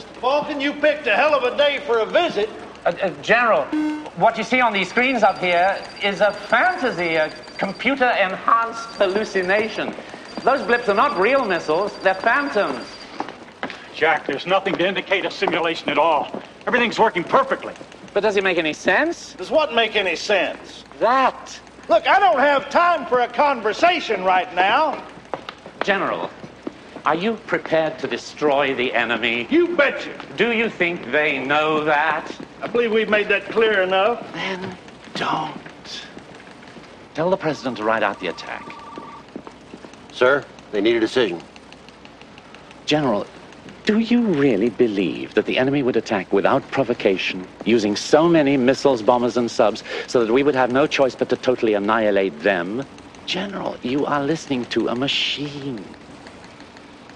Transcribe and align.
Mr. 0.00 0.20
Falken, 0.20 0.60
you 0.62 0.72
picked 0.72 1.06
a 1.06 1.14
hell 1.14 1.34
of 1.34 1.42
a 1.42 1.54
day 1.58 1.78
for 1.86 1.98
a 1.98 2.06
visit. 2.06 2.48
Uh, 2.86 2.92
uh, 3.02 3.10
General, 3.22 3.64
what 4.16 4.38
you 4.38 4.44
see 4.44 4.60
on 4.60 4.72
these 4.72 4.88
screens 4.88 5.22
up 5.22 5.38
here 5.38 5.78
is 6.02 6.22
a 6.22 6.32
fantasy, 6.32 7.16
a 7.16 7.30
computer 7.58 8.08
enhanced 8.08 8.88
hallucination. 8.96 9.94
Those 10.42 10.62
blips 10.62 10.88
are 10.88 10.94
not 10.94 11.20
real 11.20 11.44
missiles, 11.44 11.94
they're 11.98 12.14
phantoms. 12.14 12.86
Jack, 13.94 14.26
there's 14.26 14.46
nothing 14.46 14.74
to 14.76 14.88
indicate 14.88 15.26
a 15.26 15.30
simulation 15.30 15.90
at 15.90 15.98
all. 15.98 16.42
Everything's 16.66 16.98
working 16.98 17.22
perfectly. 17.24 17.74
But 18.14 18.20
does 18.20 18.36
it 18.36 18.44
make 18.44 18.56
any 18.56 18.72
sense? 18.72 19.34
Does 19.34 19.50
what 19.50 19.74
make 19.74 19.96
any 19.96 20.16
sense? 20.16 20.84
That. 20.98 21.60
Look, 21.90 22.06
I 22.06 22.18
don't 22.18 22.38
have 22.38 22.70
time 22.70 23.04
for 23.06 23.20
a 23.20 23.28
conversation 23.28 24.24
right 24.24 24.52
now. 24.54 25.04
General, 25.82 26.30
are 27.04 27.14
you 27.14 27.36
prepared 27.46 27.98
to 28.00 28.06
destroy 28.06 28.74
the 28.74 28.92
enemy? 28.94 29.46
You 29.50 29.76
betcha. 29.76 30.14
Do 30.36 30.52
you 30.52 30.68
think 30.68 31.10
they 31.10 31.38
know 31.38 31.84
that? 31.84 32.30
I 32.62 32.66
believe 32.66 32.92
we've 32.92 33.08
made 33.08 33.28
that 33.28 33.50
clear 33.50 33.82
enough. 33.82 34.32
Then 34.32 34.76
don't. 35.14 36.06
Tell 37.14 37.30
the 37.30 37.36
president 37.36 37.78
to 37.78 37.84
ride 37.84 38.02
out 38.02 38.20
the 38.20 38.28
attack. 38.28 38.76
Sir, 40.12 40.44
they 40.72 40.80
need 40.80 40.96
a 40.96 41.00
decision. 41.00 41.42
General, 42.86 43.26
do 43.84 43.98
you 43.98 44.22
really 44.22 44.68
believe 44.70 45.34
that 45.34 45.46
the 45.46 45.58
enemy 45.58 45.82
would 45.82 45.96
attack 45.96 46.32
without 46.32 46.70
provocation, 46.70 47.48
using 47.64 47.96
so 47.96 48.28
many 48.28 48.56
missiles, 48.56 49.02
bombers, 49.02 49.36
and 49.36 49.50
subs, 49.50 49.82
so 50.06 50.24
that 50.24 50.32
we 50.32 50.42
would 50.42 50.54
have 50.54 50.70
no 50.70 50.86
choice 50.86 51.14
but 51.14 51.28
to 51.30 51.36
totally 51.36 51.74
annihilate 51.74 52.40
them? 52.40 52.84
General, 53.26 53.76
you 53.82 54.06
are 54.06 54.22
listening 54.22 54.66
to 54.66 54.88
a 54.88 54.94
machine. 54.94 55.96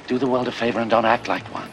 Do 0.07 0.19
the 0.19 0.27
world 0.27 0.49
a 0.49 0.53
favor 0.53 0.81
and 0.81 0.91
don't 0.91 1.07
act 1.07 1.29
like 1.29 1.45
one. 1.55 1.71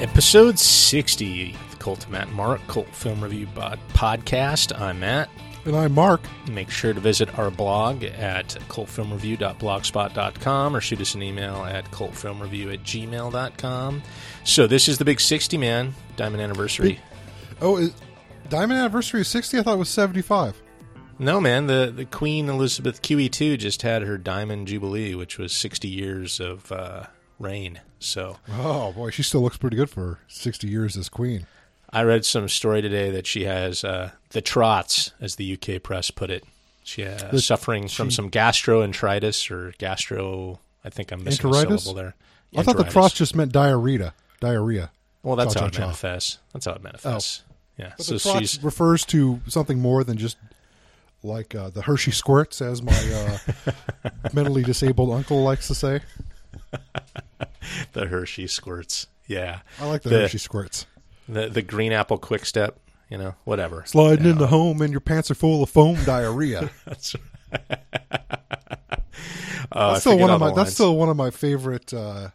Episode 0.00 0.56
60 0.56 1.54
of 1.54 1.70
the 1.72 1.76
Cult 1.78 2.04
of 2.04 2.10
Matt 2.10 2.30
Mark 2.30 2.60
Cult 2.68 2.86
Film 2.94 3.24
Review 3.24 3.46
Podcast. 3.46 4.78
I'm 4.80 5.00
Matt. 5.00 5.28
And 5.64 5.76
I'm 5.76 5.92
Mark. 5.92 6.22
Make 6.50 6.70
sure 6.70 6.92
to 6.92 6.98
visit 6.98 7.38
our 7.38 7.48
blog 7.50 8.02
at 8.02 8.48
cultfilmreview.blogspot.com 8.68 10.74
or 10.76 10.80
shoot 10.80 11.00
us 11.00 11.14
an 11.14 11.22
email 11.22 11.64
at 11.64 11.84
cultfilmreview 11.92 12.74
at 12.74 12.82
gmail.com. 12.82 14.02
So 14.42 14.66
this 14.66 14.88
is 14.88 14.98
the 14.98 15.04
big 15.04 15.20
60, 15.20 15.56
man. 15.58 15.94
Diamond 16.16 16.42
anniversary. 16.42 16.98
Oh, 17.60 17.76
is, 17.76 17.94
Diamond 18.48 18.80
Anniversary 18.80 19.20
is 19.20 19.28
60? 19.28 19.60
I 19.60 19.62
thought 19.62 19.74
it 19.74 19.78
was 19.78 19.88
75. 19.88 20.60
No, 21.20 21.40
man. 21.40 21.68
The, 21.68 21.92
the 21.94 22.06
Queen 22.06 22.48
Elizabeth 22.48 23.00
QE2 23.00 23.56
just 23.56 23.82
had 23.82 24.02
her 24.02 24.18
Diamond 24.18 24.66
Jubilee, 24.66 25.14
which 25.14 25.38
was 25.38 25.52
60 25.52 25.86
years 25.86 26.40
of 26.40 26.72
uh, 26.72 27.04
reign. 27.38 27.80
So 28.00 28.38
Oh, 28.50 28.90
boy, 28.92 29.10
she 29.10 29.22
still 29.22 29.42
looks 29.42 29.58
pretty 29.58 29.76
good 29.76 29.90
for 29.90 30.18
60 30.26 30.66
years 30.66 30.96
as 30.96 31.08
queen. 31.08 31.46
I 31.92 32.02
read 32.04 32.24
some 32.24 32.48
story 32.48 32.80
today 32.82 33.10
that 33.10 33.26
she 33.26 33.44
has 33.44 33.84
uh, 33.84 34.10
the 34.30 34.40
trots, 34.40 35.12
as 35.20 35.36
the 35.36 35.52
UK 35.60 35.82
press 35.82 36.10
put 36.10 36.30
it. 36.30 36.44
She 36.84 37.04
uh, 37.04 37.30
The- 37.30 37.40
suffering 37.40 37.88
from 37.88 38.10
some 38.10 38.30
gastroenteritis 38.30 39.50
or 39.50 39.72
gastro. 39.78 40.58
I 40.84 40.90
think 40.90 41.12
I'm 41.12 41.22
missing 41.22 41.50
a 41.50 41.54
syllable 41.54 41.94
there. 41.94 42.14
I 42.56 42.62
thought 42.62 42.76
the 42.76 42.84
Enteritis. 42.84 42.90
trots 42.92 43.14
just 43.14 43.36
meant 43.36 43.52
diarrhea. 43.52 44.14
Diarrhea. 44.40 44.90
Well, 45.22 45.36
that's 45.36 45.54
how 45.54 45.66
it 45.66 45.78
manifests. 45.78 46.38
That's 46.52 46.66
how 46.66 46.72
it 46.72 46.82
manifests. 46.82 47.42
Oh. 47.48 47.52
Yeah. 47.78 47.92
But 47.96 48.06
so 48.06 48.14
the 48.14 48.20
trots 48.20 48.38
she's 48.40 48.62
refers 48.64 49.04
to 49.06 49.40
something 49.46 49.78
more 49.78 50.02
than 50.04 50.16
just 50.18 50.36
like 51.22 51.54
uh, 51.54 51.70
the 51.70 51.82
Hershey 51.82 52.10
squirts, 52.10 52.60
as 52.60 52.82
my 52.82 52.92
uh, 52.92 53.70
mentally 54.32 54.62
disabled 54.62 55.10
uncle 55.12 55.42
likes 55.44 55.68
to 55.68 55.74
say. 55.74 56.00
the 57.92 58.06
Hershey 58.06 58.46
squirts. 58.46 59.06
Yeah. 59.26 59.60
I 59.80 59.86
like 59.86 60.02
the, 60.02 60.08
The- 60.10 60.20
Hershey 60.22 60.38
squirts. 60.38 60.86
The 61.32 61.48
the 61.48 61.62
green 61.62 61.92
apple 61.92 62.18
quick 62.18 62.44
step. 62.44 62.78
You 63.10 63.18
know, 63.18 63.34
whatever. 63.44 63.82
Sliding 63.86 64.24
Yeah. 64.24 64.32
into 64.32 64.46
home 64.46 64.80
and 64.80 64.90
your 64.90 65.00
pants 65.00 65.30
are 65.30 65.34
full 65.34 65.62
of 65.62 65.68
foam 65.70 66.02
diarrhea. 66.04 66.70
That's 66.86 67.14
Uh, 69.70 69.92
that's 69.92 70.00
still 70.00 70.18
one 70.18 70.30
of 70.30 70.40
my. 70.40 70.48
That's 70.48 70.56
lines. 70.56 70.74
still 70.74 70.96
one 70.96 71.08
of 71.08 71.16
my 71.16 71.30
favorite. 71.30 71.92
Uh, 71.94 72.28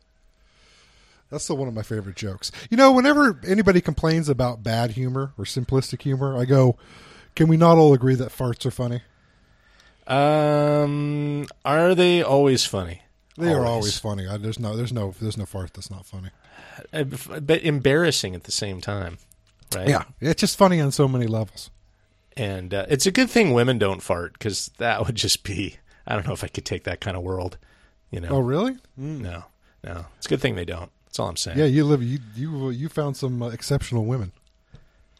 that's 1.29 1.43
still 1.43 1.57
one 1.57 1.67
of 1.67 1.73
my 1.73 1.83
favorite 1.83 2.15
jokes. 2.15 2.51
You 2.71 2.77
know, 2.77 2.91
whenever 2.91 3.39
anybody 3.45 3.79
complains 3.81 4.27
about 4.29 4.63
bad 4.63 4.91
humor 4.91 5.33
or 5.37 5.43
simplistic 5.45 6.01
humor, 6.01 6.35
I 6.37 6.45
go, 6.45 6.77
"Can 7.35 7.47
we 7.47 7.57
not 7.57 7.77
all 7.77 7.93
agree 7.93 8.15
that 8.15 8.29
farts 8.29 8.65
are 8.65 8.71
funny? 8.71 9.01
Um, 10.07 11.45
are 11.65 11.93
they 11.93 12.23
always 12.23 12.65
funny? 12.65 13.01
They 13.37 13.51
are 13.53 13.65
always 13.65 13.99
funny. 13.99 14.25
I, 14.27 14.37
there's 14.37 14.57
no, 14.57 14.75
there's 14.75 14.93
no, 14.93 15.13
there's 15.21 15.37
no 15.37 15.45
fart 15.45 15.73
that's 15.73 15.91
not 15.91 16.05
funny. 16.07 16.29
But 16.91 17.61
embarrassing 17.63 18.35
at 18.35 18.43
the 18.43 18.51
same 18.51 18.81
time, 18.81 19.17
right? 19.75 19.87
Yeah, 19.89 20.03
it's 20.21 20.41
just 20.41 20.57
funny 20.57 20.79
on 20.81 20.91
so 20.91 21.07
many 21.07 21.27
levels. 21.27 21.69
and 22.35 22.73
uh, 22.73 22.85
it's 22.89 23.05
a 23.05 23.11
good 23.11 23.29
thing 23.29 23.53
women 23.53 23.77
don't 23.77 24.01
fart 24.01 24.33
because 24.33 24.69
that 24.77 25.05
would 25.05 25.15
just 25.15 25.43
be. 25.43 25.77
I 26.05 26.13
don't 26.15 26.25
know 26.27 26.33
if 26.33 26.43
I 26.43 26.47
could 26.47 26.65
take 26.65 26.83
that 26.85 27.01
kind 27.01 27.17
of 27.17 27.23
world. 27.23 27.57
You 28.11 28.21
know? 28.21 28.29
Oh, 28.29 28.39
really? 28.39 28.77
No, 28.95 29.43
no. 29.83 30.05
It's 30.17 30.25
a 30.27 30.29
good 30.29 30.39
thing 30.41 30.55
they 30.55 30.63
don't. 30.65 30.89
That's 31.05 31.19
all 31.19 31.27
I'm 31.27 31.35
saying. 31.35 31.57
Yeah, 31.57 31.65
you 31.65 31.83
live. 31.83 32.01
You 32.03 32.19
you 32.35 32.69
you 32.69 32.87
found 32.89 33.17
some 33.17 33.41
uh, 33.41 33.49
exceptional 33.49 34.05
women, 34.05 34.31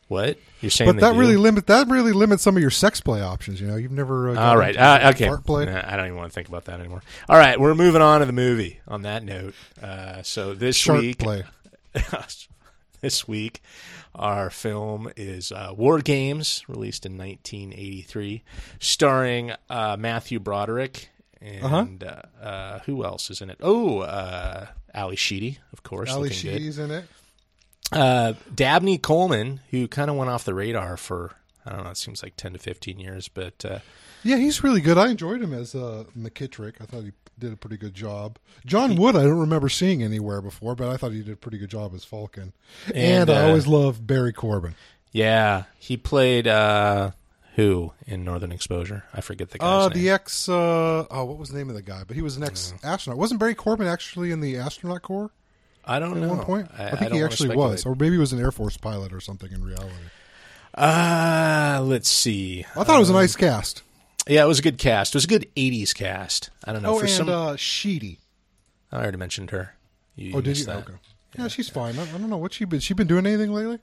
What 0.07 0.39
you're 0.61 0.71
saying? 0.71 0.91
but 0.93 1.01
that 1.01 1.13
do? 1.13 1.19
really 1.19 1.35
limit 1.35 1.67
that 1.67 1.87
really 1.89 2.13
limits 2.13 2.41
some 2.41 2.55
of 2.55 2.61
your 2.61 2.71
sex 2.71 3.01
play 3.01 3.21
options. 3.21 3.59
You 3.59 3.67
know, 3.67 3.75
you've 3.75 3.91
never. 3.91 4.29
Uh, 4.29 4.39
All 4.39 4.57
right. 4.57 4.75
Uh, 4.75 5.11
okay. 5.13 5.27
Nah, 5.27 5.83
I 5.85 5.95
don't 5.97 6.05
even 6.05 6.17
want 6.17 6.31
to 6.31 6.33
think 6.35 6.47
about 6.47 6.65
that 6.65 6.79
anymore. 6.79 7.01
All 7.27 7.37
right. 7.37 7.59
We're 7.59 7.75
moving 7.75 8.01
on 8.01 8.21
to 8.21 8.25
the 8.25 8.31
movie. 8.33 8.79
On 8.87 9.01
that 9.01 9.23
note, 9.23 9.53
uh, 9.81 10.21
so 10.23 10.53
this 10.53 10.75
Shark 10.77 11.01
week, 11.01 11.19
play. 11.19 11.43
this 13.01 13.27
week, 13.27 13.61
our 14.15 14.49
film 14.49 15.11
is 15.15 15.51
uh, 15.51 15.73
War 15.75 15.99
Games, 15.99 16.63
released 16.67 17.05
in 17.05 17.17
1983, 17.17 18.43
starring 18.79 19.51
uh, 19.69 19.97
Matthew 19.99 20.39
Broderick 20.39 21.09
Uh-huh. 21.41 21.77
and 21.77 22.03
uh 22.03 22.21
uh, 22.41 22.79
who 22.85 23.03
else 23.03 23.29
is 23.29 23.41
in 23.41 23.49
it? 23.49 23.57
Oh, 23.61 23.99
uh, 23.99 24.67
Ally 24.93 25.15
Sheedy, 25.15 25.59
of 25.73 25.83
course. 25.83 26.09
Ally 26.09 26.21
looking 26.23 26.29
good. 26.51 26.57
Sheedy's 26.59 26.79
in 26.79 26.91
it. 26.91 27.05
Uh, 27.91 28.33
Dabney 28.53 28.97
Coleman, 28.97 29.61
who 29.71 29.87
kind 29.87 30.09
of 30.09 30.15
went 30.17 30.29
off 30.29 30.43
the 30.43 30.53
radar 30.53 30.97
for 30.97 31.33
I 31.65 31.71
don't 31.71 31.83
know, 31.83 31.89
it 31.91 31.97
seems 31.97 32.23
like 32.23 32.35
10 32.37 32.53
to 32.53 32.59
15 32.59 32.97
years, 32.99 33.27
but 33.27 33.65
uh, 33.65 33.79
Yeah, 34.23 34.37
he's 34.37 34.63
really 34.63 34.79
good. 34.81 34.97
I 34.97 35.09
enjoyed 35.09 35.41
him 35.41 35.53
as 35.53 35.75
uh, 35.75 36.05
McKittrick. 36.17 36.75
I 36.81 36.85
thought 36.85 37.03
he 37.03 37.11
did 37.37 37.51
a 37.51 37.57
pretty 37.57 37.75
good 37.77 37.93
job. 37.93 38.37
John 38.65 38.95
Wood, 38.95 39.15
I 39.17 39.23
don't 39.23 39.37
remember 39.39 39.67
seeing 39.67 40.01
anywhere 40.01 40.41
before, 40.41 40.75
but 40.75 40.87
I 40.89 40.95
thought 40.97 41.11
he 41.11 41.21
did 41.23 41.33
a 41.33 41.37
pretty 41.37 41.57
good 41.57 41.69
job 41.69 41.93
as 41.93 42.05
Falken. 42.05 42.53
And, 42.87 42.95
And, 42.95 43.29
I 43.29 43.43
uh, 43.43 43.47
always 43.47 43.67
loved 43.67 44.07
Barry 44.07 44.31
Corbin. 44.33 44.75
Yeah, 45.11 45.63
he 45.77 45.97
played 45.97 46.47
uh 46.47 47.11
who 47.55 47.91
in 48.05 48.23
Northern 48.23 48.51
Exposure? 48.51 49.03
I 49.13 49.19
forget 49.21 49.49
the 49.49 49.57
guy's 49.57 49.67
Uh, 49.85 49.87
name. 49.89 49.97
the 50.03 50.09
ex. 50.11 50.47
Uh, 50.47 51.05
oh, 51.09 51.25
what 51.25 51.37
was 51.37 51.49
the 51.49 51.57
name 51.57 51.69
of 51.69 51.75
the 51.75 51.81
guy? 51.81 52.03
But 52.07 52.15
he 52.15 52.21
was 52.21 52.37
an 52.37 52.43
ex 52.43 52.73
astronaut. 52.83 53.17
Wasn't 53.17 53.39
Barry 53.39 53.55
Corbin 53.55 53.87
actually 53.87 54.31
in 54.31 54.39
the 54.41 54.55
astronaut 54.57 55.01
corps 55.01 55.31
I 55.87 55.99
don't 55.99 56.17
at 56.17 56.21
know. 56.23 56.29
one 56.29 56.39
point? 56.45 56.69
I, 56.77 56.89
think 56.91 56.99
don't 57.09 57.13
he 57.13 57.23
actually 57.23 57.55
was, 57.55 57.85
or 57.85 57.95
maybe 57.95 58.11
he 58.15 58.17
was 58.19 58.33
an 58.33 58.39
Air 58.39 58.51
Force 58.51 58.77
pilot 58.77 59.13
or 59.13 59.19
something 59.21 59.51
in 59.51 59.63
reality. 59.63 59.93
Uh, 60.75 61.79
let's 61.83 62.09
see. 62.09 62.65
I 62.75 62.83
thought 62.83 62.97
it 62.97 62.99
was 62.99 63.09
a 63.09 63.13
Um, 63.13 63.19
nice 63.19 63.35
cast. 63.35 63.83
Yeah, 64.27 64.43
it 64.43 64.47
was 64.47 64.59
a 64.59 64.61
good 64.61 64.77
cast. 64.77 65.15
It 65.15 65.17
was 65.17 65.23
a 65.25 65.27
good 65.27 65.47
'80s 65.55 65.93
cast. 65.95 66.49
I 66.65 66.73
don't 66.73 66.83
know 66.83 66.95
Oh, 66.95 66.99
for 66.99 67.05
and 67.05 67.13
some. 67.13 67.29
uh, 67.29 67.55
Sheedy. 67.55 68.19
I 68.91 68.97
already 69.01 69.17
mentioned 69.17 69.51
her. 69.51 69.75
You 70.15 70.35
Oh, 70.35 70.41
did 70.41 70.57
you? 70.57 70.65
that. 70.65 70.77
Okay. 70.79 70.93
Yeah, 71.37 71.47
she's 71.47 71.69
fine. 71.69 71.97
I, 71.97 72.03
I 72.03 72.17
don't 72.17 72.29
know 72.29 72.37
what 72.37 72.53
she 72.53 72.65
been. 72.65 72.79
She 72.79 72.93
been 72.93 73.07
doing 73.07 73.25
anything 73.25 73.53
lately? 73.53 73.79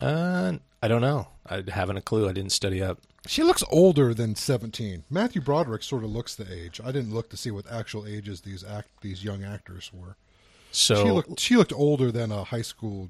Uh, 0.00 0.54
I 0.82 0.88
don't 0.88 1.00
know. 1.00 1.28
I 1.48 1.64
haven't 1.68 1.96
a 1.96 2.02
clue. 2.02 2.28
I 2.28 2.32
didn't 2.32 2.52
study 2.52 2.82
up. 2.82 3.00
She 3.26 3.42
looks 3.42 3.64
older 3.70 4.14
than 4.14 4.34
seventeen. 4.36 5.04
Matthew 5.10 5.40
Broderick 5.42 5.82
sort 5.82 6.04
of 6.04 6.10
looks 6.10 6.34
the 6.34 6.50
age. 6.52 6.80
I 6.84 6.92
didn't 6.92 7.12
look 7.12 7.28
to 7.30 7.36
see 7.36 7.50
what 7.50 7.70
actual 7.70 8.06
ages 8.06 8.42
these 8.42 8.62
act 8.64 8.88
these 9.02 9.24
young 9.24 9.44
actors 9.44 9.90
were. 9.92 10.16
So 10.70 11.04
she 11.04 11.10
looked 11.10 11.40
she 11.40 11.56
looked 11.56 11.72
older 11.72 12.10
than 12.12 12.30
a 12.32 12.44
high 12.44 12.62
school 12.62 13.08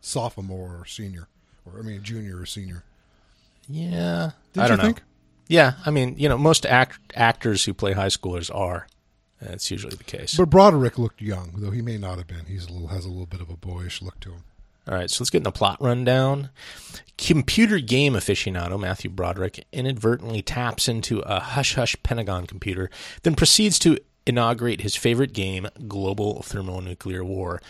sophomore 0.00 0.76
or 0.80 0.84
senior, 0.86 1.28
or 1.66 1.78
I 1.78 1.82
mean 1.82 2.02
junior 2.02 2.38
or 2.40 2.46
senior. 2.46 2.84
yeah, 3.68 4.30
Did 4.52 4.60
I 4.60 4.64
you 4.64 4.68
don't 4.68 4.78
know. 4.78 4.84
think? 4.84 5.02
Yeah, 5.48 5.74
I 5.86 5.90
mean, 5.90 6.14
you 6.18 6.28
know, 6.28 6.36
most 6.36 6.66
act- 6.66 7.00
actors 7.14 7.64
who 7.64 7.72
play 7.72 7.92
high 7.94 8.08
schoolers 8.08 8.54
are. 8.54 8.86
That's 9.40 9.70
usually 9.70 9.94
the 9.96 10.04
case. 10.04 10.36
But 10.36 10.50
Broderick 10.50 10.98
looked 10.98 11.22
young, 11.22 11.52
though 11.56 11.70
he 11.70 11.80
may 11.80 11.96
not 11.96 12.18
have 12.18 12.26
been. 12.26 12.44
He's 12.46 12.66
a 12.66 12.72
little 12.72 12.88
has 12.88 13.04
a 13.04 13.08
little 13.08 13.24
bit 13.26 13.40
of 13.40 13.48
a 13.48 13.56
boyish 13.56 14.02
look 14.02 14.18
to 14.20 14.32
him. 14.32 14.42
All 14.86 14.94
right, 14.94 15.10
so 15.10 15.22
let's 15.22 15.30
get 15.30 15.38
in 15.38 15.42
the 15.44 15.52
plot 15.52 15.76
rundown. 15.80 16.50
Computer 17.18 17.78
game 17.78 18.14
aficionado 18.14 18.78
Matthew 18.80 19.10
Broderick 19.10 19.64
inadvertently 19.72 20.40
taps 20.42 20.88
into 20.88 21.20
a 21.20 21.40
hush 21.40 21.74
hush 21.74 21.94
Pentagon 22.02 22.46
computer, 22.46 22.90
then 23.22 23.34
proceeds 23.34 23.78
to 23.80 23.98
inaugurate 24.28 24.82
his 24.82 24.96
favorite 24.96 25.32
game, 25.32 25.68
global 25.86 26.42
thermonuclear 26.42 27.24
war. 27.24 27.60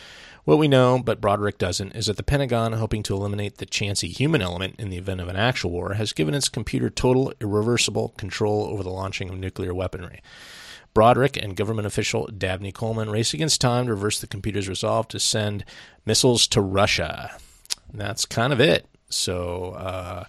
What 0.44 0.58
we 0.58 0.66
know, 0.66 0.98
but 0.98 1.20
Broderick 1.20 1.58
doesn't, 1.58 1.92
is 1.92 2.06
that 2.06 2.16
the 2.16 2.22
Pentagon, 2.22 2.72
hoping 2.72 3.02
to 3.02 3.14
eliminate 3.14 3.58
the 3.58 3.66
chancy 3.66 4.08
human 4.08 4.40
element 4.40 4.76
in 4.78 4.88
the 4.88 4.96
event 4.96 5.20
of 5.20 5.28
an 5.28 5.36
actual 5.36 5.70
war, 5.70 5.94
has 5.94 6.14
given 6.14 6.34
its 6.34 6.48
computer 6.48 6.88
total, 6.88 7.32
irreversible 7.40 8.14
control 8.16 8.64
over 8.64 8.82
the 8.82 8.88
launching 8.88 9.28
of 9.28 9.38
nuclear 9.38 9.74
weaponry. 9.74 10.22
Broderick 10.94 11.36
and 11.36 11.54
government 11.54 11.86
official 11.86 12.26
Dabney 12.26 12.72
Coleman 12.72 13.10
race 13.10 13.34
against 13.34 13.60
time 13.60 13.86
to 13.86 13.92
reverse 13.92 14.20
the 14.20 14.26
computer's 14.26 14.68
resolve 14.68 15.06
to 15.08 15.20
send 15.20 15.64
missiles 16.06 16.46
to 16.48 16.60
Russia. 16.62 17.36
And 17.92 18.00
that's 18.00 18.24
kind 18.24 18.52
of 18.52 18.60
it. 18.60 18.86
So, 19.10 19.72
uh, 19.72 20.24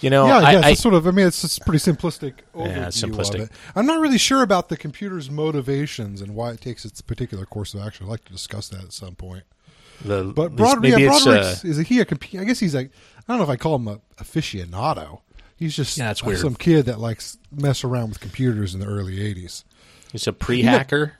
you 0.00 0.10
know, 0.10 0.26
yeah, 0.26 0.38
I, 0.38 0.52
yes, 0.52 0.64
I- 0.64 0.70
it's 0.70 0.80
sort 0.80 0.94
of. 0.94 1.06
I 1.06 1.10
mean, 1.10 1.26
it's, 1.26 1.56
a 1.58 1.60
pretty 1.62 1.78
simplistic 1.78 2.34
overview 2.54 2.76
Yeah, 2.76 2.86
simplistic. 2.88 3.34
of 3.34 3.40
it. 3.42 3.50
I'm 3.74 3.86
not 3.86 4.00
really 4.00 4.18
sure 4.18 4.42
about 4.42 4.68
the 4.68 4.76
computer's 4.76 5.30
motivations 5.30 6.20
and 6.20 6.34
why 6.34 6.50
it 6.52 6.60
takes 6.60 6.84
its 6.84 7.00
particular 7.00 7.44
course 7.46 7.74
of 7.74 7.80
action. 7.82 8.06
I'd 8.06 8.10
like 8.10 8.24
to 8.24 8.32
discuss 8.32 8.68
that 8.70 8.82
at 8.84 8.92
some 8.92 9.14
point. 9.14 9.44
the, 10.04 10.24
But 10.34 10.56
Broad, 10.56 10.84
yeah, 10.84 10.96
Broderick's 10.96 11.64
uh, 11.64 11.68
is 11.68 11.76
he 11.78 12.00
a 12.00 12.04
computer? 12.04 12.42
I 12.42 12.46
guess 12.46 12.58
he's 12.58 12.74
like 12.74 12.90
I 13.18 13.22
don't 13.32 13.38
know 13.38 13.44
if 13.44 13.50
I 13.50 13.56
call 13.56 13.76
him 13.76 13.88
a 13.88 14.00
aficionado. 14.22 15.20
He's 15.56 15.76
just 15.76 15.98
Yeah, 15.98 16.10
it's 16.10 16.22
weird. 16.22 16.38
some 16.38 16.54
kid 16.54 16.86
that 16.86 16.98
likes 16.98 17.36
mess 17.52 17.84
around 17.84 18.08
with 18.08 18.20
computers 18.20 18.72
in 18.74 18.80
the 18.80 18.86
early 18.86 19.18
'80s. 19.18 19.64
he's 20.12 20.26
a 20.26 20.32
pre-hacker. 20.32 21.14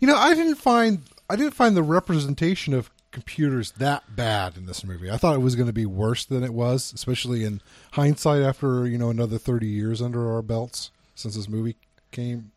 You 0.00 0.06
know, 0.06 0.16
I 0.16 0.34
didn't 0.34 0.56
find 0.56 1.02
I 1.28 1.36
didn't 1.36 1.54
find 1.54 1.76
the 1.76 1.82
representation 1.82 2.72
of 2.74 2.90
computers 3.10 3.72
that 3.72 4.14
bad 4.14 4.56
in 4.56 4.66
this 4.66 4.84
movie. 4.84 5.10
I 5.10 5.16
thought 5.16 5.34
it 5.34 5.40
was 5.40 5.56
going 5.56 5.66
to 5.66 5.72
be 5.72 5.86
worse 5.86 6.24
than 6.24 6.42
it 6.44 6.54
was, 6.54 6.92
especially 6.92 7.44
in 7.44 7.60
hindsight 7.92 8.42
after 8.42 8.86
you 8.86 8.98
know 8.98 9.10
another 9.10 9.38
30 9.38 9.66
years 9.66 10.00
under 10.00 10.32
our 10.32 10.42
belts 10.42 10.90
since 11.14 11.36
this 11.36 11.48
movie 11.48 11.76
came. 12.10 12.52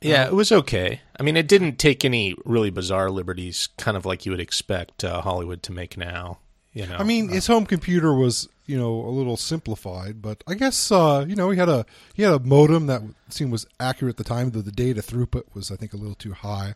Yeah, 0.00 0.26
it 0.26 0.32
was 0.32 0.50
okay. 0.50 1.00
I 1.18 1.22
mean, 1.22 1.36
it 1.36 1.46
didn't 1.46 1.78
take 1.78 2.04
any 2.04 2.34
really 2.44 2.70
bizarre 2.70 3.10
liberties, 3.10 3.68
kind 3.78 3.96
of 3.96 4.04
like 4.04 4.26
you 4.26 4.32
would 4.32 4.40
expect 4.40 5.04
uh, 5.04 5.20
Hollywood 5.20 5.62
to 5.64 5.72
make 5.72 5.96
now. 5.96 6.38
You 6.72 6.86
know, 6.86 6.96
I 6.96 7.04
mean, 7.04 7.28
his 7.28 7.46
home 7.46 7.66
computer 7.66 8.14
was 8.14 8.48
you 8.66 8.78
know 8.78 8.94
a 8.94 9.10
little 9.10 9.36
simplified, 9.36 10.22
but 10.22 10.42
I 10.46 10.54
guess 10.54 10.90
uh, 10.90 11.24
you 11.28 11.36
know 11.36 11.50
he 11.50 11.58
had 11.58 11.68
a 11.68 11.84
he 12.14 12.22
had 12.22 12.32
a 12.32 12.38
modem 12.40 12.86
that 12.86 13.02
seemed 13.28 13.52
was 13.52 13.66
accurate 13.78 14.14
at 14.14 14.16
the 14.16 14.24
time, 14.24 14.50
though 14.50 14.62
the 14.62 14.72
data 14.72 15.02
throughput 15.02 15.44
was 15.54 15.70
I 15.70 15.76
think 15.76 15.92
a 15.92 15.98
little 15.98 16.14
too 16.14 16.32
high. 16.32 16.74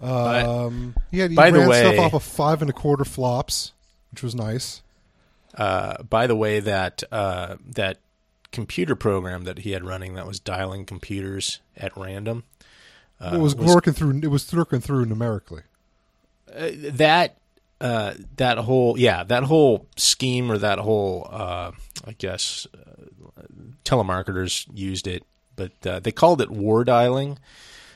Um, 0.00 0.94
he 1.10 1.18
had 1.20 1.30
he 1.30 1.36
by 1.36 1.50
the 1.50 1.60
ran 1.60 1.68
way- 1.68 1.80
stuff 1.80 1.98
off 2.06 2.14
of 2.14 2.22
five 2.22 2.60
and 2.60 2.70
a 2.70 2.74
quarter 2.74 3.04
flops, 3.04 3.72
which 4.10 4.22
was 4.22 4.34
nice. 4.34 4.82
uh, 5.56 6.02
by 6.02 6.26
the 6.26 6.36
way, 6.36 6.60
that 6.60 7.02
uh, 7.12 7.56
that 7.66 7.98
computer 8.52 8.94
program 8.94 9.44
that 9.44 9.58
he 9.60 9.70
had 9.72 9.84
running 9.84 10.14
that 10.14 10.26
was 10.26 10.38
dialing 10.40 10.84
computers 10.84 11.60
at 11.76 11.96
random, 11.96 12.44
uh, 13.20 13.32
it 13.34 13.38
was, 13.40 13.54
was- 13.56 13.74
working 13.74 13.92
through. 13.92 14.18
It 14.22 14.28
was 14.28 14.52
working 14.52 14.80
through 14.80 15.06
numerically. 15.06 15.62
that 16.46 17.36
uh, 17.80 18.14
that 18.36 18.58
whole 18.58 18.98
yeah 18.98 19.24
that 19.24 19.44
whole 19.44 19.86
scheme 19.96 20.50
or 20.50 20.58
that 20.58 20.78
whole 20.78 21.26
uh, 21.30 21.72
I 22.06 22.12
guess 22.18 22.66
uh, 22.74 23.42
telemarketers 23.84 24.66
used 24.74 25.06
it, 25.06 25.24
but 25.56 25.72
uh, 25.86 26.00
they 26.00 26.12
called 26.12 26.40
it 26.40 26.50
war 26.50 26.84
dialing, 26.84 27.38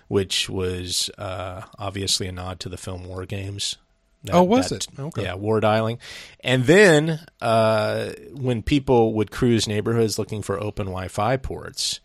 which 0.08 0.49
was 0.50 1.10
uh, 1.19 1.62
obviously 1.78 2.26
a 2.26 2.32
nod 2.32 2.60
to 2.60 2.69
the 2.69 2.76
film 2.76 3.05
War 3.06 3.25
Games. 3.26 3.76
That- 4.25 4.34
Oh, 4.34 4.43
was 4.43 4.70
that- 4.70 4.88
it? 4.88 4.99
Okay. 5.00 5.22
Yeah, 5.22 5.34
war 5.34 5.60
dialing. 5.60 5.99
And 6.40 6.64
then 6.64 7.20
uh, 7.40 8.10
when 8.32 8.62
people 8.62 9.14
would 9.14 9.31
cruise 9.31 9.69
neighborhoods 9.69 10.19
looking 10.19 10.43
for 10.43 10.58
open 10.60 10.87
Wi-Fi 10.87 11.37
ports, 11.37 12.00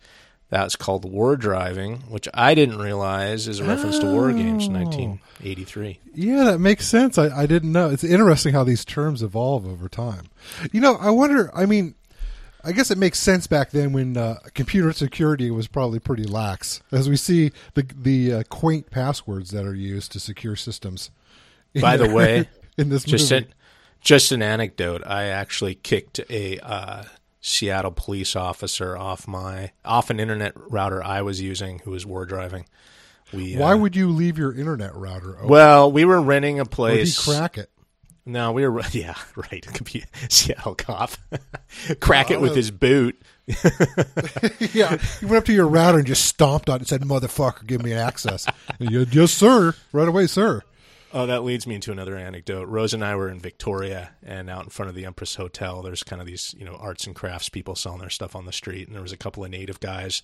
that's 0.48 0.76
called 0.76 1.10
war 1.10 1.36
driving, 1.36 1.96
which 2.08 2.28
I 2.32 2.54
didn't 2.54 2.78
realize 2.78 3.48
is 3.48 3.58
a 3.58 3.64
reference 3.64 3.98
to 3.98 4.06
War 4.06 4.30
Games, 4.32 4.68
Oh. 4.68 4.72
1983. 4.72 5.98
Yeah, 6.14 6.44
that 6.44 6.58
makes 6.60 6.86
sense. 6.86 7.18
I, 7.18 7.36
I 7.36 7.46
didn't 7.46 7.72
know. 7.72 7.90
It's 7.90 8.04
interesting 8.04 8.52
how 8.54 8.62
these 8.62 8.84
terms 8.84 9.22
evolve 9.22 9.66
over 9.66 9.88
time. 9.88 10.26
You 10.70 10.80
know, 10.80 10.94
I 10.96 11.10
wonder. 11.10 11.50
I 11.54 11.66
mean, 11.66 11.96
I 12.64 12.72
guess 12.72 12.90
it 12.90 12.98
makes 12.98 13.18
sense 13.18 13.46
back 13.46 13.70
then 13.70 13.92
when 13.92 14.16
uh, 14.16 14.38
computer 14.54 14.92
security 14.92 15.50
was 15.50 15.68
probably 15.68 15.98
pretty 15.98 16.24
lax, 16.24 16.82
as 16.90 17.08
we 17.08 17.16
see 17.16 17.52
the 17.74 17.86
the 17.94 18.32
uh, 18.32 18.42
quaint 18.48 18.90
passwords 18.90 19.50
that 19.50 19.66
are 19.66 19.74
used 19.74 20.12
to 20.12 20.20
secure 20.20 20.56
systems. 20.56 21.10
By 21.80 21.96
the 21.96 22.08
way, 22.14 22.48
in 22.78 22.88
this 22.88 23.04
just 23.04 23.30
movie, 23.30 23.46
an, 23.46 23.54
just 24.00 24.32
an 24.32 24.42
anecdote. 24.42 25.02
I 25.06 25.24
actually 25.24 25.74
kicked 25.74 26.20
a 26.30 26.58
uh, 26.60 27.04
Seattle 27.40 27.92
police 27.92 28.34
officer 28.34 28.96
off 28.96 29.28
my 29.28 29.72
off 29.84 30.08
an 30.08 30.18
internet 30.18 30.54
router 30.56 31.04
I 31.04 31.20
was 31.20 31.42
using 31.42 31.80
who 31.80 31.90
was 31.90 32.06
war 32.06 32.24
driving. 32.24 32.64
We 33.34 33.56
why 33.56 33.72
uh, 33.72 33.76
would 33.76 33.94
you 33.94 34.10
leave 34.10 34.38
your 34.38 34.54
internet 34.54 34.94
router 34.94 35.36
open? 35.36 35.48
well 35.48 35.92
we 35.92 36.06
were 36.06 36.22
renting 36.22 36.58
a 36.58 36.62
or 36.62 36.64
did 36.64 36.70
he 36.70 36.74
place. 36.74 37.22
crack 37.22 37.58
it? 37.58 37.70
No, 38.26 38.52
we 38.52 38.66
were 38.66 38.82
yeah 38.92 39.14
right. 39.36 39.66
Seattle 40.28 40.74
cop 40.74 41.12
crack 42.00 42.30
it 42.30 42.40
with 42.40 42.52
uh, 42.52 42.54
his 42.54 42.70
boot. 42.70 43.20
yeah, 44.72 44.96
he 45.20 45.26
went 45.26 45.36
up 45.36 45.44
to 45.44 45.52
your 45.52 45.68
router 45.68 45.98
and 45.98 46.06
just 46.06 46.24
stomped 46.24 46.70
on 46.70 46.76
it 46.76 46.78
and 46.80 46.88
said, 46.88 47.02
"Motherfucker, 47.02 47.66
give 47.66 47.82
me 47.82 47.92
access." 47.92 48.46
You, 48.78 49.06
yes, 49.10 49.32
sir. 49.32 49.74
Right 49.92 50.08
away, 50.08 50.26
sir. 50.26 50.62
Oh, 51.12 51.26
that 51.26 51.44
leads 51.44 51.64
me 51.64 51.76
into 51.76 51.92
another 51.92 52.16
anecdote. 52.16 52.66
Rose 52.66 52.92
and 52.92 53.04
I 53.04 53.14
were 53.14 53.28
in 53.28 53.38
Victoria, 53.38 54.10
and 54.24 54.50
out 54.50 54.64
in 54.64 54.70
front 54.70 54.88
of 54.88 54.96
the 54.96 55.04
Empress 55.04 55.36
Hotel, 55.36 55.80
there's 55.80 56.02
kind 56.02 56.20
of 56.20 56.26
these, 56.26 56.56
you 56.58 56.64
know, 56.64 56.74
arts 56.74 57.06
and 57.06 57.14
crafts 57.14 57.48
people 57.48 57.76
selling 57.76 58.00
their 58.00 58.10
stuff 58.10 58.34
on 58.34 58.46
the 58.46 58.52
street, 58.52 58.88
and 58.88 58.96
there 58.96 59.02
was 59.02 59.12
a 59.12 59.16
couple 59.16 59.44
of 59.44 59.50
native 59.52 59.78
guys 59.78 60.22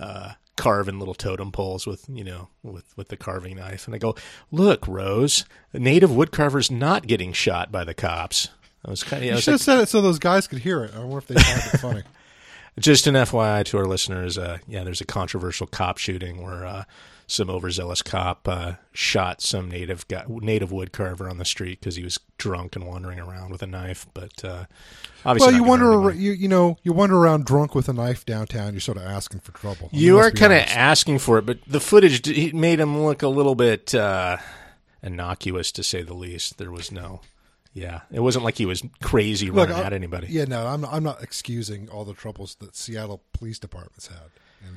uh, 0.00 0.32
carving 0.56 0.98
little 0.98 1.14
totem 1.14 1.52
poles 1.52 1.86
with, 1.86 2.06
you 2.08 2.24
know, 2.24 2.48
with 2.62 2.96
with 2.96 3.08
the 3.08 3.16
carving 3.16 3.56
knife. 3.56 3.86
And 3.86 3.94
I 3.94 3.98
go, 3.98 4.16
"Look, 4.50 4.88
Rose, 4.88 5.44
native 5.72 6.10
woodcarver's 6.10 6.70
not 6.70 7.06
getting 7.06 7.32
shot 7.32 7.70
by 7.70 7.84
the 7.84 7.94
cops." 7.94 8.48
I 8.84 8.90
was 8.90 9.04
kind 9.04 9.22
of, 9.22 9.28
You 9.28 9.36
should 9.36 9.52
like, 9.52 9.54
have 9.54 9.60
said 9.60 9.80
it 9.80 9.88
so 9.88 10.00
those 10.00 10.18
guys 10.18 10.46
could 10.46 10.60
hear 10.60 10.82
it. 10.84 10.94
I 10.94 11.00
wonder 11.00 11.18
if 11.18 11.26
they 11.26 11.34
find 11.34 11.74
it 11.74 11.78
funny. 11.80 12.02
just 12.78 13.06
an 13.06 13.14
FYI 13.14 13.64
to 13.66 13.78
our 13.78 13.84
listeners, 13.84 14.38
uh, 14.38 14.58
yeah, 14.66 14.84
there's 14.84 15.02
a 15.02 15.06
controversial 15.06 15.66
cop 15.66 15.98
shooting 15.98 16.42
where 16.42 16.64
uh, 16.64 16.84
some 17.30 17.48
overzealous 17.48 18.02
cop 18.02 18.48
uh, 18.48 18.72
shot 18.90 19.40
some 19.40 19.70
native 19.70 20.06
guy, 20.08 20.24
native 20.28 20.72
wood 20.72 20.90
carver 20.92 21.30
on 21.30 21.38
the 21.38 21.44
street 21.44 21.78
because 21.78 21.94
he 21.94 22.02
was 22.02 22.18
drunk 22.38 22.74
and 22.74 22.84
wandering 22.84 23.20
around 23.20 23.52
with 23.52 23.62
a 23.62 23.68
knife. 23.68 24.04
But 24.14 24.44
uh, 24.44 24.64
obviously, 25.24 25.52
well, 25.52 25.62
you 25.62 25.62
wander 25.62 26.10
you 26.12 26.32
you 26.32 26.48
know 26.48 26.76
you 26.82 26.92
wander 26.92 27.16
around 27.16 27.46
drunk 27.46 27.76
with 27.76 27.88
a 27.88 27.92
knife 27.92 28.26
downtown. 28.26 28.72
You're 28.74 28.80
sort 28.80 28.98
of 28.98 29.04
asking 29.04 29.40
for 29.40 29.52
trouble. 29.52 29.90
I 29.92 29.96
mean, 29.96 30.04
you 30.04 30.18
are 30.18 30.32
kind 30.32 30.52
of 30.52 30.58
asking 30.58 31.20
for 31.20 31.38
it, 31.38 31.46
but 31.46 31.58
the 31.68 31.78
footage 31.78 32.26
it 32.26 32.52
made 32.52 32.80
him 32.80 33.00
look 33.04 33.22
a 33.22 33.28
little 33.28 33.54
bit 33.54 33.94
uh, 33.94 34.38
innocuous, 35.00 35.70
to 35.72 35.84
say 35.84 36.02
the 36.02 36.14
least. 36.14 36.58
There 36.58 36.72
was 36.72 36.90
no, 36.90 37.20
yeah, 37.72 38.00
it 38.10 38.20
wasn't 38.20 38.44
like 38.44 38.58
he 38.58 38.66
was 38.66 38.82
crazy 39.02 39.52
Look, 39.52 39.68
running 39.68 39.84
I- 39.84 39.86
at 39.86 39.92
anybody. 39.92 40.26
Yeah, 40.30 40.46
no, 40.46 40.66
I'm 40.66 40.84
I'm 40.84 41.04
not 41.04 41.22
excusing 41.22 41.88
all 41.90 42.04
the 42.04 42.14
troubles 42.14 42.56
that 42.56 42.74
Seattle 42.74 43.22
police 43.32 43.60
departments 43.60 44.08
had. 44.08 44.30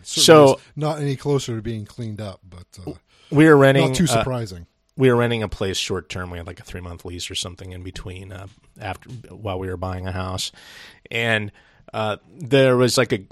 So- 0.03 0.59
not 0.75 0.99
any 0.99 1.15
closer 1.15 1.55
to 1.55 1.61
being 1.61 1.85
cleaned 1.85 2.21
up, 2.21 2.41
but 2.47 2.65
uh, 2.85 2.93
We 3.31 3.45
were 3.45 3.57
renting 3.57 3.87
not 3.87 3.95
too 3.95 4.03
uh, 4.05 4.07
surprising. 4.07 4.67
we 4.97 5.09
were 5.09 5.15
renting 5.15 5.43
a 5.43 5.49
place 5.49 5.77
short 5.77 6.09
term. 6.09 6.29
We 6.29 6.37
had 6.37 6.47
like 6.47 6.59
a 6.59 6.63
three 6.63 6.81
month 6.81 7.05
lease 7.05 7.29
or 7.31 7.35
something 7.35 7.71
in 7.71 7.83
between 7.83 8.31
uh, 8.31 8.47
after 8.79 9.09
while 9.29 9.59
we 9.59 9.67
were 9.69 9.77
buying 9.77 10.07
a 10.07 10.11
house, 10.11 10.51
and 11.09 11.51
uh, 11.93 12.17
there 12.37 12.75
was 12.77 12.97
like 12.97 13.13
a 13.13 13.25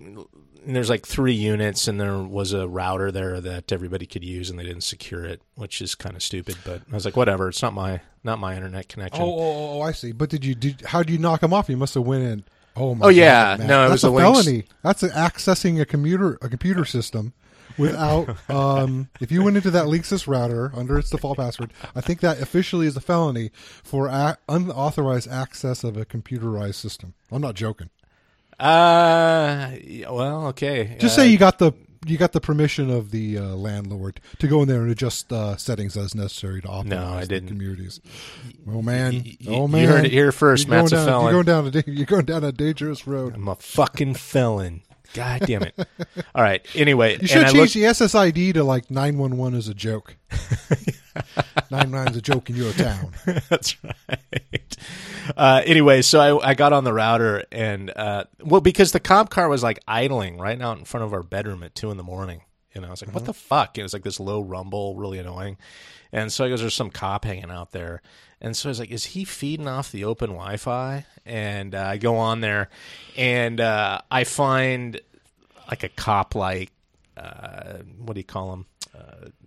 there's 0.66 0.90
like 0.90 1.08
three 1.08 1.34
units, 1.34 1.88
and 1.88 2.00
there 2.00 2.20
was 2.20 2.54
a 2.54 2.68
router 2.68 3.12
there 3.12 3.42
that 3.42 3.72
everybody 3.72 4.06
could 4.06 4.24
use, 4.24 4.50
and 4.50 4.60
they 4.60 4.64
didn't 4.64 4.84
secure 4.84 5.26
it, 5.26 5.42
which 5.56 5.82
is 5.82 5.96
kind 5.96 6.16
of 6.16 6.22
stupid. 6.22 6.56
But 6.64 6.82
I 6.92 6.96
was 6.96 7.04
like, 7.04 7.18
whatever, 7.18 7.50
it's 7.50 7.62
not 7.64 7.74
my 7.74 8.02
not 8.24 8.38
my 8.40 8.56
internet 8.56 8.88
connection. 8.88 9.24
Oh, 9.24 9.40
oh, 9.40 9.80
oh, 9.80 9.82
I 9.82 9.92
see. 9.92 10.12
But 10.12 10.30
did 10.30 10.46
you 10.46 10.54
did 10.56 10.82
how 10.82 11.02
did 11.04 11.12
you 11.12 11.18
knock 11.18 11.42
him 11.42 11.54
off? 11.54 11.70
You 11.70 11.78
must 11.78 11.96
have 11.96 12.04
went 12.04 12.24
in. 12.24 12.44
Oh 12.76 12.96
my! 12.96 13.06
Oh, 13.06 13.10
yeah. 13.10 13.58
God, 13.58 13.68
No, 13.68 13.86
it 13.86 13.90
that's 13.90 14.04
was 14.04 14.12
a 14.12 14.16
a 14.16 14.20
felony. 14.20 14.64
That's 14.84 15.04
a, 15.04 15.10
accessing 15.10 15.82
a 15.82 15.86
computer 15.86 16.38
a 16.42 16.50
computer 16.50 16.86
system 16.86 17.34
without. 17.78 18.38
um, 18.50 19.10
if 19.20 19.32
you 19.32 19.44
went 19.44 19.58
into 19.58 19.72
that 19.72 19.86
Linksys 19.86 20.28
router 20.28 20.72
under 20.76 20.98
its 20.98 21.10
default 21.10 21.38
password, 21.38 21.74
I 21.96 22.02
think 22.02 22.22
that 22.22 22.40
officially 22.42 22.88
is 22.88 22.96
a 22.96 23.02
felony 23.02 23.52
for 23.84 24.08
a- 24.08 24.38
unauthorized 24.48 25.30
access 25.30 25.84
of 25.84 25.98
a 25.98 26.06
computerized 26.06 26.76
system. 26.76 27.14
I'm 27.32 27.42
not 27.42 27.56
joking. 27.56 27.90
Uh, 28.60 29.72
well, 30.10 30.48
okay. 30.48 30.96
Just 31.00 31.18
uh, 31.18 31.24
say 31.24 31.28
you 31.30 31.38
got 31.38 31.58
the 31.60 31.74
you 32.06 32.18
got 32.18 32.32
the 32.32 32.42
permission 32.42 32.90
of 32.90 33.12
the 33.12 33.38
uh, 33.38 33.44
landlord 33.56 34.20
to 34.40 34.48
go 34.48 34.62
in 34.62 34.68
there 34.68 34.82
and 34.82 34.92
adjust 34.92 35.32
uh, 35.32 35.56
settings 35.58 35.96
as 35.96 36.16
necessary 36.16 36.62
to 36.62 36.68
optimize 36.68 36.86
No, 36.86 37.06
I 37.08 37.22
the 37.22 37.28
didn't. 37.28 37.50
communities. 37.50 38.00
Oh 38.68 38.82
man! 38.82 39.24
y- 39.26 39.38
oh 39.48 39.62
you 39.64 39.68
man! 39.68 39.88
heard 39.88 40.06
it 40.06 40.12
here 40.12 40.32
first, 40.32 40.68
You're 40.68 40.78
Matt's 40.78 40.92
a 40.92 40.96
down, 40.96 41.06
felon. 41.08 41.24
You're 41.34 41.44
going 41.44 41.72
down 41.74 41.84
a 41.88 41.92
you're 41.92 42.06
going 42.06 42.26
down 42.26 42.44
a 42.44 42.52
dangerous 42.52 43.06
road. 43.08 43.36
I'm 43.36 43.48
a 43.48 43.56
fucking 43.56 44.16
felon. 44.16 44.82
God 45.14 45.42
damn 45.46 45.64
it! 45.64 45.76
All 46.36 46.42
right. 46.42 46.66
Anyway, 46.74 47.18
You 47.22 47.28
should 47.28 47.38
and 47.38 47.46
I 47.48 47.52
change 47.52 47.76
looked- 47.76 47.98
the 48.00 48.06
SSID 48.06 48.54
to 48.54 48.64
like 48.64 48.90
nine 48.90 49.18
one 49.18 49.38
one 49.38 49.54
as 49.56 49.68
a 49.68 49.74
joke. 49.74 50.16
nine 51.72 51.92
nine's 51.92 52.18
a 52.18 52.22
joke 52.22 52.50
in 52.50 52.56
your 52.56 52.74
town. 52.74 53.14
That's 53.50 53.82
right. 53.84 54.78
Uh, 55.36 55.62
anyway, 55.66 56.02
so 56.02 56.40
I, 56.40 56.52
I 56.52 56.54
got 56.54 56.74
on 56.74 56.84
the 56.84 56.94
router 56.94 57.44
and 57.52 57.92
uh, 57.96 58.26
well, 58.44 58.62
because 58.62 58.92
the 58.92 59.00
cop 59.00 59.30
car 59.30 59.48
was 59.50 59.64
like 59.64 59.80
idling 59.88 60.38
right 60.38 60.60
out 60.62 60.78
in 60.78 60.86
front 60.86 61.06
of 61.06 61.14
our 61.14 61.24
bedroom 61.24 61.64
at 61.64 61.76
two 61.76 61.92
in 61.92 61.98
the 61.98 62.04
morning. 62.04 62.42
And 62.74 62.86
I 62.86 62.90
was 62.90 63.06
like, 63.06 63.14
what 63.14 63.26
the 63.26 63.34
fuck? 63.34 63.78
It 63.78 63.84
was 63.84 63.92
like 63.92 64.04
this 64.04 64.20
low 64.20 64.42
rumble, 64.42 64.96
really 64.96 65.20
annoying. 65.20 65.58
And 66.14 66.32
so 66.32 66.46
I 66.46 66.50
goes, 66.50 66.62
there's 66.62 66.74
some 66.74 66.90
cop 66.90 67.26
hanging 67.26 67.52
out 67.52 67.72
there. 67.72 68.02
And 68.40 68.56
so 68.56 68.70
I 68.70 68.72
was 68.72 68.80
like, 68.80 68.92
is 68.92 69.06
he 69.06 69.26
feeding 69.26 69.68
off 69.68 69.92
the 69.92 70.06
open 70.06 70.32
Wi 70.32 70.58
Fi? 70.58 71.06
And 71.26 71.76
uh, 71.76 71.84
I 71.84 71.98
go 71.98 72.18
on 72.18 72.42
there 72.42 72.70
and 73.18 73.60
uh, 73.60 74.02
I 74.10 74.24
find 74.24 75.00
like 75.70 75.84
a 75.84 75.90
cop 75.90 76.34
like, 76.34 76.72
uh, 77.18 77.80
what 77.98 78.14
do 78.14 78.20
you 78.20 78.26
call 78.26 78.54
him? 78.54 78.66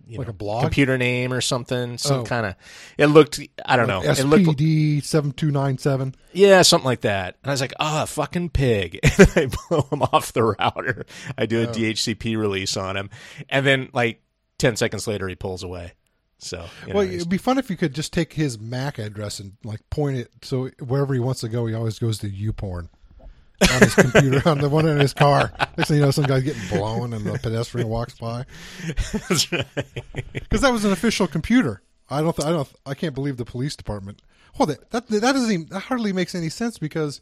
You 0.07 0.17
Like 0.19 0.27
know, 0.27 0.31
a 0.31 0.33
blog? 0.33 0.61
computer 0.61 0.97
name 0.97 1.33
or 1.33 1.41
something. 1.41 1.97
Some 1.97 2.21
Oh. 2.21 2.23
kind 2.23 2.45
of, 2.45 2.55
it 2.97 3.07
looked, 3.07 3.39
I 3.65 3.75
don't 3.75 3.87
know. 3.87 4.01
It 4.03 4.23
looked, 4.25 4.43
SPD 4.45 5.03
seven 5.03 5.31
two 5.31 5.49
nine 5.51 5.77
seven. 5.77 6.13
yeah, 6.31 6.61
something 6.61 6.85
like 6.85 7.01
that. 7.01 7.37
And 7.43 7.49
I 7.49 7.53
was 7.53 7.61
like, 7.61 7.73
ah, 7.79 8.05
fucking 8.05 8.49
pig. 8.49 8.99
And 9.17 9.29
I 9.35 9.45
blow 9.69 9.87
him 9.91 10.01
off 10.03 10.31
the 10.33 10.43
router. 10.43 11.05
I 11.37 11.45
do 11.47 11.63
a 11.63 11.67
DHCP 11.67 12.37
release 12.37 12.77
on 12.77 12.95
him. 12.97 13.09
And 13.49 13.65
then, 13.65 13.89
like, 13.93 14.21
10 14.59 14.75
seconds 14.75 15.07
later, 15.07 15.27
he 15.27 15.35
pulls 15.35 15.63
away. 15.63 15.93
So, 16.37 16.65
you 16.85 16.93
know, 16.93 16.99
Well, 16.99 17.09
it'd 17.09 17.29
be 17.29 17.37
fun 17.37 17.57
if 17.57 17.69
you 17.69 17.77
could 17.77 17.95
just 17.95 18.13
take 18.13 18.33
his 18.33 18.59
MAC 18.59 18.99
address 18.99 19.39
and 19.39 19.53
like 19.63 19.79
point 19.89 20.17
it 20.17 20.29
so 20.43 20.69
wherever 20.85 21.13
he 21.13 21.19
wants 21.19 21.41
to 21.41 21.49
go, 21.49 21.65
he 21.65 21.73
always 21.73 21.97
goes 21.97 22.17
to 22.19 22.29
YouPorn 22.29 22.89
on 23.61 23.81
his 23.81 23.95
computer 23.95 24.47
on 24.49 24.57
the 24.59 24.69
one 24.69 24.87
in 24.87 24.99
his 24.99 25.13
car. 25.13 25.51
Next 25.77 25.87
thing 25.89 25.97
you 25.97 26.03
know, 26.03 26.11
some 26.11 26.25
guy's 26.25 26.43
getting 26.43 26.67
blown 26.69 27.13
and 27.13 27.25
the 27.25 27.39
pedestrian 27.39 27.87
walks 27.87 28.17
by 28.17 28.45
That's 29.11 29.51
right. 29.51 29.65
because 30.33 30.61
that 30.61 30.71
was 30.71 30.85
an 30.85 30.91
official 30.91 31.27
computer. 31.27 31.81
I 32.09 32.21
don't. 32.21 32.35
Th- 32.35 32.45
I 32.47 32.51
don't. 32.51 32.67
I 32.85 32.93
can't 32.93 33.15
believe 33.15 33.37
the 33.37 33.45
police 33.45 33.75
department. 33.75 34.21
Well, 34.59 34.67
that 34.67 34.91
that, 34.91 35.07
that 35.07 35.21
doesn't. 35.21 35.51
Even, 35.51 35.65
that 35.67 35.79
hardly 35.81 36.13
makes 36.13 36.35
any 36.35 36.49
sense 36.49 36.77
because 36.77 37.19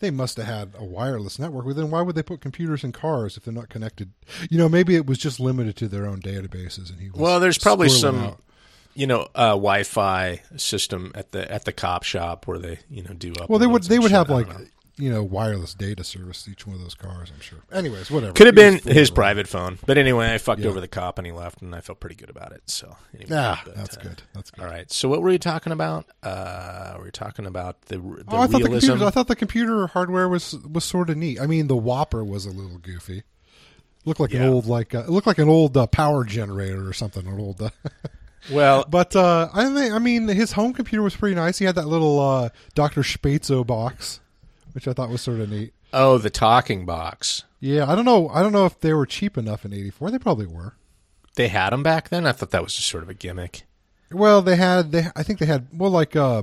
they 0.00 0.10
must 0.10 0.36
have 0.36 0.46
had 0.46 0.72
a 0.76 0.84
wireless 0.84 1.38
network. 1.38 1.64
Well, 1.64 1.74
then 1.74 1.90
why 1.90 2.02
would 2.02 2.14
they 2.14 2.22
put 2.22 2.40
computers 2.40 2.84
in 2.84 2.92
cars 2.92 3.36
if 3.38 3.44
they're 3.44 3.54
not 3.54 3.70
connected? 3.70 4.12
You 4.50 4.58
know, 4.58 4.68
maybe 4.68 4.96
it 4.96 5.06
was 5.06 5.16
just 5.18 5.40
limited 5.40 5.76
to 5.76 5.88
their 5.88 6.06
own 6.06 6.20
databases, 6.20 6.90
and 6.90 7.00
he. 7.00 7.08
Was 7.10 7.20
Well, 7.20 7.40
there's 7.40 7.56
probably 7.56 7.88
some, 7.88 8.18
out. 8.18 8.42
you 8.94 9.06
know, 9.06 9.28
uh, 9.34 9.50
Wi-Fi 9.52 10.42
system 10.56 11.12
at 11.14 11.32
the 11.32 11.50
at 11.50 11.64
the 11.64 11.72
cop 11.72 12.02
shop 12.02 12.46
where 12.46 12.58
they, 12.58 12.80
you 12.90 13.02
know, 13.02 13.14
do 13.14 13.32
up. 13.40 13.48
Well, 13.48 13.58
they 13.60 13.66
would 13.66 13.84
they 13.84 13.98
would 13.98 14.10
have 14.10 14.28
like 14.28 14.48
you 14.98 15.10
know 15.10 15.22
wireless 15.22 15.72
data 15.74 16.04
service 16.04 16.42
to 16.44 16.50
each 16.50 16.66
one 16.66 16.76
of 16.76 16.82
those 16.82 16.94
cars. 16.94 17.30
I'm 17.34 17.40
sure. 17.40 17.60
Anyways, 17.72 18.10
whatever. 18.10 18.32
Could 18.34 18.46
have 18.46 18.54
been 18.54 18.78
his 18.78 19.08
around. 19.10 19.14
private 19.14 19.48
phone, 19.48 19.78
but 19.86 19.96
anyway, 19.98 20.32
I 20.34 20.38
fucked 20.38 20.60
Yeah. 20.62 20.68
over 20.68 20.80
the 20.80 20.88
cop 20.88 21.18
and 21.18 21.26
he 21.26 21.32
left, 21.32 21.62
and 21.62 21.74
I 21.74 21.80
felt 21.80 21.98
pretty 22.00 22.16
good 22.16 22.28
about 22.30 22.52
it. 22.52 22.62
So, 22.66 22.96
anyway, 23.14 23.34
Ah, 23.36 23.62
but, 23.64 23.74
that's 23.74 23.96
uh, 23.96 24.00
good. 24.02 24.22
That's 24.34 24.50
good. 24.50 24.62
All 24.64 24.70
right. 24.70 24.90
So, 24.92 25.08
what 25.08 25.22
were 25.22 25.30
we 25.30 25.38
talking 25.38 25.72
about? 25.72 26.06
Uh, 26.22 26.94
we 26.98 27.04
were 27.04 27.10
talking 27.10 27.46
about 27.46 27.82
the 27.82 27.96
the 27.96 28.24
Oh, 28.28 28.40
I 28.40 28.46
thought 28.46 28.62
the 28.62 28.68
computer. 28.68 29.04
I 29.04 29.10
thought 29.10 29.28
the 29.28 29.36
computer 29.36 29.86
hardware 29.88 30.28
was 30.28 30.56
was 30.70 30.84
sort 30.84 31.08
of 31.10 31.16
neat. 31.16 31.40
I 31.40 31.46
mean, 31.46 31.68
the 31.68 31.76
WOPR 31.76 32.26
was 32.26 32.44
a 32.46 32.50
little 32.50 32.78
goofy. 32.78 33.22
Looked 34.04 34.18
like 34.20 34.32
Yeah. 34.32 34.42
an 34.42 34.48
old 34.48 34.66
like 34.66 34.94
uh, 34.94 35.04
it 35.04 35.10
looked 35.10 35.26
like 35.28 35.38
an 35.38 35.48
old 35.48 35.76
uh, 35.76 35.86
power 35.86 36.24
generator 36.24 36.86
or 36.88 36.92
something. 36.92 37.26
An 37.26 37.38
old. 37.40 37.62
Uh, 37.62 37.70
well, 38.50 38.84
but 38.90 39.14
uh, 39.14 39.48
I 39.54 39.72
think 39.72 39.94
I 39.94 39.98
mean 40.00 40.26
his 40.28 40.52
home 40.52 40.72
computer 40.72 41.02
was 41.02 41.14
pretty 41.14 41.36
nice. 41.36 41.58
He 41.58 41.64
had 41.64 41.76
that 41.76 41.86
little 41.86 42.18
uh, 42.18 42.48
Doctor 42.74 43.02
Sbaitso 43.02 43.64
box, 43.66 44.18
which 44.72 44.88
I 44.88 44.92
thought 44.92 45.08
was 45.10 45.20
sort 45.20 45.40
of 45.40 45.50
neat. 45.50 45.72
oh, 45.92 46.18
the 46.18 46.30
talking 46.30 46.84
box. 46.86 47.44
Yeah, 47.60 47.90
I 47.90 47.94
don't 47.94 48.04
know. 48.04 48.28
I 48.30 48.42
don't 48.42 48.52
know 48.52 48.66
if 48.66 48.80
they 48.80 48.92
were 48.92 49.06
cheap 49.06 49.38
enough 49.38 49.64
in 49.64 49.72
'84. 49.72 50.10
They 50.10 50.18
probably 50.18 50.46
were. 50.46 50.74
They 51.36 51.48
had 51.48 51.70
them 51.70 51.82
back 51.82 52.08
then. 52.10 52.26
I 52.26 52.32
thought 52.32 52.50
that 52.50 52.62
was 52.62 52.74
just 52.74 52.88
sort 52.88 53.02
of 53.02 53.08
a 53.08 53.14
gimmick. 53.14 53.62
Well, 54.10 54.42
they 54.42 54.56
had 54.56 54.92
they. 54.92 55.06
I 55.16 55.22
think 55.22 55.38
they 55.38 55.46
had 55.46 55.68
well, 55.72 55.90
like 55.90 56.14
uh, 56.16 56.42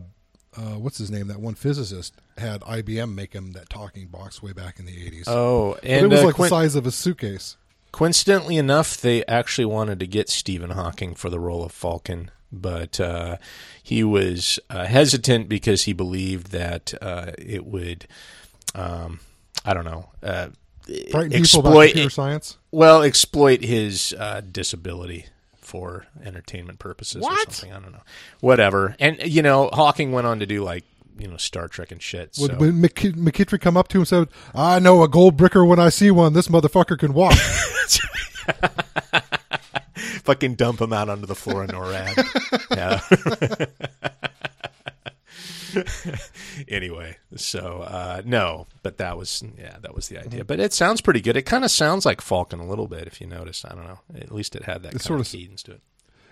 uh, 0.58 0.62
what's 0.78 0.98
his 0.98 1.12
name? 1.12 1.28
That 1.28 1.40
one 1.42 1.56
physicist 1.56 2.14
had 2.38 2.62
IBM 2.62 3.14
make 3.14 3.34
him 3.34 3.52
that 3.52 3.70
talking 3.70 4.08
box 4.08 4.42
way 4.42 4.54
back 4.54 4.80
in 4.80 4.86
the 4.86 4.94
'80s. 4.94 5.26
Oh, 5.28 5.74
But 5.76 5.84
and 5.86 6.06
it 6.06 6.10
was 6.10 6.22
uh, 6.22 6.26
like 6.28 6.36
coin- 6.36 6.46
the 6.46 6.50
size 6.50 6.76
of 6.76 6.88
a 6.88 6.92
suitcase. 6.92 7.58
coincidentally 7.92 8.58
enough, 8.58 8.98
they 8.98 9.26
actually 9.26 9.66
wanted 9.66 10.00
to 10.00 10.08
get 10.08 10.30
Stephen 10.30 10.72
Hawking 10.72 11.14
for 11.16 11.30
the 11.30 11.40
role 11.40 11.64
of 11.64 11.72
Falken, 11.74 12.30
but 12.52 13.00
uh, 13.00 13.38
he 13.82 14.04
was 14.04 14.60
uh, 14.70 14.86
hesitant 14.86 15.50
because 15.50 15.84
he 15.84 15.94
believed 15.94 16.52
that 16.52 16.94
uh, 17.02 17.32
it 17.38 17.66
would, 17.66 18.08
um, 18.76 19.20
I 19.66 19.74
don't 19.74 19.86
know, 19.86 20.10
uh, 20.24 20.50
Frighten 21.12 21.32
people 21.32 21.60
about 21.60 21.70
exploit 21.70 21.86
computer 21.88 22.10
science. 22.10 22.58
well 22.72 23.04
exploit 23.04 23.64
his 23.64 24.16
uh, 24.18 24.42
disability 24.42 25.28
for 25.60 26.08
entertainment 26.24 26.80
purposes 26.80 27.24
or 27.24 27.38
something. 27.38 27.72
I 27.72 27.80
don't 27.80 27.92
know, 27.92 28.02
whatever. 28.40 28.96
And 29.00 29.20
you 29.24 29.44
know, 29.44 29.70
Hawking 29.72 30.12
went 30.12 30.26
on 30.26 30.40
to 30.40 30.48
do 30.48 30.64
like 30.64 30.84
you 31.20 31.28
know 31.28 31.38
Star 31.38 31.68
Trek 31.68 31.92
and 31.92 32.02
shit. 32.02 32.36
So. 32.36 32.48
Would, 32.48 32.60
would 32.60 32.74
McK- 32.74 33.14
McKittrick 33.14 33.62
come 33.62 33.78
up 33.78 33.88
to 33.90 33.98
him 33.98 34.02
and 34.02 34.08
said, 34.08 34.28
"I 34.56 34.80
know 34.80 35.04
a 35.04 35.08
gold 35.08 35.38
bricker 35.38 35.68
when 35.68 35.80
I 35.80 35.90
see 35.90 36.10
one. 36.10 36.34
This 36.34 36.48
motherfucker 36.48 36.98
can 36.98 37.14
walk." 37.14 37.36
fucking 40.24 40.56
dump 40.56 40.82
him 40.82 40.94
out 40.94 41.10
onto 41.10 41.26
the 41.26 41.36
floor 41.36 41.64
in 41.64 41.70
NORAD. 41.70 42.66
yeah. 42.76 43.00
anyway, 46.68 47.18
so 47.36 47.82
uh, 47.82 48.22
no, 48.26 48.68
but 48.84 48.98
that 48.98 49.18
was 49.18 49.44
yeah, 49.58 49.78
that 49.82 49.94
was 49.96 50.08
the 50.08 50.16
Mm-hmm. 50.18 50.28
idea. 50.28 50.46
But 50.46 50.60
it 50.60 50.74
sounds 50.74 51.02
pretty 51.02 51.22
good. 51.22 51.38
It 51.38 51.44
kind 51.44 51.64
of 51.64 51.72
sounds 51.72 52.06
like 52.06 52.22
Falken 52.22 52.60
a 52.60 52.64
little 52.64 52.88
bit, 52.88 53.08
if 53.08 53.22
you 53.22 53.28
notice. 53.28 53.64
I 53.66 53.70
don't 53.76 53.86
know. 53.86 54.00
At 54.16 54.32
least 54.32 54.56
it 54.56 54.64
had 54.64 54.84
that 54.84 54.92
kind 54.94 55.02
sort 55.02 55.20
of 55.20 55.28
cadence 55.28 55.64
to 55.64 55.74
it. 55.74 55.82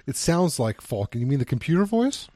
it 0.07 0.15
sounds 0.15 0.59
like 0.59 0.81
Falken. 0.81 1.19
You 1.19 1.27
mean 1.27 1.39
the 1.39 1.45
computer 1.45 1.85
voice? 1.85 2.27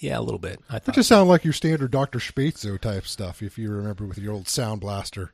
Yeah, 0.00 0.18
a 0.18 0.22
little 0.22 0.38
bit. 0.38 0.60
I 0.70 0.76
It 0.76 0.92
just 0.92 1.08
sounded 1.08 1.28
like 1.30 1.44
your 1.44 1.52
standard 1.52 1.90
Doctor 1.90 2.18
Sbaitso 2.18 2.78
type 2.80 3.06
stuff. 3.06 3.42
If 3.42 3.58
you 3.58 3.70
remember 3.70 4.04
with 4.06 4.18
your 4.18 4.32
old 4.32 4.48
sound 4.48 4.80
blaster. 4.80 5.32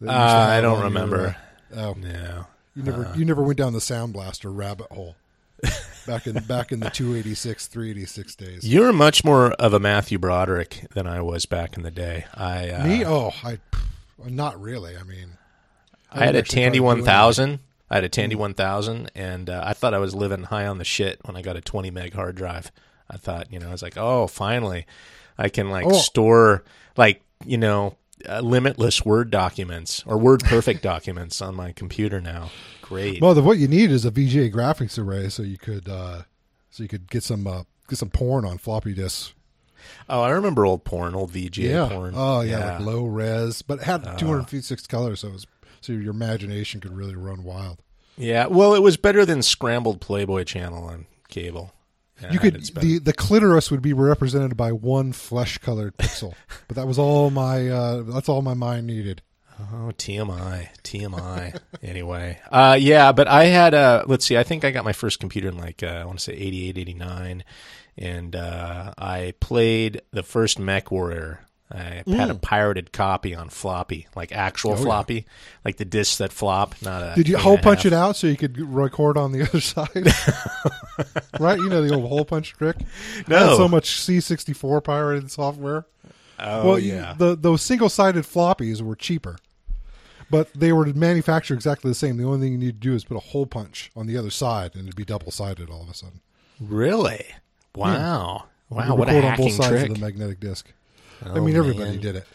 Uh, 0.00 0.04
used 0.04 0.08
to 0.10 0.12
have 0.12 0.48
I 0.50 0.60
don't 0.60 0.72
on 0.72 0.78
your, 0.78 0.84
remember. 0.84 1.36
uh, 1.76 1.80
oh, 1.80 1.94
no. 1.98 2.46
You 2.78 2.84
never 2.84 3.12
you 3.16 3.24
never 3.24 3.42
went 3.42 3.58
down 3.58 3.72
the 3.72 3.80
sound 3.80 4.12
blaster 4.12 4.50
rabbit 4.50 4.86
hole. 4.92 5.16
back 6.06 6.28
in 6.28 6.34
back 6.44 6.70
in 6.70 6.78
the 6.78 6.88
286 6.90 7.66
386 7.66 8.34
days. 8.36 8.64
You're 8.68 8.92
much 8.92 9.24
more 9.24 9.50
of 9.54 9.74
a 9.74 9.80
Matthew 9.80 10.16
Broderick 10.18 10.86
than 10.94 11.06
I 11.08 11.20
was 11.20 11.46
back 11.46 11.76
in 11.76 11.82
the 11.82 11.90
day. 11.90 12.26
I 12.34 12.70
uh, 12.70 12.86
Me? 12.86 13.04
Oh, 13.04 13.32
I 13.42 13.58
not 14.24 14.60
really. 14.60 14.96
I 14.96 15.02
mean, 15.02 15.30
I 16.12 16.20
had 16.20 16.28
a 16.28 16.32
didn't 16.32 16.38
actually 16.38 16.54
try 16.54 16.62
Tandy 16.62 16.80
one 16.80 17.04
thousand. 17.04 17.58
I 17.90 17.94
had 17.96 18.04
a 18.04 18.08
Tandy 18.08 18.36
one 18.36 18.54
thousand, 18.54 19.10
and 19.16 19.50
uh, 19.50 19.62
I 19.66 19.72
thought 19.72 19.94
I 19.94 19.98
was 19.98 20.14
living 20.14 20.44
high 20.44 20.66
on 20.66 20.78
the 20.78 20.84
shit 20.84 21.18
when 21.24 21.36
I 21.36 21.42
got 21.42 21.56
a 21.56 21.60
twenty 21.60 21.90
meg 21.90 22.14
hard 22.14 22.36
drive. 22.36 22.70
I 23.10 23.16
thought, 23.16 23.52
you 23.52 23.58
know, 23.58 23.68
I 23.68 23.72
was 23.72 23.82
like, 23.82 23.96
oh, 23.96 24.28
finally, 24.28 24.86
I 25.36 25.48
can 25.48 25.70
like 25.70 25.86
Oh. 25.86 25.92
store 25.92 26.62
like 26.96 27.22
you 27.44 27.58
know 27.58 27.96
uh, 28.26 28.40
limitless 28.40 29.04
Word 29.04 29.30
documents 29.30 30.02
or 30.06 30.16
WordPerfect 30.16 30.80
documents 30.82 31.40
on 31.42 31.54
my 31.54 31.72
computer 31.72 32.20
now. 32.20 32.50
Great. 32.82 33.20
Well, 33.20 33.34
the, 33.34 33.42
what 33.42 33.58
you 33.58 33.68
need 33.68 33.90
is 33.90 34.04
a 34.04 34.10
VGA 34.10 34.52
graphics 34.52 34.98
array, 34.98 35.28
so 35.28 35.42
you 35.42 35.58
could 35.58 35.88
uh, 35.88 36.22
so 36.70 36.82
you 36.82 36.88
could 36.88 37.10
get 37.10 37.22
some 37.22 37.46
uh, 37.46 37.64
get 37.88 37.98
some 37.98 38.10
porn 38.10 38.44
on 38.44 38.58
floppy 38.58 38.94
disks. 38.94 39.34
oh, 40.08 40.22
I 40.22 40.30
remember 40.30 40.64
old 40.66 40.84
porn, 40.84 41.14
old 41.14 41.32
VGA 41.32 41.70
yeah. 41.70 41.88
porn. 41.88 42.14
Oh 42.16 42.40
yeah, 42.40 42.78
like 42.78 42.80
low 42.86 43.04
res, 43.04 43.62
but 43.62 43.80
it 43.80 43.84
had 43.84 44.06
Uh. 44.06 44.16
256 44.16 44.86
colors, 44.86 45.20
so 45.20 45.28
it 45.28 45.32
was, 45.32 45.46
so 45.80 45.92
your 45.92 46.10
imagination 46.10 46.80
could 46.80 46.96
really 46.96 47.14
run 47.14 47.44
wild. 47.44 47.78
yeah. 48.16 48.46
Well, 48.46 48.74
it 48.74 48.82
was 48.82 48.96
better 48.96 49.24
than 49.26 49.42
scrambled 49.42 50.00
Playboy 50.00 50.44
channel 50.44 50.84
on 50.84 51.06
cable. 51.28 51.72
Yeah, 52.20 52.32
you 52.32 52.38
could 52.38 52.62
the 52.74 52.98
the 52.98 53.12
clitoris 53.12 53.70
would 53.70 53.82
be 53.82 53.92
represented 53.92 54.56
by 54.56 54.72
one 54.72 55.12
flesh 55.12 55.58
colored 55.58 55.96
pixel, 55.96 56.34
but 56.68 56.76
that 56.76 56.86
was 56.86 56.98
all 56.98 57.30
my 57.30 57.68
uh, 57.68 58.02
that's 58.02 58.28
all 58.28 58.42
my 58.42 58.54
mind 58.54 58.86
needed. 58.86 59.22
Oh, 59.60 59.90
TMI, 59.96 60.68
TMI. 60.84 61.58
anyway, 61.82 62.38
uh, 62.50 62.76
yeah, 62.80 63.10
but 63.12 63.26
I 63.26 63.44
had 63.46 63.74
uh 63.74 64.04
let's 64.06 64.24
see, 64.24 64.36
I 64.36 64.42
think 64.44 64.64
I 64.64 64.70
got 64.70 64.84
my 64.84 64.92
first 64.92 65.20
computer 65.20 65.48
in 65.48 65.56
like 65.58 65.82
uh, 65.82 65.86
I 65.86 66.04
want 66.04 66.18
to 66.18 66.24
say 66.24 66.34
88, 66.34 66.78
89, 66.78 67.44
and 67.96 68.36
uh, 68.36 68.94
I 68.96 69.34
played 69.40 70.02
the 70.12 70.22
first 70.22 70.58
MechWarrior. 70.58 71.38
I 71.70 72.02
had 72.06 72.30
a 72.30 72.34
pirated 72.34 72.92
copy 72.92 73.34
on 73.34 73.50
floppy, 73.50 74.06
like 74.16 74.32
actual 74.32 74.70
Mm. 74.70 74.74
Oh, 74.74 74.78
yeah. 74.78 74.84
floppy, 74.84 75.26
like 75.64 75.76
the 75.76 75.84
discs 75.84 76.16
that 76.18 76.32
flop. 76.32 76.74
Not 76.80 77.02
a. 77.02 77.14
Did 77.14 77.28
you 77.28 77.36
hole 77.36 77.58
punch 77.58 77.82
half. 77.82 77.92
it 77.92 77.94
out 77.94 78.16
so 78.16 78.26
you 78.26 78.36
could 78.38 78.58
record 78.58 79.18
on 79.18 79.32
the 79.32 79.42
other 79.48 79.60
side? 79.60 80.06
right, 81.40 81.58
you 81.58 81.68
know 81.68 81.82
the 81.86 81.94
old 81.94 82.08
hole 82.08 82.24
punch 82.24 82.52
trick. 82.54 82.76
No. 83.26 83.56
so 83.56 83.68
much 83.68 83.90
C64 84.00 84.82
pirated 84.82 85.30
software. 85.30 85.84
Oh 86.38 86.66
well, 86.68 86.78
yeah. 86.78 87.14
the 87.18 87.36
those 87.36 87.62
single 87.62 87.88
sided 87.88 88.24
floppies 88.24 88.80
were 88.80 88.96
cheaper, 88.96 89.36
but 90.30 90.48
they 90.54 90.72
were 90.72 90.86
manufactured 90.86 91.54
exactly 91.54 91.90
the 91.90 91.94
same. 91.94 92.16
The 92.16 92.24
only 92.24 92.40
thing 92.46 92.52
you 92.52 92.58
need 92.58 92.80
to 92.80 92.88
do 92.88 92.94
is 92.94 93.04
put 93.04 93.16
a 93.16 93.20
hole 93.20 93.44
punch 93.46 93.90
on 93.96 94.06
the 94.06 94.16
other 94.16 94.30
side, 94.30 94.74
and 94.74 94.84
it'd 94.84 94.96
be 94.96 95.04
double 95.04 95.30
sided 95.32 95.68
all 95.68 95.82
of 95.82 95.88
a 95.90 95.94
sudden. 95.94 96.20
really? 96.60 97.26
Wow. 97.74 98.44
Wow. 98.70 98.84
You 98.86 98.94
What 98.94 99.08
a 99.08 99.12
record 99.12 99.16
on 99.24 99.30
hacking 99.30 99.44
both 99.46 99.54
sides 99.54 99.68
trick. 99.68 99.88
of 99.90 99.94
the 99.96 100.00
magnetic 100.00 100.40
disc. 100.40 100.72
I 101.24 101.30
Oh, 101.30 101.44
mean, 101.44 101.56
everybody 101.56 101.90
man. 101.90 102.00
did 102.00 102.16
it. 102.16 102.26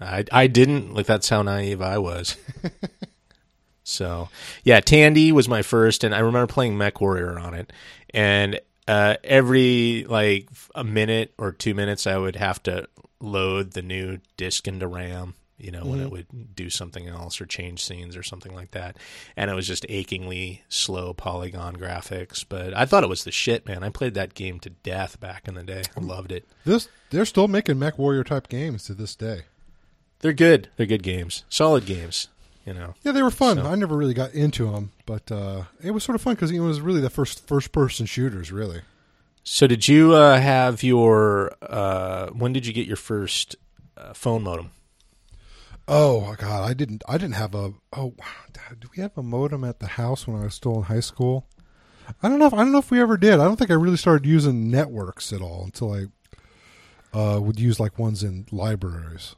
I 0.00 0.24
I 0.32 0.46
didn't 0.46 0.94
like 0.94 1.06
that's 1.06 1.28
how 1.28 1.42
naive 1.42 1.82
I 1.82 1.98
was. 1.98 2.36
so 3.84 4.28
yeah, 4.64 4.80
Tandy 4.80 5.32
was 5.32 5.48
my 5.48 5.62
first, 5.62 6.04
and 6.04 6.14
I 6.14 6.20
remember 6.20 6.52
playing 6.52 6.76
MechWarrior 6.76 7.40
on 7.40 7.54
it, 7.54 7.72
and 8.14 8.60
uh, 8.88 9.16
every 9.22 10.04
like 10.08 10.48
a 10.74 10.84
minute 10.84 11.34
or 11.38 11.52
two 11.52 11.74
minutes, 11.74 12.06
I 12.06 12.16
would 12.16 12.36
have 12.36 12.62
to 12.64 12.88
load 13.20 13.72
the 13.72 13.82
new 13.82 14.18
disc 14.36 14.66
into 14.66 14.86
RAM. 14.86 15.34
You 15.60 15.70
know, 15.70 15.84
when 15.84 16.00
it 16.00 16.10
would 16.10 16.54
do 16.56 16.70
something 16.70 17.06
else 17.06 17.40
or 17.40 17.46
change 17.46 17.84
scenes 17.84 18.16
or 18.16 18.22
something 18.22 18.54
like 18.54 18.70
that, 18.70 18.96
and 19.36 19.50
it 19.50 19.54
was 19.54 19.66
just 19.66 19.84
achingly 19.88 20.62
slow 20.68 21.12
polygon 21.12 21.76
graphics. 21.76 22.44
But 22.48 22.74
I 22.74 22.86
thought 22.86 23.04
it 23.04 23.08
was 23.10 23.24
the 23.24 23.30
shit, 23.32 23.66
man. 23.66 23.82
I 23.82 23.90
played 23.90 24.14
that 24.14 24.34
game 24.34 24.58
to 24.60 24.70
death 24.70 25.20
back 25.20 25.46
in 25.46 25.54
the 25.54 25.62
day. 25.62 25.82
I 25.96 26.00
loved 26.00 26.32
it. 26.32 26.46
This 26.64 26.88
they're 27.10 27.24
still 27.24 27.48
making 27.48 27.76
MechWarrior 27.76 28.24
type 28.24 28.48
games 28.48 28.84
to 28.84 28.94
this 28.94 29.14
day. 29.14 29.42
They're 30.20 30.32
good. 30.32 30.68
They're 30.76 30.86
good 30.86 31.02
games. 31.02 31.44
Solid 31.48 31.86
games. 31.86 32.28
You 32.66 32.74
know. 32.74 32.94
Yeah, 33.02 33.12
they 33.12 33.22
were 33.22 33.30
fun. 33.30 33.56
So- 33.56 33.66
I 33.66 33.74
never 33.74 33.96
really 33.96 34.14
got 34.14 34.32
into 34.34 34.70
them, 34.70 34.92
but 35.06 35.32
uh, 35.32 35.64
it 35.82 35.92
was 35.92 36.04
sort 36.04 36.14
of 36.14 36.20
fun 36.22 36.34
because 36.34 36.50
it 36.50 36.60
was 36.60 36.80
really 36.80 37.00
the 37.00 37.10
first 37.10 37.46
first 37.46 37.72
person 37.72 38.04
shooters. 38.06 38.52
Really, 38.52 38.82
So 39.42 39.66
did 39.66 39.88
you 39.88 40.14
uh, 40.14 40.38
have 40.38 40.82
your? 40.82 41.54
Uh, 41.62 42.28
when 42.28 42.52
did 42.52 42.66
you 42.66 42.72
get 42.74 42.86
your 42.86 42.96
first 42.98 43.56
uh, 43.96 44.12
phone 44.12 44.42
modem? 44.42 44.70
Oh 45.92 46.36
God, 46.38 46.70
I 46.70 46.72
didn't. 46.72 47.02
I 47.08 47.18
didn't 47.18 47.34
have 47.34 47.52
a. 47.52 47.74
Oh, 47.92 48.14
do 48.78 48.88
we 48.96 49.02
have 49.02 49.18
a 49.18 49.24
modem 49.24 49.64
at 49.64 49.80
the 49.80 49.88
house 49.88 50.24
when 50.24 50.40
I 50.40 50.44
was 50.44 50.54
still 50.54 50.76
in 50.76 50.82
high 50.84 51.00
school? 51.00 51.48
I 52.22 52.28
don't 52.28 52.38
know. 52.38 52.46
If, 52.46 52.54
I 52.54 52.58
don't 52.58 52.70
know 52.70 52.78
if 52.78 52.92
we 52.92 53.00
ever 53.00 53.16
did. 53.16 53.34
I 53.34 53.44
don't 53.44 53.56
think 53.56 53.72
I 53.72 53.74
really 53.74 53.96
started 53.96 54.24
using 54.24 54.70
networks 54.70 55.32
at 55.32 55.42
all 55.42 55.64
until 55.64 55.92
I 55.92 56.06
uh, 57.12 57.40
would 57.40 57.58
use 57.58 57.80
like 57.80 57.98
ones 57.98 58.22
in 58.22 58.46
libraries. 58.52 59.34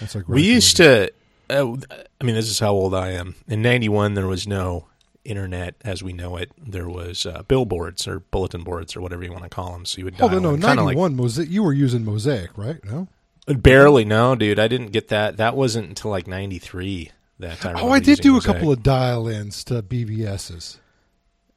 Once 0.00 0.16
I 0.16 0.22
We 0.26 0.42
used 0.42 0.78
to. 0.78 1.12
Uh, 1.50 1.76
I 2.18 2.24
mean, 2.24 2.34
this 2.34 2.48
is 2.48 2.60
how 2.60 2.72
old 2.72 2.94
I 2.94 3.10
am. 3.10 3.34
In 3.46 3.60
'91, 3.60 4.14
there 4.14 4.26
was 4.26 4.48
no 4.48 4.86
internet 5.26 5.74
as 5.82 6.02
we 6.02 6.14
know 6.14 6.38
it. 6.38 6.50
There 6.56 6.88
was 6.88 7.26
uh, 7.26 7.42
billboards 7.42 8.08
or 8.08 8.20
bulletin 8.20 8.62
boards 8.62 8.96
or 8.96 9.02
whatever 9.02 9.22
you 9.22 9.32
want 9.32 9.44
to 9.44 9.50
call 9.50 9.72
them. 9.72 9.84
So 9.84 9.98
you 9.98 10.06
would 10.06 10.16
dial 10.16 10.34
Oh 10.34 10.38
no, 10.38 10.54
in, 10.54 10.62
kinda 10.62 10.82
like 10.82 10.96
one 10.96 11.14
mosaic. 11.14 11.50
You 11.50 11.62
were 11.62 11.74
using 11.74 12.06
mosaic, 12.06 12.56
right? 12.56 12.82
No. 12.86 13.08
Barely. 13.54 14.04
No, 14.04 14.34
dude, 14.34 14.58
I 14.58 14.68
didn't 14.68 14.88
get 14.92 15.08
that. 15.08 15.36
That 15.38 15.56
wasn't 15.56 15.88
until 15.88 16.10
like 16.10 16.26
'93 16.26 17.10
that 17.38 17.64
I. 17.64 17.72
Oh, 17.80 17.90
I 17.90 18.00
did 18.00 18.20
do 18.20 18.36
a 18.36 18.40
couple 18.40 18.70
of 18.72 18.82
dial-ins 18.82 19.64
to 19.64 19.82
BBSs. 19.82 20.78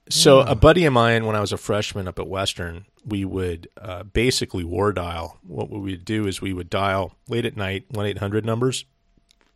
So 0.10 0.42
a 0.42 0.54
buddy 0.56 0.84
of 0.86 0.92
mine, 0.94 1.26
when 1.26 1.36
I 1.36 1.40
was 1.40 1.54
a 1.54 1.58
freshman 1.58 2.08
up 2.10 2.20
at 2.20 2.28
Western, 2.28 2.86
we 3.06 3.24
would 3.24 3.70
uh, 3.82 4.04
basically 4.04 4.64
war 4.66 4.92
dial. 4.92 5.38
What 5.48 5.70
we 5.70 5.80
would 5.92 6.04
do 6.06 6.28
is 6.28 6.42
we 6.42 6.52
would 6.54 6.70
dial 6.70 7.16
late 7.30 7.46
at 7.46 7.56
night 7.56 7.86
one 7.90 8.06
eight 8.06 8.18
hundred 8.18 8.46
numbers, 8.46 8.86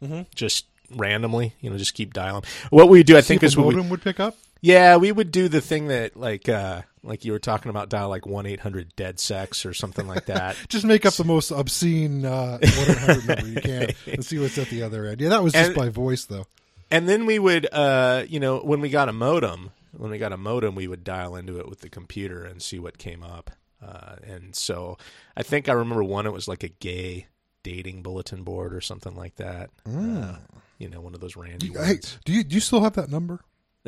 Mm-hmm. 0.01 0.22
just 0.36 0.65
randomly. 0.96 1.53
You 1.60 1.70
know, 1.70 1.77
just 1.77 1.96
keep 1.96 2.13
dialing. 2.13 2.44
What 2.70 2.88
we 2.88 3.03
do, 3.03 3.17
I 3.17 3.22
think, 3.22 3.41
See 3.41 3.46
if 3.48 3.51
is 3.51 3.58
we 3.58 3.63
would, 3.63 3.89
would 3.89 4.01
pick 4.01 4.20
up. 4.22 4.38
yeah, 4.62 4.96
we 4.96 5.12
would 5.12 5.32
do 5.32 5.50
the 5.50 5.60
thing 5.62 5.88
that 5.88 6.15
like 6.15 6.48
uh, 6.48 6.84
like 7.08 7.26
you 7.26 7.32
were 7.32 7.40
talking 7.40 7.70
about, 7.70 7.90
dial 7.90 8.10
like 8.10 8.26
one 8.28 8.46
eight 8.46 8.60
hundred 8.60 8.96
dead 8.96 9.20
sex 9.20 9.66
or 9.66 9.74
something 9.74 10.08
like 10.08 10.26
that. 10.26 10.56
Just 10.70 10.86
make 10.86 11.06
up 11.06 11.14
the 11.14 11.24
most 11.24 11.52
obscene 11.52 12.26
uh, 12.26 12.60
100 12.62 13.28
number 13.28 13.48
you 13.48 13.62
can 13.62 13.90
and 14.14 14.26
see 14.26 14.38
what's 14.40 14.58
at 14.58 14.68
the 14.70 14.84
other 14.84 15.06
end. 15.06 15.22
Yeah, 15.22 15.30
that 15.30 15.44
was 15.44 15.54
just 15.54 15.68
And- 15.70 15.76
by 15.76 15.90
voice 15.90 16.26
though. 16.26 16.46
And 16.90 17.08
then 17.10 17.26
we 17.26 17.38
would, 17.38 17.68
uh, 17.74 18.24
you 18.30 18.40
know, 18.40 18.60
when 18.60 18.80
we 18.80 18.90
got 18.90 19.10
a 19.10 19.14
modem, 19.14 19.72
when 19.92 20.10
we 20.10 20.18
got 20.18 20.32
a 20.32 20.38
modem, 20.38 20.74
we 20.74 20.88
would 20.88 21.04
dial 21.04 21.36
into 21.36 21.60
it 21.60 21.68
with 21.68 21.82
the 21.82 21.90
computer 21.90 22.46
and 22.46 22.62
see 22.62 22.80
what 22.80 22.98
came 22.98 23.24
up. 23.24 23.52
Uh, 23.86 24.16
and 24.24 24.56
so 24.56 24.98
I 25.36 25.44
think 25.44 25.68
I 25.68 25.74
remember 25.74 26.04
one. 26.04 26.26
It 26.26 26.32
was 26.34 26.48
like 26.48 26.64
a 26.64 26.70
gay 26.70 27.28
dating 27.64 28.04
bulletin 28.04 28.44
board 28.44 28.74
or 28.74 28.80
something 28.80 29.16
like 29.16 29.36
that. 29.36 29.70
Uh, 29.86 30.38
you 30.78 30.88
know, 30.90 31.02
one 31.02 31.14
of 31.14 31.20
those 31.20 31.36
randy 31.36 31.74
Hey, 31.74 32.00
do 32.24 32.32
you 32.32 32.44
do 32.46 32.56
you 32.56 32.62
still 32.62 32.82
have 32.82 32.94
that 32.94 33.10
number? 33.12 33.42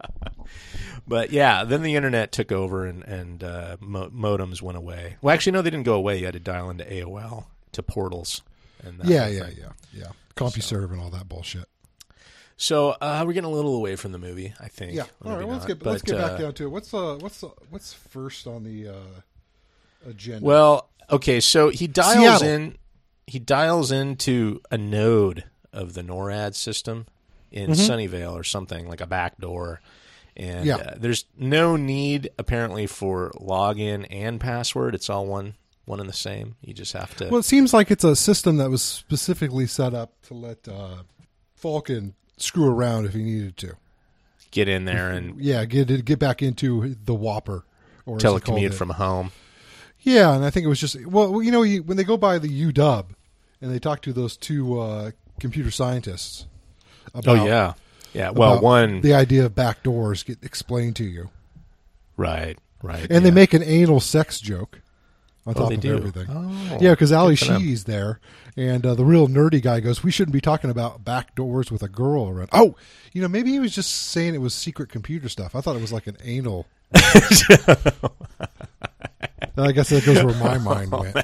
But 1.06 1.30
yeah, 1.30 1.64
then 1.64 1.82
the 1.82 1.96
internet 1.96 2.32
took 2.32 2.52
over 2.52 2.84
and 2.84 3.02
and 3.04 3.42
uh, 3.42 3.76
mo- 3.80 4.10
modems 4.10 4.60
went 4.60 4.76
away. 4.76 5.16
Well, 5.22 5.34
actually, 5.34 5.52
no, 5.52 5.62
they 5.62 5.70
didn't 5.70 5.86
go 5.86 5.94
away. 5.94 6.18
You 6.18 6.26
had 6.26 6.34
to 6.34 6.40
dial 6.40 6.68
into 6.68 6.84
AOL 6.84 7.46
to 7.72 7.82
portals. 7.82 8.42
And 8.84 9.00
that 9.00 9.06
Yeah, 9.06 9.26
yeah, 9.26 9.48
yeah, 9.56 9.68
yeah. 9.92 10.08
CompuServe 10.36 10.92
and 10.92 11.00
all 11.00 11.10
that 11.10 11.28
bullshit. 11.28 11.64
So 12.56 12.90
uh, 13.00 13.22
we're 13.26 13.32
getting 13.32 13.50
a 13.50 13.54
little 13.54 13.74
away 13.76 13.96
from 13.96 14.12
the 14.12 14.18
movie, 14.18 14.52
I 14.60 14.68
think. 14.68 14.92
Yeah. 14.94 15.04
All 15.24 15.36
right, 15.36 15.46
let's 15.48 15.64
get 15.64 15.84
let's 15.84 16.02
But, 16.02 16.10
get 16.10 16.18
back 16.18 16.32
uh, 16.32 16.36
down 16.36 16.54
to 16.54 16.64
it. 16.64 16.68
What's 16.68 16.92
uh 16.92 17.16
what's 17.20 17.42
uh, 17.42 17.48
what's 17.70 17.92
first 17.92 18.46
on 18.46 18.64
the 18.64 18.88
uh, 18.88 20.10
agenda? 20.10 20.44
Well, 20.44 20.90
okay, 21.10 21.40
so 21.40 21.70
he 21.70 21.86
dials 21.86 22.40
Seattle. 22.40 22.48
in 22.48 22.76
he 23.26 23.38
dials 23.38 23.92
into 23.92 24.60
a 24.70 24.76
node 24.76 25.44
of 25.72 25.94
the 25.94 26.02
NORAD 26.02 26.54
system 26.54 27.06
in 27.50 27.70
Sunnyvale 27.70 28.32
or 28.32 28.44
something 28.44 28.88
like 28.88 29.00
a 29.00 29.06
back 29.06 29.38
door. 29.38 29.80
And 30.36 30.66
Yeah. 30.66 30.76
uh, 30.76 30.94
there's 30.98 31.24
no 31.36 31.76
need 31.76 32.30
apparently 32.38 32.86
for 32.86 33.32
login 33.40 34.06
and 34.10 34.40
password. 34.40 34.94
It's 34.94 35.10
all 35.10 35.26
one 35.26 35.54
one 35.84 36.00
and 36.00 36.08
the 36.08 36.12
same. 36.14 36.56
You 36.60 36.74
just 36.74 36.92
have 36.92 37.16
to 37.16 37.28
well, 37.28 37.40
it 37.40 37.44
seems 37.44 37.72
like 37.72 37.90
it's 37.90 38.04
a 38.04 38.14
system 38.14 38.58
that 38.58 38.68
was 38.70 38.82
specifically 38.82 39.66
set 39.66 39.94
up 39.94 40.12
to 40.26 40.34
let 40.34 40.68
uh, 40.68 41.02
Falken 41.60 42.12
screw 42.36 42.68
around 42.68 43.06
if 43.06 43.14
he 43.14 43.22
needed 43.22 43.56
to. 43.58 43.74
get 44.50 44.68
in 44.68 44.84
there 44.84 45.10
and 45.10 45.40
Yeah, 45.40 45.64
get 45.64 45.90
it, 45.90 46.04
get 46.04 46.18
back 46.18 46.42
into 46.42 46.94
the 46.94 47.14
WOPR 47.14 47.62
or 48.06 48.16
as 48.16 48.22
he 48.22 48.28
called 48.28 48.42
telecommute 48.42 48.74
from 48.74 48.90
home. 48.90 49.32
Yeah, 50.00 50.34
and 50.34 50.44
I 50.44 50.50
think 50.50 50.64
it 50.64 50.68
was 50.68 50.78
just 50.80 51.04
well, 51.06 51.42
you 51.42 51.50
know, 51.50 51.64
when 51.64 51.96
they 51.96 52.04
go 52.04 52.16
by 52.16 52.38
the 52.38 52.48
UW 52.72 53.06
and 53.60 53.72
they 53.72 53.78
talk 53.80 54.02
to 54.02 54.12
those 54.12 54.36
two 54.36 54.78
uh, 54.78 55.10
computer 55.40 55.70
scientists. 55.72 56.46
Oh 57.26 57.46
yeah. 57.46 57.74
Yeah, 58.14 58.30
well, 58.30 58.60
one 58.60 59.02
the 59.02 59.12
idea 59.14 59.44
of 59.44 59.54
back 59.54 59.82
doors 59.82 60.22
get 60.22 60.42
explained 60.42 60.96
to 60.96 61.04
you, 61.04 61.28
right, 62.16 62.56
right. 62.82 63.06
and 63.10 63.24
they 63.24 63.30
make 63.30 63.52
an 63.52 63.62
anal 63.62 64.00
sex 64.00 64.40
joke 64.40 64.80
on 65.46 65.52
Oh, 65.54 65.60
top 65.60 65.68
they 65.68 65.74
of 65.74 65.80
do? 65.82 65.94
everything. 65.96 66.26
Oh, 66.30 66.78
yeah, 66.80 66.92
because 66.92 67.12
Ally. 67.12 67.34
Shee's 67.34 67.84
there, 67.84 68.18
and 68.56 68.84
uh, 68.86 68.94
the 68.94 69.04
real 69.04 69.28
nerdy 69.28 69.60
guy 69.62 69.80
goes, 69.80 70.02
"We 70.02 70.10
shouldn't 70.10 70.32
be 70.32 70.40
talking 70.40 70.70
about 70.70 71.04
back 71.04 71.34
doors 71.34 71.70
with 71.70 71.82
a 71.82 71.88
girl 71.88 72.28
around." 72.28 72.48
Oh, 72.50 72.76
you 73.12 73.20
know, 73.20 73.28
maybe 73.28 73.50
he 73.50 73.58
was 73.60 73.74
just 73.74 73.92
saying 73.92 74.34
it 74.34 74.40
was 74.40 74.54
secret 74.54 74.88
computer 74.88 75.28
stuff. 75.28 75.54
I 75.54 75.60
thought 75.60 75.76
it 75.76 75.82
was 75.82 75.92
like 75.92 76.06
an 76.06 76.16
anal. 76.24 76.66
I 76.94 77.00
guess 79.72 79.90
that 79.90 80.04
goes 80.06 80.24
where 80.24 80.34
my 80.36 80.56
mind 80.58 80.90
went. 80.92 81.14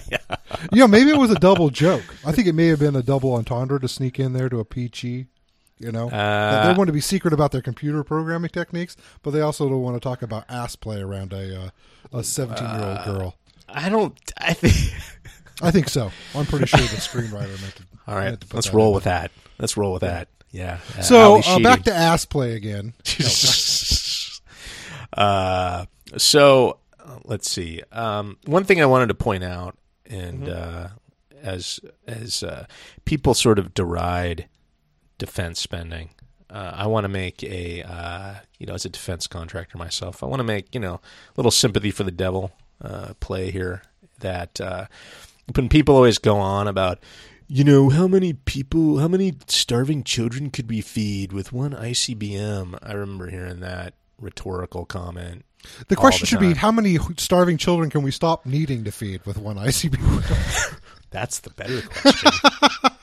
You 0.73 0.81
know, 0.81 0.89
maybe 0.89 1.11
it 1.11 1.19
was 1.19 1.31
a 1.31 1.35
double 1.37 1.71
joke. 1.71 2.05
I 2.27 2.33
think 2.33 2.47
it 2.47 2.55
may 2.55 2.67
have 2.67 2.79
been 2.81 2.97
a 2.97 3.03
double 3.03 3.35
entendre 3.35 3.81
to 3.81 3.89
sneak 3.89 4.21
in 4.21 4.33
there 4.35 4.49
to 4.49 4.61
a 4.61 4.65
peachy. 4.65 5.27
You 5.79 5.91
know, 5.93 6.09
Uh, 6.09 6.69
they 6.69 6.77
want 6.79 6.87
to 6.89 6.93
be 6.93 7.01
secret 7.01 7.35
about 7.35 7.51
their 7.53 7.61
computer 7.63 8.05
programming 8.05 8.51
techniques, 8.51 8.97
but 9.23 9.33
they 9.33 9.41
also 9.41 9.69
don't 9.69 9.83
want 9.83 9.97
to 9.97 10.01
talk 10.01 10.23
about 10.23 10.45
ass 10.49 10.77
play 10.77 11.01
around 11.01 11.33
a 11.33 11.65
uh, 11.65 11.71
a 12.19 12.23
seventeen 12.25 12.69
year 12.71 12.85
old 12.85 13.05
girl. 13.05 13.35
I 13.69 13.89
don't. 13.89 14.17
I 14.39 14.53
think. 14.55 14.75
I 15.63 15.71
think 15.71 15.89
so. 15.89 16.11
I'm 16.35 16.47
pretty 16.47 16.67
sure 16.67 16.79
the 16.81 16.87
screenwriter 16.97 17.61
meant 17.61 17.77
to. 17.77 17.83
All 18.07 18.15
right, 18.15 18.25
meant 18.27 18.41
to 18.43 18.47
put 18.47 18.55
let's 18.57 18.73
roll 18.73 18.89
in. 18.89 18.95
with 18.95 19.05
that. 19.05 19.31
Let's 19.59 19.77
roll 19.77 19.93
with 19.93 20.03
that. 20.03 20.29
Yeah. 20.53 20.79
Uh, 20.97 21.03
So 21.03 21.41
uh, 21.45 21.59
back 21.63 21.83
to 21.85 21.95
ass 21.95 22.25
play 22.25 22.55
again. 22.55 22.93
uh, 25.13 25.87
so 26.17 26.79
uh, 27.01 27.19
let's 27.25 27.51
see. 27.51 27.83
Um, 27.93 28.39
one 28.47 28.65
thing 28.65 28.81
I 28.81 28.87
wanted 28.87 29.09
to 29.09 29.15
point 29.15 29.45
out, 29.45 29.77
and 30.07 30.45
Mm-hmm. 30.45 30.85
uh, 30.85 30.89
as 31.43 31.79
as 32.07 32.43
uh, 32.43 32.67
people 33.05 33.35
sort 33.35 33.59
of 33.59 33.75
deride 33.75 34.47
defense 35.25 35.61
spending, 35.61 36.11
uh, 36.51 36.73
I 36.75 36.87
want 36.87 37.05
to 37.05 37.09
make 37.09 37.43
a 37.43 37.83
uh, 37.83 38.35
you 38.59 38.67
know 38.67 38.75
as 38.75 38.85
a 38.85 38.89
defense 38.89 39.27
contractor 39.27 39.79
myself, 39.79 40.23
I 40.23 40.27
want 40.27 40.41
to 40.41 40.45
make 40.45 40.75
you 40.75 40.81
know 40.81 40.95
a 40.95 41.01
little 41.37 41.51
sympathy 41.51 41.91
for 41.91 42.05
the 42.05 42.11
devil 42.11 42.53
uh, 42.83 43.15
play 43.21 43.51
here. 43.51 43.83
That 44.21 44.61
uh, 44.61 44.87
when 45.55 45.69
people 45.69 45.97
always 45.97 46.19
go 46.19 46.37
on 46.37 46.69
about 46.69 47.01
you 47.49 47.65
know 47.65 47.91
how 47.91 48.07
many 48.07 48.33
people 48.33 48.99
how 48.99 49.09
many 49.09 49.35
starving 49.49 50.03
children 50.05 50.51
could 50.51 50.69
we 50.69 50.81
feed 50.81 51.33
with 51.33 51.53
one 51.53 51.73
ICBM 51.73 52.79
I 52.83 52.93
remember 52.93 53.29
hearing 53.29 53.61
that 53.61 53.95
rhetorical 54.19 54.87
comment 54.87 55.45
The 55.89 55.97
question 55.97 56.25
the 56.25 56.27
should 56.29 56.41
be. 56.41 56.55
How 56.55 56.73
many 56.73 56.99
starving 57.19 57.59
children 57.59 57.91
can 57.91 58.03
we 58.03 58.11
stop 58.11 58.47
needing 58.47 58.85
to 58.85 58.93
feed 58.93 59.27
with 59.27 59.37
one 59.37 59.57
ICBM? 59.57 60.81
that's 61.11 61.41
the 61.41 61.51
better 61.51 61.83
question 61.83 62.31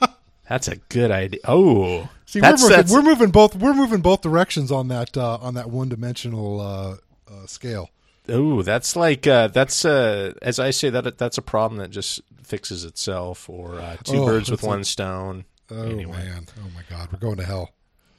that's 0.48 0.68
a 0.68 0.76
good 0.76 1.10
idea 1.10 1.40
oh 1.44 2.08
See, 2.26 2.40
that's, 2.40 2.62
we're, 2.62 2.68
moving, 2.70 2.76
that's 2.78 2.92
we're 2.92 3.02
moving 3.02 3.30
both. 3.30 3.54
We're 3.56 3.74
moving 3.74 4.00
both 4.00 4.22
directions 4.22 4.72
on 4.72 4.88
that 4.88 5.18
uh, 5.18 5.36
on 5.42 5.52
that 5.52 5.68
one 5.68 5.90
dimensional 5.90 6.60
uh, 6.62 6.96
uh, 7.30 7.46
scale. 7.46 7.90
oh 8.26 8.62
that's 8.62 8.96
like 8.96 9.26
uh, 9.26 9.48
that's 9.48 9.84
uh, 9.84 10.32
as 10.40 10.58
I 10.58 10.70
say 10.70 10.88
that 10.88 11.18
that's 11.18 11.36
a 11.36 11.42
problem 11.42 11.78
that 11.80 11.90
just 11.90 12.22
fixes 12.42 12.86
itself 12.86 13.50
or 13.50 13.78
uh, 13.78 13.96
two 14.02 14.16
Oh, 14.22 14.24
birds 14.24 14.50
with 14.50 14.62
one 14.62 14.82
stone 14.84 15.44
Oh 15.70 15.82
Anyway. 15.82 16.16
man! 16.16 16.46
Oh 16.58 16.68
my 16.74 16.82
God! 16.88 17.10
We're 17.12 17.18
going 17.18 17.36
to 17.36 17.44
hell. 17.44 17.70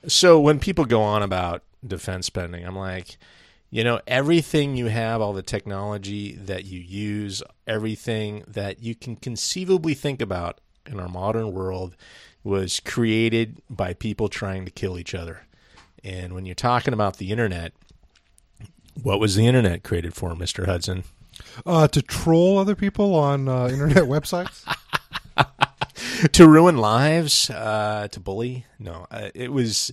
So 0.08 0.40
when 0.40 0.60
people 0.60 0.86
go 0.86 1.02
on 1.02 1.24
about 1.24 1.64
defense 1.86 2.28
spending, 2.28 2.64
I'm 2.66 2.76
like, 2.76 3.18
you 3.72 3.84
know, 3.84 4.00
everything 4.06 4.76
you 4.76 4.88
have, 4.88 5.22
all 5.22 5.34
the 5.34 5.42
technology 5.42 6.34
that 6.36 6.66
you 6.66 6.80
use, 6.80 7.42
everything 7.66 8.44
that 8.48 8.82
you 8.84 8.94
can 8.94 9.16
conceivably 9.16 9.94
think 9.96 10.22
about 10.22 10.60
in 10.86 11.00
our 11.00 11.10
modern 11.10 11.52
world 11.52 11.96
was 12.44 12.80
created 12.80 13.62
by 13.70 13.94
people 13.94 14.28
trying 14.28 14.66
to 14.66 14.72
kill 14.72 15.00
each 15.00 15.16
other. 15.16 15.46
And 16.04 16.34
when 16.34 16.46
you're 16.46 16.56
talking 16.56 16.94
about 16.94 17.18
the 17.18 17.32
internet, 17.32 17.74
what 19.02 19.20
was 19.20 19.36
the 19.36 19.48
internet 19.48 19.84
created 19.84 20.14
for, 20.14 20.32
Mr. 20.32 20.66
Hudson? 20.66 21.04
Uh, 21.66 21.88
to 21.88 22.02
troll 22.02 22.58
other 22.58 22.76
people 22.76 23.16
on 23.16 23.48
uh, 23.48 23.68
internet 23.68 24.04
websites. 24.04 24.66
to 26.32 26.48
ruin 26.48 26.78
lives, 26.78 27.50
uh, 27.50 28.08
to 28.12 28.20
bully. 28.20 28.66
No, 28.78 29.08
uh, 29.10 29.30
it 29.34 29.52
was 29.52 29.92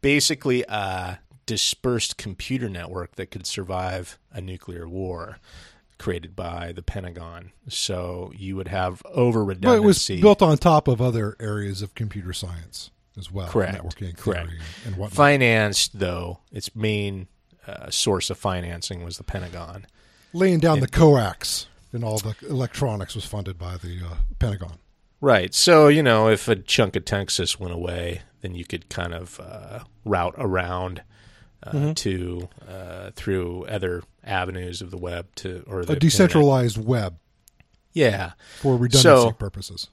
basically 0.00 0.64
a 0.68 1.18
dispersed 1.46 2.16
computer 2.16 2.68
network 2.68 3.16
that 3.16 3.30
could 3.30 3.46
survive 3.46 4.18
a 4.32 4.40
nuclear 4.40 4.88
war 4.88 5.38
created 5.98 6.36
by 6.36 6.72
the 6.72 6.82
Pentagon. 6.82 7.52
So 7.68 8.32
you 8.36 8.56
would 8.56 8.68
have 8.68 9.02
over 9.06 9.44
But 9.44 9.76
it 9.76 9.82
was 9.82 10.06
built 10.06 10.42
on 10.42 10.56
top 10.58 10.88
of 10.88 11.00
other 11.00 11.36
areas 11.40 11.82
of 11.82 11.94
computer 11.94 12.32
science 12.32 12.90
as 13.18 13.30
well. 13.30 13.48
Correct. 13.48 13.76
Networking 13.76 14.16
Correct. 14.16 14.50
and 14.86 14.96
whatnot. 14.96 15.16
Financed, 15.16 15.98
though, 15.98 16.38
its 16.52 16.74
main 16.74 17.26
uh, 17.66 17.90
source 17.90 18.30
of 18.30 18.38
financing 18.38 19.04
was 19.04 19.18
the 19.18 19.24
Pentagon. 19.24 19.86
Laying 20.32 20.60
down 20.60 20.80
the 20.80 20.88
coax 20.88 21.66
and 21.92 22.04
all 22.04 22.18
the 22.18 22.34
electronics 22.48 23.14
was 23.14 23.24
funded 23.24 23.58
by 23.58 23.76
the 23.76 24.00
uh, 24.04 24.14
Pentagon. 24.38 24.78
Right. 25.20 25.52
So, 25.54 25.88
you 25.88 26.02
know, 26.02 26.28
if 26.28 26.46
a 26.48 26.56
chunk 26.56 26.94
of 26.94 27.04
Texas 27.04 27.58
went 27.58 27.74
away, 27.74 28.22
then 28.40 28.54
you 28.54 28.64
could 28.64 28.88
kind 28.88 29.12
of 29.12 29.40
uh, 29.40 29.80
route 30.04 30.34
around 30.38 31.02
uh, 31.62 31.70
Mm-hmm. 31.72 31.92
to 31.94 32.48
uh, 32.68 33.10
through 33.14 33.64
other 33.66 34.02
avenues 34.24 34.80
of 34.82 34.90
the 34.90 34.96
web 34.98 35.26
to 35.36 35.64
or 35.66 35.84
the 35.84 35.94
A 35.94 35.98
decentralized 35.98 36.76
web. 36.82 37.18
Yeah. 37.92 38.32
for 38.60 38.76
redundancy 38.76 39.02
So- 39.02 39.32
purposes. 39.32 39.88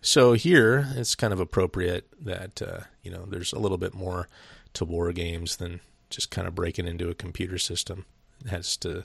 So 0.00 0.34
here 0.34 0.88
it's 0.96 1.14
kind 1.14 1.32
of 1.32 1.40
appropriate 1.40 2.06
that 2.22 2.60
uh, 2.60 2.80
you 3.02 3.10
know 3.10 3.24
there's 3.26 3.52
a 3.54 3.58
little 3.58 3.78
bit 3.78 3.94
more 3.94 4.28
to 4.74 4.84
war 4.84 5.10
games 5.12 5.56
than 5.56 5.80
just 6.10 6.30
kind 6.30 6.46
of 6.46 6.54
breaking 6.54 6.86
into 6.86 7.08
a 7.08 7.14
computer 7.14 7.56
system. 7.56 8.04
It 8.44 8.50
has 8.50 8.76
to 8.78 8.98
a 8.98 9.04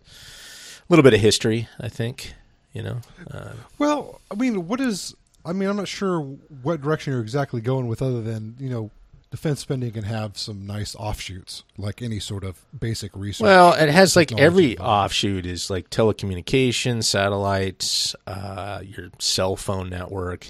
little 0.89 1.03
bit 1.03 1.13
of 1.13 1.21
history, 1.21 1.69
I 1.79 1.87
think. 1.87 2.33
You 2.73 2.83
know, 2.83 3.01
uh, 3.31 3.53
Well, 3.77 4.19
I 4.29 4.35
mean, 4.35 4.67
what 4.67 4.81
is? 4.81 5.15
I 5.45 5.53
mean, 5.53 5.69
I'm 5.69 5.77
not 5.77 5.87
sure 5.87 6.19
what 6.61 6.81
direction 6.81 7.13
you're 7.13 7.21
exactly 7.21 7.61
going 7.61 7.87
with, 7.87 8.01
other 8.01 8.21
than 8.21 8.55
you 8.59 8.69
know, 8.69 8.91
defense 9.31 9.59
spending 9.59 9.91
can 9.91 10.03
have 10.03 10.37
some 10.37 10.65
nice 10.65 10.95
offshoots, 10.95 11.63
like 11.77 12.01
any 12.01 12.19
sort 12.19 12.43
of 12.43 12.65
basic 12.77 13.15
research. 13.15 13.43
Well, 13.45 13.73
it 13.73 13.89
has 13.89 14.15
like 14.15 14.31
every 14.37 14.71
involved. 14.71 15.11
offshoot 15.11 15.45
is 15.45 15.69
like 15.69 15.89
telecommunications, 15.89 17.03
satellites, 17.05 18.15
uh, 18.27 18.81
your 18.83 19.09
cell 19.19 19.55
phone 19.55 19.89
network, 19.89 20.49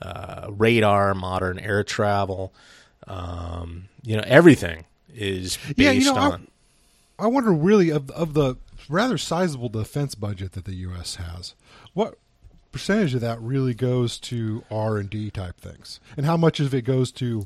uh, 0.00 0.46
radar, 0.50 1.14
modern 1.14 1.58
air 1.58 1.84
travel. 1.84 2.52
Um, 3.06 3.88
you 4.02 4.16
know, 4.16 4.24
everything 4.26 4.86
is 5.14 5.56
based 5.58 5.78
Yeah, 5.78 5.90
you 5.90 6.04
know, 6.06 6.14
I- 6.14 6.30
on. 6.30 6.48
I 7.18 7.26
wonder 7.28 7.52
really 7.52 7.90
of 7.90 8.10
of 8.10 8.34
the 8.34 8.56
rather 8.88 9.16
sizable 9.18 9.68
defense 9.68 10.14
budget 10.16 10.52
that 10.52 10.64
the 10.64 10.74
U.S. 10.76 11.14
has, 11.16 11.54
what 11.92 12.18
percentage 12.72 13.14
of 13.14 13.20
that 13.20 13.40
really 13.40 13.72
goes 13.72 14.18
to 14.18 14.64
R 14.68 14.96
and 14.98 15.08
D 15.08 15.30
type 15.30 15.60
things, 15.60 16.00
and 16.16 16.26
how 16.26 16.36
much 16.36 16.58
of 16.58 16.74
it 16.74 16.82
goes 16.82 17.12
to 17.12 17.44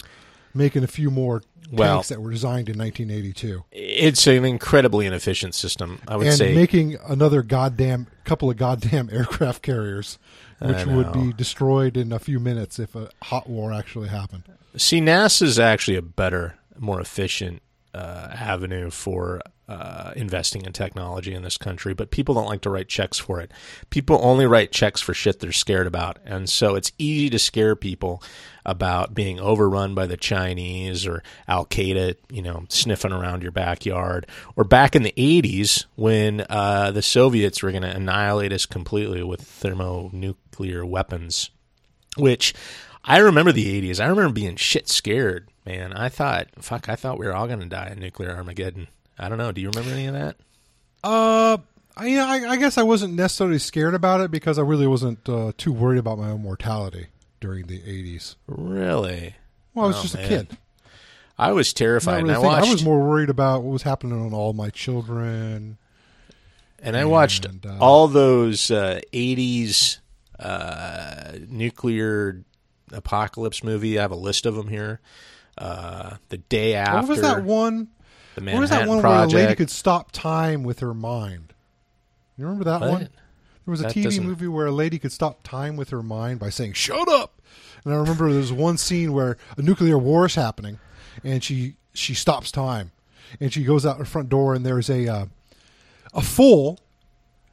making 0.54 0.84
a 0.84 0.88
few 0.88 1.10
more 1.10 1.42
Well- 1.70 1.96
tanks 1.96 2.08
that 2.08 2.20
were 2.20 2.30
designed 2.30 2.68
in 2.68 2.78
1982, 2.78 3.64
it's 3.72 4.26
an 4.26 4.44
incredibly 4.44 5.06
inefficient 5.06 5.54
system. 5.54 6.00
I 6.08 6.16
would 6.16 6.26
and 6.26 6.36
say 6.36 6.54
making 6.54 6.96
another 7.06 7.42
goddamn 7.42 8.06
couple 8.24 8.50
of 8.50 8.56
goddamn 8.56 9.08
aircraft 9.12 9.62
carriers, 9.62 10.18
which 10.60 10.86
would 10.86 11.12
be 11.12 11.32
destroyed 11.32 11.96
in 11.96 12.12
a 12.12 12.18
few 12.18 12.40
minutes 12.40 12.78
if 12.78 12.94
a 12.94 13.10
hot 13.24 13.48
war 13.48 13.72
actually 13.72 14.08
happened. 14.08 14.44
See, 14.76 15.00
NASA 15.00 15.42
is 15.42 15.58
actually 15.58 15.96
a 15.96 16.02
better, 16.02 16.56
more 16.78 17.00
efficient 17.00 17.62
uh, 17.94 18.28
avenue 18.32 18.90
for 18.90 19.40
uh, 19.68 20.12
investing 20.16 20.64
in 20.64 20.72
technology 20.72 21.34
in 21.34 21.42
this 21.42 21.58
country, 21.58 21.92
but 21.92 22.10
people 22.10 22.34
don't 22.34 22.46
like 22.46 22.62
to 22.62 22.70
write 22.70 22.88
checks 22.88 23.18
for 23.18 23.40
it. 23.40 23.52
People 23.90 24.18
only 24.22 24.46
write 24.46 24.72
checks 24.72 25.00
for 25.00 25.12
shit 25.12 25.40
they're 25.40 25.52
scared 25.52 25.86
about, 25.86 26.18
and 26.24 26.48
so 26.48 26.74
it's 26.74 26.92
easy 26.98 27.28
to 27.28 27.38
scare 27.38 27.76
people 27.76 28.22
about 28.64 29.14
being 29.14 29.38
overrun 29.38 29.94
by 29.94 30.06
the 30.06 30.16
Chinese 30.16 31.06
or 31.06 31.22
Al 31.46 31.66
Qaeda, 31.66 32.16
you 32.30 32.42
know, 32.42 32.64
sniffing 32.68 33.12
around 33.12 33.42
your 33.42 33.52
backyard, 33.52 34.26
or 34.56 34.64
back 34.64 34.96
in 34.96 35.02
the 35.02 35.14
'80s 35.16 35.84
when 35.96 36.46
uh, 36.48 36.90
the 36.90 37.02
Soviets 37.02 37.62
were 37.62 37.70
going 37.70 37.82
to 37.82 37.94
annihilate 37.94 38.52
us 38.52 38.64
completely 38.64 39.22
with 39.22 39.42
thermonuclear 39.42 40.84
weapons 40.84 41.50
which 42.18 42.54
I 43.04 43.18
remember 43.18 43.52
the 43.52 43.80
80s. 43.80 44.00
I 44.00 44.06
remember 44.08 44.32
being 44.32 44.56
shit 44.56 44.88
scared, 44.88 45.48
man. 45.68 45.92
I 45.92 46.08
thought, 46.08 46.48
fuck, 46.60 46.88
I 46.88 46.96
thought 46.96 47.18
we 47.18 47.26
were 47.26 47.34
all 47.34 47.46
going 47.46 47.60
to 47.60 47.66
die 47.66 47.90
in 47.92 48.00
nuclear 48.00 48.30
Armageddon. 48.34 48.88
I 49.18 49.28
don't 49.28 49.38
know. 49.38 49.52
Do 49.52 49.60
you 49.60 49.68
remember 49.70 49.90
any 49.92 50.06
of 50.06 50.14
that? 50.14 50.36
Uh, 51.04 51.58
I, 51.96 52.06
you 52.06 52.16
know, 52.16 52.26
I, 52.26 52.52
I 52.52 52.56
guess 52.56 52.78
I 52.78 52.82
wasn't 52.82 53.14
necessarily 53.14 53.58
scared 53.58 53.94
about 53.94 54.20
it 54.20 54.30
because 54.30 54.58
I 54.58 54.62
really 54.62 54.86
wasn't 54.86 55.28
uh, 55.28 55.52
too 55.58 55.72
worried 55.72 55.98
about 55.98 56.18
my 56.18 56.30
own 56.30 56.42
mortality 56.42 57.06
during 57.40 57.66
the 57.66 57.80
80s. 57.80 58.36
Really? 58.46 59.34
Well, 59.74 59.84
I 59.86 59.88
was 59.88 59.98
Oh, 59.98 60.02
just 60.02 60.14
a 60.14 60.18
kid. 60.26 60.56
I 61.38 61.52
was 61.52 61.72
terrified. 61.72 62.22
really 62.24 62.34
I 62.34 62.38
watched, 62.38 62.66
I 62.66 62.70
was 62.72 62.82
more 62.82 63.00
worried 63.00 63.30
about 63.30 63.62
what 63.62 63.72
was 63.72 63.82
happening 63.82 64.20
on 64.20 64.32
all 64.34 64.52
my 64.52 64.70
children. 64.70 65.78
and 66.80 66.96
I 66.96 67.04
watched 67.04 67.44
and, 67.44 67.64
uh, 67.64 67.76
all 67.80 68.08
those 68.08 68.70
uh, 68.72 69.00
80s 69.12 69.98
uh, 70.40 71.32
nuclear 71.48 72.42
apocalypse 72.92 73.62
movie. 73.62 73.98
I 73.98 74.02
have 74.02 74.10
a 74.10 74.16
list 74.16 74.46
of 74.46 74.54
them 74.56 74.68
here. 74.68 75.00
Uh, 75.58 76.16
the 76.28 76.38
day 76.38 76.74
after 76.74 76.94
what 77.00 77.08
was 77.08 77.20
that 77.20 77.42
one? 77.44 77.88
the 78.36 78.44
What 78.44 78.60
was 78.60 78.70
that 78.70 78.88
one 78.88 79.00
Project. 79.00 79.32
where 79.34 79.42
a 79.42 79.46
lady 79.46 79.56
could 79.56 79.70
stop 79.70 80.12
time 80.12 80.62
with 80.62 80.80
her 80.80 80.94
mind? 80.94 81.52
You 82.36 82.44
remember 82.44 82.64
that 82.64 82.80
What? 82.80 82.90
one? 82.90 83.00
There 83.00 83.10
was 83.72 83.80
a 83.80 83.84
That 83.84 83.92
TV 83.92 84.04
doesn't- 84.04 84.24
movie 84.26 84.46
where 84.48 84.66
a 84.66 84.72
lady 84.72 84.98
could 84.98 85.12
stop 85.12 85.42
time 85.42 85.76
with 85.76 85.90
her 85.90 86.02
mind 86.02 86.38
by 86.38 86.48
saying 86.50 86.72
"Shut 86.74 87.08
up." 87.08 87.42
And 87.84 87.92
I 87.92 87.96
remember 87.96 88.28
there 88.30 88.38
was 88.38 88.52
one 88.52 88.78
scene 88.78 89.12
where 89.12 89.36
a 89.56 89.62
nuclear 89.62 89.98
war 89.98 90.26
is 90.26 90.36
happening, 90.36 90.78
and 91.24 91.42
she 91.42 91.76
she 91.92 92.14
stops 92.14 92.50
time, 92.52 92.92
and 93.40 93.52
she 93.52 93.64
goes 93.64 93.84
out 93.84 93.98
her 93.98 94.04
front 94.04 94.28
door, 94.28 94.54
and 94.54 94.64
there's 94.64 94.88
a 94.88 95.06
uh, 95.08 95.26
a 96.14 96.22
full 96.22 96.78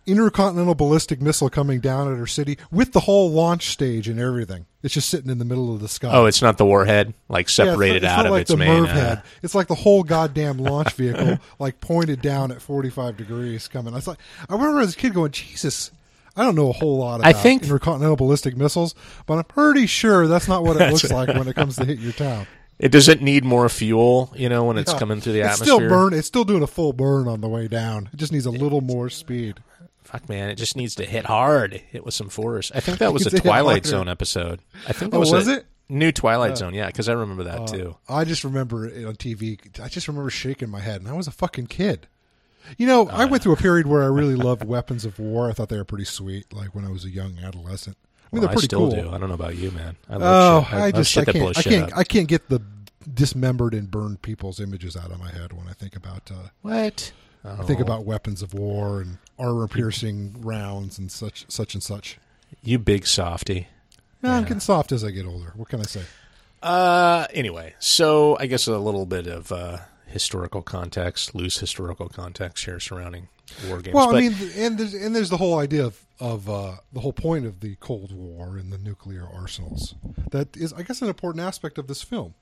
intercontinental 0.06 0.76
ballistic 0.76 1.22
missile 1.22 1.50
coming 1.50 1.80
down 1.80 2.12
at 2.12 2.18
her 2.18 2.28
city 2.28 2.58
with 2.72 2.94
the 2.94 3.02
whole 3.02 3.32
launch 3.32 3.70
stage 3.70 4.08
and 4.08 4.20
everything. 4.20 4.66
It's 4.84 4.94
just 4.94 5.10
sitting 5.10 5.32
in 5.32 5.40
the 5.40 5.46
middle 5.46 5.74
of 5.74 5.82
the 5.82 5.88
sky. 5.88 6.10
Oh, 6.12 6.26
it's 6.26 6.42
not 6.42 6.58
the 6.58 6.66
warhead, 6.66 7.14
like 7.28 7.50
separated 7.50 8.04
Yeah, 8.04 8.10
it's 8.10 8.12
not- 8.12 8.12
it's 8.12 8.14
out 8.14 8.18
not 8.18 8.26
of 8.28 8.32
like 8.34 8.42
its 8.42 8.52
the 8.52 8.58
main. 8.58 8.84
MIRV 8.86 8.90
uh, 8.90 8.94
head. 8.94 9.24
It's 9.42 9.56
like 9.56 9.68
the 9.68 9.76
whole 9.76 10.04
goddamn 10.04 10.58
launch 10.58 10.94
vehicle, 10.94 11.40
like 11.60 11.80
pointed 11.82 12.22
down 12.22 12.52
at 12.52 12.62
45 12.62 13.18
degrees 13.18 13.68
coming. 13.68 13.94
I 13.94 13.98
was 13.98 14.08
like, 14.08 14.20
I 14.50 14.54
remember 14.54 14.80
as 14.82 14.94
a 14.94 14.98
kid 14.98 15.14
going, 15.16 15.32
Jesus, 15.32 15.92
I 16.38 16.44
don't 16.44 16.56
know 16.56 16.70
a 16.70 16.74
whole 16.74 16.98
lot 17.00 17.22
about 17.22 17.28
I 17.28 17.34
think- 17.34 17.64
intercontinental 17.64 18.16
ballistic 18.18 18.56
missiles, 18.56 18.94
but 19.26 19.36
I'm 19.40 19.44
pretty 19.46 19.88
sure 19.88 20.28
that's 20.28 20.48
not 20.48 20.64
what 20.64 20.80
it 20.80 20.92
looks 20.92 21.12
like 21.12 21.30
when 21.30 21.48
it 21.48 21.56
comes 21.56 21.78
to 21.78 21.86
hit 21.86 21.98
your 22.00 22.14
town. 22.14 22.46
It 22.78 22.92
doesn't 22.92 23.22
need 23.22 23.46
more 23.46 23.70
fuel, 23.70 24.34
you 24.36 24.50
know, 24.50 24.66
when 24.66 24.78
it's 24.78 24.92
Yeah. 24.92 25.00
coming 25.00 25.22
through 25.22 25.32
the 25.34 25.40
it's 25.40 25.62
atmosphere. 25.62 25.76
still 25.78 25.90
burn. 25.90 26.14
It's 26.14 26.28
still 26.28 26.44
doing 26.44 26.62
a 26.62 26.68
full 26.68 26.92
burn 26.92 27.26
on 27.28 27.40
the 27.40 27.48
way 27.48 27.70
down. 27.70 28.10
It 28.14 28.18
just 28.18 28.34
needs 28.34 28.46
a 28.46 28.52
little 28.52 28.82
more 28.82 29.10
speed. 29.10 29.62
Fuck, 30.06 30.30
man, 30.30 30.50
it 30.50 30.56
just 30.56 30.76
needs 30.78 30.96
to 30.96 31.06
hit 31.06 31.26
hard, 31.26 31.74
hit 31.74 32.06
with 32.06 32.14
some 32.14 32.30
force. 32.30 32.72
I 32.74 32.80
think 32.80 33.00
that 33.00 33.12
was 33.14 33.24
a 33.24 33.28
It's 33.28 33.34
a 33.34 33.38
hit 33.38 33.44
Twilight. 33.44 33.86
Zone 33.86 34.08
episode. 34.08 34.60
I 34.88 34.94
think 34.94 35.12
that 35.12 35.18
Oh, 35.18 35.20
was, 35.22 35.32
was 35.32 35.48
a 35.48 35.58
it? 35.58 35.66
new 35.90 36.12
Twilight 36.12 36.52
uh, 36.54 36.56
Zone. 36.56 36.74
Yeah, 36.74 36.88
because 36.88 37.10
I 37.10 37.14
remember 37.14 37.44
that 37.46 37.62
uh, 37.62 37.68
too. 37.68 37.98
I 38.08 38.24
just 38.24 38.44
remember 38.44 38.86
it 38.88 39.06
on 39.06 39.16
TV. 39.16 39.60
I 39.84 39.88
just 39.90 40.08
remember 40.08 40.30
shaking 40.30 40.70
my 40.70 40.80
head, 40.80 41.02
and 41.02 41.10
I 41.10 41.14
was 41.14 41.28
a 41.28 41.32
fucking 41.32 41.68
kid. 41.68 42.08
You 42.78 42.88
know, 42.88 43.08
I 43.10 43.26
went 43.26 43.42
uh. 43.42 43.44
through 43.44 43.54
a 43.54 43.58
period 43.58 43.88
where 43.88 44.04
I 44.04 44.08
really 44.08 44.36
loved 44.36 44.64
weapons 44.68 45.06
of 45.06 45.20
war. 45.20 45.50
I 45.50 45.54
thought 45.54 45.70
they 45.70 45.78
were 45.78 45.84
pretty 45.84 46.06
sweet, 46.06 46.52
like 46.54 46.74
when 46.76 46.86
I 46.86 46.90
was 46.92 47.04
a 47.06 47.10
young 47.10 47.38
adolescent. 47.40 47.98
I 47.98 48.36
mean, 48.36 48.42
Well, 48.42 48.42
they're 48.42 48.50
I 48.50 48.54
pretty 48.54 48.66
still 48.66 48.80
cool. 48.90 48.92
do. 49.04 49.10
I 49.12 49.18
don't 49.18 49.30
know 49.30 49.36
about 49.36 49.56
you, 49.56 49.72
man. 49.72 49.96
I 50.10 50.16
Oh, 50.20 50.64
shit. 50.70 50.74
I, 50.80 50.92
just 50.92 51.18
I 51.18 51.26
can't 51.26 51.58
I 51.58 51.62
can't 51.62 51.92
up. 51.94 51.98
I 52.00 52.04
can't 52.04 52.28
get 52.28 52.50
the 52.50 52.60
dismembered 53.14 53.74
and 53.76 53.90
burned 53.92 54.22
people's 54.24 54.60
images 54.60 54.96
out 54.98 55.12
of 55.12 55.20
my 55.20 55.30
head 55.30 55.54
when 55.54 55.68
I 55.68 55.74
think 55.74 55.96
about 55.96 56.32
uh, 56.32 56.50
what? 56.62 57.12
I 57.44 57.64
think 57.64 57.80
Oh, 57.80 57.84
about 57.84 58.06
weapons 58.06 58.42
of 58.42 58.56
war 58.56 59.02
and 59.02 59.20
armor 59.38 59.68
piercing 59.68 60.42
rounds 60.42 60.98
and 60.98 61.12
such 61.12 61.46
such 61.50 61.74
and 61.74 61.84
such. 61.84 62.18
you, 62.64 62.80
big 62.80 63.06
softy. 63.08 63.68
Yeah, 64.24 64.38
I'm 64.38 64.44
getting 64.44 64.60
soft 64.60 64.92
as 64.92 65.04
I 65.04 65.12
get 65.12 65.26
older. 65.26 65.54
What 65.56 65.70
can 65.70 65.82
I 65.82 65.84
say? 65.84 66.02
Uh, 66.64 67.28
anyway, 67.32 67.76
so 67.80 68.38
I 68.40 68.48
guess 68.48 68.66
a 68.68 68.78
little 68.78 69.06
bit 69.06 69.28
of 69.28 69.52
uh, 69.52 69.78
historical 70.08 70.64
context, 70.64 71.36
loose 71.36 71.60
historical 71.60 72.10
context 72.10 72.66
here 72.66 72.80
surrounding 72.80 73.28
war 73.68 73.82
games. 73.82 73.94
Well, 73.94 74.12
but 74.12 74.16
I 74.18 74.22
mean, 74.22 74.36
and 74.56 74.78
there's, 74.78 74.94
and 74.94 75.16
there's 75.16 75.30
the 75.30 75.38
whole 75.38 75.60
idea 75.60 75.86
of 75.86 76.06
of 76.20 76.50
uh, 76.50 76.76
the 76.94 77.02
whole 77.02 77.14
point 77.14 77.46
of 77.46 77.60
the 77.60 77.76
Cold 77.76 78.12
War 78.12 78.58
and 78.58 78.72
the 78.72 78.78
nuclear 78.78 79.28
arsenals. 79.32 79.96
That 80.32 80.56
is, 80.56 80.74
I 80.74 80.84
guess, 80.84 81.02
an 81.02 81.08
important 81.08 81.44
aspect 81.44 81.78
of 81.78 81.88
this 81.88 82.02
film. 82.02 82.34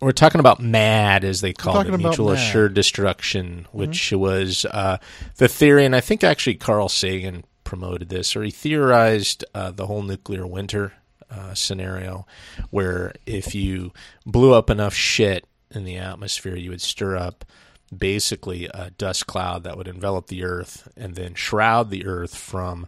We're 0.00 0.12
talking 0.12 0.40
about 0.40 0.60
MAD, 0.60 1.24
as 1.24 1.40
they 1.40 1.52
call 1.52 1.80
it, 1.80 1.88
mutual. 1.88 2.26
Mm-hmm. 2.26 2.34
assured 2.34 2.74
destruction, 2.74 3.66
which 3.72 4.12
was 4.12 4.64
uh, 4.66 4.98
the 5.36 5.48
theory, 5.48 5.84
and 5.84 5.96
I 5.96 6.00
think 6.00 6.22
actually 6.22 6.56
Carl 6.56 6.88
Sagan 6.88 7.44
promoted 7.62 8.08
this, 8.08 8.36
or 8.36 8.42
he 8.42 8.50
theorized 8.50 9.44
uh, 9.54 9.70
the 9.70 9.86
whole 9.86 10.02
nuclear 10.02 10.46
winter 10.46 10.92
uh, 11.30 11.54
scenario, 11.54 12.26
where 12.70 13.14
if 13.24 13.54
you 13.54 13.92
blew 14.26 14.52
up 14.52 14.68
enough 14.68 14.94
shit 14.94 15.46
in 15.70 15.84
the 15.84 15.96
atmosphere, 15.96 16.56
you 16.56 16.70
would 16.70 16.82
stir 16.82 17.16
up 17.16 17.44
basically 17.96 18.66
a 18.66 18.90
dust 18.90 19.26
cloud 19.26 19.64
that 19.64 19.76
would 19.76 19.88
envelop 19.88 20.26
the 20.26 20.44
Earth 20.44 20.88
and 20.96 21.14
then 21.14 21.34
shroud 21.34 21.90
the 21.90 22.06
Earth 22.06 22.36
from 22.36 22.86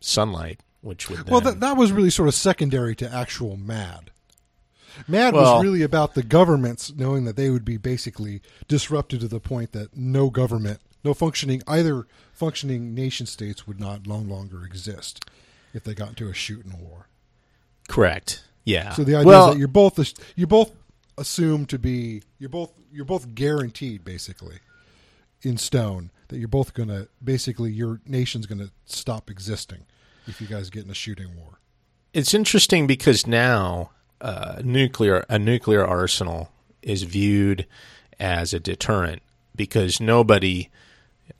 sunlight 0.00 0.60
which 0.82 1.08
would 1.08 1.28
Well, 1.30 1.40
that, 1.40 1.60
that 1.60 1.76
was 1.76 1.92
really 1.92 2.10
sort 2.10 2.28
of 2.28 2.34
secondary 2.34 2.94
to 2.96 3.10
actual 3.10 3.56
MAD. 3.56 4.10
MAD 5.08 5.34
Well- 5.34 5.56
was 5.56 5.64
really 5.64 5.82
about 5.82 6.14
the 6.14 6.22
governments 6.22 6.92
knowing 6.94 7.24
that 7.24 7.36
they 7.36 7.50
would 7.50 7.64
be 7.64 7.76
basically 7.76 8.40
disrupted 8.68 9.20
to 9.20 9.28
the 9.28 9.40
point 9.40 9.72
that 9.72 9.96
no 9.96 10.30
government, 10.30 10.80
no 11.04 11.14
functioning, 11.14 11.62
either 11.66 12.06
functioning 12.32 12.94
nation 12.94 13.26
states 13.26 13.66
would 13.66 13.80
not 13.80 14.06
no 14.06 14.16
longer 14.16 14.64
exist 14.64 15.24
if 15.74 15.82
they 15.84 15.94
got 15.94 16.10
into 16.10 16.28
a 16.28 16.34
shooting 16.34 16.78
war. 16.80 17.06
correct. 17.88 18.44
Yeah. 18.64 18.92
So 18.92 19.02
the 19.02 19.16
idea 19.16 19.26
well, 19.26 19.48
is 19.48 19.54
that 19.54 19.58
you're 19.58 19.68
both 19.68 19.98
you're 20.36 20.46
both 20.46 20.70
assumed 21.18 21.68
to 21.70 21.78
be 21.78 22.22
you're 22.38 22.48
both 22.48 22.70
you're 22.92 23.04
both 23.04 23.34
guaranteed 23.34 24.04
basically 24.04 24.58
in 25.42 25.56
stone 25.58 26.10
that 26.28 26.38
you're 26.38 26.46
both 26.48 26.72
going 26.72 26.88
to 26.88 27.08
basically 27.22 27.72
your 27.72 28.00
nation's 28.06 28.46
going 28.46 28.60
to 28.60 28.70
stop 28.86 29.28
existing 29.28 29.84
if 30.28 30.40
you 30.40 30.46
guys 30.46 30.70
get 30.70 30.84
in 30.84 30.90
a 30.90 30.94
shooting 30.94 31.36
war. 31.36 31.58
it's 32.14 32.32
interesting 32.34 32.86
because 32.86 33.26
now 33.26 33.90
uh, 34.22 34.62
nuclear 34.64 35.26
a 35.28 35.38
nuclear 35.38 35.84
arsenal 35.84 36.50
is 36.80 37.02
viewed 37.02 37.66
as 38.18 38.54
a 38.54 38.60
deterrent 38.60 39.20
because 39.54 40.00
nobody 40.00 40.70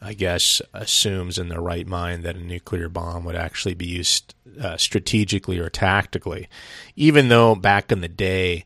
I 0.00 0.14
guess 0.14 0.60
assumes 0.74 1.38
in 1.38 1.48
their 1.48 1.60
right 1.60 1.86
mind 1.86 2.24
that 2.24 2.36
a 2.36 2.44
nuclear 2.44 2.88
bomb 2.88 3.24
would 3.24 3.36
actually 3.36 3.74
be 3.74 3.86
used 3.86 4.34
uh, 4.60 4.76
strategically 4.76 5.58
or 5.58 5.70
tactically 5.70 6.48
even 6.96 7.28
though 7.28 7.54
back 7.54 7.92
in 7.92 8.00
the 8.00 8.08
day 8.08 8.64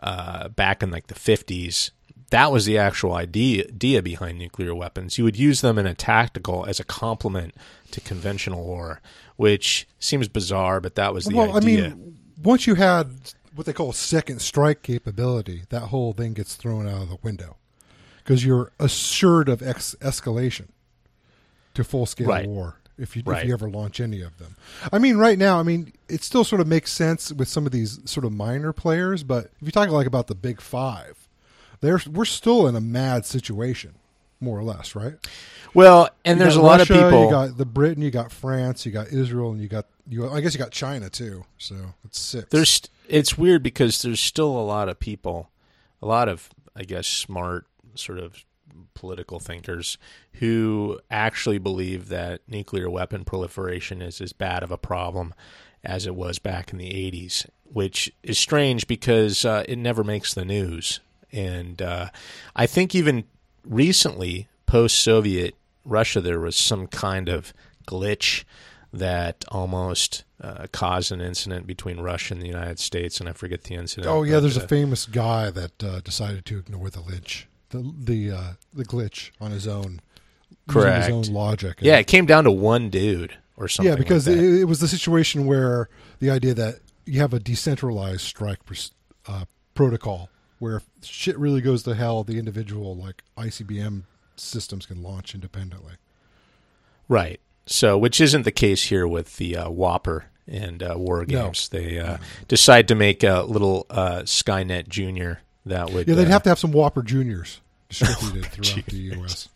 uh, 0.00 0.48
back 0.48 0.82
in 0.82 0.90
like 0.90 1.08
the 1.08 1.14
50s 1.14 1.90
that 2.30 2.50
was 2.50 2.66
the 2.66 2.76
actual 2.76 3.14
idea, 3.14 3.64
idea 3.68 4.02
behind 4.02 4.38
nuclear 4.38 4.74
weapons. 4.74 5.16
You 5.16 5.24
would 5.24 5.36
use 5.36 5.60
them 5.60 5.78
in 5.78 5.86
a 5.86 5.94
tactical 5.94 6.64
as 6.66 6.80
a 6.80 6.84
complement 6.84 7.54
to 7.92 8.00
conventional 8.00 8.64
war, 8.64 9.00
which 9.36 9.86
seems 10.00 10.26
bizarre, 10.26 10.80
but 10.80 10.96
that 10.96 11.14
was 11.14 11.26
the 11.26 11.38
idea. 11.38 11.46
well, 11.46 11.56
idea. 11.56 11.84
I 11.84 11.88
mean, 11.90 12.18
once 12.42 12.66
you 12.66 12.74
had 12.74 13.10
what 13.56 13.66
they 13.66 13.72
call 13.72 13.92
second 13.92 14.40
strike 14.40 14.82
capability, 14.82 15.62
that 15.70 15.80
whole 15.88 16.12
thing 16.12 16.34
gets 16.34 16.54
thrown 16.54 16.86
out 16.88 17.02
of 17.02 17.08
the 17.08 17.18
window 17.22 17.56
because 18.18 18.44
you're 18.44 18.70
assured 18.78 19.48
of 19.48 19.62
ex- 19.62 19.96
escalation 20.00 20.68
to 21.74 21.82
full 21.84 22.06
scale 22.06 22.28
Right. 22.28 22.46
war 22.48 22.76
if 22.98 23.16
you 23.16 23.22
Right. 23.26 23.42
if 23.42 23.48
you 23.48 23.52
ever 23.54 23.68
launch 23.70 24.00
any 24.00 24.20
of 24.20 24.38
them. 24.38 24.56
I 24.92 24.98
mean, 24.98 25.16
right 25.16 25.38
now, 25.38 25.58
I 25.58 25.62
mean, 25.62 25.92
it 26.08 26.22
still 26.22 26.44
sort 26.44 26.60
of 26.60 26.66
makes 26.66 26.92
sense 26.92 27.32
with 27.32 27.48
some 27.48 27.66
of 27.66 27.72
these 27.72 27.98
sort 28.04 28.24
of 28.24 28.32
minor 28.32 28.72
players, 28.72 29.22
but 29.22 29.46
if 29.60 29.66
you 29.66 29.72
talk 29.72 29.88
like 29.90 30.06
about 30.06 30.26
the 30.28 30.34
big 30.34 30.60
five, 30.60 31.28
they're 31.80 32.00
we're 32.10 32.24
still 32.24 32.66
in 32.66 32.74
a 32.76 32.80
mad 32.80 33.26
situation, 33.26 33.94
more 34.40 34.58
or 34.58 34.62
less, 34.64 34.94
right? 34.94 35.14
well, 35.74 36.08
and 36.24 36.38
You 36.38 36.44
there's 36.44 36.56
a 36.56 36.60
got 36.60 36.66
lot 36.66 36.80
of 36.80 36.88
people. 36.88 37.24
You 37.24 37.30
got 37.30 37.56
the 37.56 37.66
Britain, 37.66 38.02
you 38.02 38.10
got 38.10 38.32
France, 38.32 38.86
you 38.86 38.92
got 38.92 39.08
Israel, 39.08 39.50
and 39.50 39.60
you 39.60 39.68
got 39.68 39.86
you. 40.08 40.28
I 40.28 40.40
guess 40.40 40.54
you 40.54 40.58
got 40.58 40.72
China 40.72 41.08
too. 41.10 41.44
So 41.58 41.74
it's 42.04 42.18
six. 42.20 42.48
there's 42.50 42.82
it's 43.08 43.36
weird 43.38 43.62
because 43.62 44.02
there's 44.02 44.20
still 44.20 44.48
a 44.58 44.62
lot 44.62 44.88
of 44.88 44.98
people, 44.98 45.50
a 46.02 46.06
lot 46.06 46.28
of 46.28 46.50
I 46.74 46.82
guess 46.82 47.06
smart 47.06 47.66
sort 47.94 48.18
of 48.18 48.44
political 48.94 49.38
thinkers 49.40 49.96
who 50.34 50.98
actually 51.10 51.58
believe 51.58 52.08
that 52.08 52.40
nuclear 52.48 52.90
weapon 52.90 53.24
proliferation 53.24 54.02
is 54.02 54.20
as 54.20 54.32
bad 54.32 54.62
of 54.62 54.70
a 54.70 54.78
problem 54.78 55.34
as 55.84 56.06
it 56.06 56.14
was 56.14 56.38
back 56.38 56.72
in 56.72 56.78
the 56.78 56.90
80s, 56.90 57.46
which 57.64 58.12
is 58.22 58.38
strange 58.38 58.86
because 58.86 59.44
uh, 59.44 59.64
it 59.68 59.76
never 59.76 60.02
makes 60.02 60.34
the 60.34 60.44
news. 60.44 61.00
And 61.32 61.80
uh, 61.80 62.08
I 62.54 62.66
think 62.66 62.94
even 62.94 63.24
recently, 63.68 64.48
post 64.66 64.98
Soviet 64.98 65.54
Russia, 65.84 66.20
there 66.20 66.40
was 66.40 66.56
some 66.56 66.86
kind 66.86 67.28
of 67.28 67.52
glitch 67.86 68.44
that 68.92 69.44
almost 69.48 70.24
uh, 70.40 70.66
caused 70.72 71.12
an 71.12 71.20
incident 71.20 71.66
between 71.66 72.00
Russia 72.00 72.34
and 72.34 72.42
the 72.42 72.46
United 72.46 72.78
States, 72.78 73.20
and 73.20 73.28
I 73.28 73.32
forget 73.32 73.64
the 73.64 73.74
incident. 73.74 74.08
oh 74.12 74.22
yeah, 74.22 74.40
there's 74.40 74.58
uh, 74.58 74.62
a 74.62 74.68
famous 74.68 75.06
guy 75.06 75.50
that 75.50 75.82
uh, 75.82 76.00
decided 76.00 76.44
to 76.46 76.58
ignore 76.58 76.90
the 76.90 77.00
glitch, 77.00 77.44
the 77.70 77.92
the 77.98 78.30
uh, 78.30 78.52
the 78.72 78.84
glitch 78.84 79.30
on 79.40 79.50
his 79.50 79.66
own, 79.66 80.00
Correct. 80.68 81.06
his 81.06 81.14
own 81.14 81.34
logic. 81.34 81.78
yeah, 81.80 81.98
it 81.98 82.06
came 82.06 82.26
down 82.26 82.44
to 82.44 82.50
one 82.50 82.90
dude 82.90 83.36
or 83.56 83.68
something. 83.68 83.92
yeah, 83.92 83.96
because 83.96 84.26
like 84.26 84.36
that. 84.36 84.44
it, 84.44 84.60
it 84.60 84.64
was 84.64 84.80
the 84.80 84.88
situation 84.88 85.46
where 85.46 85.88
the 86.18 86.30
idea 86.30 86.54
that 86.54 86.80
you 87.06 87.20
have 87.20 87.32
a 87.32 87.38
decentralized 87.38 88.22
strike 88.22 88.58
uh, 89.26 89.44
protocol 89.74 90.28
where 90.58 90.76
if 90.76 90.84
shit 91.02 91.38
really 91.38 91.60
goes 91.60 91.82
to 91.84 91.94
hell, 91.94 92.24
the 92.24 92.38
individual 92.38 92.96
like 92.96 93.22
ICBM 93.36 94.02
systems 94.36 94.86
can 94.86 95.02
launch 95.02 95.34
independently. 95.34 95.94
Right. 97.08 97.40
So, 97.66 97.98
which 97.98 98.20
isn't 98.20 98.42
the 98.42 98.52
case 98.52 98.84
here 98.84 99.06
with 99.06 99.36
the 99.36 99.56
uh, 99.56 99.68
WOPR 99.68 100.24
and 100.48 100.82
uh, 100.82 100.94
War 100.96 101.24
Games. 101.24 101.68
They 101.68 101.98
uh, 101.98 102.18
decide 102.48 102.88
to 102.88 102.94
make 102.94 103.24
a 103.24 103.42
little 103.42 103.86
uh, 103.90 104.20
Skynet 104.20 104.88
Junior 104.88 105.40
that 105.64 105.90
would. 105.90 106.06
Yeah, 106.06 106.14
they'd 106.14 106.26
uh, 106.26 106.30
have 106.30 106.42
to 106.44 106.48
have 106.48 106.58
some 106.58 106.72
Whopper 106.72 107.02
Juniors 107.02 107.60
distributed 107.88 108.46
throughout 108.52 108.86
the 108.86 108.96
U.S. 108.96 109.48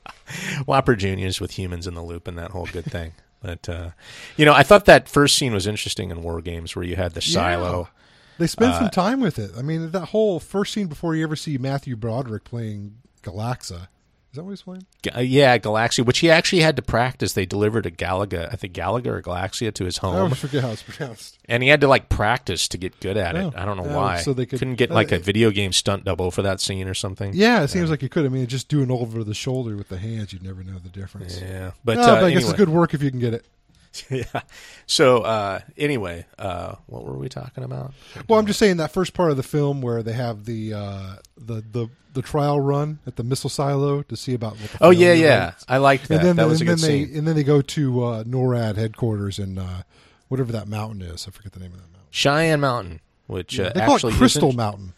Whopper 0.66 0.96
Juniors 0.96 1.40
with 1.40 1.52
humans 1.52 1.86
in 1.86 1.94
the 1.94 2.02
loop 2.02 2.26
and 2.26 2.38
that 2.38 2.50
whole 2.50 2.66
good 2.66 2.84
thing. 2.84 3.12
But 3.40 3.68
uh, 3.68 3.90
you 4.36 4.44
know, 4.44 4.54
I 4.54 4.62
thought 4.62 4.86
that 4.86 5.08
first 5.08 5.36
scene 5.36 5.52
was 5.52 5.66
interesting 5.66 6.10
in 6.10 6.22
War 6.22 6.40
Games 6.40 6.74
where 6.74 6.84
you 6.84 6.96
had 6.96 7.12
the 7.12 7.20
silo. 7.20 7.88
They 8.38 8.46
spend 8.46 8.72
Uh, 8.72 8.78
some 8.80 8.90
time 8.90 9.20
with 9.20 9.38
it. 9.38 9.52
I 9.56 9.62
mean, 9.62 9.90
that 9.92 10.06
whole 10.06 10.40
first 10.40 10.72
scene 10.72 10.86
before 10.88 11.14
you 11.14 11.22
ever 11.24 11.36
see 11.36 11.56
Matthew 11.58 11.96
Broderick 11.96 12.44
playing 12.44 12.96
Galaxa. 13.22 13.88
Is 14.32 14.36
that 14.38 14.42
what 14.42 14.50
he's 14.50 14.62
playing? 14.62 14.84
Ga- 15.02 15.20
yeah, 15.22 15.56
Galaxia, 15.58 16.04
which 16.04 16.18
he 16.18 16.28
actually 16.28 16.62
had 16.62 16.74
to 16.74 16.82
practice. 16.82 17.34
They 17.34 17.46
delivered 17.46 17.86
a 17.86 17.90
Galaga, 17.92 18.52
I 18.52 18.56
think 18.56 18.72
Galaga 18.72 19.06
or 19.06 19.22
Galaxia 19.22 19.72
to 19.74 19.84
his 19.84 19.98
I 19.98 20.00
home, 20.00 20.16
always 20.16 20.38
forget 20.38 20.64
how 20.64 20.70
it's 20.72 20.82
pronounced. 20.82 21.38
and 21.48 21.62
he 21.62 21.68
had 21.68 21.80
to 21.82 21.86
like 21.86 22.08
practice 22.08 22.66
to 22.68 22.76
get 22.76 22.98
good 22.98 23.16
at 23.16 23.36
it. 23.36 23.44
Oh. 23.44 23.52
I 23.54 23.64
don't 23.64 23.76
know 23.76 23.86
Oh, 23.88 23.96
why. 23.96 24.16
so 24.16 24.32
they 24.32 24.44
could- 24.44 24.58
couldn't 24.58 24.74
get 24.74 24.90
like 24.90 25.12
uh, 25.12 25.16
a 25.16 25.18
video 25.20 25.52
game 25.52 25.72
stunt 25.72 26.02
double 26.04 26.32
for 26.32 26.42
that 26.42 26.60
scene 26.60 26.88
or 26.88 26.94
something. 26.94 27.30
Yeah, 27.32 27.62
it 27.62 27.68
seems 27.68 27.90
like 27.90 28.02
you 28.02 28.08
could. 28.08 28.26
I 28.26 28.28
mean, 28.28 28.44
just 28.48 28.68
doing 28.68 28.90
over 28.90 29.22
the 29.22 29.34
shoulder 29.34 29.76
with 29.76 29.88
the 29.88 29.98
hands, 29.98 30.32
you'd 30.32 30.42
never 30.42 30.64
know 30.64 30.80
the 30.80 30.88
difference. 30.88 31.40
Yeah, 31.40 31.70
but, 31.84 31.98
No, 31.98 32.02
uh, 32.02 32.06
but 32.16 32.24
I 32.24 32.30
guess 32.30 32.38
anyway. 32.38 32.50
it's 32.50 32.52
good 32.58 32.68
work 32.70 32.92
if 32.92 33.04
you 33.04 33.12
can 33.12 33.20
get 33.20 33.34
it. 33.34 33.44
yeah. 34.10 34.24
So 34.86 35.22
uh, 35.22 35.60
anyway, 35.76 36.26
uh, 36.38 36.76
what 36.86 37.04
were 37.04 37.16
we 37.18 37.28
talking 37.28 37.64
about? 37.64 37.92
Well, 38.28 38.38
I'm 38.38 38.46
just 38.46 38.58
saying 38.58 38.78
that 38.78 38.92
first 38.92 39.14
part 39.14 39.30
of 39.30 39.36
the 39.36 39.42
film 39.42 39.80
where 39.82 40.02
they 40.02 40.12
have 40.12 40.44
the 40.44 40.74
uh, 40.74 41.16
the 41.36 41.62
the 41.72 41.88
the 42.12 42.22
trial 42.22 42.60
run 42.60 42.98
at 43.06 43.16
the 43.16 43.24
missile 43.24 43.50
silo 43.50 44.02
to 44.02 44.16
see 44.16 44.34
about 44.34 44.56
Oh 44.80 44.90
yeah, 44.90 45.12
yeah. 45.12 45.46
rates. 45.46 45.64
I 45.68 45.78
liked 45.78 46.08
that. 46.08 46.18
And 46.20 46.26
then, 46.28 46.36
that 46.36 46.46
was 46.48 46.60
a 46.60 46.64
and 46.64 46.68
good 46.70 46.78
then 46.78 46.90
they 46.90 47.04
scene. 47.06 47.18
and 47.18 47.26
then 47.28 47.34
they 47.36 47.44
go 47.44 47.60
to 47.60 48.04
uh, 48.04 48.24
NORAD 48.24 48.76
headquarters 48.76 49.38
in 49.38 49.58
uh, 49.58 49.82
whatever 50.28 50.52
that 50.52 50.68
mountain 50.68 51.02
is. 51.02 51.26
I 51.26 51.30
forget 51.30 51.52
the 51.52 51.60
name 51.60 51.72
of 51.72 51.78
that 51.78 51.88
mountain. 51.90 52.08
Cheyenne 52.10 52.60
Mountain, 52.60 53.00
which 53.26 53.58
uh, 53.58 53.72
they 53.74 53.80
call 53.80 53.94
actually 53.94 54.12
it 54.14 54.18
Crystal 54.18 54.48
isn't- 54.50 54.56
Mountain. 54.56 54.92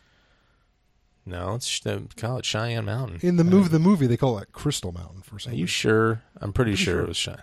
No, 1.29 1.55
it's 1.55 1.81
they 1.81 1.99
call 2.17 2.39
it 2.39 2.45
Cheyenne 2.45 2.85
Mountain. 2.85 3.19
In 3.23 3.37
the 3.37 3.43
movie, 3.45 3.69
the 3.69 3.79
movie 3.81 4.07
they 4.07 4.17
call 4.17 4.39
it 4.39 4.53
Crystal 4.53 4.93
Mountain 4.93 5.23
for 5.23 5.39
some 5.41 5.53
Are 5.53 5.57
you 5.57 5.63
reason. 5.65 5.67
sure? 5.73 6.23
I'm 6.41 6.53
pretty, 6.53 6.73
Pretty 6.73 6.85
sure, 6.85 6.95
sure. 6.95 7.03
it 7.03 7.09
was 7.09 7.17
Cheyenne. 7.17 7.43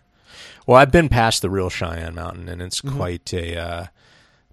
Well, 0.66 0.78
I've 0.78 0.92
been 0.92 1.10
past 1.10 1.42
the 1.42 1.50
real 1.50 1.70
Cheyenne 1.70 2.16
Mountain, 2.16 2.50
and 2.50 2.62
it's 2.62 2.82
Mm-hmm. 2.82 2.98
quite 2.98 3.34
a 3.34 3.58
uh, 3.58 3.86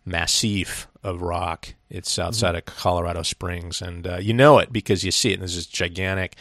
massif 0.05 0.89
of 1.03 1.23
rock. 1.23 1.75
It's 1.89 2.19
outside 2.19 2.51
Mm-hmm. 2.55 2.71
of 2.71 2.77
Colorado 2.77 3.23
Springs, 3.23 3.81
and 3.83 4.07
uh, 4.07 4.17
you 4.17 4.33
know 4.35 4.59
it 4.59 4.73
because 4.73 5.05
you 5.05 5.11
see 5.11 5.31
it. 5.31 5.35
And 5.35 5.43
there's 5.43 5.57
this 5.57 5.67
gigantic, 5.67 6.37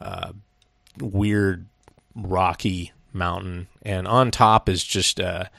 uh, 0.00 0.32
weird, 1.00 1.66
rocky 2.14 2.92
mountain, 3.12 3.68
and 3.82 4.06
on 4.06 4.30
top 4.30 4.68
is 4.68 4.84
just 4.84 5.18
a 5.18 5.50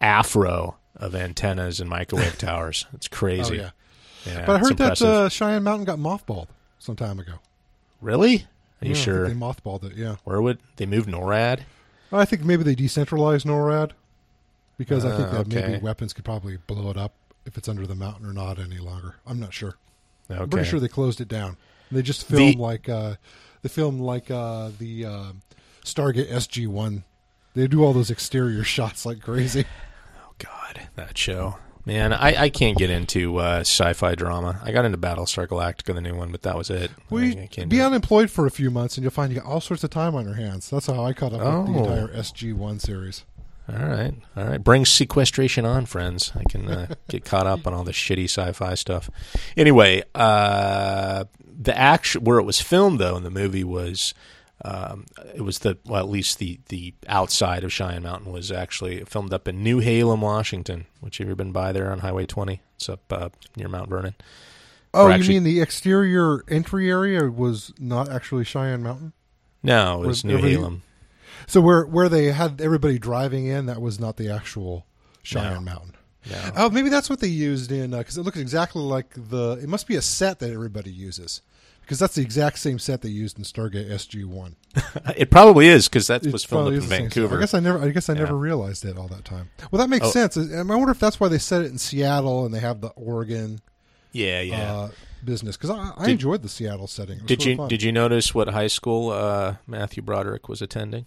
afro 0.00 0.76
of 0.96 1.14
antennas 1.14 1.80
and 1.80 1.88
microwave 1.88 2.38
towers. 2.38 2.86
It's 2.92 3.06
Oh 3.10 3.16
crazy. 3.16 3.56
yeah, 3.56 3.70
Yeah, 4.26 4.46
but 4.46 4.56
I 4.56 4.58
heard 4.58 4.76
that 4.78 5.00
uh, 5.02 5.28
Cheyenne 5.28 5.62
Mountain 5.62 5.84
got 5.84 5.98
mothballed 5.98 6.48
some 6.78 6.96
time 6.96 7.18
ago. 7.20 7.34
really? 8.00 8.46
Are 8.80 8.86
you 8.86 8.94
Yeah, 8.94 9.00
sure? 9.02 9.28
they 9.28 9.34
mothballed 9.34 9.84
it? 9.84 9.96
Yeah, 9.96 10.16
Where 10.24 10.40
would 10.40 10.58
they 10.76 10.86
move 10.86 11.06
NORAD? 11.06 11.60
I 12.12 12.24
think 12.24 12.42
maybe 12.44 12.62
they 12.62 12.74
decentralized 12.74 13.46
NORAD 13.46 13.92
because 14.78 15.04
I 15.04 15.16
think 15.16 15.28
Ah, 15.28 15.42
that 15.42 15.46
maybe 15.48 15.78
weapons 15.82 16.12
could 16.12 16.24
probably 16.24 16.56
blow 16.66 16.90
it 16.90 16.96
up 16.96 17.12
if 17.44 17.56
it's 17.58 17.68
under 17.68 17.86
the 17.86 17.94
mountain 17.94 18.26
or 18.26 18.32
not 18.32 18.58
any 18.58 18.78
longer. 18.78 19.16
I'm 19.26 19.38
not 19.40 19.52
sure. 19.52 19.74
Okay. 20.30 20.40
I'm 20.40 20.48
pretty 20.50 20.68
sure 20.68 20.80
they 20.80 20.88
closed 20.88 21.20
it 21.20 21.28
down. 21.28 21.56
They 21.90 22.02
just 22.02 22.28
The- 22.28 22.36
filmed 22.36 22.56
like 22.58 22.88
uh, 22.88 23.14
they 23.62 23.68
filmed 23.68 24.00
like 24.00 24.30
uh, 24.30 24.70
the 24.78 25.04
uh, 25.04 25.24
Stargate 25.84 26.30
SG 26.30 26.66
One. 26.68 27.04
They 27.54 27.66
do 27.66 27.82
all 27.84 27.92
those 27.92 28.10
exterior 28.10 28.62
shots 28.76 29.04
like 29.06 29.20
crazy. 29.20 29.64
Oh 30.26 30.32
God, 30.38 30.82
that 30.96 31.16
show. 31.18 31.56
Man, 31.88 32.12
I, 32.12 32.42
I 32.42 32.48
can't 32.50 32.76
get 32.76 32.90
into 32.90 33.38
uh, 33.38 33.60
sci-fi 33.60 34.14
drama. 34.14 34.60
I 34.62 34.72
got 34.72 34.84
into 34.84 34.98
Battlestar 34.98 35.46
Galactica, 35.46 35.94
the 35.94 36.02
new 36.02 36.14
one, 36.14 36.30
but 36.30 36.42
that 36.42 36.54
was 36.54 36.68
it. 36.68 36.90
Well, 37.08 37.24
I, 37.24 37.48
I 37.58 37.64
be 37.64 37.80
unemployed 37.80 38.30
for 38.30 38.44
a 38.44 38.50
few 38.50 38.70
months, 38.70 38.98
and 38.98 39.02
you'll 39.04 39.10
find 39.10 39.32
you 39.32 39.40
got 39.40 39.48
all 39.48 39.62
sorts 39.62 39.82
of 39.84 39.88
time 39.90 40.14
on 40.14 40.26
your 40.26 40.34
hands. 40.34 40.68
That's 40.68 40.86
how 40.86 41.02
I 41.02 41.14
caught 41.14 41.32
up 41.32 41.40
with 41.66 41.74
the 41.74 41.80
Oh. 41.80 41.84
entire 41.84 42.08
SG 42.08 42.52
One 42.52 42.78
series. 42.78 43.24
All 43.70 43.78
right, 43.86 44.12
all 44.36 44.44
right. 44.44 44.62
Bring 44.62 44.84
sequestration 44.84 45.64
on, 45.64 45.86
friends. 45.86 46.30
I 46.34 46.42
can 46.50 46.68
uh, 46.68 46.94
get 47.08 47.24
caught 47.24 47.46
up 47.46 47.66
on 47.66 47.72
all 47.72 47.84
the 47.84 47.92
shitty 47.92 48.24
sci-fi 48.24 48.74
stuff. 48.74 49.08
Anyway, 49.56 50.02
uh, 50.14 51.24
the 51.42 51.76
action 51.76 52.22
where 52.24 52.38
it 52.38 52.44
was 52.44 52.60
filmed 52.60 52.98
though 53.00 53.16
in 53.16 53.22
the 53.24 53.30
movie 53.30 53.64
was 53.64 54.12
Um, 54.64 55.06
it 55.34 55.42
was 55.42 55.60
the 55.60 55.78
well, 55.86 56.02
at 56.02 56.08
least 56.10 56.38
the 56.38 56.58
the 56.68 56.94
outside 57.06 57.62
of 57.62 57.72
Cheyenne 57.72 58.02
Mountain 58.02 58.32
was 58.32 58.50
actually 58.50 59.04
filmed 59.04 59.32
up 59.32 59.46
in 59.46 59.62
Newhalem, 59.62 60.20
Washington. 60.20 60.86
Which 61.00 61.18
have 61.18 61.28
you 61.28 61.36
been 61.36 61.52
by 61.52 61.72
there 61.72 61.92
on 61.92 62.00
Highway 62.00 62.26
20? 62.26 62.60
It's 62.76 62.88
up 62.88 63.12
uh, 63.12 63.28
near 63.56 63.68
Mount 63.68 63.88
Vernon. 63.88 64.14
Oh, 64.92 65.06
you 65.06 65.12
actually- 65.12 65.34
mean 65.34 65.44
the 65.44 65.60
exterior 65.60 66.42
entry 66.48 66.90
area 66.90 67.30
was 67.30 67.72
not 67.78 68.08
actually 68.08 68.44
Cheyenne 68.44 68.82
Mountain? 68.82 69.12
No, 69.62 70.02
it 70.02 70.06
was 70.06 70.24
Was 70.24 70.32
Newhalem. 70.32 70.80
So 71.46 71.60
where 71.60 71.84
where 71.84 72.08
they 72.08 72.32
had 72.32 72.60
everybody 72.60 72.98
driving 72.98 73.46
in, 73.46 73.66
that 73.66 73.80
was 73.80 74.00
not 74.00 74.16
the 74.16 74.28
actual 74.28 74.86
Cheyenne 75.22 75.54
No. 75.64 75.72
Mountain. 75.72 75.94
No. 76.28 76.50
Oh, 76.56 76.70
maybe 76.70 76.88
that's 76.88 77.08
what 77.08 77.20
they 77.20 77.28
used 77.28 77.70
in 77.70 77.92
because 77.92 78.18
it 78.18 78.22
looks 78.22 78.38
exactly 78.38 78.82
like 78.82 79.14
the. 79.14 79.58
It 79.62 79.68
must 79.68 79.86
be 79.86 79.94
a 79.94 80.02
set 80.02 80.40
that 80.40 80.50
everybody 80.50 80.90
uses 80.90 81.42
because 81.88 81.98
that's 81.98 82.14
the 82.16 82.20
exact 82.22 82.58
same 82.58 82.78
set 82.78 83.00
they 83.00 83.08
used 83.08 83.38
in 83.38 83.44
Stargate 83.44 83.88
SG 83.90 84.26
One. 84.26 84.56
It 85.16 85.30
probably 85.30 85.68
is 85.68 85.88
because 85.88 86.06
that 86.08 86.26
was 86.26 86.44
filmed 86.44 86.68
up 86.68 86.74
in 86.74 86.82
I 86.82 86.98
Vancouver. 86.98 87.38
guess 87.38 87.54
I 87.54 87.60
never. 87.60 87.82
I 87.82 87.88
guess 87.88 88.10
I 88.10 88.12
Yeah. 88.12 88.20
never 88.20 88.36
realized 88.36 88.84
it 88.84 88.98
all 88.98 89.08
that 89.08 89.24
time. 89.24 89.48
Well, 89.70 89.80
that 89.80 89.88
makes 89.88 90.06
Oh. 90.06 90.10
sense. 90.10 90.36
I 90.36 90.42
I 90.58 90.62
wonder 90.62 90.90
if 90.90 91.00
that's 91.00 91.18
why 91.18 91.28
they 91.28 91.38
set 91.38 91.62
it 91.62 91.70
in 91.72 91.78
Seattle 91.78 92.44
and 92.44 92.54
they 92.54 92.60
have 92.60 92.82
the 92.82 92.88
Oregon 92.88 93.60
yeah, 94.12 94.40
yeah. 94.42 94.72
uh, 94.74 94.88
business 95.24 95.56
because 95.56 95.70
I, 95.70 95.92
I 95.96 96.04
Did- 96.04 96.12
enjoyed 96.12 96.42
the 96.42 96.48
Seattle 96.50 96.86
setting. 96.86 97.20
Did 97.24 97.40
of 97.40 97.46
you 97.46 97.56
fun. 97.56 97.68
did 97.68 97.82
you 97.82 97.90
notice 97.90 98.34
what 98.34 98.48
high 98.50 98.66
school 98.68 99.10
uh, 99.10 99.56
Matthew 99.66 100.02
Broderick 100.02 100.48
was 100.48 100.60
attending? 100.60 101.06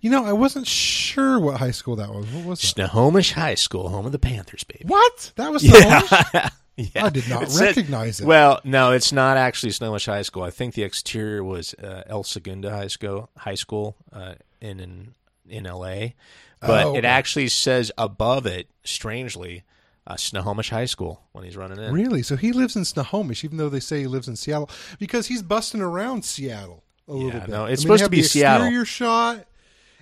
You 0.00 0.10
know, 0.10 0.24
I 0.24 0.32
wasn't 0.32 0.66
sure 0.66 1.38
what 1.40 1.58
high 1.58 1.72
school 1.72 1.96
that 1.96 2.08
was. 2.10 2.26
What 2.26 2.44
was 2.44 2.60
that? 2.60 2.66
Snohomish 2.68 3.32
High 3.32 3.54
School, 3.54 3.88
home 3.90 4.06
of 4.06 4.12
the 4.12 4.18
Panthers, 4.18 4.64
baby. 4.64 4.84
What? 4.86 5.32
That 5.36 5.52
was 5.52 5.62
Snohomish? 5.68 6.10
Yeah. 6.34 6.48
I 6.96 7.08
did 7.10 7.28
not 7.28 7.48
recognize 7.60 8.20
it. 8.20 8.26
Well, 8.26 8.60
no, 8.64 8.92
it's 8.92 9.12
not 9.12 9.36
actually 9.36 9.72
Snohomish 9.72 10.06
High 10.06 10.22
School. 10.22 10.42
I 10.42 10.50
think 10.50 10.74
the 10.74 10.82
exterior 10.84 11.42
was 11.42 11.74
uh, 11.74 12.02
El 12.06 12.22
Segundo 12.24 12.70
High 12.70 12.86
School, 12.88 13.30
high 13.36 13.54
school 13.56 13.96
uh, 14.12 14.34
in 14.60 14.80
in 14.80 15.14
in 15.48 15.66
L.A. 15.66 16.14
But 16.60 16.86
Oh, 16.86 16.96
it 16.96 17.04
actually 17.04 17.48
says 17.48 17.92
above 17.96 18.44
it, 18.46 18.68
strangely, 18.84 19.62
uh, 20.06 20.16
Snohomish 20.16 20.70
High 20.70 20.86
School 20.86 21.22
when 21.32 21.44
he's 21.44 21.56
running 21.56 21.78
in. 21.78 21.92
Really? 21.92 22.22
So 22.22 22.36
he 22.36 22.52
lives 22.52 22.74
in 22.76 22.84
Snohomish, 22.84 23.44
even 23.44 23.58
though 23.58 23.68
they 23.68 23.80
say 23.80 24.00
he 24.00 24.06
lives 24.06 24.26
in 24.28 24.36
Seattle, 24.36 24.68
because 24.98 25.28
he's 25.28 25.42
busting 25.42 25.80
around 25.80 26.24
Seattle 26.24 26.82
a 27.06 27.12
little 27.12 27.40
bit. 27.40 27.48
no, 27.48 27.64
it's 27.66 27.82
I 27.82 27.88
mean, 27.88 27.98
supposed 27.98 28.04
to 28.04 28.10
be 28.10 28.22
the 28.22 28.28
Seattle. 28.28 28.66
Exterior 28.66 28.84
shot, 28.84 29.46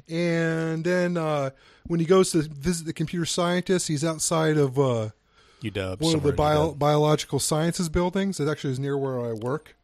and 0.09 0.85
then 0.85 1.17
uh, 1.17 1.51
when 1.87 2.01
he 2.01 2.07
goes 2.07 2.33
to 2.33 2.43
visit 2.43 2.87
the 2.87 2.93
computer 2.93 3.27
scientist, 3.27 3.89
he's 3.89 4.05
outside 4.05 4.57
of 4.57 4.79
uh, 4.79 5.11
UW. 5.71 6.01
one 6.01 6.15
of 6.15 6.23
the 6.23 6.33
bio- 6.33 6.73
biological 6.73 7.39
sciences 7.39 7.89
buildings. 7.89 8.41
It 8.41 8.49
actually 8.49 8.73
is 8.73 8.79
near 8.79 8.97
where 8.97 9.21
I 9.21 9.33
work. 9.33 9.77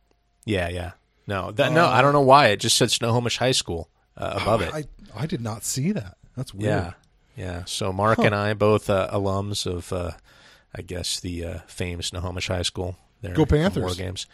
Yeah, 0.44 0.68
yeah. 0.68 0.92
No, 1.26 1.52
that, 1.52 1.72
no, 1.72 1.86
I 1.86 2.02
don't 2.02 2.12
know 2.12 2.20
why. 2.20 2.48
It 2.48 2.58
just 2.58 2.76
said 2.76 2.90
Snohomish 2.90 3.38
High 3.38 3.52
School 3.52 3.88
uh, 4.16 4.38
above 4.42 4.62
it. 4.62 4.74
I 4.74 4.84
I 5.14 5.26
did 5.26 5.40
not 5.40 5.64
see 5.64 5.92
that. 5.92 6.16
That's 6.36 6.52
weird. 6.52 6.64
Yeah, 6.66 6.92
yeah. 7.36 7.64
So 7.64 7.92
Mark 7.92 8.18
and 8.18 8.34
I, 8.34 8.54
both 8.54 8.90
uh, 8.90 9.08
alums 9.12 9.66
of, 9.66 9.92
uh, 9.92 10.12
I 10.74 10.82
guess 10.82 11.20
the 11.20 11.44
uh, 11.44 11.58
famed 11.66 12.04
Snohomish 12.04 12.48
High 12.48 12.62
School. 12.62 12.96
There, 13.20 13.34
Go 13.34 13.46
Panthers. 13.46 13.84
War 13.84 13.94
games. 13.94 14.26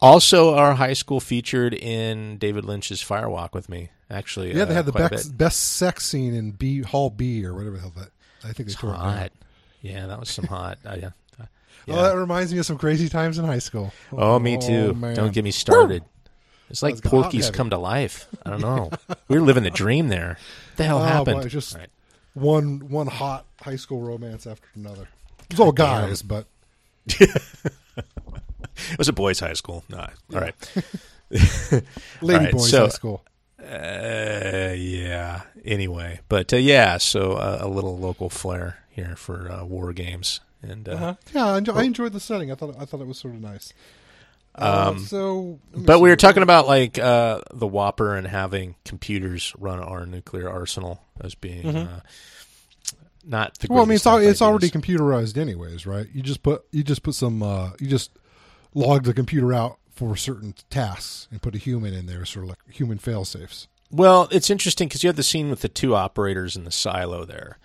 Also, 0.00 0.54
our 0.54 0.74
high 0.74 0.94
school 0.94 1.20
featured 1.20 1.74
in 1.74 2.38
David 2.38 2.64
Lynch's 2.64 3.02
Firewalk 3.02 3.52
with 3.52 3.68
me. 3.68 3.90
Actually, 4.08 4.48
Yeah, 4.54 4.64
they 4.64 4.72
uh, 4.72 4.76
had 4.76 4.86
the 4.86 4.92
best, 4.92 5.36
best 5.36 5.58
sex 5.76 6.06
scene 6.06 6.34
in 6.34 6.52
B 6.52 6.80
Hall 6.82 7.10
B 7.10 7.44
or 7.44 7.54
whatever 7.54 7.76
the 7.76 7.80
hell 7.82 7.92
that. 7.96 8.10
I 8.42 8.52
think 8.52 8.68
they 8.68 8.74
tore 8.74 8.94
it 8.94 8.98
down. 8.98 9.30
Yeah, 9.82 10.06
that 10.06 10.18
was 10.20 10.28
some 10.30 10.44
hot. 10.48 10.78
Uh, 10.84 10.96
yeah. 11.00 11.10
Uh, 11.40 11.44
Oh, 11.88 12.02
that 12.02 12.16
reminds 12.16 12.52
me 12.52 12.58
of 12.60 12.66
some 12.66 12.76
crazy 12.78 13.08
times 13.08 13.38
in 13.38 13.44
high 13.44 13.58
school. 13.58 13.92
Oh, 14.12 14.38
me 14.38 14.58
too. 14.58 14.92
man. 14.94 15.16
Don't 15.16 15.32
get 15.32 15.42
me 15.44 15.50
started. 15.50 16.04
It's 16.68 16.82
like 16.82 16.96
That 16.96 17.04
was 17.04 17.10
hot 17.12 17.22
Porky's 17.22 17.50
come 17.50 17.70
to 17.70 17.78
life. 17.78 18.28
I 18.44 18.50
don't 18.50 18.60
know. 18.60 18.90
we 19.28 19.38
were 19.38 19.44
living 19.44 19.64
the 19.64 19.70
dream 19.70 20.08
there. 20.08 20.36
What 20.68 20.76
the 20.76 20.84
hell 20.84 20.98
Oh, 20.98 21.02
happened? 21.04 21.40
boy, 21.42 21.48
just 21.48 21.74
Right. 21.74 21.88
one 22.34 22.90
one 22.90 23.06
hot 23.08 23.46
high 23.62 23.76
school 23.76 24.02
romance 24.02 24.46
after 24.46 24.68
another. 24.76 25.08
It 25.44 25.50
was 25.52 25.60
all 25.60 25.72
guys, 25.72 26.22
but 26.22 26.46
It 27.18 28.98
was 28.98 29.08
a 29.08 29.12
boys' 29.12 29.40
high 29.40 29.54
school. 29.54 29.82
No, 29.88 29.98
all 30.34 30.40
right. 30.40 30.54
lady 31.30 31.84
All 32.22 32.28
right, 32.28 32.52
boys 32.52 32.70
so- 32.70 32.82
high 32.82 32.88
school. 32.88 33.24
Uh, 33.62 34.72
yeah. 34.74 35.42
Anyway, 35.64 36.20
but 36.28 36.52
uh, 36.52 36.56
yeah, 36.56 36.98
so 36.98 37.32
uh, 37.32 37.58
a 37.60 37.68
little 37.68 37.98
local 37.98 38.30
flair 38.30 38.78
here 38.88 39.14
for 39.16 39.50
uh, 39.50 39.64
war 39.64 39.92
games, 39.92 40.40
and 40.62 40.88
uh, 40.88 41.14
Yeah, 41.34 41.48
I, 41.48 41.58
enjoy, 41.58 41.72
I 41.74 41.82
enjoyed 41.82 42.12
the 42.12 42.20
setting. 42.20 42.50
I 42.50 42.54
thought 42.54 42.76
I 42.78 42.84
thought 42.84 43.00
it 43.00 43.06
was 43.06 43.18
sort 43.18 43.34
of 43.34 43.40
nice. 43.40 43.72
Uh, 44.54 44.96
so, 44.98 45.60
but 45.74 46.00
we 46.00 46.10
were 46.10 46.16
talking 46.16 46.42
about 46.42 46.66
like 46.66 46.98
uh, 46.98 47.40
the 47.52 47.68
WOPR 47.68 48.18
and 48.18 48.26
having 48.26 48.74
computers 48.84 49.54
run 49.58 49.78
our 49.78 50.04
nuclear 50.06 50.50
arsenal 50.50 51.00
as 51.20 51.34
being 51.34 51.64
uh, 51.66 52.00
not 53.24 53.58
the. 53.58 53.66
Mm-hmm. 53.68 53.74
Well, 53.74 53.84
I 53.84 53.86
mean, 53.86 53.96
it's 53.96 54.06
al- 54.06 54.18
it's 54.18 54.42
already 54.42 54.70
computerized 54.70 55.38
anyways, 55.38 55.86
right? 55.86 56.06
You 56.12 56.22
just 56.22 56.42
put 56.42 56.64
you 56.72 56.82
just 56.82 57.02
put 57.02 57.14
some 57.14 57.42
uh, 57.42 57.70
you 57.78 57.86
just 57.86 58.10
log 58.74 59.04
the 59.04 59.14
computer 59.14 59.52
out 59.52 59.78
for 60.00 60.16
certain 60.16 60.54
tasks 60.70 61.28
and 61.30 61.42
put 61.42 61.54
a 61.54 61.58
human 61.58 61.92
in 61.92 62.06
there, 62.06 62.24
sort 62.24 62.44
of 62.44 62.48
like 62.48 62.58
human 62.70 62.96
fail 62.96 63.26
safes. 63.26 63.68
Well, 63.90 64.28
it's 64.30 64.48
interesting 64.48 64.88
because 64.88 65.02
you 65.02 65.08
have 65.08 65.16
the 65.16 65.22
scene 65.22 65.50
with 65.50 65.60
the 65.60 65.68
two 65.68 65.94
operators 65.94 66.56
in 66.56 66.64
the 66.64 66.70
silo 66.70 67.26
there, 67.26 67.58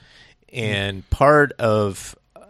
and 0.51 1.09
part 1.09 1.53
of, 1.53 2.13
uh, 2.35 2.41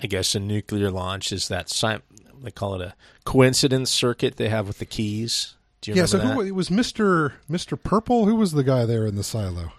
I 0.00 0.06
guess, 0.06 0.36
a 0.36 0.40
nuclear 0.40 0.88
launch 0.92 1.32
is 1.32 1.48
that 1.48 1.68
sim- 1.68 2.02
they 2.40 2.52
call 2.52 2.74
it 2.76 2.80
a 2.80 2.94
coincidence 3.24 3.90
circuit 3.90 4.36
they 4.36 4.50
have 4.50 4.68
with 4.68 4.78
the 4.78 4.86
keys. 4.86 5.56
Do 5.80 5.90
you 5.90 5.96
Yeah. 5.96 6.02
remember 6.02 6.18
So 6.22 6.28
that, 6.28 6.34
who 6.34 6.40
it 6.42 6.54
was 6.54 6.70
Mister 6.70 7.34
Mister 7.48 7.76
Purple? 7.76 8.26
Who 8.26 8.36
was 8.36 8.52
the 8.52 8.62
guy 8.62 8.86
there 8.86 9.04
in 9.04 9.16
the 9.16 9.24
silo? 9.24 9.72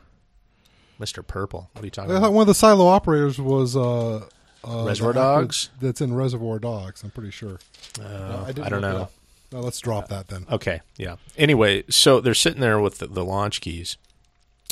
Mister 1.00 1.24
Purple? 1.24 1.70
What 1.74 1.84
are 1.84 1.86
you 1.86 1.92
talking 1.92 2.12
I 2.12 2.16
about? 2.16 2.26
thought 2.28 2.34
one 2.34 2.42
of 2.42 2.48
the 2.48 2.54
silo 2.56 2.88
operators 2.88 3.40
was 3.40 3.78
uh, 3.78 4.26
uh, 4.68 4.84
Reservoir 4.86 5.14
Dogs? 5.14 5.70
That's 5.80 6.02
in 6.02 6.14
Reservoir 6.14 6.60
Dogs. 6.60 7.04
I'm 7.04 7.12
pretty 7.12 7.32
sure. 7.32 7.60
Uh, 8.04 8.46
didn't 8.48 8.66
I 8.66 8.70
don't 8.70 8.82
know. 8.82 9.08
No, 9.52 9.62
let's 9.62 9.80
drop 9.80 10.10
that 10.10 10.28
then. 10.28 10.46
Okay, 10.52 10.82
yeah. 10.98 11.16
Anyway, 11.38 11.84
so 11.90 12.22
they're 12.22 12.34
sitting 12.36 12.62
there 12.62 12.80
with 12.80 13.00
the, 13.00 13.08
the 13.08 13.26
launch 13.26 13.62
keys, 13.62 13.98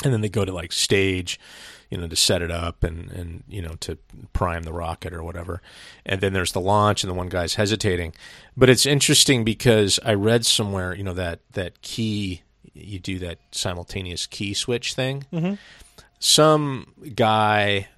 and 0.04 0.12
then 0.12 0.20
they 0.20 0.28
go 0.28 0.44
to 0.44 0.52
like 0.52 0.72
stage, 0.72 1.40
you 1.90 1.98
know, 1.98 2.06
to 2.06 2.14
set 2.14 2.42
it 2.42 2.50
up 2.52 2.84
and 2.84 3.10
and 3.10 3.42
you 3.48 3.60
know 3.60 3.74
to 3.80 3.98
prime 4.32 4.62
the 4.62 4.72
rocket 4.72 5.12
or 5.12 5.22
whatever. 5.24 5.60
And 6.06 6.20
then 6.20 6.32
there's 6.32 6.52
the 6.52 6.60
launch, 6.60 7.02
and 7.02 7.10
the 7.10 7.14
one 7.14 7.28
guy's 7.28 7.54
hesitating. 7.56 8.14
But 8.56 8.70
it's 8.70 8.86
interesting 8.86 9.42
because 9.42 9.98
I 10.04 10.14
read 10.14 10.46
somewhere, 10.46 10.94
you 10.94 11.02
know, 11.02 11.14
that 11.14 11.40
that 11.52 11.82
key 11.82 12.42
you 12.72 13.00
do 13.00 13.18
that 13.18 13.38
simultaneous 13.50 14.26
key 14.26 14.54
switch 14.54 14.94
thing. 14.94 15.24
Some 16.20 16.92
guy, 17.16 17.88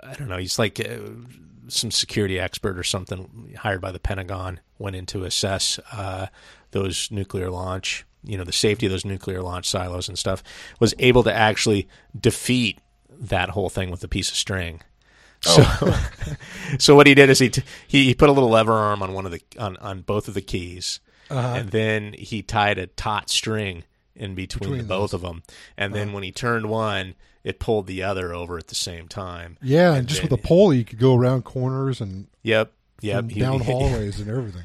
I 0.00 0.14
don't 0.14 0.28
know, 0.28 0.38
he's 0.38 0.58
like. 0.60 0.78
Uh, 0.78 0.98
some 1.72 1.90
security 1.90 2.38
expert 2.38 2.78
or 2.78 2.82
something 2.82 3.54
hired 3.58 3.80
by 3.80 3.90
the 3.90 3.98
Pentagon 3.98 4.60
went 4.78 4.96
in 4.96 5.06
to 5.06 5.24
assess 5.24 5.78
uh, 5.92 6.26
those 6.72 7.10
nuclear 7.10 7.50
launch, 7.50 8.04
you 8.24 8.36
know, 8.36 8.44
the 8.44 8.52
safety 8.52 8.86
of 8.86 8.92
those 8.92 9.04
nuclear 9.04 9.42
launch 9.42 9.68
silos 9.68 10.08
and 10.08 10.18
stuff, 10.18 10.42
was 10.80 10.94
able 10.98 11.22
to 11.22 11.32
actually 11.32 11.88
defeat 12.18 12.78
that 13.08 13.50
whole 13.50 13.70
thing 13.70 13.90
with 13.90 14.02
a 14.04 14.08
piece 14.08 14.30
of 14.30 14.36
string. 14.36 14.80
So, 15.40 15.64
so 16.78 16.94
what 16.94 17.06
he 17.06 17.14
did 17.14 17.28
is 17.30 17.38
he, 17.38 17.50
t- 17.50 17.62
he 17.86 18.04
he 18.04 18.14
put 18.14 18.28
a 18.28 18.32
little 18.32 18.50
lever 18.50 18.72
arm 18.72 19.02
on 19.02 19.12
one 19.12 19.26
of 19.26 19.32
the 19.32 19.42
on, 19.58 19.76
on 19.78 20.02
both 20.02 20.28
of 20.28 20.34
the 20.34 20.40
keys, 20.40 21.00
and 21.28 21.70
then 21.70 22.12
he 22.12 22.42
tied 22.42 22.78
a 22.78 22.86
taut 22.86 23.28
string 23.28 23.84
in 24.14 24.34
between, 24.34 24.70
Between 24.70 24.86
both 24.86 25.14
of 25.14 25.22
them, 25.22 25.42
and 25.76 25.94
then 25.94 26.12
when 26.12 26.22
he 26.22 26.30
turned 26.30 26.66
one, 26.66 27.14
it 27.44 27.58
pulled 27.58 27.86
the 27.86 28.02
other 28.02 28.34
over 28.34 28.58
at 28.58 28.68
the 28.68 28.74
same 28.74 29.08
time. 29.08 29.58
Yeah, 29.62 29.94
and, 29.94 30.06
just 30.06 30.22
then- 30.22 30.30
with 30.30 30.40
a 30.40 30.42
pole, 30.42 30.72
you 30.72 30.84
could 30.84 30.98
go 30.98 31.14
around 31.16 31.44
corners 31.44 32.00
and, 32.00 32.26
Yep. 32.42 32.72
Yep. 33.00 33.18
and 33.18 33.32
he- 33.32 33.40
down 33.40 33.60
hallways 33.64 34.20
and 34.20 34.30
everything. 34.30 34.64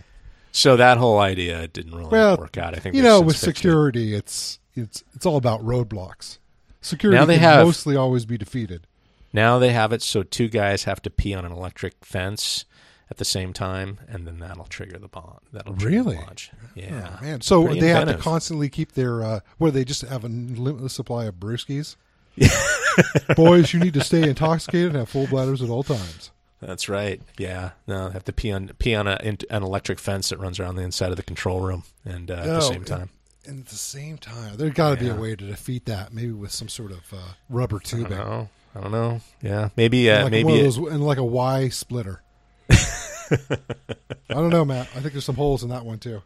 So 0.52 0.76
that 0.78 0.98
whole 0.98 1.20
idea 1.20 1.68
didn't 1.68 1.94
really 1.96 2.10
Well, 2.10 2.38
work 2.38 2.58
out. 2.58 2.76
I 2.76 2.80
think 2.80 2.96
you 2.96 3.04
know, 3.04 3.22
with 3.22 3.36
fixed 3.36 3.44
it. 3.44 3.56
security, 3.58 4.14
it's 4.16 4.60
it's 4.76 5.04
it's 5.16 5.26
all 5.26 5.38
about 5.38 5.64
roadblocks. 5.64 6.38
Security 6.82 7.18
Now 7.20 7.26
they 7.26 7.36
can 7.36 7.44
have- 7.44 7.66
mostly 7.66 7.96
always 7.96 8.26
be 8.26 8.38
defeated. 8.38 8.88
Now 9.34 9.60
they 9.60 9.72
have 9.74 9.92
it 9.94 10.02
so 10.02 10.24
two 10.24 10.48
guys 10.48 10.86
have 10.86 11.02
to 11.04 11.10
pee 11.12 11.34
on 11.36 11.46
an 11.46 11.52
electric 11.52 12.04
fence 12.04 12.66
at 13.12 13.18
the 13.18 13.26
same 13.26 13.54
time, 13.54 14.00
and 14.08 14.26
then 14.26 14.40
that'll 14.40 14.66
trigger 14.66 14.98
the 14.98 15.08
bomb. 15.08 15.40
That'll 15.54 15.76
trigger 15.76 15.98
Really? 15.98 16.16
launch. 16.18 16.50
Yeah, 16.76 17.18
Oh, 17.20 17.24
man. 17.24 17.42
So 17.42 17.66
Pretty 17.66 17.82
they 17.82 17.90
have 17.90 18.08
to 18.08 18.18
constantly 18.18 18.70
keep 18.70 18.94
their 18.94 19.22
uh 19.24 19.40
where 19.60 19.70
they 19.72 19.86
just 19.86 20.02
have 20.04 20.24
a 20.24 20.28
limitless 20.28 20.94
supply 20.94 21.26
of 21.26 21.36
brewskis. 21.36 21.98
Boys, 23.36 23.74
you 23.74 23.80
need 23.80 23.94
to 23.96 24.04
stay 24.04 24.28
intoxicated 24.28 24.88
and 24.90 24.98
have 24.98 25.10
full 25.10 25.28
bladders 25.28 25.62
at 25.62 25.70
all 25.70 25.84
times. 25.84 26.32
That's 26.62 26.90
right. 26.90 27.22
Yeah, 27.38 27.72
no, 27.88 28.08
they 28.08 28.14
have 28.14 28.26
to 28.26 28.34
pee 28.34 28.52
on 28.52 28.70
pee 28.80 28.96
on 28.96 29.08
a, 29.08 29.18
an 29.22 29.38
electric 29.64 30.00
fence 30.00 30.30
that 30.30 30.40
runs 30.40 30.60
around 30.60 30.76
the 30.76 30.82
inside 30.82 31.12
of 31.12 31.18
the 31.18 31.24
control 31.24 31.60
room, 31.62 31.84
and 32.04 32.32
uh, 32.32 32.36
at 32.36 32.44
the 32.46 32.58
Oh, 32.58 32.60
same 32.62 32.84
time. 32.84 33.10
And 33.46 33.60
at 33.60 33.68
the 33.68 33.76
same 33.76 34.18
time, 34.18 34.58
there's 34.58 34.74
got 34.74 34.90
to 34.90 34.98
be 35.00 35.08
a 35.10 35.16
way 35.16 35.36
to 35.36 35.46
defeat 35.46 35.86
that, 35.86 36.14
maybe 36.14 36.32
with 36.32 36.52
some 36.52 36.68
sort 36.68 36.92
of 36.92 37.02
uh, 37.14 37.18
rubber 37.50 37.78
I 37.78 37.80
don't 37.90 38.02
tubing, 38.04 38.18
know. 38.18 38.50
I 38.76 38.82
don't 38.82 38.92
know. 38.92 39.22
Yeah, 39.42 39.70
maybe. 39.78 40.10
Uh, 40.10 40.24
like 40.24 40.32
maybe. 40.32 40.44
one 40.46 40.56
it- 40.58 40.64
those, 40.64 40.78
and 40.78 41.06
like 41.06 41.18
a 41.20 41.24
Y 41.24 41.70
splitter. 41.70 42.22
I 42.70 44.34
don't 44.34 44.50
know, 44.50 44.66
Matt. 44.66 44.88
I 44.96 45.00
think 45.00 45.14
there's 45.14 45.26
some 45.26 45.36
holes 45.36 45.64
in 45.64 45.70
that 45.70 45.86
one 45.86 46.00
too. 46.00 46.22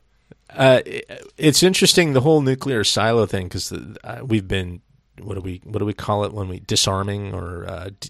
Uh, 0.50 0.82
it- 0.86 1.34
it's 1.38 1.62
interesting 1.64 2.14
the 2.14 2.22
whole 2.22 2.42
nuclear 2.42 2.84
silo 2.84 3.26
thing 3.26 3.48
because 3.48 3.72
uh, 3.72 4.22
we've 4.26 4.48
been 4.48 4.82
what 5.20 5.36
do 5.36 5.42
we 5.42 5.62
what 5.66 5.80
do 5.80 5.86
we 5.86 5.94
call 5.94 6.24
it 6.24 6.34
when 6.34 6.48
we 6.48 6.60
disarming 6.62 7.34
or 7.34 7.66
uh, 7.68 7.90
d- 8.00 8.10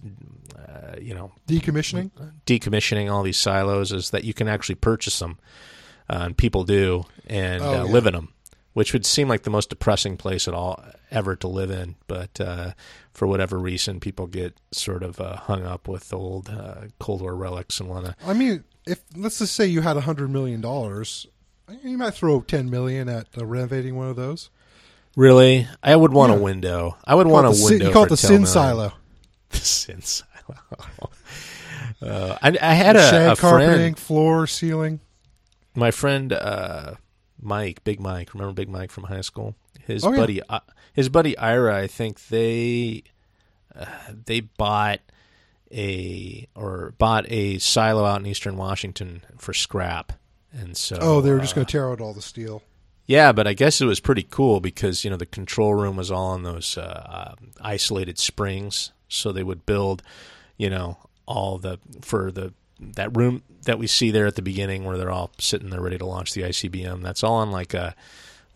uh, 0.57 0.95
you 1.01 1.13
know 1.13 1.31
Decommissioning. 1.47 2.11
decommissioning 2.45 3.11
all 3.11 3.23
these 3.23 3.37
silos 3.37 3.91
is 3.91 4.11
that 4.11 4.23
you 4.23 4.33
can 4.33 4.47
actually 4.47 4.75
purchase 4.75 5.19
them, 5.19 5.37
uh, 6.09 6.19
and 6.21 6.37
people 6.37 6.63
do, 6.63 7.03
and 7.27 7.61
Oh, 7.63 7.69
uh, 7.69 7.71
yeah. 7.73 7.83
live 7.83 8.05
in 8.05 8.13
them, 8.13 8.33
which 8.73 8.93
would 8.93 9.05
seem 9.05 9.27
like 9.27 9.43
the 9.43 9.49
most 9.49 9.69
depressing 9.69 10.15
place 10.17 10.47
at 10.47 10.53
all 10.53 10.83
ever 11.09 11.35
to 11.37 11.47
live 11.47 11.71
in. 11.71 11.95
But 12.07 12.39
uh, 12.39 12.73
for 13.13 13.27
whatever 13.27 13.57
reason, 13.59 13.99
people 13.99 14.27
get 14.27 14.55
sort 14.71 15.03
of 15.03 15.19
uh, 15.19 15.35
hung 15.37 15.65
up 15.65 15.87
with 15.87 16.13
old 16.13 16.49
uh, 16.49 16.87
Cold 16.99 17.21
War 17.21 17.35
relics 17.35 17.79
and 17.79 17.89
want 17.89 18.05
to. 18.05 18.15
I 18.25 18.33
mean, 18.33 18.63
if 18.85 19.01
let's 19.15 19.39
just 19.39 19.55
say 19.55 19.65
you 19.67 19.81
had 19.81 19.97
a 19.97 20.01
hundred 20.01 20.29
million 20.29 20.61
dollars, 20.61 21.27
you 21.83 21.97
might 21.97 22.13
throw 22.13 22.41
ten 22.41 22.69
million 22.69 23.09
at 23.09 23.27
uh, 23.37 23.45
renovating 23.45 23.95
one 23.95 24.07
of 24.07 24.15
those. 24.15 24.49
Really, 25.15 25.67
I 25.83 25.95
would 25.95 26.13
want 26.13 26.31
Yeah. 26.31 26.39
a 26.39 26.41
window. 26.41 26.97
I 27.05 27.15
would 27.15 27.27
want 27.27 27.45
a 27.47 27.49
the 27.49 27.55
sin- 27.55 27.69
window. 27.71 27.87
You 27.87 27.93
call 27.93 28.03
it 28.03 28.09
the 28.09 28.17
sin 28.17 28.45
silo. 28.45 28.93
The 29.49 29.57
sin 29.57 30.01
silo. 30.01 30.25
uh, 32.01 32.37
I, 32.41 32.57
I 32.61 32.73
had 32.73 32.95
a, 32.95 33.09
Shag 33.09 33.31
a 33.33 33.35
carpeting, 33.35 33.75
friend. 33.75 33.99
floor, 33.99 34.47
ceiling. 34.47 34.99
my 35.75 35.91
friend 35.91 36.31
uh, 36.33 36.93
Mike, 37.41 37.83
Big 37.83 37.99
Mike, 37.99 38.33
remember 38.33 38.53
Big 38.53 38.69
Mike 38.69 38.91
from 38.91 39.03
high 39.05 39.21
school? 39.21 39.55
His 39.85 40.05
Oh, 40.05 40.11
yeah. 40.11 40.17
buddy, 40.17 40.41
uh, 40.43 40.59
his 40.93 41.09
buddy 41.09 41.37
Ira, 41.37 41.75
I 41.77 41.87
think 41.87 42.27
they 42.27 43.03
uh, 43.75 43.85
they 44.25 44.39
bought 44.41 44.99
a 45.71 46.47
or 46.55 46.93
bought 46.97 47.25
a 47.29 47.57
silo 47.59 48.05
out 48.05 48.19
in 48.21 48.25
Eastern 48.27 48.57
Washington 48.57 49.23
for 49.37 49.53
scrap, 49.53 50.13
and 50.53 50.75
so 50.77 50.97
Oh, 51.01 51.21
they 51.21 51.31
were 51.31 51.39
just 51.39 51.53
uh, 51.53 51.55
going 51.55 51.65
to 51.67 51.71
tear 51.71 51.89
out 51.91 51.99
all 52.01 52.13
the 52.13 52.21
steel. 52.21 52.61
Yeah, 53.05 53.31
but 53.31 53.47
I 53.47 53.53
guess 53.53 53.81
it 53.81 53.85
was 53.85 53.99
pretty 53.99 54.23
cool 54.23 54.59
because 54.59 55.03
you 55.03 55.09
know 55.09 55.17
the 55.17 55.25
control 55.25 55.73
room 55.73 55.95
was 55.95 56.11
all 56.11 56.27
on 56.27 56.43
those 56.43 56.77
uh, 56.77 57.35
um, 57.37 57.51
isolated 57.61 58.17
springs, 58.17 58.91
so 59.07 59.31
they 59.31 59.43
would 59.43 59.65
build, 59.65 60.01
you 60.57 60.69
know, 60.69 60.97
all 61.25 61.57
the 61.57 61.79
for 62.01 62.31
the 62.31 62.53
that 62.79 63.15
room 63.15 63.43
that 63.63 63.77
we 63.77 63.87
see 63.87 64.11
there 64.11 64.25
at 64.25 64.35
the 64.35 64.41
beginning 64.41 64.83
where 64.83 64.97
they're 64.97 65.11
all 65.11 65.31
sitting 65.37 65.69
there 65.69 65.81
ready 65.81 65.97
to 65.97 66.05
launch 66.05 66.33
the 66.33 66.41
ICBM. 66.41 67.03
That's 67.03 67.23
all 67.23 67.35
on 67.35 67.51
like 67.51 67.73
a, 67.73 67.95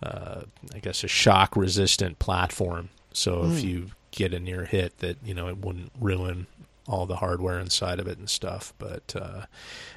uh, 0.01 0.41
I 0.73 0.79
guess 0.79 1.03
a 1.03 1.07
shock 1.07 1.55
resistant 1.55 2.17
platform. 2.17 2.89
So 3.13 3.45
if 3.45 3.63
you 3.63 3.91
get 4.11 4.33
a 4.33 4.39
near 4.39 4.65
hit, 4.65 4.97
that 4.99 5.17
you 5.23 5.33
know 5.33 5.47
it 5.47 5.57
wouldn't 5.57 5.91
ruin 5.99 6.47
all 6.87 7.05
the 7.05 7.17
hardware 7.17 7.59
inside 7.59 7.99
of 7.99 8.07
it 8.07 8.17
and 8.17 8.29
stuff. 8.29 8.73
But 8.77 9.15
uh, 9.19 9.45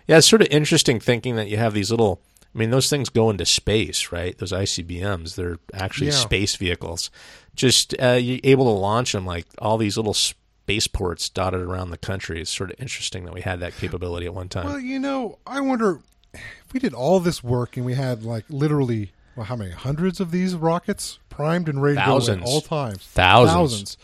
yeah, 0.06 0.18
it's 0.18 0.28
sort 0.28 0.42
of 0.42 0.48
interesting 0.50 1.00
thinking 1.00 1.36
that 1.36 1.48
you 1.48 1.56
have 1.56 1.74
these 1.74 1.90
little. 1.90 2.20
I 2.54 2.58
mean, 2.58 2.70
those 2.70 2.88
things 2.90 3.08
go 3.08 3.30
into 3.30 3.44
space, 3.46 4.10
right? 4.10 4.36
Those 4.38 4.52
ICBMs, 4.52 5.34
they're 5.36 5.58
actually 5.74 6.08
Yeah. 6.08 6.14
space 6.14 6.56
vehicles. 6.56 7.10
Just 7.54 7.94
uh, 8.02 8.12
you're 8.12 8.40
able 8.44 8.64
to 8.66 8.78
launch 8.80 9.12
them 9.12 9.26
like 9.26 9.46
all 9.58 9.76
these 9.78 9.96
little 9.96 10.14
spaceports 10.14 11.28
dotted 11.28 11.60
around 11.60 11.90
the 11.90 11.98
country. 11.98 12.40
It's 12.40 12.50
sort 12.50 12.70
of 12.70 12.76
interesting 12.80 13.24
that 13.24 13.34
we 13.34 13.40
had 13.42 13.60
that 13.60 13.76
capability 13.76 14.26
at 14.26 14.34
one 14.34 14.48
time. 14.48 14.66
Well, 14.66 14.80
you 14.80 14.98
know, 14.98 15.38
I 15.46 15.60
wonder 15.60 16.00
if 16.34 16.72
we 16.72 16.80
did 16.80 16.94
all 16.94 17.20
this 17.20 17.42
work 17.44 17.76
and 17.76 17.84
we 17.86 17.94
had 17.94 18.22
like 18.22 18.44
literally, 18.48 19.12
well, 19.36 19.46
how 19.46 19.56
many 19.56 19.70
hundreds 19.72 20.20
of 20.20 20.30
these 20.30 20.54
rockets 20.54 21.18
primed 21.30 21.68
and 21.68 21.82
ready 21.82 21.96
to 21.98 22.04
go 22.04 22.18
at 22.32 22.42
all 22.42 22.60
times? 22.60 23.02
Thousands. 23.04 23.96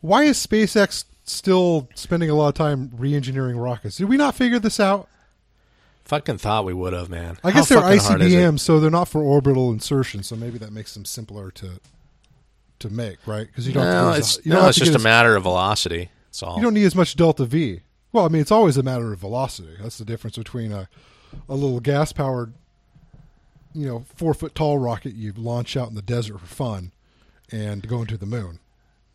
Why 0.00 0.22
is 0.24 0.44
SpaceX 0.44 1.04
still 1.24 1.88
spending 1.94 2.30
a 2.30 2.34
lot 2.34 2.48
of 2.48 2.54
time 2.54 2.90
re-engineering 2.96 3.56
rockets? 3.56 3.96
Did 3.96 4.08
we 4.08 4.16
not 4.16 4.34
figure 4.34 4.58
this 4.58 4.78
out? 4.78 5.08
Fucking 6.06 6.38
thought 6.38 6.64
we 6.64 6.72
would 6.72 6.92
have, 6.92 7.10
man. 7.10 7.36
I 7.44 7.50
How 7.50 7.58
guess 7.58 7.68
they're 7.68 7.80
fucking 7.80 7.98
hard 8.00 8.22
is 8.22 8.32
it? 8.32 8.36
ICBMs, 8.36 8.60
so 8.60 8.80
they're 8.80 8.90
not 8.90 9.08
for 9.08 9.22
orbital 9.22 9.70
insertion. 9.70 10.22
So 10.22 10.36
maybe 10.36 10.56
that 10.58 10.72
makes 10.72 10.94
them 10.94 11.04
simpler 11.04 11.50
to 11.52 11.80
to 12.78 12.90
make, 12.90 13.18
right? 13.26 13.46
Because 13.46 13.66
you 13.66 13.72
don't. 13.74 13.84
No, 13.84 13.90
have 13.90 14.04
to 14.04 14.10
get 14.12 14.18
it's, 14.18 14.36
you 14.46 14.52
don't 14.52 14.58
no, 14.58 14.60
have 14.62 14.68
it's 14.70 14.78
to 14.78 14.84
just 14.84 14.94
a 14.94 14.98
as- 14.98 15.04
matter 15.04 15.36
of 15.36 15.42
velocity. 15.42 16.10
That's 16.28 16.42
all. 16.42 16.56
You 16.56 16.62
don't 16.62 16.74
need 16.74 16.84
as 16.84 16.94
much 16.94 17.16
delta 17.16 17.44
V. 17.44 17.80
Well, 18.12 18.24
I 18.24 18.28
mean, 18.28 18.40
it's 18.40 18.50
always 18.52 18.76
a 18.76 18.82
matter 18.82 19.12
of 19.12 19.18
velocity. 19.18 19.74
That's 19.80 19.98
the 19.98 20.04
difference 20.04 20.38
between 20.38 20.72
a 20.72 20.88
a 21.48 21.54
little 21.54 21.80
gas 21.80 22.12
powered, 22.12 22.52
you 23.74 23.86
know, 23.86 24.04
four 24.14 24.32
foot 24.32 24.54
tall 24.54 24.78
rocket 24.78 25.14
you 25.14 25.32
launch 25.36 25.76
out 25.76 25.88
in 25.88 25.94
the 25.96 26.02
desert 26.02 26.38
for 26.40 26.46
fun, 26.46 26.92
and 27.50 27.86
going 27.88 28.06
to 28.06 28.16
the 28.16 28.26
moon. 28.26 28.60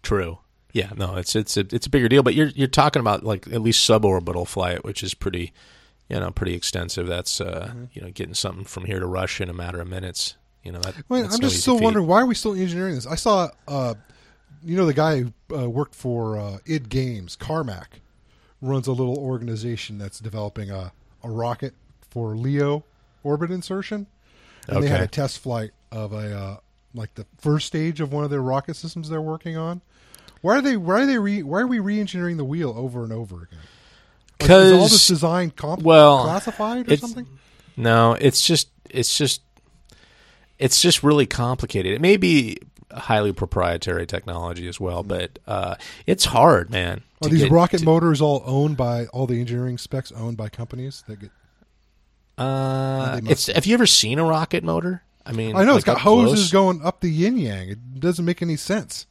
True. 0.04 0.40
Yeah, 0.74 0.92
no, 0.96 1.16
it's 1.16 1.36
it's 1.36 1.56
a, 1.58 1.62
it's 1.72 1.86
a 1.88 1.90
bigger 1.90 2.10
deal, 2.10 2.24
but 2.24 2.34
you're 2.34 2.48
you're 2.50 2.68
talking 2.68 3.00
about 3.00 3.24
like 3.24 3.48
at 3.48 3.62
least 3.62 3.88
suborbital 3.90 4.48
flight, 4.48 4.84
which 4.84 5.04
is 5.04 5.14
pretty, 5.14 5.52
you 6.12 6.20
know, 6.20 6.30
pretty 6.32 6.54
extensive. 6.54 7.08
That's 7.08 7.40
uh, 7.42 7.68
Mm-hmm. 7.70 7.84
you 7.94 8.02
know, 8.02 8.12
getting 8.12 8.34
something 8.34 8.66
from 8.66 8.86
here 8.86 9.00
to 9.00 9.06
Russia 9.06 9.44
in 9.44 9.50
a 9.50 9.54
matter 9.54 9.80
of 9.82 9.88
minutes. 9.88 10.36
You 10.64 10.72
know, 10.74 10.80
that. 10.82 10.94
That's 11.10 11.36
I'm 11.36 11.42
no 11.42 11.48
just 11.48 11.62
still 11.62 11.78
feat. 11.78 11.84
wondering 11.86 12.06
why 12.08 12.22
are 12.22 12.26
we 12.26 12.36
still 12.36 12.54
engineering 12.54 12.96
this? 12.96 13.08
I 13.08 13.16
saw, 13.16 13.50
uh, 13.68 13.96
you 14.64 14.76
know, 14.78 14.86
the 14.86 14.94
guy 14.94 15.22
who 15.22 15.34
uh, 15.58 15.70
worked 15.70 15.96
for 15.96 16.38
uh, 16.38 16.58
id 16.68 16.90
Games, 16.90 17.36
Carmack, 17.36 18.02
runs 18.62 18.86
a 18.88 18.92
little 18.92 19.18
organization 19.18 19.98
that's 19.98 20.20
developing 20.20 20.70
a, 20.70 20.92
a 21.24 21.30
rocket 21.32 21.74
for 22.10 22.36
LEO 22.36 22.84
orbit 23.24 23.50
insertion, 23.52 24.06
and 24.68 24.84
they 24.84 24.88
had 24.90 25.02
a 25.02 25.08
test 25.08 25.40
flight 25.40 25.72
of 25.92 26.14
a 26.14 26.38
uh, 26.38 26.58
like 26.94 27.16
the 27.16 27.26
first 27.40 27.66
stage 27.68 28.02
of 28.02 28.12
one 28.14 28.24
of 28.24 28.30
their 28.30 28.42
rocket 28.42 28.76
systems 28.76 29.10
they're 29.10 29.22
working 29.22 29.58
on. 29.58 29.82
Why 30.42 30.58
are 30.58 30.62
they? 30.62 30.76
Why 30.78 31.02
are 31.02 31.06
they? 31.08 31.18
Re, 31.18 31.42
why 31.42 31.62
are 31.62 31.68
we 31.68 31.80
re-engineering 31.80 32.38
the 32.38 32.46
wheel 32.46 32.74
over 32.78 33.04
and 33.04 33.14
over 33.14 33.44
again? 33.44 33.60
Like, 34.42 34.80
all 34.80 34.88
this 34.88 35.08
design 35.08 35.52
comp- 35.52 35.84
well, 35.84 36.24
classified 36.24 36.92
or 36.92 36.98
something? 36.98 37.28
No, 37.78 38.14
it's 38.14 38.46
just 38.46 38.70
it's 38.90 39.18
just 39.18 39.42
it's 40.60 40.82
just 40.82 41.04
really 41.04 41.26
complicated. 41.26 41.94
It 41.94 42.02
may 42.02 42.18
be 42.18 42.58
highly 42.92 43.32
proprietary 43.32 44.06
technology 44.06 44.68
as 44.68 44.80
well, 44.80 45.04
but 45.04 45.40
uh, 45.48 45.76
it's 46.06 46.26
hard, 46.26 46.70
man. 46.70 47.02
Are 47.24 47.30
these 47.30 47.50
rocket 47.50 47.80
to- 47.80 47.86
motors 47.86 48.22
all 48.22 48.44
owned 48.46 48.78
by 48.78 49.06
all 49.08 49.28
the 49.28 49.40
engineering 49.40 49.78
specs 49.78 50.12
owned 50.12 50.38
by 50.38 50.50
companies 50.50 51.04
that 51.08 51.20
get? 51.20 51.32
Uh, 52.38 53.22
it's. 53.26 53.48
Have 53.48 53.66
you 53.66 53.74
ever 53.74 53.86
seen 53.86 54.20
a 54.20 54.24
rocket 54.24 54.64
motor? 54.64 55.04
I 55.26 55.32
mean, 55.34 55.56
I 55.56 55.64
know 55.64 55.76
it's 55.76 55.86
got 55.86 56.00
hoses 56.00 56.50
close? 56.50 56.52
going 56.52 56.82
up 56.84 57.02
the 57.02 57.10
yin 57.10 57.38
yang. 57.38 57.70
It 57.70 58.00
doesn't 58.00 58.26
make 58.26 58.42
any 58.42 58.56
sense. 58.56 59.06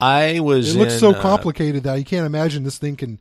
I 0.00 0.40
was. 0.40 0.74
It 0.74 0.78
looks 0.78 0.94
in, 0.94 1.00
so 1.00 1.10
uh, 1.10 1.20
complicated 1.20 1.84
that 1.84 1.96
you 1.96 2.04
can't 2.04 2.26
imagine 2.26 2.64
this 2.64 2.78
thing 2.78 2.96
can 2.96 3.20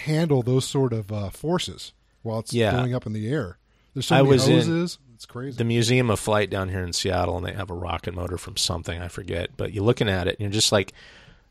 handle 0.00 0.42
those 0.42 0.64
sort 0.64 0.92
of 0.92 1.12
uh, 1.12 1.30
forces 1.30 1.92
while 2.22 2.40
it's 2.40 2.52
Yeah. 2.52 2.72
going 2.72 2.94
up 2.94 3.06
in 3.06 3.12
the 3.12 3.28
air. 3.30 3.58
There's 3.94 4.06
so 4.06 4.16
I 4.16 4.22
many 4.22 4.36
hoses. 4.36 4.98
it's 5.14 5.26
crazy. 5.26 5.56
the 5.56 5.64
Museum 5.64 6.10
of 6.10 6.20
Flight 6.20 6.48
down 6.50 6.68
here 6.68 6.82
in 6.84 6.92
Seattle, 6.92 7.36
and 7.36 7.46
they 7.46 7.52
have 7.52 7.70
a 7.70 7.74
rocket 7.74 8.14
motor 8.14 8.38
from 8.38 8.56
something 8.56 9.00
I 9.00 9.08
forget. 9.08 9.50
But 9.56 9.72
you're 9.72 9.84
looking 9.84 10.08
at 10.08 10.26
it, 10.28 10.36
and 10.38 10.40
you're 10.40 10.50
just 10.52 10.70
like, 10.72 10.92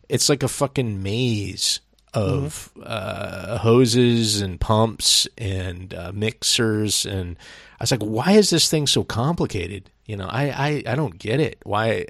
it's 0.08 0.30
like 0.30 0.42
a 0.44 0.48
fucking 0.48 1.04
maze 1.04 1.82
of 2.14 2.72
uh, 2.82 3.58
hoses 3.60 4.42
and 4.42 4.60
pumps 4.60 5.28
and 5.38 5.94
uh, 5.94 6.12
mixers, 6.14 7.06
and 7.06 7.36
I 7.80 7.84
was 7.84 7.92
like, 7.92 8.02
why 8.02 8.32
is 8.32 8.50
this 8.50 8.70
thing 8.70 8.88
so 8.88 9.04
complicated? 9.04 9.90
You 10.06 10.16
know, 10.18 10.28
I 10.28 10.50
I, 10.50 10.84
I 10.88 10.96
don't 10.96 11.20
get 11.20 11.40
it. 11.40 11.60
Why? 11.64 12.06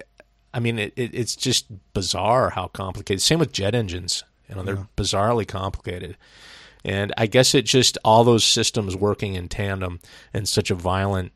I 0.53 0.59
mean, 0.59 0.79
it, 0.79 0.93
it 0.95 1.13
it's 1.13 1.35
just 1.35 1.65
bizarre 1.93 2.51
how 2.51 2.67
complicated. 2.67 3.21
Same 3.21 3.39
with 3.39 3.51
jet 3.51 3.75
engines. 3.75 4.23
You 4.49 4.55
know, 4.55 4.63
they're 4.63 4.87
bizarrely 4.97 5.47
complicated. 5.47 6.17
And 6.83 7.13
I 7.17 7.27
guess 7.27 7.53
it 7.53 7.65
just 7.65 7.97
all 8.03 8.23
those 8.23 8.43
systems 8.43 8.95
working 8.95 9.35
in 9.35 9.47
tandem 9.47 9.99
in 10.33 10.45
such 10.45 10.71
a 10.71 10.75
violent 10.75 11.31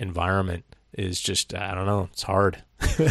environment 0.00 0.64
is 0.94 1.20
just 1.20 1.54
I 1.54 1.74
don't 1.74 1.86
know. 1.86 2.08
It's 2.12 2.22
hard. 2.22 2.62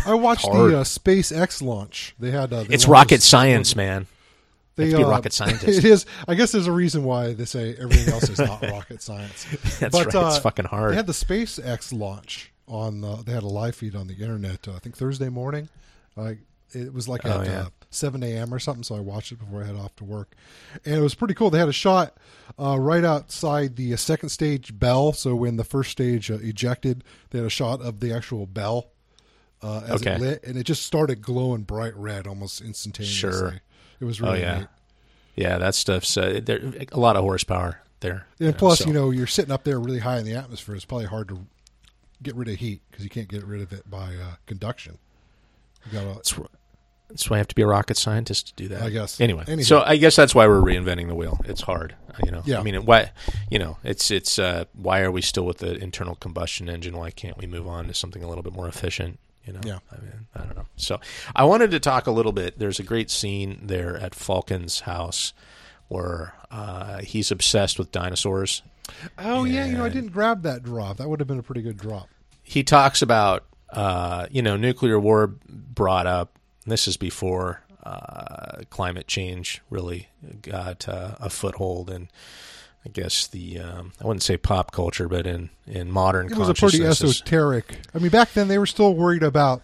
I 0.05 0.13
watched 0.15 0.45
hard. 0.45 0.71
the 0.71 0.79
uh, 0.79 0.83
SpaceX 0.83 1.61
launch. 1.61 2.15
They 2.19 2.31
had 2.31 2.51
uh, 2.51 2.63
they 2.63 2.73
it's 2.73 2.87
rocket 2.87 3.21
science, 3.21 3.75
man. 3.75 4.07
They, 4.75 4.85
be 4.85 4.95
uh, 4.95 5.07
rocket 5.07 5.33
scientist. 5.33 5.79
It 5.79 5.85
is. 5.85 6.05
I 6.27 6.35
guess 6.35 6.51
there's 6.51 6.67
a 6.67 6.71
reason 6.71 7.03
why 7.03 7.33
they 7.33 7.45
say 7.45 7.75
everything 7.79 8.13
else 8.13 8.29
is 8.29 8.39
not 8.39 8.61
rocket 8.71 9.01
science. 9.01 9.45
That's 9.79 9.91
but, 9.91 9.93
right. 9.93 10.07
It's 10.07 10.15
uh, 10.15 10.39
fucking 10.39 10.65
hard. 10.65 10.91
They 10.91 10.95
had 10.95 11.07
the 11.07 11.13
SpaceX 11.13 11.97
launch 11.97 12.51
on. 12.67 13.01
The, 13.01 13.17
they 13.17 13.31
had 13.31 13.43
a 13.43 13.47
live 13.47 13.75
feed 13.75 13.95
on 13.95 14.07
the 14.07 14.15
internet. 14.15 14.67
Uh, 14.67 14.73
I 14.73 14.79
think 14.79 14.95
Thursday 14.95 15.29
morning. 15.29 15.69
It 16.73 16.93
was 16.93 17.07
like 17.07 17.21
Oh, 17.25 17.41
at 17.41 17.47
yeah. 17.47 17.67
Uh, 17.89 17.91
7 17.91 18.23
a.m. 18.23 18.53
or 18.53 18.59
something. 18.59 18.83
So 18.83 18.95
I 18.95 18.99
watched 18.99 19.31
it 19.31 19.39
before 19.39 19.63
I 19.63 19.65
head 19.65 19.75
off 19.75 19.95
to 19.97 20.03
work, 20.03 20.33
and 20.85 20.95
it 20.95 21.01
was 21.01 21.15
pretty 21.15 21.33
cool. 21.33 21.49
They 21.49 21.59
had 21.59 21.69
a 21.69 21.73
shot 21.73 22.17
uh, 22.59 22.77
right 22.79 23.03
outside 23.03 23.75
the 23.75 23.93
uh, 23.93 23.97
second 23.97 24.29
stage 24.29 24.77
bell. 24.77 25.13
So 25.13 25.35
when 25.35 25.57
the 25.57 25.63
first 25.63 25.91
stage 25.91 26.29
uh, 26.31 26.35
ejected, 26.35 27.03
they 27.29 27.39
had 27.39 27.45
a 27.47 27.49
shot 27.51 27.81
of 27.81 27.99
the 27.99 28.13
actual 28.13 28.45
bell 28.45 28.89
uh, 29.61 29.81
as 29.87 30.01
Okay. 30.01 30.15
it 30.15 30.21
lit, 30.21 30.43
and 30.43 30.57
it 30.57 30.63
just 30.63 30.83
started 30.83 31.21
glowing 31.21 31.63
bright 31.63 31.95
red 31.95 32.27
almost 32.27 32.61
instantaneously. 32.61 33.29
Sure. 33.31 33.61
It 33.99 34.05
was 34.05 34.21
oh 34.21 34.25
really 34.27 34.41
yeah, 34.41 34.59
neat. 34.59 34.67
yeah. 35.35 35.57
That 35.57 35.73
stuff's 35.73 36.15
uh, 36.17 36.39
there. 36.43 36.59
A 36.91 36.99
lot 36.99 37.15
of 37.15 37.23
horsepower 37.23 37.81
there. 38.01 38.27
And 38.39 38.47
you 38.47 38.51
know, 38.51 38.53
plus, 38.57 38.79
so- 38.79 38.87
you 38.87 38.93
know, 38.93 39.09
you're 39.09 39.25
sitting 39.27 39.51
up 39.51 39.63
there 39.63 39.79
really 39.79 39.99
high 39.99 40.19
in 40.19 40.25
the 40.25 40.35
atmosphere. 40.35 40.75
It's 40.75 40.85
probably 40.85 41.07
hard 41.07 41.29
to 41.29 41.47
get 42.21 42.35
rid 42.35 42.47
of 42.47 42.55
heat 42.57 42.81
because 42.91 43.03
you 43.03 43.09
can't 43.09 43.27
get 43.27 43.43
rid 43.43 43.61
of 43.61 43.71
it 43.73 43.89
by 43.89 44.13
uh, 44.15 44.35
conduction. 44.45 44.97
You 45.85 45.99
got 45.99 46.17
It's, 46.17 46.33
That's 47.09 47.29
why 47.29 47.35
I 47.35 47.39
have 47.39 47.47
to 47.47 47.55
be 47.55 47.61
a 47.61 47.67
rocket 47.67 47.97
scientist 47.97 48.47
to 48.47 48.53
do 48.55 48.67
that. 48.69 48.81
I 48.83 48.89
guess. 48.89 49.19
Anyway, 49.21 49.43
Anyhow. 49.47 49.65
so 49.65 49.81
I 49.85 49.95
guess 49.97 50.15
that's 50.15 50.35
why 50.35 50.45
we're 50.47 50.61
reinventing 50.61 51.07
the 51.07 51.15
wheel. 51.15 51.39
It's 51.45 51.61
hard, 51.61 51.95
you 52.25 52.31
know. 52.31 52.41
Yeah. 52.45 52.59
I 52.59 52.63
mean, 52.63 52.85
why? 52.85 53.11
You 53.49 53.59
know, 53.59 53.77
it's 53.83 54.11
it's 54.11 54.37
uh, 54.37 54.65
why 54.73 55.01
are 55.01 55.11
we 55.11 55.21
still 55.21 55.45
with 55.45 55.59
the 55.59 55.75
internal 55.75 56.15
combustion 56.15 56.69
engine? 56.69 56.97
Why 56.97 57.11
can't 57.11 57.37
we 57.37 57.47
move 57.47 57.67
on 57.67 57.87
to 57.87 57.93
something 57.93 58.23
a 58.23 58.27
little 58.27 58.43
bit 58.43 58.53
more 58.53 58.67
efficient? 58.67 59.19
You 59.45 59.53
know. 59.53 59.61
Yeah. 59.63 59.79
I 59.91 60.01
mean, 60.01 60.27
I 60.35 60.39
don't 60.39 60.57
know. 60.57 60.65
So 60.75 60.99
I 61.35 61.45
wanted 61.45 61.71
to 61.71 61.79
talk 61.79 62.07
a 62.07 62.11
little 62.11 62.33
bit. 62.33 62.59
There's 62.59 62.79
a 62.79 62.83
great 62.83 63.09
scene 63.09 63.59
there 63.63 63.95
at 63.97 64.13
Falken's 64.13 64.81
house 64.81 65.33
where 65.87 66.33
uh, 66.51 66.99
he's 66.99 67.31
obsessed 67.31 67.79
with 67.79 67.93
dinosaurs. 67.93 68.61
Oh 69.17 69.45
yeah, 69.45 69.65
you 69.65 69.77
know 69.77 69.85
I 69.85 69.89
didn't 69.89 70.11
grab 70.11 70.43
that 70.43 70.63
drop. 70.63 70.97
That 70.97 71.07
would 71.09 71.19
have 71.21 71.27
been 71.27 71.39
a 71.39 71.43
pretty 71.43 71.61
good 71.61 71.77
drop. 71.77 72.09
he 72.43 72.63
talks 72.63 73.01
about 73.01 73.45
uh, 73.71 74.27
you 74.31 74.41
know 74.41 74.57
nuclear 74.57 74.99
war 74.99 75.27
brought 75.47 76.07
up. 76.07 76.36
This 76.67 76.87
is 76.87 76.97
before 76.97 77.61
uh, 77.83 78.63
climate 78.69 79.07
change 79.07 79.61
really 79.69 80.09
got 80.41 80.87
uh, 80.89 81.15
a 81.19 81.29
foothold 81.29 81.89
in, 81.89 82.09
I 82.85 82.89
guess 82.89 83.25
the 83.25 83.59
um, 83.59 83.93
I 84.01 84.05
wouldn't 84.05 84.23
say 84.23 84.37
pop 84.37 84.71
culture, 84.71 85.07
but 85.07 85.25
in 85.25 85.49
in 85.65 85.89
modern 85.89 86.29
It 86.31 86.37
was 86.37 86.49
a 86.49 86.53
pretty 86.53 86.83
esoteric. 86.83 87.79
I 87.95 87.99
mean, 87.99 88.09
back 88.09 88.33
then 88.33 88.49
they 88.49 88.59
were 88.59 88.65
still 88.65 88.93
worried 88.93 89.23
about 89.23 89.61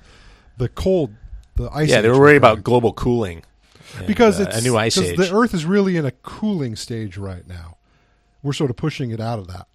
the 0.57 0.69
cold, 0.69 1.13
the 1.55 1.69
ice. 1.73 1.89
Yeah, 1.89 2.01
they 2.01 2.09
were 2.09 2.19
worried 2.19 2.37
about 2.37 2.63
global 2.63 2.93
cooling 2.93 3.43
and, 3.97 4.07
because 4.07 4.39
uh, 4.39 4.43
it's 4.43 4.59
a 4.59 4.61
new 4.61 4.77
ice 4.77 4.97
age. 4.97 5.17
The 5.17 5.35
Earth 5.35 5.53
is 5.53 5.65
really 5.65 5.97
in 5.97 6.05
a 6.05 6.11
cooling 6.11 6.75
stage 6.75 7.17
right 7.17 7.47
now. 7.47 7.77
We're 8.41 8.53
sort 8.53 8.69
of 8.69 8.77
pushing 8.77 9.11
it 9.11 9.19
out 9.19 9.39
of 9.39 9.47
that. 9.47 9.67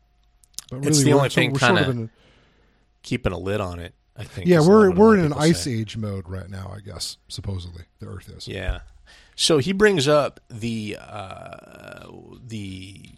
But 0.70 0.86
It's 0.86 1.02
the 1.02 1.12
only 1.12 1.28
thing 1.28 1.52
we're 1.52 1.58
sort 1.58 1.78
of 1.80 2.10
Keeping 3.02 3.32
a 3.32 3.38
lid 3.38 3.60
on 3.60 3.78
it, 3.78 3.94
I 4.18 4.24
think. 4.24 4.48
yeah, 4.48 4.60
we're 4.60 4.90
we're 4.90 5.16
in 5.16 5.24
an 5.24 5.32
ice 5.32 5.62
say. 5.64 5.72
age 5.72 5.96
mode 5.96 6.28
right 6.28 6.50
now. 6.50 6.72
I 6.74 6.80
guess 6.80 7.18
supposedly 7.28 7.84
the 8.00 8.06
Earth 8.06 8.28
is. 8.28 8.48
Yeah. 8.48 8.80
So 9.36 9.58
he 9.58 9.72
brings 9.72 10.08
up 10.08 10.40
the 10.50 10.98
uh, 11.00 12.06
the 12.44 13.10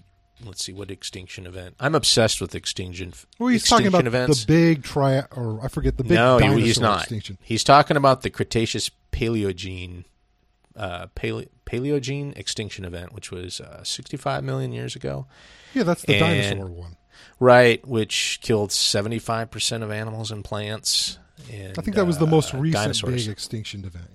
let's 0.45 0.63
see 0.65 0.73
what 0.73 0.91
extinction 0.91 1.47
event. 1.47 1.77
I'm 1.81 1.95
obsessed 1.95 2.41
with 2.41 2.55
extinction. 2.55 3.15
Well, 3.39 3.49
he's 3.49 3.63
extinction 3.63 3.93
talking 3.93 4.07
about 4.07 4.21
events. 4.27 4.45
the 4.45 4.47
big 4.47 4.83
tri 4.85 5.23
or 5.35 5.61
I 5.63 5.69
forget 5.69 5.97
the 5.97 6.05
big 6.05 6.13
no, 6.13 6.39
he's 6.39 6.79
not. 6.81 7.01
extinction. 7.01 7.39
He's 7.43 7.65
talking 7.65 7.97
about 7.97 8.23
the 8.23 8.31
Cretaceous 8.31 8.91
Paleogene 9.13 10.05
uh, 10.77 11.07
paleo, 11.17 11.49
Paleogene 11.67 12.37
extinction 12.37 12.85
event, 12.85 13.13
which 13.13 13.31
was 13.31 13.61
uh, 13.61 13.83
65 13.85 14.45
million 14.45 14.73
years 14.73 14.95
ago. 14.97 15.27
Yeah, 15.75 15.83
that's 15.85 16.03
the 16.03 16.15
And- 16.17 16.21
dinosaur 16.53 16.71
one. 16.71 16.97
Right, 17.39 17.87
which 17.87 18.39
killed 18.43 18.71
75% 18.71 19.83
of 19.83 19.91
animals 19.91 20.31
and 20.31 20.45
plants. 20.45 21.18
And, 21.51 21.77
I 21.79 21.83
think 21.83 21.97
that 21.97 22.07
was 22.07 22.18
the 22.18 22.27
most 22.27 22.55
uh, 22.55 22.59
recent 22.59 22.83
dinosaurs. 22.83 23.27
big 23.27 23.33
extinction 23.33 23.85
event. 23.85 24.11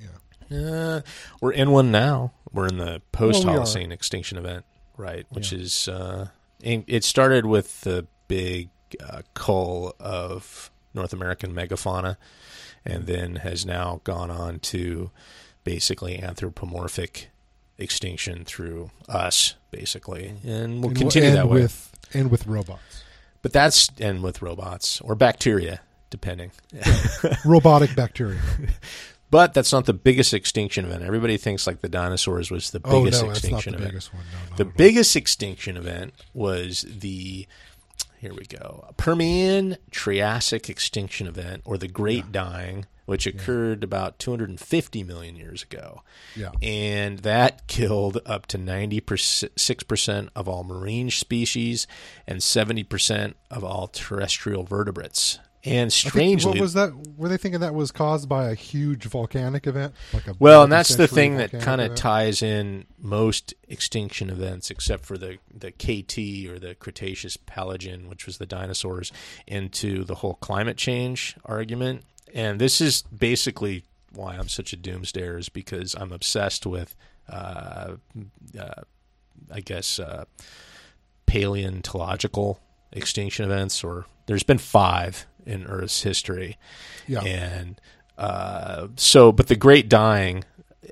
Yeah. 0.49 0.58
Uh, 0.58 1.01
we're 1.41 1.53
in 1.53 1.72
one 1.72 1.91
now. 1.91 2.34
We're 2.53 2.68
in 2.68 2.78
the 2.78 3.01
post 3.12 3.45
Well, 3.45 3.56
we. 3.56 3.60
Holocene 3.60 3.91
extinction 3.91 4.38
event, 4.38 4.64
right? 4.95 5.26
Which 5.30 5.51
Yeah. 5.51 5.60
is 5.60 5.88
uh, 5.88 6.28
it 6.62 7.03
started 7.03 7.45
with 7.47 7.82
the 7.82 8.06
big 8.28 8.70
uh, 9.03 9.24
cull 9.34 9.95
of 9.99 10.70
North 10.93 11.14
American 11.14 11.51
megafauna, 11.53 12.18
and 12.86 13.08
then 13.08 13.38
has 13.38 13.66
now 13.66 14.01
gone 14.03 14.30
on 14.30 14.60
to 14.60 15.10
basically 15.64 16.22
anthropomorphic 16.22 17.30
extinction 17.78 18.45
through 18.45 18.91
us, 19.09 19.55
basically, 19.71 20.34
and 20.45 20.82
we'll 20.82 20.89
And 20.91 20.97
continue 20.97 21.30
and 21.30 21.38
that 21.38 21.47
way. 21.49 21.61
with 21.61 21.91
and 22.13 22.32
with 22.32 22.47
robots, 22.47 23.03
but 23.41 23.51
that's 23.53 23.89
and 23.99 24.21
with 24.23 24.41
robots 24.41 25.01
or 25.01 25.15
bacteria, 25.15 25.82
depending. 26.09 26.51
robotic 27.45 27.95
bacteria. 27.95 28.39
But 29.32 29.53
that's 29.55 29.73
not 29.73 29.86
the 29.86 29.93
biggest 29.93 30.34
extinction 30.36 30.86
event. 30.86 31.01
Everybody 31.03 31.36
thinks 31.36 31.65
like 31.67 31.82
the 31.82 31.89
dinosaurs 31.89 32.51
was 32.51 32.69
the 32.69 32.80
oh 32.86 33.03
biggest 33.03 33.23
no, 33.23 33.32
it's 33.32 33.43
not 33.43 33.65
extinction 33.65 33.71
the 33.73 33.78
event. 33.80 33.91
biggest. 33.91 34.13
No, 34.13 34.55
The 34.57 34.65
biggest 34.65 35.15
extinction 35.15 35.76
event 35.78 36.13
was 36.34 36.86
the 36.88 37.47
here 38.26 38.34
we 38.34 38.45
go 38.45 38.88
Permian 38.97 39.78
Triassic 39.91 40.67
extinction 40.67 41.28
event, 41.28 41.61
or 41.63 41.78
the 41.78 41.88
Great 41.88 42.32
Dying, 42.32 42.88
which 43.05 43.28
occurred 43.28 43.84
about 43.84 44.17
250 44.17 45.03
million 45.03 45.36
years 45.36 45.61
ago. 45.61 46.01
Yeah. 46.36 46.49
and 46.63 47.19
that 47.19 47.67
killed 47.67 48.19
up 48.26 48.47
to 48.47 48.57
96 48.57 49.84
percent 49.84 50.30
of 50.36 50.49
all 50.49 50.63
marine 50.63 51.11
species 51.11 51.86
and 52.26 52.41
70 52.41 52.84
percent 52.86 53.36
of 53.51 53.63
all 53.63 53.88
terrestrial 53.88 54.63
vertebrates. 54.63 55.38
And 55.66 55.88
I 55.88 55.89
think- 55.89 55.91
strangely, 55.91 56.51
what 56.51 56.59
was 56.59 56.74
that? 56.74 56.91
Were 57.18 57.28
they 57.28 57.38
thinking 57.38 57.61
that 57.61 57.74
was 57.74 57.91
caused 57.91 58.30
by 58.30 58.49
a 58.49 58.53
huge 58.55 59.05
volcanic 59.05 59.66
event? 59.66 59.93
Like 60.13 60.28
a 60.28 60.36
Well, 60.38 60.63
and 60.63 60.72
that's 60.72 60.95
the 60.95 61.07
thing 61.07 61.38
that 61.38 61.51
kind 61.59 61.82
of 61.82 61.95
ties 61.95 62.41
in 62.41 62.86
most 62.99 63.53
extinction 63.68 64.30
events, 64.30 64.70
except 64.70 65.05
for 65.05 65.18
the 65.18 65.38
the 65.53 65.72
KT 65.72 66.47
or 66.49 66.59
the 66.59 66.76
Cretaceous 66.76 67.38
Paleogene, 67.38 68.07
which 68.07 68.26
was 68.26 68.38
the 68.38 68.45
dinosaurs, 68.45 69.11
into 69.47 70.03
the 70.03 70.16
whole 70.16 70.36
climate 70.36 70.78
change 70.78 71.36
argument. 71.45 72.03
And 72.34 72.59
this 72.59 72.82
is 72.82 73.01
basically 73.03 73.86
why 74.11 74.36
I'm 74.36 74.49
such 74.49 74.74
a 74.74 74.78
doomsdayer, 74.78 75.39
is 75.39 75.49
because 75.49 75.95
I'm 75.95 76.11
obsessed 76.11 76.66
with, 76.66 76.95
uh, 77.30 77.95
uh, 78.59 78.82
I 79.51 79.59
guess, 79.61 79.99
uh, 79.99 80.26
paleontological 81.26 82.59
extinction 82.91 83.45
events. 83.45 83.84
Or 83.84 84.05
there's 84.26 84.43
been 84.43 84.57
five 84.57 85.26
in 85.46 85.66
Earth's 85.66 86.04
history. 86.04 86.58
Yeah. 87.08 87.22
And 87.22 87.80
uh, 88.18 88.88
so, 88.96 89.32
but 89.32 89.48
the 89.48 89.56
Great 89.56 89.89
Dying, 89.89 90.43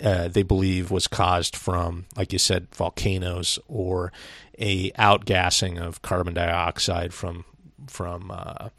uh, 0.01 0.28
they 0.28 0.43
believe, 0.43 0.91
was 0.91 1.08
caused 1.08 1.56
from, 1.56 2.06
like 2.16 2.34
you 2.34 2.39
said, 2.39 2.68
volcanoes 2.74 3.60
or 3.68 4.12
a 4.60 4.91
outgassing 4.91 5.80
of 5.80 6.01
carbon 6.01 6.34
dioxide 6.34 7.14
from 7.14 7.45
from 7.88 8.32
uh, 8.32 8.70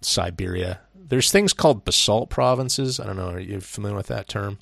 Siberia. 0.00 0.80
There's 0.94 1.30
things 1.30 1.52
called 1.52 1.84
basalt 1.84 2.30
provinces. 2.30 2.98
I 2.98 3.06
don't 3.06 3.16
know. 3.16 3.30
Are 3.30 3.40
you 3.40 3.60
familiar 3.60 3.96
with 3.96 4.08
that 4.08 4.28
term? 4.28 4.58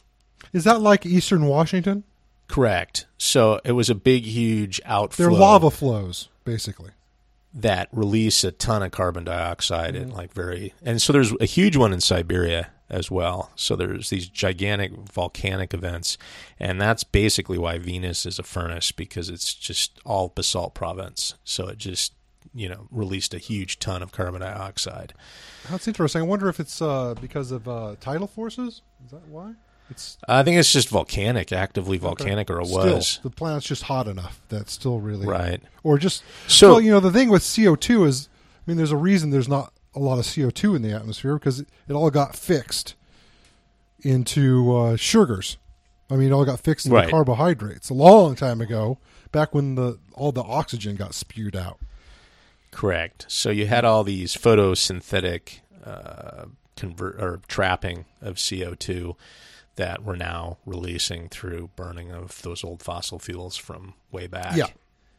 Is 0.53 0.65
that 0.65 0.81
like 0.81 1.07
Eastern 1.07 1.47
Washington? 1.47 2.05
Correct. 2.49 3.07
So 3.17 3.61
it 3.65 3.73
was 3.73 3.89
a 3.89 3.95
big, 3.95 4.25
huge 4.25 4.81
outflow. 4.85 5.27
They're 5.27 5.35
lava 5.35 5.71
flows, 5.71 6.29
basically. 6.45 6.91
That 7.57 7.89
release 7.93 8.43
a 8.43 8.51
ton 8.51 8.83
of 8.83 8.91
carbon 8.91 9.25
dioxide 9.25 9.95
Mm-hmm. 9.95 10.03
and 10.03 10.13
like 10.13 10.33
very 10.33 10.75
and 10.83 11.01
so 11.01 11.13
there's 11.13 11.33
a 11.41 11.45
huge 11.47 11.77
one 11.77 11.93
in 11.93 12.01
Siberia 12.01 12.71
as 12.91 13.11
well. 13.11 13.51
So 13.55 13.77
there's 13.77 14.11
these 14.11 14.29
gigantic 14.29 14.93
volcanic 14.93 15.73
events 15.73 16.19
and 16.59 16.81
that's 16.81 17.05
basically 17.05 17.57
why 17.59 17.79
Venus 17.79 18.27
is 18.27 18.39
a 18.39 18.43
furnace 18.43 18.93
because 18.93 19.29
it's 19.31 19.55
just 19.55 19.99
all 20.05 20.29
basalt 20.35 20.75
province. 20.75 21.35
So 21.45 21.69
it 21.69 21.79
just 21.79 22.13
you 22.53 22.69
know 22.69 22.87
released 22.91 23.35
a 23.35 23.39
huge 23.39 23.79
ton 23.79 24.03
of 24.03 24.13
carbon 24.13 24.41
dioxide. 24.41 25.15
That's 25.71 25.89
interesting. 25.89 26.23
I 26.23 26.25
wonder 26.25 26.49
if 26.49 26.61
it's 26.61 26.83
uh, 26.83 27.15
because 27.21 27.53
of 27.53 27.67
uh, 27.69 27.95
tidal 28.01 28.27
forces. 28.27 28.83
Is 29.05 29.13
that 29.13 29.27
why? 29.29 29.55
It's 29.91 30.17
I 30.29 30.43
think 30.43 30.59
it's 30.59 30.73
just 30.73 30.89
volcanic, 30.89 31.53
actively 31.53 31.99
volcanic 31.99 32.51
or 32.51 32.61
it 32.61 32.67
still, 32.67 32.95
was. 32.97 33.21
the 33.23 33.31
planet's 33.31 33.67
just 33.67 33.83
hot 33.85 34.09
enough 34.09 34.41
that's 34.49 34.73
still 34.73 34.99
really 35.01 35.27
Right. 35.27 35.61
Or 35.83 35.99
just 35.99 36.23
So- 36.49 36.79
you 36.79 36.91
know, 36.91 37.01
the 37.01 37.13
thing 37.13 37.29
with 37.29 37.43
CO 37.45 37.77
two 37.77 38.05
is, 38.05 38.29
I 38.67 38.71
mean, 38.71 38.77
there's 38.79 38.93
a 38.93 38.97
reason 38.97 39.31
there's 39.31 39.49
not 39.49 39.73
a 39.95 39.99
lot 39.99 40.19
of 40.19 40.27
CO 40.27 40.51
two 40.51 40.75
in 40.75 40.83
the 40.83 40.91
atmosphere 40.93 41.35
because 41.35 41.61
it, 41.61 41.69
it 41.89 41.93
all 41.93 42.11
got 42.11 42.35
fixed 42.35 42.95
into 44.03 44.75
uh, 44.77 44.97
sugars. 44.97 45.57
I 46.11 46.17
mean, 46.17 46.29
it 46.29 46.33
all 46.33 46.45
got 46.45 46.61
fixed 46.61 46.87
into 46.87 46.97
Right. 46.97 47.11
carbohydrates 47.11 47.91
a 47.91 47.95
long 47.95 48.35
time 48.37 48.61
ago, 48.61 48.99
back 49.33 49.55
when 49.55 49.75
the 49.75 49.99
all 50.15 50.33
the 50.33 50.43
oxygen 50.43 50.97
got 50.97 51.15
spewed 51.15 51.57
out. 51.57 51.79
Correct. 52.71 53.27
So 53.29 53.51
you 53.51 53.67
had 53.67 53.85
all 53.85 54.05
these 54.05 54.35
photosynthetic 54.37 55.61
uh, 55.85 56.47
convert 56.77 57.21
or 57.21 57.41
trapping 57.49 58.05
of 58.21 58.37
CO 58.39 58.75
two 58.75 59.17
that 59.77 60.05
we're 60.05 60.17
now 60.17 60.59
releasing 60.67 61.29
through 61.29 61.71
burning 61.77 62.13
of 62.13 62.41
those 62.43 62.63
old 62.65 62.83
fossil 62.83 63.19
fuels 63.19 63.57
from 63.57 63.95
way 64.11 64.27
back. 64.27 64.57
Yeah. 64.57 64.67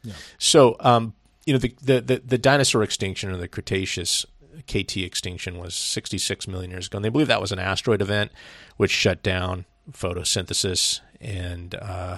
Yeah. 0.03 0.13
So, 0.37 0.75
um, 0.79 1.13
you 1.45 1.53
know, 1.53 1.59
the, 1.59 1.75
the 1.81 2.01
the 2.01 2.21
the 2.25 2.37
dinosaur 2.37 2.83
extinction 2.83 3.29
or 3.29 3.37
the 3.37 3.47
Cretaceous 3.47 4.25
KT 4.67 4.97
extinction 4.97 5.57
was 5.57 5.75
66 5.75 6.47
million 6.47 6.71
years 6.71 6.87
ago, 6.87 6.97
and 6.97 7.05
they 7.05 7.09
believe 7.09 7.27
that 7.27 7.41
was 7.41 7.51
an 7.51 7.59
asteroid 7.59 8.01
event, 8.01 8.31
which 8.77 8.91
shut 8.91 9.21
down 9.21 9.65
photosynthesis 9.91 11.01
and 11.21 11.75
uh, 11.75 12.17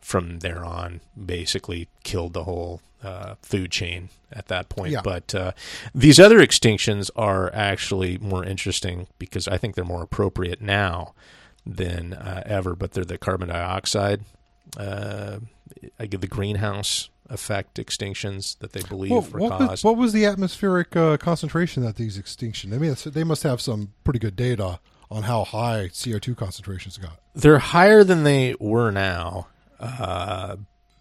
from 0.00 0.40
there 0.40 0.64
on 0.64 1.00
basically 1.24 1.88
killed 2.02 2.32
the 2.32 2.44
whole 2.44 2.80
uh, 3.02 3.34
food 3.42 3.70
chain 3.70 4.08
at 4.32 4.48
that 4.48 4.68
point. 4.68 4.92
Yeah. 4.92 5.02
But 5.02 5.34
uh, 5.34 5.52
these 5.94 6.18
other 6.18 6.40
extinctions 6.40 7.10
are 7.16 7.52
actually 7.54 8.18
more 8.18 8.44
interesting 8.44 9.06
because 9.18 9.46
I 9.46 9.58
think 9.58 9.74
they're 9.74 9.84
more 9.84 10.02
appropriate 10.02 10.60
now 10.60 11.14
than 11.66 12.12
uh, 12.14 12.42
ever. 12.46 12.74
But 12.74 12.92
they're 12.92 13.04
the 13.04 13.18
carbon 13.18 13.48
dioxide, 13.48 14.22
uh, 14.76 15.38
I 15.98 16.06
give 16.06 16.20
the 16.20 16.26
greenhouse 16.26 17.08
effect 17.30 17.78
extinctions 17.78 18.58
that 18.58 18.72
they 18.72 18.82
believe 18.82 19.10
What, 19.12 19.32
were 19.32 19.40
what, 19.40 19.50
caused. 19.52 19.70
was, 19.70 19.84
what 19.84 19.96
was 19.96 20.12
the 20.12 20.26
atmospheric 20.26 20.94
uh, 20.94 21.16
concentration 21.16 21.84
at 21.84 21.96
these 21.96 22.18
extinction? 22.18 22.72
I 22.74 22.78
mean, 22.78 22.94
they 23.06 23.24
must 23.24 23.42
have 23.44 23.60
some 23.60 23.92
pretty 24.04 24.18
good 24.18 24.36
data 24.36 24.78
on 25.10 25.22
how 25.24 25.44
high 25.44 25.88
CO2 25.92 26.36
concentrations 26.36 26.98
got. 26.98 27.20
They're 27.34 27.58
higher 27.58 28.04
than 28.04 28.24
they 28.24 28.54
were 28.60 28.90
now, 28.90 29.46
uh, 29.80 30.56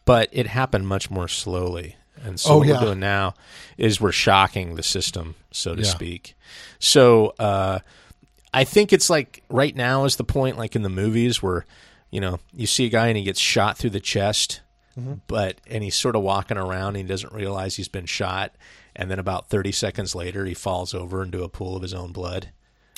but 0.05 0.29
it 0.31 0.47
happened 0.47 0.87
much 0.87 1.11
more 1.11 1.27
slowly. 1.27 1.95
And 2.23 2.39
so 2.39 2.51
Oh, 2.53 2.57
what 2.59 2.67
yeah. 2.67 2.75
we're 2.75 2.85
doing 2.87 2.99
now 3.01 3.33
is 3.77 3.99
we're 3.99 4.11
shocking 4.13 4.75
the 4.75 4.83
system, 4.83 5.35
so 5.51 5.75
to 5.75 5.81
Yeah. 5.81 5.89
speak. 5.89 6.35
So 6.79 7.33
uh, 7.39 7.79
I 8.53 8.63
think 8.63 8.93
it's 8.93 9.09
like 9.09 9.43
right 9.49 9.75
now 9.75 10.05
is 10.05 10.15
the 10.17 10.23
point, 10.23 10.57
like 10.57 10.75
in 10.75 10.83
the 10.83 10.89
movies 10.89 11.41
where 11.41 11.65
you 12.11 12.21
know 12.21 12.39
you 12.53 12.67
see 12.67 12.85
a 12.85 12.89
guy 12.89 13.07
and 13.07 13.17
he 13.17 13.23
gets 13.23 13.39
shot 13.39 13.77
through 13.77 13.91
the 13.91 13.99
chest, 13.99 14.61
Mm-hmm. 14.99 15.13
but 15.27 15.57
and 15.65 15.83
he's 15.83 15.95
sort 15.95 16.15
of 16.15 16.21
walking 16.21 16.55
around 16.57 16.89
and 16.89 16.97
he 16.97 17.03
doesn't 17.03 17.33
realize 17.33 17.75
he's 17.77 17.87
been 17.87 18.05
shot, 18.05 18.53
and 18.95 19.09
then 19.09 19.17
about 19.17 19.49
thirty 19.49 19.71
seconds 19.71 20.13
later 20.13 20.45
he 20.45 20.53
falls 20.53 20.93
over 20.93 21.23
into 21.23 21.41
a 21.43 21.49
pool 21.49 21.75
of 21.75 21.81
his 21.81 21.95
own 21.95 22.11
blood. 22.11 22.49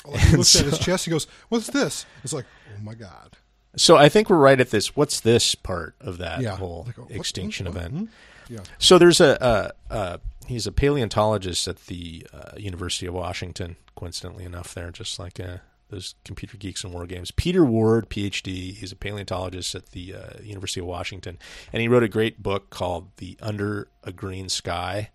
He 0.06 0.36
looks 0.36 0.54
at 0.56 0.66
his 0.66 0.78
chest. 0.78 1.06
He 1.06 1.10
goes, 1.10 1.26
"What's 1.48 1.68
this?" 1.68 2.04
It's 2.22 2.34
like, 2.34 2.44
"Oh 2.76 2.82
my 2.82 2.92
god!" 2.94 3.36
So 3.78 3.96
I 3.96 4.10
think 4.10 4.28
we're 4.28 4.36
right 4.36 4.60
at 4.60 4.70
this. 4.70 4.94
What's 4.94 5.20
this 5.20 5.54
part 5.54 5.94
of 6.00 6.18
that 6.18 6.40
Yeah. 6.42 6.56
whole 6.56 6.86
Like, 6.98 7.10
extinction 7.12 7.64
what- 7.66 7.76
event? 7.76 8.10
Yeah. 8.50 8.60
So 8.78 8.98
there's 8.98 9.20
a, 9.20 9.72
a, 9.90 9.94
a 9.94 10.20
he's 10.46 10.66
a 10.66 10.72
paleontologist 10.72 11.68
at 11.68 11.86
the 11.86 12.26
uh, 12.32 12.56
University 12.56 13.06
of 13.06 13.14
Washington. 13.14 13.76
Coincidentally 13.94 14.44
enough, 14.44 14.74
there 14.74 14.90
just 14.90 15.18
like 15.18 15.40
uh, 15.40 15.58
those 15.88 16.14
computer 16.24 16.56
geeks 16.56 16.84
and 16.84 16.92
war 16.92 17.06
games. 17.06 17.30
Peter 17.30 17.64
Ward, 17.64 18.08
PhD. 18.10 18.74
He's 18.74 18.92
a 18.92 18.96
paleontologist 18.96 19.74
at 19.74 19.90
the 19.90 20.14
uh, 20.14 20.42
University 20.42 20.80
of 20.80 20.86
Washington, 20.86 21.38
and 21.72 21.80
he 21.80 21.88
wrote 21.88 22.02
a 22.02 22.08
great 22.08 22.42
book 22.42 22.70
called 22.70 23.08
"The 23.16 23.36
Under 23.40 23.88
a 24.02 24.12
Green 24.12 24.48
Sky." 24.48 25.10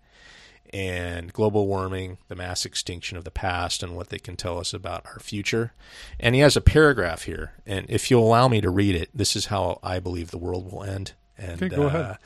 and 0.74 1.34
global 1.34 1.66
warming, 1.66 2.16
the 2.28 2.34
mass 2.34 2.64
extinction 2.64 3.18
of 3.18 3.24
the 3.24 3.30
past, 3.30 3.82
and 3.82 3.94
what 3.94 4.08
they 4.08 4.18
can 4.18 4.36
tell 4.36 4.58
us 4.58 4.72
about 4.72 5.04
our 5.04 5.20
future. 5.20 5.74
And 6.18 6.34
he 6.34 6.40
has 6.40 6.56
a 6.56 6.62
paragraph 6.62 7.24
here, 7.24 7.52
and 7.66 7.84
if 7.90 8.10
you'll 8.10 8.26
allow 8.26 8.48
me 8.48 8.62
to 8.62 8.70
read 8.70 8.94
it, 8.94 9.10
this 9.14 9.36
is 9.36 9.46
how 9.46 9.80
I 9.82 10.00
believe 10.00 10.30
the 10.30 10.38
world 10.38 10.72
will 10.72 10.82
end. 10.82 11.12
And 11.36 11.62
Okay, 11.62 11.74
go 11.74 11.84
uh, 11.84 11.86
ahead. 11.86 12.18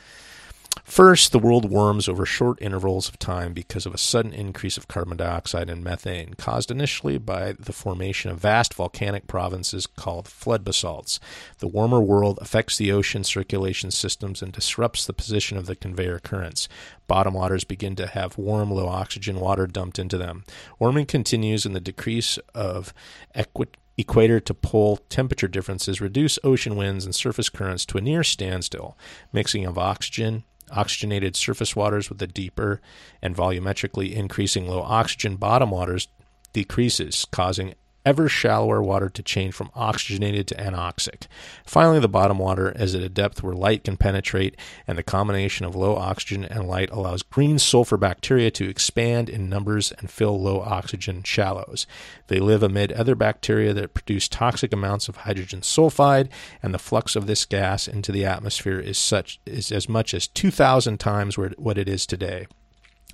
First, 0.85 1.33
the 1.33 1.39
world 1.39 1.71
warms 1.71 2.09
over 2.09 2.25
short 2.25 2.59
intervals 2.63 3.09
of 3.09 3.19
time 3.19 3.53
because 3.53 3.87
of 3.87 3.95
a 3.95 3.99
sudden 3.99 4.33
increase 4.33 4.77
of 4.77 4.89
carbon 4.89 5.17
dioxide 5.17 5.69
and 5.69 5.83
methane, 5.83 6.35
caused 6.35 6.71
initially 6.71 7.19
by 7.19 7.53
the 7.53 7.73
formation 7.73 8.31
of 8.31 8.39
vast 8.39 8.73
volcanic 8.75 9.27
provinces 9.27 9.87
called 9.87 10.29
flood 10.29 10.65
basalts. 10.65 11.19
The 11.59 11.69
warmer 11.69 12.01
world 12.01 12.39
affects 12.41 12.79
the 12.79 12.93
ocean 12.93 13.25
circulation 13.25 13.91
systems 13.91 14.43
and 14.43 14.53
disrupts 14.53 15.05
the 15.05 15.13
position 15.13 15.59
of 15.59 15.67
the 15.67 15.77
conveyor 15.77 16.21
currents. 16.21 16.69
Bottom 17.09 17.35
waters 17.35 17.65
begin 17.65 17.97
to 17.97 18.07
have 18.07 18.39
warm, 18.39 18.71
low 18.71 18.89
oxygen 18.89 19.41
water 19.41 19.67
dumped 19.67 19.99
into 19.99 20.17
them. 20.17 20.45
Warming 20.79 21.07
continues, 21.07 21.67
and 21.67 21.75
the 21.75 21.81
decrease 21.81 22.39
of 22.55 22.95
equi- 23.35 23.67
equator 23.99 24.41
to 24.41 24.55
pole 24.55 24.99
temperature 25.09 25.49
differences 25.49 26.01
reduce 26.01 26.39
ocean 26.45 26.77
winds 26.77 27.05
and 27.05 27.15
surface 27.15 27.49
currents 27.49 27.85
to 27.87 27.99
a 27.99 28.01
near 28.01 28.23
standstill. 28.23 28.97
Mixing 29.33 29.65
of 29.65 29.79
oxygen, 29.79 30.45
oxygenated 30.71 31.37
surface 31.37 31.77
waters 31.77 32.09
with 32.09 32.19
the 32.19 32.27
deeper 32.27 32.81
and 33.23 33.37
volumetrically 33.37 34.13
increasing 34.13 34.69
low 34.69 34.83
oxygen 34.83 35.37
bottom 35.37 35.71
waters 35.71 36.09
decreases, 36.53 37.27
causing 37.31 37.75
ever 38.07 38.29
shallower 38.29 38.81
water 38.81 39.09
to 39.11 39.23
change 39.23 39.53
from 39.53 39.71
oxygenated 39.75 40.47
to 40.47 40.55
anoxic. 40.55 41.27
Finally, 41.67 41.99
the 41.99 42.09
bottom 42.09 42.39
water 42.39 42.71
is 42.77 42.95
at 42.95 43.03
a 43.03 43.09
depth 43.09 43.43
where 43.43 43.53
light 43.53 43.83
can 43.83 43.97
penetrate, 43.97 44.57
and 44.87 44.97
the 44.97 45.03
combination 45.03 45.67
of 45.67 45.75
low 45.75 45.97
oxygen 45.97 46.45
and 46.45 46.69
light 46.69 46.89
allows 46.91 47.25
green 47.25 47.59
sulfur 47.59 47.97
bacteria 47.97 48.51
to 48.51 48.69
expand 48.71 49.29
in 49.29 49.49
numbers 49.49 49.93
and 49.99 50.09
fill 50.09 50.41
low 50.41 50.61
oxygen 50.61 51.25
shallows. 51.25 51.87
They 52.29 52.39
live 52.39 52.63
amid 52.63 52.93
other 52.93 53.17
bacteria 53.17 53.75
that 53.75 53.93
produce 53.93 54.29
toxic 54.29 54.73
amounts 54.73 55.09
of 55.09 55.17
hydrogen 55.19 55.63
sulfide, 55.63 56.29
and 56.63 56.73
the 56.73 56.79
flux 56.79 57.17
of 57.17 57.27
this 57.27 57.45
gas 57.45 57.89
into 57.89 58.13
the 58.13 58.25
atmosphere 58.25 58.79
is 58.79 58.99
such 58.99 59.41
is 59.45 59.73
as 59.73 59.89
much 59.89 60.15
as 60.15 60.29
2,000 60.29 60.99
times 60.99 61.37
what 61.37 61.77
it 61.77 61.89
is 61.89 62.07
today. 62.07 62.47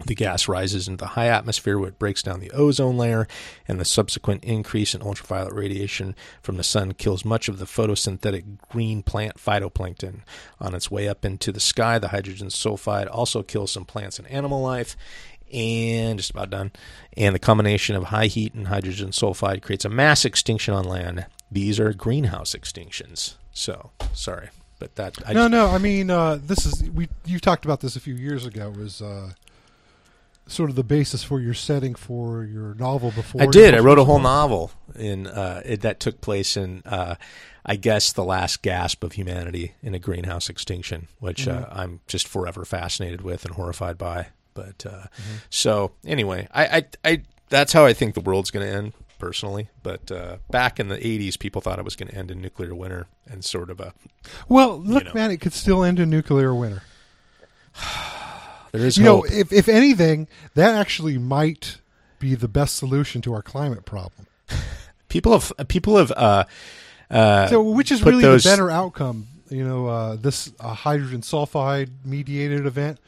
The 0.04 0.14
gas 0.14 0.48
rises 0.48 0.88
into 0.88 1.04
the 1.04 1.10
high 1.10 1.28
atmosphere 1.28 1.78
where 1.78 1.90
it 1.90 1.98
breaks 1.98 2.22
down 2.22 2.40
the 2.40 2.50
ozone 2.52 2.96
layer, 2.96 3.28
and 3.68 3.78
the 3.78 3.84
subsequent 3.84 4.42
increase 4.42 4.94
in 4.94 5.02
ultraviolet 5.02 5.52
radiation 5.52 6.16
from 6.42 6.56
the 6.56 6.64
sun 6.64 6.92
kills 6.94 7.24
much 7.24 7.46
of 7.48 7.58
the 7.58 7.66
photosynthetic 7.66 8.58
green 8.70 9.02
plant 9.02 9.36
phytoplankton. 9.36 10.20
On 10.60 10.74
its 10.74 10.90
way 10.90 11.08
up 11.08 11.24
into 11.24 11.52
the 11.52 11.60
sky, 11.60 11.98
the 11.98 12.08
hydrogen 12.08 12.48
sulfide 12.48 13.08
also 13.12 13.42
kills 13.42 13.70
some 13.70 13.84
plants 13.84 14.18
and 14.18 14.26
animal 14.28 14.60
life. 14.62 14.96
And 15.52 16.18
just 16.18 16.30
about 16.30 16.48
done. 16.48 16.72
And 17.14 17.34
the 17.34 17.38
combination 17.38 17.94
of 17.94 18.04
high 18.04 18.26
heat 18.26 18.54
and 18.54 18.68
hydrogen 18.68 19.10
sulfide 19.10 19.60
creates 19.60 19.84
a 19.84 19.90
mass 19.90 20.24
extinction 20.24 20.72
on 20.72 20.84
land. 20.84 21.26
These 21.50 21.78
are 21.78 21.92
greenhouse 21.92 22.54
extinctions. 22.54 23.34
So, 23.52 23.90
sorry. 24.14 24.48
But 24.78 24.96
that 24.96 25.18
I 25.26 25.34
no, 25.34 25.42
just- 25.42 25.50
no. 25.52 25.66
I 25.68 25.76
mean, 25.76 26.08
uh, 26.10 26.38
this 26.42 26.64
is 26.64 26.90
we. 26.90 27.08
You 27.26 27.38
talked 27.38 27.66
about 27.66 27.80
this 27.80 27.94
a 27.96 28.00
few 28.00 28.14
years 28.14 28.46
ago. 28.46 28.70
Was 28.70 29.02
uh, 29.02 29.32
sort 30.46 30.68
of 30.70 30.76
the 30.76 30.84
basis 30.84 31.22
for 31.24 31.40
your 31.40 31.54
setting 31.54 31.94
for 31.94 32.44
your 32.44 32.74
novel 32.74 33.10
before. 33.12 33.42
I 33.42 33.46
did. 33.46 33.74
I 33.74 33.78
wrote 33.78 33.98
a 33.98 34.04
whole 34.04 34.18
novel 34.18 34.70
in 34.96 35.26
uh, 35.26 35.62
it, 35.64 35.80
that 35.82 36.00
took 36.00 36.20
place 36.20 36.56
in, 36.56 36.82
uh, 36.84 37.14
I 37.64 37.76
guess, 37.76 38.12
the 38.12 38.24
last 38.24 38.60
gasp 38.62 39.04
of 39.04 39.12
humanity 39.12 39.74
in 39.82 39.94
a 39.94 39.98
greenhouse 39.98 40.48
extinction, 40.48 41.08
which 41.20 41.46
uh, 41.48 41.66
Mm-hmm. 41.66 41.78
I'm 41.78 42.00
just 42.06 42.26
forever 42.28 42.64
fascinated 42.64 43.22
with 43.22 43.44
and 43.44 43.54
horrified 43.54 43.96
by. 43.98 44.28
But 44.54 44.84
uh, 44.84 44.90
Mm-hmm. 44.90 45.36
so 45.48 45.92
anyway, 46.04 46.48
I, 46.52 46.66
I, 46.66 46.84
I, 47.04 47.22
that's 47.48 47.72
how 47.72 47.86
I 47.86 47.92
think 47.92 48.14
the 48.14 48.20
world's 48.20 48.50
going 48.50 48.66
to 48.66 48.72
end 48.72 48.92
personally. 49.18 49.68
But 49.82 50.10
uh, 50.10 50.38
back 50.50 50.78
in 50.80 50.88
the 50.88 50.98
'80s, 50.98 51.38
people 51.38 51.62
thought 51.62 51.78
it 51.78 51.84
was 51.84 51.96
going 51.96 52.08
to 52.08 52.14
end 52.16 52.30
in 52.30 52.40
nuclear 52.42 52.74
winter 52.74 53.06
and 53.30 53.44
sort 53.44 53.70
of 53.70 53.78
a 53.80 53.94
Well, 54.48 54.78
look, 54.78 55.04
know. 55.04 55.12
man, 55.14 55.30
it 55.30 55.40
could 55.40 55.52
still 55.54 55.84
end 55.84 55.98
in 56.00 56.10
nuclear 56.10 56.52
winter. 56.54 56.82
there 58.72 58.86
is 58.86 58.98
You 58.98 59.04
know, 59.04 59.22
if 59.24 59.52
if 59.52 59.68
anything, 59.68 60.28
that 60.54 60.74
actually 60.74 61.18
might 61.18 61.78
be 62.18 62.34
the 62.34 62.48
best 62.48 62.76
solution 62.76 63.22
to 63.22 63.34
our 63.34 63.42
climate 63.42 63.84
problem. 63.84 64.26
people 65.08 65.32
have 65.38 65.52
people 65.68 65.96
have 65.98 66.10
uh, 66.12 66.44
uh, 67.10 67.46
So, 67.48 67.62
which 67.62 67.92
is 67.92 68.02
really 68.02 68.22
those- 68.22 68.44
the 68.44 68.50
better 68.50 68.70
outcome? 68.70 69.28
You 69.50 69.64
know, 69.64 69.86
uh, 69.86 70.16
this 70.16 70.50
uh, 70.60 70.72
hydrogen 70.72 71.20
sulfide 71.20 71.90
mediated 72.06 72.64
event, 72.64 72.98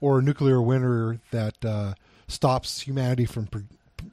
or 0.00 0.18
a 0.18 0.22
nuclear 0.22 0.60
winter 0.60 1.20
that 1.30 1.64
uh, 1.64 1.94
stops 2.26 2.80
humanity 2.80 3.24
from 3.24 3.46
pr- 3.46 3.60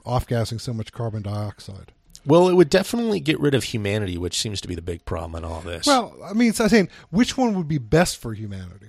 off 0.05 0.27
gassing 0.27 0.59
so 0.59 0.71
much 0.71 0.91
carbon 0.91 1.23
dioxide. 1.23 1.91
Well, 2.27 2.47
it 2.47 2.53
would 2.53 2.69
definitely 2.69 3.19
get 3.21 3.39
rid 3.39 3.55
of 3.55 3.63
humanity, 3.63 4.19
which 4.19 4.39
seems 4.39 4.61
to 4.61 4.67
be 4.67 4.75
the 4.75 4.83
big 4.83 5.03
problem 5.05 5.43
in 5.43 5.49
all 5.49 5.61
this. 5.61 5.87
Well, 5.87 6.15
I 6.23 6.33
mean, 6.33 6.53
so 6.53 6.65
I'm 6.65 6.69
saying 6.69 6.89
which 7.09 7.35
one 7.37 7.55
would 7.55 7.67
be 7.67 7.79
best 7.79 8.17
for 8.17 8.33
humanity? 8.35 8.88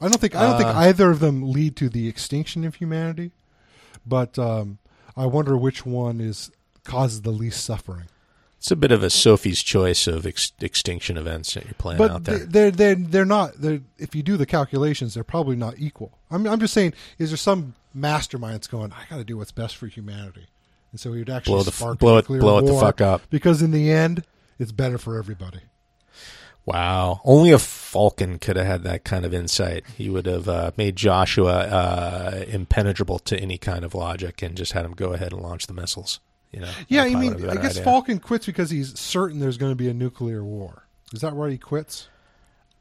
I 0.00 0.08
don't 0.08 0.20
think 0.20 0.34
I 0.34 0.42
don't 0.48 0.58
think 0.58 0.70
Uh, 0.70 0.78
either 0.80 1.10
of 1.10 1.20
them 1.20 1.50
lead 1.50 1.76
to 1.76 1.88
the 1.88 2.08
extinction 2.08 2.64
of 2.64 2.76
humanity, 2.76 3.30
but 4.06 4.38
um, 4.38 4.78
I 5.16 5.26
wonder 5.26 5.56
which 5.56 5.86
one 5.86 6.20
is 6.20 6.50
causes 6.84 7.22
the 7.22 7.30
least 7.30 7.64
suffering. 7.64 8.04
It's 8.58 8.70
a 8.70 8.76
bit 8.76 8.92
of 8.92 9.02
a 9.02 9.10
Sophie's 9.10 9.62
choice 9.62 10.06
of 10.06 10.24
ex- 10.26 10.52
extinction 10.60 11.18
events 11.18 11.52
that 11.54 11.64
you're 11.66 11.74
playing 11.74 12.00
out 12.00 12.08
But 12.08 12.24
there. 12.24 12.38
they- 12.38 12.44
they're 12.46 12.70
they're 12.70 12.94
they're 12.94 13.24
not. 13.26 13.60
They're, 13.60 13.80
if 13.98 14.14
you 14.14 14.22
do 14.22 14.36
the 14.36 14.46
calculations, 14.46 15.14
they're 15.14 15.22
probably 15.24 15.56
not 15.56 15.74
equal. 15.78 16.18
I'm 16.30 16.46
I'm 16.46 16.60
just 16.60 16.72
saying, 16.74 16.94
is 17.18 17.30
there 17.30 17.36
some 17.36 17.74
mastermind 17.94 18.54
that's 18.54 18.66
going? 18.66 18.92
I 18.92 19.04
got 19.10 19.16
to 19.18 19.24
do 19.24 19.36
what's 19.36 19.52
best 19.52 19.76
for 19.76 19.86
humanity, 19.86 20.46
and 20.92 20.98
so 21.00 21.12
he 21.12 21.18
would 21.20 21.30
actually 21.30 21.54
Blow 21.54 21.62
the 21.62 21.68
f- 21.70 21.74
spark 21.74 21.94
a 21.94 21.98
blow 21.98 22.16
it- 22.18 22.26
blow 22.26 22.58
it 22.58 22.66
the 22.66 22.80
fuck 22.80 23.00
up. 23.00 23.22
because 23.30 23.60
in 23.62 23.70
the 23.70 23.90
end, 23.92 24.24
it's 24.58 24.72
better 24.72 24.96
for 24.98 25.18
everybody. 25.18 25.60
Wow, 26.66 27.20
only 27.24 27.52
a 27.52 27.56
Falken 27.56 28.40
could 28.40 28.56
have 28.56 28.66
had 28.66 28.82
that 28.84 29.04
kind 29.04 29.26
of 29.26 29.34
insight. 29.34 29.84
He 29.98 30.08
would 30.08 30.24
have 30.24 30.48
uh, 30.48 30.70
made 30.78 30.96
Joshua 30.96 31.52
uh, 31.52 32.44
impenetrable 32.48 33.18
to 33.20 33.38
any 33.38 33.58
kind 33.58 33.84
of 33.84 33.94
logic 33.94 34.40
and 34.40 34.56
just 34.56 34.72
had 34.72 34.86
him 34.86 34.92
go 34.92 35.12
ahead 35.12 35.32
and 35.32 35.42
launch 35.42 35.66
the 35.66 35.74
missiles. 35.74 36.20
You 36.52 36.60
know? 36.60 36.70
Yeah, 36.88 37.02
I 37.02 37.14
mean, 37.16 37.34
I 37.50 37.56
guess 37.56 37.78
idea. 37.78 37.84
Falken 37.84 38.22
quits 38.22 38.46
because 38.46 38.70
he's 38.70 38.98
certain 38.98 39.40
there's 39.40 39.58
going 39.58 39.72
to 39.72 39.76
be 39.76 39.88
a 39.88 39.94
nuclear 39.94 40.42
war. 40.42 40.86
Is 41.12 41.20
that 41.20 41.34
why 41.36 41.50
he 41.50 41.58
quits? 41.58 42.08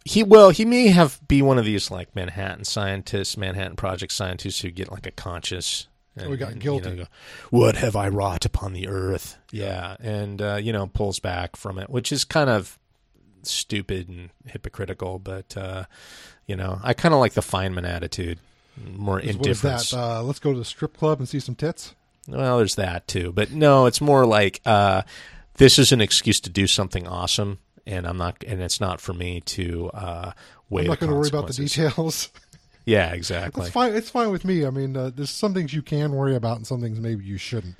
He 0.05 0.23
well, 0.23 0.49
he 0.49 0.63
may 0.63 0.87
have 0.87 1.19
be 1.27 1.41
one 1.41 1.57
of 1.57 1.65
these 1.65 1.89
like 1.89 2.15
Manhattan 2.15 2.65
scientists, 2.65 3.35
Manhattan 3.35 3.75
Project 3.75 4.13
scientists 4.13 4.61
who 4.61 4.69
get 4.69 4.91
like 4.91 5.05
a 5.07 5.11
conscious. 5.11 5.87
And, 6.15 6.27
Oh, 6.27 6.31
he 6.31 6.37
got 6.37 6.51
and, 6.51 6.61
guilty. 6.61 6.89
You 6.89 6.95
know, 6.97 7.05
what 7.49 7.75
have 7.77 7.95
I 7.95 8.09
wrought 8.09 8.45
upon 8.45 8.73
the 8.73 8.87
earth? 8.87 9.37
Yeah, 9.51 9.97
and 9.99 10.41
uh, 10.41 10.55
you 10.55 10.71
know 10.71 10.87
pulls 10.87 11.19
back 11.19 11.55
from 11.55 11.79
it, 11.79 11.89
which 11.89 12.11
is 12.11 12.23
kind 12.23 12.49
of 12.49 12.77
stupid 13.45 14.09
and 14.09 14.29
hypocritical. 14.45 15.19
But 15.19 15.55
uh, 15.57 15.85
you 16.47 16.55
know, 16.55 16.79
I 16.83 16.93
kind 16.93 17.13
of 17.13 17.19
like 17.19 17.33
the 17.33 17.41
Feynman 17.41 17.87
attitude, 17.87 18.39
more 18.95 19.15
What 19.15 19.23
is 19.25 19.35
indifference. 19.35 19.91
that? 19.91 19.97
Uh, 19.99 20.23
let's 20.23 20.39
go 20.39 20.51
to 20.53 20.59
the 20.59 20.65
strip 20.65 20.97
club 20.97 21.19
and 21.19 21.27
see 21.29 21.39
some 21.39 21.55
tits. 21.55 21.95
Well, 22.27 22.57
there's 22.57 22.75
that 22.75 23.07
too, 23.07 23.31
but 23.33 23.51
no, 23.51 23.85
it's 23.85 23.99
more 23.99 24.25
like 24.25 24.61
uh, 24.65 25.01
this 25.55 25.77
is 25.77 25.91
an 25.91 25.99
excuse 26.01 26.39
to 26.41 26.49
do 26.49 26.67
something 26.67 27.05
awesome, 27.07 27.59
and 27.85 28.07
I'm 28.07 28.17
not, 28.17 28.43
and 28.47 28.61
it's 28.61 28.79
not 28.79 29.01
for 29.01 29.13
me 29.13 29.41
to 29.41 29.89
uh, 29.93 30.31
weigh 30.69 30.83
I'm 30.83 30.87
not 30.87 30.99
going 30.99 31.11
to 31.11 31.17
worry 31.17 31.27
about 31.29 31.47
the 31.47 31.53
details. 31.53 32.29
Yeah, 32.85 33.13
exactly. 33.13 33.63
It's 33.63 33.71
fine. 33.71 33.93
It's 33.95 34.09
fine 34.09 34.29
with 34.29 34.43
me. 34.43 34.65
I 34.65 34.69
mean, 34.69 34.97
uh, 34.97 35.09
there's 35.15 35.29
some 35.29 35.53
things 35.53 35.73
you 35.73 35.81
can 35.81 36.11
worry 36.11 36.35
about, 36.35 36.57
and 36.57 36.67
some 36.67 36.81
things 36.81 36.99
maybe 36.99 37.23
you 37.23 37.37
shouldn't. 37.37 37.77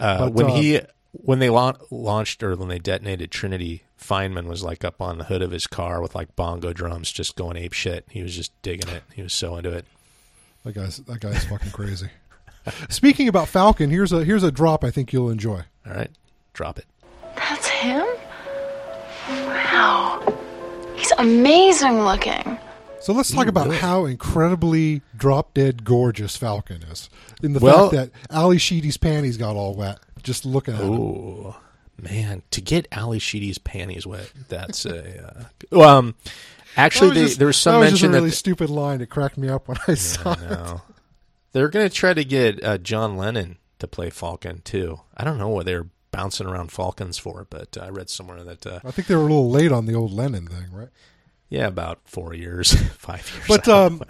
Uh, 0.00 0.18
But, 0.24 0.32
when 0.32 0.46
uh, 0.46 0.54
he 0.56 0.80
when 1.12 1.38
they 1.38 1.50
la- 1.50 1.72
launched 1.90 2.42
or 2.42 2.54
when 2.56 2.68
they 2.68 2.78
detonated 2.78 3.30
Trinity, 3.30 3.82
Feynman 4.00 4.46
was 4.46 4.62
like 4.62 4.84
up 4.84 5.00
on 5.02 5.18
the 5.18 5.24
hood 5.24 5.42
of 5.42 5.50
his 5.50 5.66
car 5.66 6.00
with 6.00 6.14
like 6.14 6.34
bongo 6.36 6.72
drums, 6.72 7.10
just 7.12 7.36
going 7.36 7.56
ape 7.56 7.72
shit. 7.72 8.04
He 8.10 8.22
was 8.22 8.34
just 8.34 8.52
digging 8.62 8.88
it. 8.94 9.02
He 9.14 9.22
was 9.22 9.32
so 9.32 9.56
into 9.56 9.70
it. 9.72 9.84
That 10.64 10.74
guy's 10.74 10.98
that 10.98 11.20
guy's 11.20 11.44
fucking 11.46 11.70
crazy. 11.72 12.08
Speaking 12.90 13.28
about 13.28 13.46
Falken, 13.48 13.90
here's 13.90 14.12
a 14.12 14.24
here's 14.24 14.42
a 14.42 14.52
drop 14.52 14.84
I 14.84 14.90
think 14.90 15.12
you'll 15.12 15.30
enjoy. 15.30 15.62
All 15.86 15.92
right, 15.94 16.10
drop 16.52 16.78
it. 16.78 16.84
That's 17.36 17.66
him? 17.68 18.06
Wow. 19.28 20.36
He's 20.96 21.12
amazing 21.18 22.00
looking. 22.02 22.58
So 23.00 23.14
let's 23.14 23.30
talk 23.32 23.46
about 23.46 23.72
how 23.72 24.04
incredibly 24.04 25.00
drop 25.16 25.54
dead 25.54 25.84
gorgeous 25.84 26.36
Falken 26.36 26.90
is. 26.92 27.08
In 27.42 27.54
the 27.54 27.60
Well- 27.60 27.88
fact 27.90 28.12
that 28.12 28.34
Ally 28.34 28.58
Sheedy's 28.58 28.98
panties 28.98 29.38
got 29.38 29.56
all 29.56 29.74
wet 29.74 29.98
just 30.20 30.44
looking 30.44 30.74
at. 30.74 30.80
Ooh, 30.82 31.54
man, 32.00 32.42
to 32.50 32.60
get 32.60 32.86
Ally 32.92 33.18
Sheedy's 33.18 33.58
panties 33.58 34.06
wet, 34.06 34.32
that's 34.48 34.84
a. 34.86 35.48
Uh, 35.72 35.80
um, 35.98 36.14
actually, 36.76 37.14
they, 37.14 37.24
just- 37.26 37.38
there 37.38 37.46
was 37.46 37.56
some 37.56 37.74
that 37.74 37.78
was 37.80 37.90
just 37.90 38.02
mention 38.02 38.14
a 38.14 38.18
really 38.18 38.30
that 38.30 38.36
stupid 38.36 38.70
line. 38.70 39.00
It 39.00 39.10
cracked 39.10 39.38
me 39.38 39.48
up 39.48 39.68
when 39.68 39.78
I 39.88 39.94
saw 39.94 40.34
I 40.38 40.74
it. 40.74 40.80
they're 41.52 41.68
going 41.68 41.88
to 41.88 41.94
try 41.94 42.14
to 42.14 42.24
get 42.24 42.62
uh, 42.64 42.78
John 42.78 43.16
Lennon 43.16 43.58
to 43.78 43.86
play 43.86 44.10
Falken 44.10 44.62
too. 44.64 45.00
I 45.16 45.24
don't 45.24 45.38
know 45.38 45.48
what 45.48 45.66
they're 45.66 45.86
bouncing 46.10 46.46
around 46.46 46.70
Falkens 46.70 47.20
for, 47.20 47.46
but 47.48 47.78
I 47.80 47.88
read 47.88 48.10
somewhere 48.10 48.42
that 48.44 48.66
uh, 48.66 48.80
I 48.84 48.90
think 48.90 49.08
they 49.08 49.14
were 49.14 49.20
a 49.22 49.24
little 49.24 49.50
late 49.50 49.72
on 49.72 49.86
the 49.86 49.94
old 49.94 50.12
Lennon 50.12 50.46
thing, 50.46 50.66
right? 50.72 50.88
yeah, 51.48 51.66
about 51.66 52.00
four 52.04 52.32
years, 52.34 52.72
five 52.98 53.28
years. 53.34 53.46
But 53.48 53.68
I 53.68 53.84
um, 53.84 54.02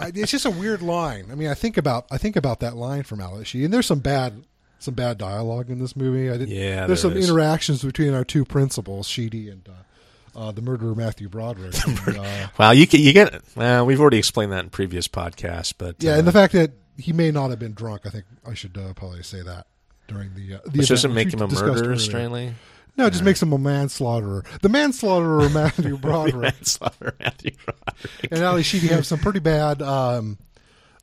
it's 0.00 0.30
just 0.30 0.44
a 0.46 0.50
weird 0.50 0.82
line. 0.82 1.28
I 1.30 1.34
mean, 1.34 1.48
I 1.48 1.54
think 1.54 1.76
about 1.76 2.06
I 2.10 2.18
think 2.18 2.36
about 2.36 2.60
that 2.60 2.76
line 2.76 3.02
from 3.02 3.20
Ally 3.20 3.42
Sheedy, 3.44 3.64
and 3.64 3.74
there's 3.74 3.86
some 3.86 4.00
bad 4.00 4.44
some 4.78 4.94
bad 4.94 5.18
dialogue 5.18 5.70
in 5.70 5.78
this 5.78 5.96
movie. 5.96 6.28
I 6.30 6.38
didn't. 6.38 6.48
Yeah, 6.54 6.86
there's 6.86 7.02
there 7.02 7.10
some 7.10 7.16
is. 7.16 7.28
interactions 7.28 7.82
between 7.82 8.14
our 8.14 8.24
two 8.24 8.44
principals, 8.44 9.08
Sheedy 9.08 9.48
and 9.50 9.68
uh, 9.68 10.38
uh, 10.38 10.52
the 10.52 10.62
murderer 10.62 10.94
Matthew 10.94 11.28
Broderick. 11.28 11.74
And, 11.86 12.18
uh, 12.18 12.48
Well, 12.58 12.74
you 12.74 12.86
get 12.86 13.00
you 13.00 13.12
get. 13.12 13.42
Well, 13.56 13.84
we've 13.86 14.00
already 14.00 14.18
explained 14.18 14.52
that 14.52 14.64
in 14.64 14.70
previous 14.70 15.08
podcasts, 15.08 15.74
but 15.76 15.96
yeah, 16.02 16.14
uh, 16.14 16.18
and 16.18 16.26
the 16.26 16.32
fact 16.32 16.52
that 16.52 16.72
he 16.96 17.12
may 17.12 17.30
not 17.30 17.50
have 17.50 17.58
been 17.58 17.74
drunk. 17.74 18.02
I 18.06 18.10
think 18.10 18.24
I 18.46 18.54
should 18.54 18.76
uh, 18.76 18.92
probably 18.94 19.22
say 19.22 19.42
that 19.42 19.66
during 20.06 20.34
the 20.34 20.54
uh, 20.54 20.58
the 20.64 20.70
which 20.70 20.74
event, 20.74 20.88
doesn't 20.88 21.14
make 21.14 21.32
him 21.32 21.42
a 21.42 21.48
murderer, 21.48 21.96
strangely. 21.98 22.54
No, 22.96 23.06
it 23.06 23.10
just 23.12 23.22
makes 23.22 23.40
him 23.40 23.52
a 23.52 23.58
manslaughterer. 23.58 24.44
The 24.60 24.68
manslaughterer 24.68 25.48
Matthew 25.54 25.96
Broderick 25.96 26.54
Manslaughter, 26.56 27.14
Matthew 27.20 27.52
Broderick. 27.64 28.32
and 28.32 28.40
Ally 28.42 28.62
Sheedy 28.62 28.88
have 28.88 29.06
some 29.06 29.20
pretty 29.20 29.38
bad 29.38 29.80
um, 29.82 30.36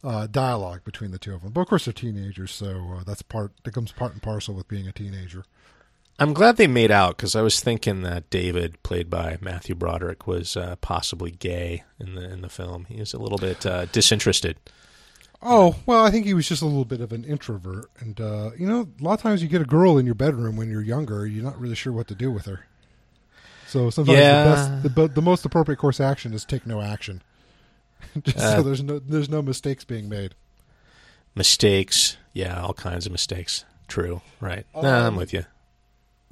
uh, 0.06 0.28
dialogue 0.28 0.84
between 0.86 1.12
the 1.12 1.18
two 1.18 1.34
of 1.34 1.42
them. 1.42 1.52
But 1.52 1.62
of 1.62 1.68
course, 1.68 1.86
they're 1.86 1.94
teenagers, 1.94 2.52
so 2.52 2.98
uh, 3.00 3.04
that's 3.04 3.22
part 3.22 3.52
that 3.64 3.74
comes 3.74 3.92
part 3.92 4.14
and 4.14 4.22
parcel 4.22 4.54
with 4.54 4.68
being 4.68 4.88
a 4.88 4.92
teenager. 4.92 5.44
I'm 6.18 6.34
glad 6.34 6.56
they 6.56 6.68
made 6.68 6.92
out 6.92 7.18
because 7.18 7.36
I 7.36 7.42
was 7.42 7.60
thinking 7.60 8.04
that 8.04 8.30
David, 8.30 8.82
played 8.84 9.10
by 9.10 9.38
Matthew 9.42 9.76
Broderick, 9.76 10.26
was 10.26 10.56
uh, 10.56 10.78
possibly 10.78 11.32
gay 11.32 11.84
in 12.00 12.16
the 12.16 12.32
in 12.32 12.42
the 12.42 12.50
film. 12.50 12.86
He 12.86 13.00
was 13.00 13.14
a 13.14 13.18
little 13.20 13.38
bit 13.38 13.66
uh, 13.66 13.86
disinterested. 13.88 14.58
Oh 15.42 15.76
well, 15.86 16.06
I 16.06 16.12
think 16.12 16.26
he 16.26 16.34
was 16.34 16.48
just 16.48 16.62
a 16.62 16.66
little 16.66 16.86
bit 16.86 17.02
of 17.02 17.12
an 17.12 17.24
introvert, 17.26 17.90
and 18.00 18.20
uh, 18.22 18.52
you 18.58 18.66
know, 18.66 18.88
a 19.00 19.04
lot 19.04 19.14
of 19.16 19.22
times 19.22 19.44
you 19.44 19.50
get 19.50 19.62
a 19.62 19.66
girl 19.66 19.98
in 19.98 20.06
your 20.06 20.16
bedroom 20.16 20.56
when 20.56 20.70
you're 20.70 20.82
younger, 20.82 21.26
you're 21.28 21.44
not 21.44 21.60
really 21.60 21.76
sure 21.76 21.92
what 21.92 22.08
to 22.08 22.16
do 22.16 22.32
with 22.32 22.46
her. 22.46 22.66
So 23.68 23.90
sometimes 23.90 24.18
Yeah. 24.18 24.44
the 24.44 24.90
best, 24.90 24.96
the, 24.96 25.08
the 25.16 25.22
most 25.22 25.44
appropriate 25.44 25.78
course 25.78 26.00
of 26.00 26.06
action 26.06 26.34
is 26.34 26.46
take 26.46 26.66
no 26.66 26.82
action, 26.82 27.22
just 28.24 28.38
Uh, 28.38 28.56
so 28.58 28.64
there's 28.64 28.84
no 28.84 29.00
there's 29.00 29.30
no 29.30 29.42
mistakes 29.42 29.84
being 29.84 30.08
made. 30.10 30.36
Mistakes, 31.36 32.18
yeah, 32.34 32.62
all 32.62 32.74
kinds 32.74 33.06
of 33.06 33.12
mistakes. 33.12 33.66
True, 33.88 34.22
right? 34.40 34.66
nah, 34.74 35.00
I'm 35.08 35.14
Um, 35.14 35.16
with 35.16 35.34
you. 35.34 35.46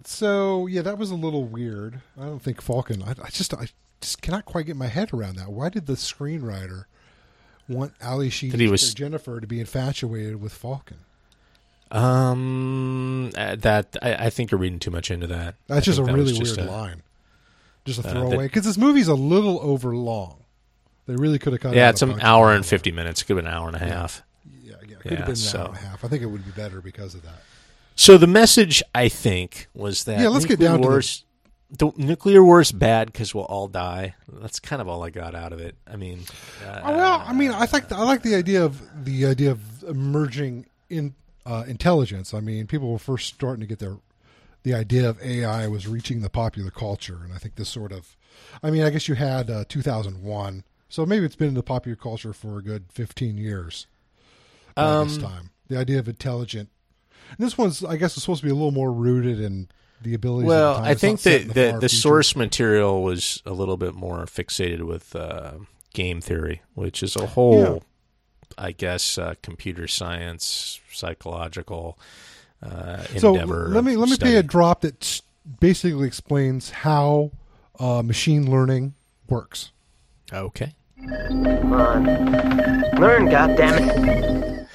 So 0.05 0.67
yeah, 0.67 0.81
that 0.81 0.97
was 0.97 1.11
a 1.11 1.15
little 1.15 1.43
weird. 1.45 2.01
I 2.19 2.25
don't 2.25 2.41
think 2.41 2.63
Falken. 2.63 3.05
I, 3.05 3.11
I 3.23 3.29
just 3.29 3.53
I 3.53 3.67
just 4.01 4.21
cannot 4.21 4.45
quite 4.45 4.65
get 4.65 4.75
my 4.75 4.87
head 4.87 5.13
around 5.13 5.35
that. 5.37 5.51
Why 5.51 5.69
did 5.69 5.85
the 5.87 5.93
screenwriter 5.93 6.85
want 7.69 7.93
Ally 8.01 8.29
Sheedy 8.29 8.67
was- 8.67 8.93
Jennifer 8.93 9.39
to 9.39 9.47
be 9.47 9.59
infatuated 9.59 10.41
with 10.41 10.53
Falken? 10.59 10.97
Um, 11.91 13.31
uh, 13.37 13.55
that 13.57 13.95
I, 14.01 14.15
I 14.25 14.29
think 14.29 14.49
you're 14.51 14.59
reading 14.59 14.79
too 14.79 14.89
much 14.91 15.11
into 15.11 15.27
that. 15.27 15.55
I 15.69 15.75
That's 15.75 15.85
just 15.85 15.99
a 15.99 16.03
really 16.03 16.33
just 16.33 16.57
weird 16.57 16.67
a- 16.67 16.71
line. 16.71 17.03
Just 17.85 18.03
a 18.03 18.07
uh, 18.07 18.11
throwaway 18.11 18.45
because 18.47 18.63
this 18.65 18.77
movie's 18.77 19.07
a 19.09 19.13
little 19.13 19.59
over 19.61 19.95
long. 19.95 20.42
They 21.05 21.15
really 21.15 21.39
could 21.39 21.53
have 21.53 21.61
cut. 21.61 21.73
it 21.73 21.77
Yeah, 21.77 21.89
it's 21.89 22.01
an 22.01 22.19
hour 22.21 22.53
and 22.53 22.65
fifty 22.65 22.91
minutes. 22.91 23.21
It 23.21 23.25
could 23.25 23.37
have 23.37 23.43
been 23.45 23.51
an 23.51 23.57
hour 23.57 23.67
and 23.67 23.75
a 23.75 23.79
half. 23.79 24.21
Yeah, 24.63 24.73
yeah, 24.73 24.75
it 24.93 24.99
could 25.01 25.11
Yeah, 25.11 25.17
have 25.17 25.25
been 25.25 25.29
an 25.31 25.35
so- 25.35 25.59
hour 25.59 25.67
and 25.69 25.75
a 25.77 25.79
half. 25.79 26.05
I 26.05 26.07
think 26.07 26.23
it 26.23 26.27
would 26.27 26.45
be 26.45 26.51
better 26.51 26.81
because 26.81 27.13
of 27.15 27.23
that. 27.23 27.41
So 27.95 28.17
the 28.17 28.27
message, 28.27 28.81
I 28.95 29.09
think, 29.09 29.67
was 29.73 30.05
that 30.05 30.19
Yeah, 30.19 30.29
let's 30.29 30.45
get 30.45 30.59
nuclear 30.59 30.69
down 30.69 30.77
to 30.79 30.83
the- 30.83 30.89
wars. 30.89 31.23
The 31.75 31.91
nuclear 31.97 32.43
war 32.43 32.61
is 32.61 32.71
bad 32.71 33.11
because 33.11 33.33
we'll 33.33 33.45
all 33.45 33.67
die. 33.67 34.13
That's 34.31 34.59
kind 34.59 34.79
of 34.79 34.87
all 34.87 35.03
I 35.03 35.09
got 35.09 35.33
out 35.33 35.51
of 35.53 35.59
it. 35.59 35.75
I 35.91 35.95
mean, 35.95 36.19
uh, 36.63 36.81
Oh, 36.83 36.95
well, 36.95 37.23
I 37.25 37.33
mean, 37.33 37.49
I 37.49 37.65
think 37.65 37.91
I 37.91 38.03
like 38.03 38.21
the 38.21 38.35
idea 38.35 38.63
of 38.63 38.79
the 39.05 39.25
idea 39.25 39.49
of 39.51 39.83
emerging 39.83 40.67
in 40.89 41.15
uh, 41.47 41.63
intelligence. 41.67 42.31
I 42.33 42.41
mean, 42.41 42.67
people 42.67 42.91
were 42.91 42.99
first 42.99 43.27
starting 43.33 43.61
to 43.61 43.65
get 43.67 43.79
their 43.79 43.97
the 44.61 44.73
idea 44.75 45.09
of 45.09 45.19
AI 45.21 45.67
was 45.67 45.87
reaching 45.87 46.21
the 46.21 46.29
popular 46.29 46.69
culture, 46.71 47.19
and 47.23 47.33
I 47.33 47.37
think 47.37 47.55
this 47.55 47.67
sort 47.69 47.91
of, 47.91 48.15
I 48.61 48.69
mean, 48.71 48.83
I 48.83 48.89
guess 48.91 49.07
you 49.09 49.15
had 49.15 49.49
uh, 49.49 49.65
2001, 49.67 50.63
so 50.93 51.07
maybe 51.07 51.25
it's 51.25 51.35
been 51.35 51.47
in 51.47 51.53
the 51.55 51.63
popular 51.63 51.95
culture 51.95 52.33
for 52.33 52.59
a 52.59 52.61
good 52.61 52.85
15 52.91 53.35
years. 53.35 53.87
This 54.77 54.83
Um, 54.85 55.17
time, 55.19 55.49
the 55.67 55.75
idea 55.75 55.97
of 55.97 56.07
intelligent. 56.07 56.69
And 57.29 57.39
this 57.39 57.57
one's, 57.57 57.83
I 57.83 57.97
guess, 57.97 58.15
is 58.15 58.21
supposed 58.21 58.41
to 58.41 58.45
be 58.45 58.51
a 58.51 58.53
little 58.53 58.69
more 58.69 58.93
rooted 58.93 59.39
in 59.39 59.69
the 60.03 60.13
abilities. 60.13 60.49
well, 60.49 60.75
of 60.75 60.83
the. 60.83 60.89
I 60.89 60.91
It's 60.91 61.01
think 61.01 61.21
that 61.21 61.47
the, 61.47 61.53
the, 61.53 61.79
the, 61.79 61.89
source 61.89 62.35
material 62.35 63.01
was 63.01 63.41
a 63.43 63.53
little 63.53 63.75
bit 63.75 63.95
more 63.95 64.25
fixated 64.25 64.83
with 64.83 65.15
uh, 65.15 65.53
game 65.95 66.21
theory, 66.21 66.61
which 66.75 67.01
is 67.01 67.15
a 67.15 67.25
whole, 67.25 67.81
I 68.55 68.71
guess, 68.71 69.17
uh, 69.17 69.33
computer 69.41 69.87
science, 69.87 70.79
psychological 70.91 71.97
uh, 72.61 73.01
so 73.17 73.33
endeavor. 73.33 73.69
let 73.69 73.83
me 73.83 73.95
let 73.95 74.09
me 74.09 74.15
study. 74.15 74.33
pay 74.33 74.37
a 74.37 74.43
drop 74.43 74.81
that 74.81 75.21
basically 75.59 76.05
explains 76.05 76.69
how 76.69 77.31
uh, 77.79 78.03
machine 78.03 78.51
learning 78.51 78.93
works. 79.27 79.71
Okay. 80.31 80.75
Come 81.07 81.73
on. 81.73 82.05
Learn, 82.99 83.27
goddammit. 83.27 84.67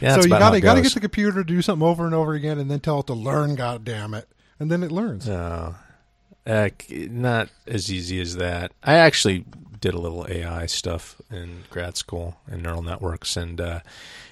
Yeah, 0.00 0.16
so 0.16 0.22
you 0.22 0.28
gotta 0.28 0.60
got 0.60 0.74
to 0.74 0.82
get 0.82 0.92
the 0.92 1.00
computer 1.00 1.42
to 1.42 1.44
do 1.44 1.62
something 1.62 1.86
over 1.86 2.04
and 2.04 2.14
over 2.14 2.34
again, 2.34 2.58
and 2.58 2.70
then 2.70 2.80
tell 2.80 3.00
it 3.00 3.06
to 3.06 3.14
learn. 3.14 3.54
God 3.54 3.84
damn 3.84 4.14
it! 4.14 4.28
And 4.58 4.70
then 4.70 4.82
it 4.82 4.92
learns. 4.92 5.26
No, 5.26 5.76
uh, 6.46 6.68
not 6.90 7.48
as 7.66 7.90
easy 7.90 8.20
as 8.20 8.36
that. 8.36 8.72
I 8.82 8.94
actually 8.94 9.44
did 9.80 9.94
a 9.94 9.98
little 9.98 10.26
AI 10.28 10.66
stuff 10.66 11.20
in 11.30 11.64
grad 11.70 11.96
school 11.96 12.36
and 12.46 12.62
neural 12.62 12.82
networks, 12.82 13.36
and 13.36 13.60
uh, 13.60 13.80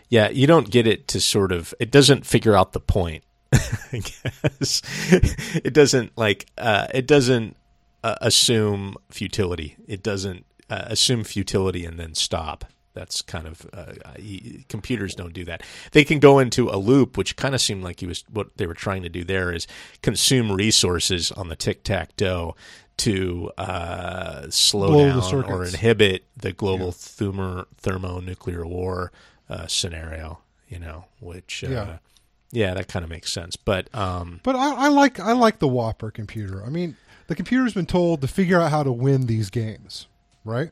yeah, 0.08 0.28
you 0.28 0.46
don't 0.46 0.70
get 0.70 0.86
it 0.86 1.08
to 1.08 1.20
sort 1.20 1.52
of. 1.52 1.74
It 1.80 1.90
doesn't 1.90 2.26
figure 2.26 2.56
out 2.56 2.72
the 2.72 2.80
point. 2.80 3.24
I 3.52 4.02
guess 4.02 4.82
it 5.54 5.72
doesn't 5.72 6.16
like. 6.16 6.46
Uh, 6.58 6.86
it 6.92 7.06
doesn't 7.06 7.56
uh, 8.04 8.16
assume 8.20 8.96
futility. 9.10 9.76
It 9.86 10.02
doesn't 10.02 10.44
uh, 10.72 10.84
assume 10.86 11.24
futility 11.24 11.84
and 11.84 11.98
then 11.98 12.14
stop. 12.14 12.64
That's 12.94 13.22
kind 13.22 13.46
of 13.46 13.66
uh, 13.72 13.94
computers 14.68 15.14
don't 15.14 15.32
do 15.32 15.44
that. 15.46 15.62
They 15.92 16.04
can 16.04 16.18
go 16.18 16.38
into 16.38 16.68
a 16.68 16.76
loop, 16.76 17.16
which 17.16 17.36
kind 17.36 17.54
of 17.54 17.60
seemed 17.60 17.82
like 17.82 18.00
he 18.00 18.06
was 18.06 18.22
what 18.30 18.56
they 18.58 18.66
were 18.66 18.74
trying 18.74 19.02
to 19.02 19.08
do 19.08 19.24
there 19.24 19.50
is 19.50 19.66
consume 20.02 20.52
resources 20.52 21.32
on 21.32 21.48
the 21.48 21.56
tic 21.56 21.84
tac 21.84 22.16
toe 22.16 22.54
to 22.98 23.50
uh, 23.56 24.50
slow 24.50 24.88
Blow 24.88 25.20
down 25.20 25.44
or 25.50 25.64
inhibit 25.64 26.24
the 26.36 26.52
global 26.52 26.92
thermo 26.92 27.64
thermonuclear 27.78 28.66
war 28.66 29.10
uh, 29.48 29.66
scenario. 29.66 30.40
You 30.68 30.78
know, 30.78 31.06
which 31.20 31.64
uh, 31.64 31.68
Yeah. 31.70 31.98
yeah, 32.50 32.74
that 32.74 32.88
kind 32.88 33.04
of 33.04 33.10
makes 33.10 33.32
sense. 33.32 33.56
But 33.56 33.88
um, 33.94 34.40
But 34.42 34.56
I, 34.56 34.86
I 34.86 34.88
like 34.88 35.18
I 35.18 35.32
like 35.32 35.58
the 35.60 35.68
WOPR 35.68 36.12
computer. 36.12 36.62
I 36.64 36.68
mean, 36.68 36.96
the 37.26 37.34
computer's 37.34 37.72
been 37.74 37.86
told 37.86 38.20
to 38.20 38.28
figure 38.28 38.60
out 38.60 38.70
how 38.70 38.82
to 38.82 38.92
win 38.92 39.26
these 39.26 39.48
games, 39.50 40.06
right? 40.44 40.70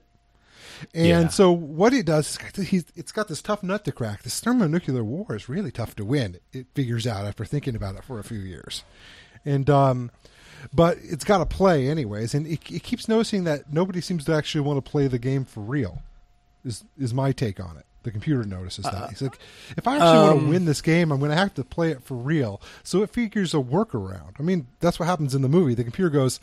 And 0.94 1.06
Yeah. 1.06 1.28
so 1.28 1.52
what 1.52 1.92
it 1.92 2.06
does, 2.06 2.28
is 2.30 2.36
it's 2.36 2.56
got- 2.58 2.66
he's, 2.66 2.84
it's 2.96 3.12
got 3.12 3.28
this 3.28 3.42
tough 3.42 3.62
nut 3.62 3.84
to 3.84 3.92
crack. 3.92 4.22
This 4.22 4.40
thermonuclear 4.40 5.04
war 5.04 5.34
is 5.36 5.48
really 5.48 5.70
tough 5.70 5.94
to 5.96 6.04
win. 6.04 6.38
It 6.52 6.66
figures 6.74 7.06
out 7.06 7.26
after 7.26 7.44
thinking 7.44 7.76
about 7.76 7.96
it 7.96 8.04
for 8.04 8.18
a 8.18 8.24
few 8.24 8.38
years, 8.40 8.82
and 9.44 9.68
um, 9.70 10.10
but 10.74 10.98
it's 11.02 11.24
got 11.24 11.38
to 11.38 11.46
play 11.46 11.88
anyways. 11.88 12.34
And 12.34 12.46
it, 12.46 12.70
it 12.70 12.82
keeps 12.82 13.08
noticing 13.08 13.44
that 13.44 13.72
nobody 13.72 14.00
seems 14.00 14.24
to 14.26 14.34
actually 14.34 14.62
want 14.62 14.82
to 14.82 14.90
play 14.90 15.06
the 15.06 15.18
game 15.18 15.44
for 15.44 15.60
real. 15.60 16.02
Is 16.64 16.84
is 16.98 17.12
my 17.14 17.32
take 17.32 17.58
on 17.60 17.76
it? 17.76 17.86
The 18.02 18.10
computer 18.10 18.44
notices 18.44 18.86
that. 18.86 19.10
He's 19.10 19.20
like, 19.20 19.38
if 19.76 19.86
I 19.86 19.96
actually 19.96 20.18
want 20.18 20.38
to 20.40 20.44
um, 20.44 20.48
win 20.48 20.64
this 20.64 20.80
game, 20.80 21.12
I'm 21.12 21.18
going 21.18 21.30
to 21.30 21.36
have 21.36 21.52
to 21.56 21.64
play 21.64 21.90
it 21.90 22.02
for 22.02 22.14
real. 22.14 22.62
So 22.82 23.02
it 23.02 23.10
figures 23.10 23.52
a 23.52 23.58
workaround. 23.58 24.32
I 24.38 24.42
mean, 24.42 24.66
that's 24.80 24.98
what 24.98 25.04
happens 25.06 25.34
in 25.34 25.42
the 25.42 25.50
movie. 25.50 25.74
The 25.74 25.84
computer 25.84 26.08
goes, 26.08 26.40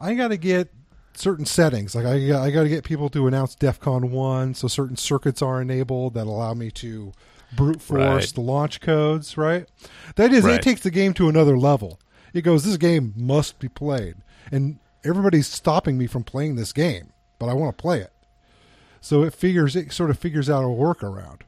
I 0.00 0.14
got 0.14 0.28
to 0.28 0.38
get 0.38 0.70
certain 1.16 1.44
settings. 1.46 1.94
Like 1.94 2.06
I, 2.06 2.44
I 2.44 2.50
got 2.50 2.62
to 2.64 2.68
get 2.68 2.84
people 2.84 3.08
to 3.10 3.26
announce 3.26 3.54
DEF 3.54 3.80
CON 3.80 4.10
1, 4.10 4.54
so 4.54 4.68
certain 4.68 4.96
circuits 4.96 5.42
are 5.42 5.60
enabled 5.60 6.14
that 6.14 6.26
allow 6.26 6.54
me 6.54 6.70
to 6.72 7.12
brute 7.54 7.80
force, 7.80 8.00
Right. 8.00 8.32
the 8.34 8.40
launch 8.40 8.80
codes, 8.80 9.36
right? 9.36 9.66
That 10.16 10.32
is, 10.32 10.44
Right. 10.44 10.54
it 10.56 10.62
takes 10.62 10.82
the 10.82 10.90
game 10.90 11.14
to 11.14 11.28
another 11.28 11.56
level. 11.56 12.00
It 12.34 12.42
goes, 12.42 12.64
this 12.64 12.76
game 12.76 13.14
must 13.16 13.58
be 13.58 13.68
played, 13.68 14.16
and 14.52 14.78
everybody's 15.04 15.46
stopping 15.46 15.96
me 15.96 16.06
from 16.06 16.24
playing 16.24 16.56
this 16.56 16.72
game, 16.72 17.12
but 17.38 17.46
I 17.46 17.54
want 17.54 17.76
to 17.76 17.80
play 17.82 18.00
it. 18.00 18.12
So 19.00 19.22
it 19.22 19.32
figures, 19.32 19.76
it 19.76 19.92
sort 19.92 20.10
of 20.10 20.18
figures 20.18 20.50
out 20.50 20.64
a 20.64 20.66
workaround. 20.66 21.42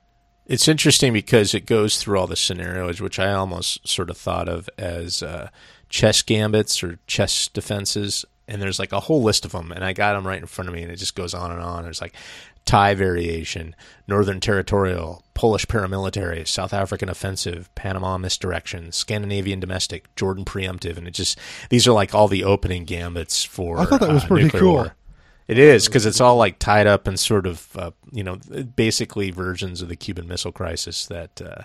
It's 0.47 0.69
interesting 0.69 1.13
because 1.13 1.53
it 1.53 1.67
goes 1.67 1.99
through 1.99 2.19
all 2.19 2.27
the 2.27 2.37
scenarios, 2.37 3.01
which 3.03 3.19
I 3.19 3.33
almost 3.33 3.87
sort 3.87 4.09
of 4.09 4.17
thought 4.17 4.49
of 4.49 4.71
as 4.79 5.23
uh, 5.23 5.51
chess 5.91 6.23
gambits 6.23 6.83
or 6.83 6.99
chess 7.07 7.49
defenses. 7.49 8.25
And 8.49 8.63
there's 8.63 8.79
like 8.79 8.93
a 8.93 9.01
whole 9.01 9.23
list 9.23 9.45
of 9.45 9.53
them, 9.53 9.71
and 9.73 9.85
I 9.85 9.93
got 9.93 10.15
them 10.15 10.27
right 10.27 10.41
in 10.41 10.47
front 10.47 10.69
of 10.69 10.75
me, 10.75 10.83
and 10.83 10.91
it 10.91 10.97
just 10.97 11.15
goes 11.15 11.35
on 11.35 11.53
and 11.53 11.61
on. 11.61 11.85
There's 11.85 12.01
like 12.01 12.15
Thai 12.65 12.95
variation, 12.95 13.77
Northern 14.07 14.41
Territorial, 14.41 15.23
Polish 15.35 15.67
paramilitary, 15.67 16.49
South 16.49 16.73
African 16.75 17.09
offensive, 17.09 17.75
Panama 17.75 18.19
misdirection, 18.19 18.91
Scandinavian 18.93 19.61
domestic, 19.61 20.15
Jordan 20.17 20.45
preemptive, 20.45 20.97
and 20.97 21.07
it 21.07 21.13
just 21.13 21.39
these 21.71 21.87
are 21.87 21.93
like 21.93 22.15
all 22.15 22.29
the 22.29 22.45
opening 22.45 22.85
gambits 22.85 23.45
for. 23.45 23.79
I 23.79 23.85
thought 23.85 24.01
that 24.01 24.13
was 24.13 24.25
uh, 24.25 24.29
pretty 24.29 24.51
cool. 24.51 24.73
war. 24.73 24.95
It 25.47 25.59
is 25.59 25.87
because 25.87 26.05
it's 26.05 26.21
all 26.21 26.37
like 26.37 26.59
tied 26.59 26.87
up 26.87 27.09
in 27.09 27.17
sort 27.17 27.47
of 27.47 27.75
uh, 27.75 27.91
you 28.13 28.23
know 28.23 28.37
basically 28.77 29.31
versions 29.31 29.81
of 29.81 29.89
the 29.89 29.97
Cuban 29.97 30.29
Missile 30.29 30.53
Crisis 30.53 31.07
that 31.07 31.41
uh, 31.41 31.63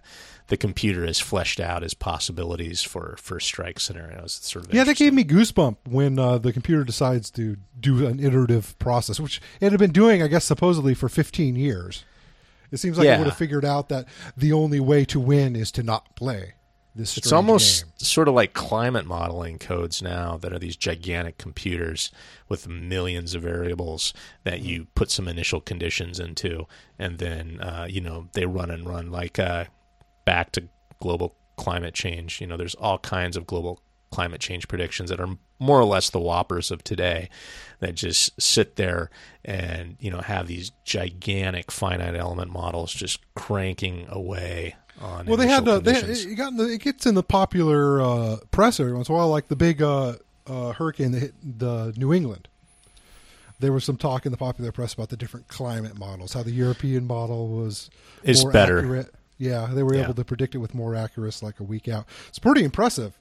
the 0.48 0.58
computer 0.58 1.06
has 1.06 1.20
fleshed 1.20 1.60
out 1.60 1.84
as 1.84 1.94
possibilities 1.94 2.82
for 2.82 3.16
first 3.18 3.48
strike 3.48 3.80
scenarios. 3.80 4.38
It's 4.40 4.52
sort 4.52 4.66
of 4.66 4.74
Yeah, 4.74 4.84
that 4.84 4.98
gave 4.98 5.14
me 5.14 5.24
goosebump 5.24 5.78
when 5.88 6.20
uh, 6.20 6.38
the 6.38 6.52
computer 6.54 6.84
decides 6.84 7.30
to 7.32 7.58
do 7.80 8.06
an 8.06 8.20
iterative 8.20 8.78
process, 8.80 9.20
which 9.20 9.42
it 9.62 9.72
had 9.72 9.80
been 9.80 9.92
doing, 9.94 10.22
I 10.22 10.28
guess, 10.28 10.46
supposedly 10.46 10.94
for 10.94 11.10
15 11.10 11.56
years. 11.56 12.04
It 12.72 12.78
seems 12.78 12.98
like 12.98 13.06
Yeah. 13.06 13.16
it 13.16 13.20
would 13.20 13.28
have 13.28 13.38
figured 13.38 13.66
out 13.66 13.90
that 13.90 14.06
the 14.36 14.52
only 14.52 14.80
way 14.80 15.06
to 15.06 15.20
win 15.20 15.56
is 15.56 15.72
to 15.74 15.84
not 15.84 16.16
play 16.16 16.54
this. 16.96 17.18
It's 17.18 17.32
almost 17.32 17.84
game. 17.86 17.92
sort 17.98 18.28
of 18.28 18.34
like 18.34 18.54
climate 18.54 19.06
modeling 19.06 19.60
codes 19.60 20.02
now 20.02 20.38
that 20.38 20.52
are 20.52 20.60
these 20.60 20.76
gigantic 20.76 21.38
computers 21.38 22.12
with 22.50 22.68
millions 22.68 23.34
of 23.36 23.42
variables 23.44 24.14
that 24.44 24.62
you 24.62 24.88
put 24.96 25.10
some 25.10 25.28
initial 25.28 25.62
conditions 25.62 26.20
into, 26.20 26.68
and 27.00 27.18
then 27.20 27.60
uh, 27.62 27.88
you 27.90 28.02
know 28.02 28.28
they 28.34 28.46
run 28.46 28.70
and 28.72 28.88
run 28.88 29.12
like 29.12 29.40
uh, 29.40 29.66
back 30.26 30.52
to 30.54 30.68
global 31.00 31.36
climate 31.58 31.94
change. 31.94 32.42
You 32.42 32.48
know, 32.48 32.58
there's 32.58 32.76
all 32.76 32.98
kinds 33.00 33.38
of 33.38 33.46
global 33.46 33.82
climate 34.12 34.42
change 34.42 34.68
predictions 34.68 35.10
that 35.10 35.20
are 35.20 35.38
more 35.60 35.80
or 35.80 35.86
less 35.86 36.10
the 36.12 36.20
WOPRs 36.20 36.70
of 36.70 36.84
today 36.84 37.30
that 37.80 37.96
just 37.96 38.40
sit 38.40 38.76
there 38.76 39.10
and 39.44 39.96
you 40.00 40.12
know 40.12 40.20
have 40.20 40.46
these 40.48 40.72
gigantic 40.86 41.72
finite 41.72 42.16
element 42.16 42.52
models 42.52 42.94
just 42.94 43.20
cranking 43.34 44.06
away 44.10 44.76
on 45.02 45.26
Well, 45.26 45.38
they 45.38 45.48
had 45.48 45.68
uh, 45.68 45.80
they, 45.80 45.96
it 45.96 46.36
got 46.36 46.52
in 46.52 46.58
the, 46.58 46.66
it 46.66 46.82
gets 46.82 47.06
in 47.08 47.16
the 47.16 47.24
popular 47.24 48.02
uh, 48.02 48.38
press 48.52 48.80
every 48.80 48.94
once 48.94 49.10
in 49.10 49.16
a 49.16 49.18
while, 49.18 49.30
like 49.30 49.48
the 49.48 49.56
big 49.56 49.82
uh, 49.82 50.14
uh, 50.46 50.74
hurricane 50.74 51.12
that 51.12 51.20
hit 51.20 51.60
the 51.60 51.94
New 51.98 52.14
England. 52.14 52.48
There 53.60 53.72
was 53.74 53.84
some 53.84 53.98
talk 53.98 54.26
in 54.26 54.32
the 54.32 54.38
popular 54.38 54.72
press 54.72 54.94
about 54.94 55.10
the 55.10 55.18
different 55.18 55.48
climate 55.48 55.98
models, 55.98 56.34
how 56.34 56.44
the 56.44 56.52
European 56.52 57.08
model 57.08 57.48
was 57.48 57.90
Is 58.24 58.44
more 58.44 58.52
better. 58.52 58.80
accurate. 58.80 59.16
Yeah, 59.38 59.68
they 59.74 59.84
were 59.84 59.96
Yeah. 59.96 60.04
able 60.04 60.14
to 60.16 60.24
predict 60.26 60.56
it 60.56 60.60
with 60.60 60.74
more 60.74 60.96
accuracy, 60.96 61.46
like 61.46 61.60
a 61.60 61.64
week 61.64 61.88
out. 61.88 62.06
It's 62.28 62.40
pretty 62.40 62.64
impressive 62.64 63.18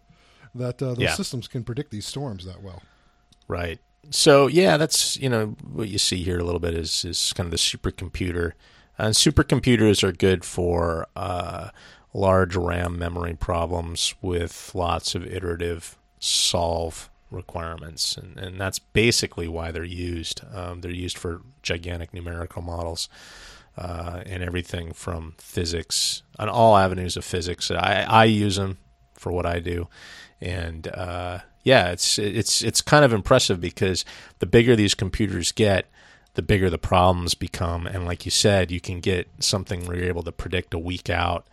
that 0.55 0.83
uh, 0.83 0.91
those 0.95 0.99
Yeah. 1.01 1.15
systems 1.15 1.49
can 1.49 1.65
predict 1.65 1.91
these 1.91 2.07
storms 2.07 2.45
that 2.45 2.63
well. 2.63 2.83
Right. 3.49 3.81
So 4.11 4.47
yeah, 4.47 4.77
that's 4.77 5.17
you 5.19 5.29
know 5.29 5.57
what 5.63 5.89
you 5.89 5.99
see 5.99 6.23
here 6.23 6.39
a 6.39 6.45
little 6.45 6.61
bit 6.61 6.75
is 6.75 7.05
is 7.05 7.33
kind 7.35 7.47
of 7.47 7.51
the 7.53 7.57
supercomputer, 7.57 8.53
and 8.99 9.15
supercomputers 9.15 10.03
are 10.03 10.13
good 10.13 10.45
for 10.45 11.07
uh, 11.17 11.69
large 12.13 12.57
RAM 12.57 12.99
memory 12.99 13.35
problems 13.35 14.15
with 14.21 14.73
lots 14.75 15.15
of 15.15 15.27
iterative 15.27 15.97
solve 16.19 17.09
requirements, 17.31 18.17
and 18.17 18.39
and 18.39 18.61
that's 18.61 18.79
basically 18.81 19.49
why 19.49 19.71
they're 19.71 19.85
used. 19.85 20.43
Um, 20.53 20.81
they're 20.83 20.91
used 20.91 21.17
for 21.17 21.41
gigantic 21.63 22.13
numerical 22.13 22.61
models. 22.61 23.09
Uh, 23.77 24.23
and 24.27 24.43
everything 24.43 24.93
from 24.93 25.35
physics 25.39 26.23
on 26.39 26.47
all 26.47 26.77
avenues 26.77 27.17
of 27.17 27.25
physics. 27.25 27.71
I, 27.71 28.05
I 28.07 28.25
use 28.25 28.57
them 28.57 28.77
for 29.15 29.33
what 29.33 29.47
I 29.47 29.61
do, 29.61 29.89
and 30.43 30.87
uh, 30.89 31.39
yeah, 31.65 31.91
it's 31.91 32.19
it's 32.19 32.61
it's 32.61 32.83
kind 32.83 33.03
of 33.03 33.15
impressive 33.15 33.63
because 33.63 34.05
the 34.41 34.47
bigger 34.47 34.77
these 34.77 34.95
computers 34.95 35.53
get, 35.53 35.91
the 36.35 36.43
bigger 36.43 36.69
the 36.69 36.79
problems 36.79 37.35
become. 37.35 37.87
And 37.87 38.05
like 38.05 38.25
you 38.25 38.31
said, 38.31 38.71
you 38.71 38.81
can 38.81 39.01
get 39.01 39.29
something 39.39 39.87
where 39.87 39.97
you're 39.97 40.09
able 40.09 40.25
to 40.25 40.33
predict 40.33 40.75
a 40.75 40.79
week 40.79 41.09
out, 41.09 41.47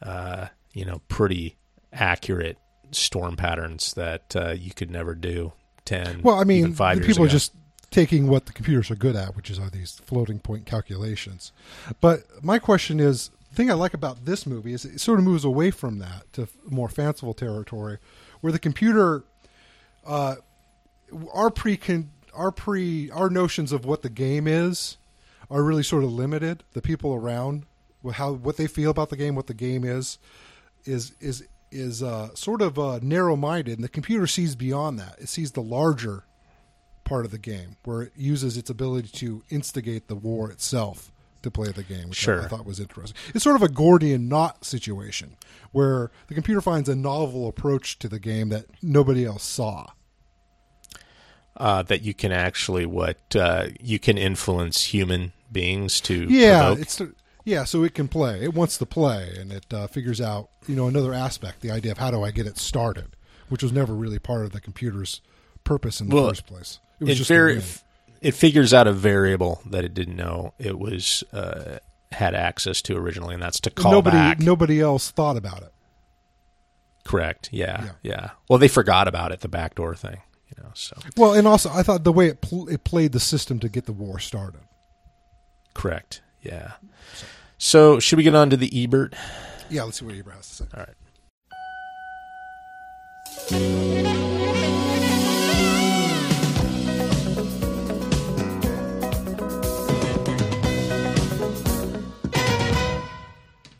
uh, 0.00 0.46
you 0.72 0.84
know, 0.84 1.00
pretty 1.08 1.56
accurate 1.92 2.58
storm 2.92 3.36
patterns 3.36 3.94
that 3.94 4.36
uh, 4.36 4.50
you 4.50 4.72
could 4.72 4.90
never 4.90 5.14
do 5.14 5.52
ten. 5.84 6.20
Well, 6.22 6.38
I 6.38 6.44
mean, 6.44 6.74
the 6.74 6.92
years 6.94 7.06
people 7.06 7.24
ago. 7.24 7.32
just 7.32 7.52
taking 7.94 8.26
what 8.26 8.46
the 8.46 8.52
computers 8.52 8.90
are 8.90 8.96
good 8.96 9.14
at, 9.14 9.36
which 9.36 9.48
is 9.48 9.56
are 9.56 9.70
these 9.70 10.00
floating 10.04 10.40
point 10.40 10.66
calculations. 10.66 11.52
But 12.00 12.24
my 12.42 12.58
question 12.58 12.98
is, 12.98 13.30
the 13.50 13.54
thing 13.54 13.70
I 13.70 13.74
like 13.74 13.94
about 13.94 14.24
this 14.24 14.48
movie 14.48 14.72
is 14.72 14.84
it 14.84 15.00
sort 15.00 15.20
of 15.20 15.24
moves 15.24 15.44
away 15.44 15.70
from 15.70 16.00
that 16.00 16.24
to 16.32 16.48
more 16.68 16.88
fanciful 16.88 17.34
territory, 17.34 17.98
where 18.40 18.52
the 18.52 18.58
computer, 18.58 19.22
uh, 20.04 20.34
our 21.32 21.50
pre 21.50 21.78
our 22.34 22.50
pre 22.50 23.12
our 23.12 23.30
notions 23.30 23.70
of 23.70 23.84
what 23.84 24.02
the 24.02 24.10
game 24.10 24.48
is, 24.48 24.96
are 25.48 25.62
really 25.62 25.84
sort 25.84 26.02
of 26.02 26.12
limited. 26.12 26.64
The 26.72 26.82
people 26.82 27.14
around, 27.14 27.64
how 28.14 28.32
what 28.32 28.56
they 28.56 28.66
feel 28.66 28.90
about 28.90 29.10
the 29.10 29.16
game, 29.16 29.36
what 29.36 29.46
the 29.46 29.54
game 29.54 29.84
is, 29.84 30.18
is 30.84 31.12
is 31.20 31.44
is 31.70 32.02
uh, 32.02 32.34
sort 32.34 32.60
of 32.60 32.76
uh, 32.76 32.98
narrow 33.02 33.36
minded, 33.36 33.78
and 33.78 33.84
the 33.84 33.88
computer 33.88 34.26
sees 34.26 34.56
beyond 34.56 34.98
that. 34.98 35.14
It 35.20 35.28
sees 35.28 35.52
the 35.52 35.62
larger 35.62 36.24
part 37.04 37.24
of 37.24 37.30
the 37.30 37.38
game, 37.38 37.76
where 37.84 38.02
it 38.02 38.12
uses 38.16 38.56
its 38.56 38.70
ability 38.70 39.08
to 39.08 39.42
instigate 39.50 40.08
the 40.08 40.14
war 40.14 40.50
itself 40.50 41.10
to 41.42 41.50
play 41.50 41.70
the 41.70 41.82
game, 41.82 42.08
which 42.08 42.26
I- 42.26 42.32
I, 42.32 42.36
Sure. 42.40 42.48
thought 42.48 42.64
was 42.66 42.80
interesting. 42.80 43.16
It's 43.34 43.44
sort 43.44 43.56
of 43.56 43.62
a 43.62 43.68
Gordian 43.68 44.28
knot 44.28 44.64
situation, 44.64 45.36
where 45.72 46.10
the 46.28 46.34
computer 46.34 46.60
finds 46.62 46.88
a 46.88 46.94
novel 46.96 47.46
approach 47.48 47.98
to 47.98 48.08
the 48.08 48.18
game 48.18 48.48
that 48.48 48.66
nobody 48.82 49.24
else 49.26 49.44
saw. 49.44 49.88
uh, 51.56 51.82
that 51.84 52.02
you 52.02 52.12
can 52.12 52.32
actually 52.32 52.84
what 52.84 53.36
uh, 53.36 53.68
you 53.80 53.98
can 53.98 54.18
influence 54.18 54.86
human 54.92 55.32
beings 55.52 56.00
to 56.00 56.26
Yeah, 56.28 56.62
provoke. 56.70 56.78
it's 56.80 57.00
yeah, 57.44 57.62
so 57.64 57.84
it 57.84 57.94
can 57.94 58.08
play. 58.08 58.42
It 58.42 58.54
wants 58.54 58.76
to 58.78 58.86
play, 58.86 59.36
and 59.38 59.52
it 59.52 59.66
uh, 59.72 59.86
figures 59.86 60.20
out 60.20 60.48
you 60.66 60.74
know 60.74 60.88
another 60.88 61.12
aspect, 61.14 61.60
the 61.60 61.70
idea 61.70 61.92
of 61.92 61.98
how 61.98 62.10
do 62.10 62.24
I 62.24 62.32
get 62.32 62.46
it 62.48 62.58
started, 62.58 63.14
which 63.50 63.62
was 63.62 63.70
never 63.70 63.94
really 63.94 64.18
part 64.18 64.44
of 64.44 64.50
the 64.52 64.60
computer's 64.60 65.20
purpose 65.62 66.00
in 66.00 66.08
the 66.08 66.16
Well, 66.16 66.28
first 66.28 66.46
place. 66.46 66.80
It 67.00 67.04
was 67.04 67.10
it 67.10 67.14
just 67.16 67.30
a 67.30 67.34
very 67.34 67.62
it 68.20 68.34
figures 68.34 68.72
out 68.72 68.86
a 68.86 68.92
variable 68.92 69.60
that 69.66 69.84
it 69.84 69.92
didn't 69.94 70.16
know 70.16 70.54
it 70.58 70.78
was 70.78 71.22
uh, 71.32 71.78
had 72.12 72.34
access 72.34 72.80
to 72.82 72.96
originally, 72.96 73.34
and 73.34 73.42
that's 73.42 73.60
to 73.60 73.70
call 73.70 73.92
nobody 73.92 74.16
back. 74.16 74.40
nobody 74.40 74.80
else 74.80 75.10
thought 75.10 75.36
about 75.36 75.62
it. 75.62 75.72
Correct. 77.04 77.50
Yeah, 77.52 77.84
Yeah. 77.84 77.90
yeah. 78.02 78.30
Well, 78.48 78.58
they 78.58 78.68
forgot 78.68 79.08
about 79.08 79.30
it, 79.32 79.40
the 79.40 79.48
backdoor 79.48 79.94
thing. 79.94 80.22
You 80.56 80.62
know. 80.62 80.70
So 80.74 80.96
Well, 81.16 81.34
and 81.34 81.46
also 81.46 81.70
I 81.70 81.82
thought 81.82 82.04
the 82.04 82.12
way 82.12 82.28
it 82.28 82.40
pl- 82.40 82.68
it 82.68 82.84
played 82.84 83.12
the 83.12 83.20
system 83.20 83.58
to 83.60 83.68
get 83.68 83.84
the 83.86 83.92
war 83.92 84.18
started. 84.18 84.60
correct. 85.74 86.22
Yeah. 86.42 86.72
So 87.58 87.98
should 87.98 88.16
we 88.16 88.22
get 88.22 88.34
on 88.34 88.50
to 88.50 88.56
the 88.56 88.70
Ebert? 88.84 89.14
Yeah, 89.70 89.82
let's 89.84 89.98
see 89.98 90.04
what 90.06 90.14
Ebert 90.14 90.34
has 90.34 90.48
to 90.48 90.54
say. 90.54 90.64
All 90.74 90.80
right. 94.40 94.43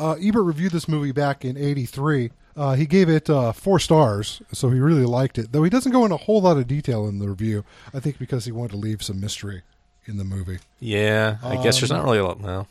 Uh, 0.05 0.17
Ebert 0.21 0.45
reviewed 0.45 0.73
this 0.73 0.89
movie 0.89 1.13
back 1.13 1.45
in 1.45 1.57
'83. 1.57 2.31
Uh, 2.57 2.75
he 2.75 2.87
gave 2.87 3.09
it 3.09 3.29
uh, 3.31 3.53
four 3.53 3.79
stars, 3.79 4.41
so 4.53 4.71
he 4.71 4.79
really 4.79 5.05
liked 5.07 5.39
it. 5.39 5.51
Though 5.53 5.65
he 5.65 5.71
doesn't 5.71 5.91
go 5.93 6.05
into 6.05 6.15
a 6.15 6.19
whole 6.19 6.41
lot 6.43 6.57
of 6.57 6.67
detail 6.67 7.07
in 7.09 7.19
the 7.19 7.29
review. 7.29 7.65
I 7.93 8.01
think 8.01 8.19
because 8.19 8.45
he 8.45 8.53
wanted 8.53 8.73
to 8.73 8.77
leave 8.77 9.03
some 9.03 9.21
mystery 9.21 9.63
in 10.07 10.19
the 10.19 10.25
movie. 10.25 10.59
Yeah, 10.81 11.39
I 11.43 11.57
guess 11.63 11.81
there's 11.81 11.91
Um, 11.91 11.97
not 11.99 12.05
really 12.05 12.19
a 12.19 12.25
lot. 12.25 12.41
now. 12.41 12.67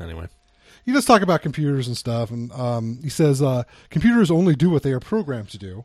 anyway. 0.00 0.26
He 0.84 0.92
does 0.92 1.04
talk 1.04 1.22
about 1.22 1.42
computers 1.42 1.86
and 1.86 1.96
stuff, 1.96 2.30
and 2.32 2.50
um, 2.52 2.98
he 3.04 3.08
says 3.08 3.40
uh, 3.40 3.62
computers 3.88 4.30
only 4.32 4.56
do 4.56 4.68
what 4.68 4.82
they 4.82 4.90
are 4.92 4.98
programmed 5.00 5.48
to 5.50 5.58
do, 5.58 5.84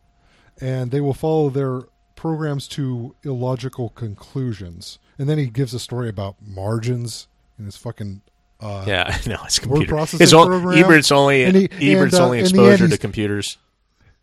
and 0.59 0.89
they 0.89 1.01
will 1.01 1.13
follow 1.13 1.49
their 1.51 1.83
programs 2.15 2.67
to 2.69 3.15
illogical 3.23 3.89
conclusions. 3.89 4.97
And 5.19 5.29
then 5.29 5.37
he 5.37 5.47
gives 5.47 5.73
a 5.73 5.79
story 5.79 6.09
about 6.09 6.35
margins 6.41 7.27
and 7.57 7.65
his 7.67 7.77
fucking 7.77 8.21
uh, 8.59 8.83
Yeah, 8.87 9.17
no, 9.27 9.37
it's 9.45 9.59
word 9.61 9.69
computer. 9.69 9.89
processing 9.95 10.19
His 10.19 10.33
own, 10.33 10.47
program. 10.47 10.83
Ebert's 10.83 11.11
only 11.11 11.43
And 11.43 11.55
he- 11.55 11.93
Ebert's 11.93 12.13
and, 12.15 12.21
uh, 12.21 12.25
only 12.25 12.37
the 12.41 12.45
end, 12.45 12.55
exposure 12.57 12.87
to 12.87 12.97
computers. 12.97 13.57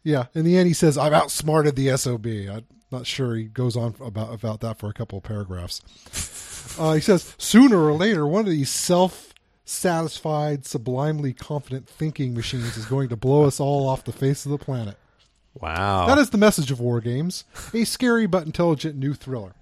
Yeah, 0.03 0.27
in 0.35 0.45
the 0.45 0.57
end, 0.59 0.69
he 0.69 0.75
says, 0.75 0.99
"I've 0.99 1.13
outsmarted 1.15 1.77
the 1.77 1.97
SOB." 1.97 2.27
I'm 2.27 2.65
not 2.91 3.07
sure 3.07 3.35
he 3.35 3.45
goes 3.45 3.75
on 3.77 3.95
about 4.01 4.35
about 4.35 4.61
that 4.61 4.79
for 4.79 4.89
a 4.89 4.93
couple 4.93 5.19
of 5.19 5.25
paragraphs. 5.25 5.81
Uh, 6.79 6.95
he 6.95 7.01
says, 7.01 7.35
"Sooner 7.39 7.79
or 7.79 7.93
later, 7.93 8.27
one 8.27 8.41
of 8.47 8.51
these 8.51 8.71
self 8.71 9.35
self-satisfied, 9.67 10.67
sublimely 10.67 11.33
confident 11.33 11.89
thinking 11.89 12.35
machines 12.35 12.77
is 12.77 12.85
going 12.87 13.09
to 13.09 13.17
blow 13.17 13.45
us 13.45 13.61
all 13.61 13.89
off 13.89 14.05
the 14.05 14.13
face 14.13 14.45
of 14.45 14.51
the 14.53 14.59
planet. 14.59 14.97
Wow. 15.61 16.07
That 16.07 16.19
is 16.19 16.31
the 16.31 16.39
message 16.39 16.71
of 16.71 16.81
War 16.81 17.01
Games, 17.01 17.45
a 17.73 17.85
scary 17.85 18.27
but 18.27 18.45
intelligent 18.47 18.97
new 18.97 19.15
thriller. 19.15 19.53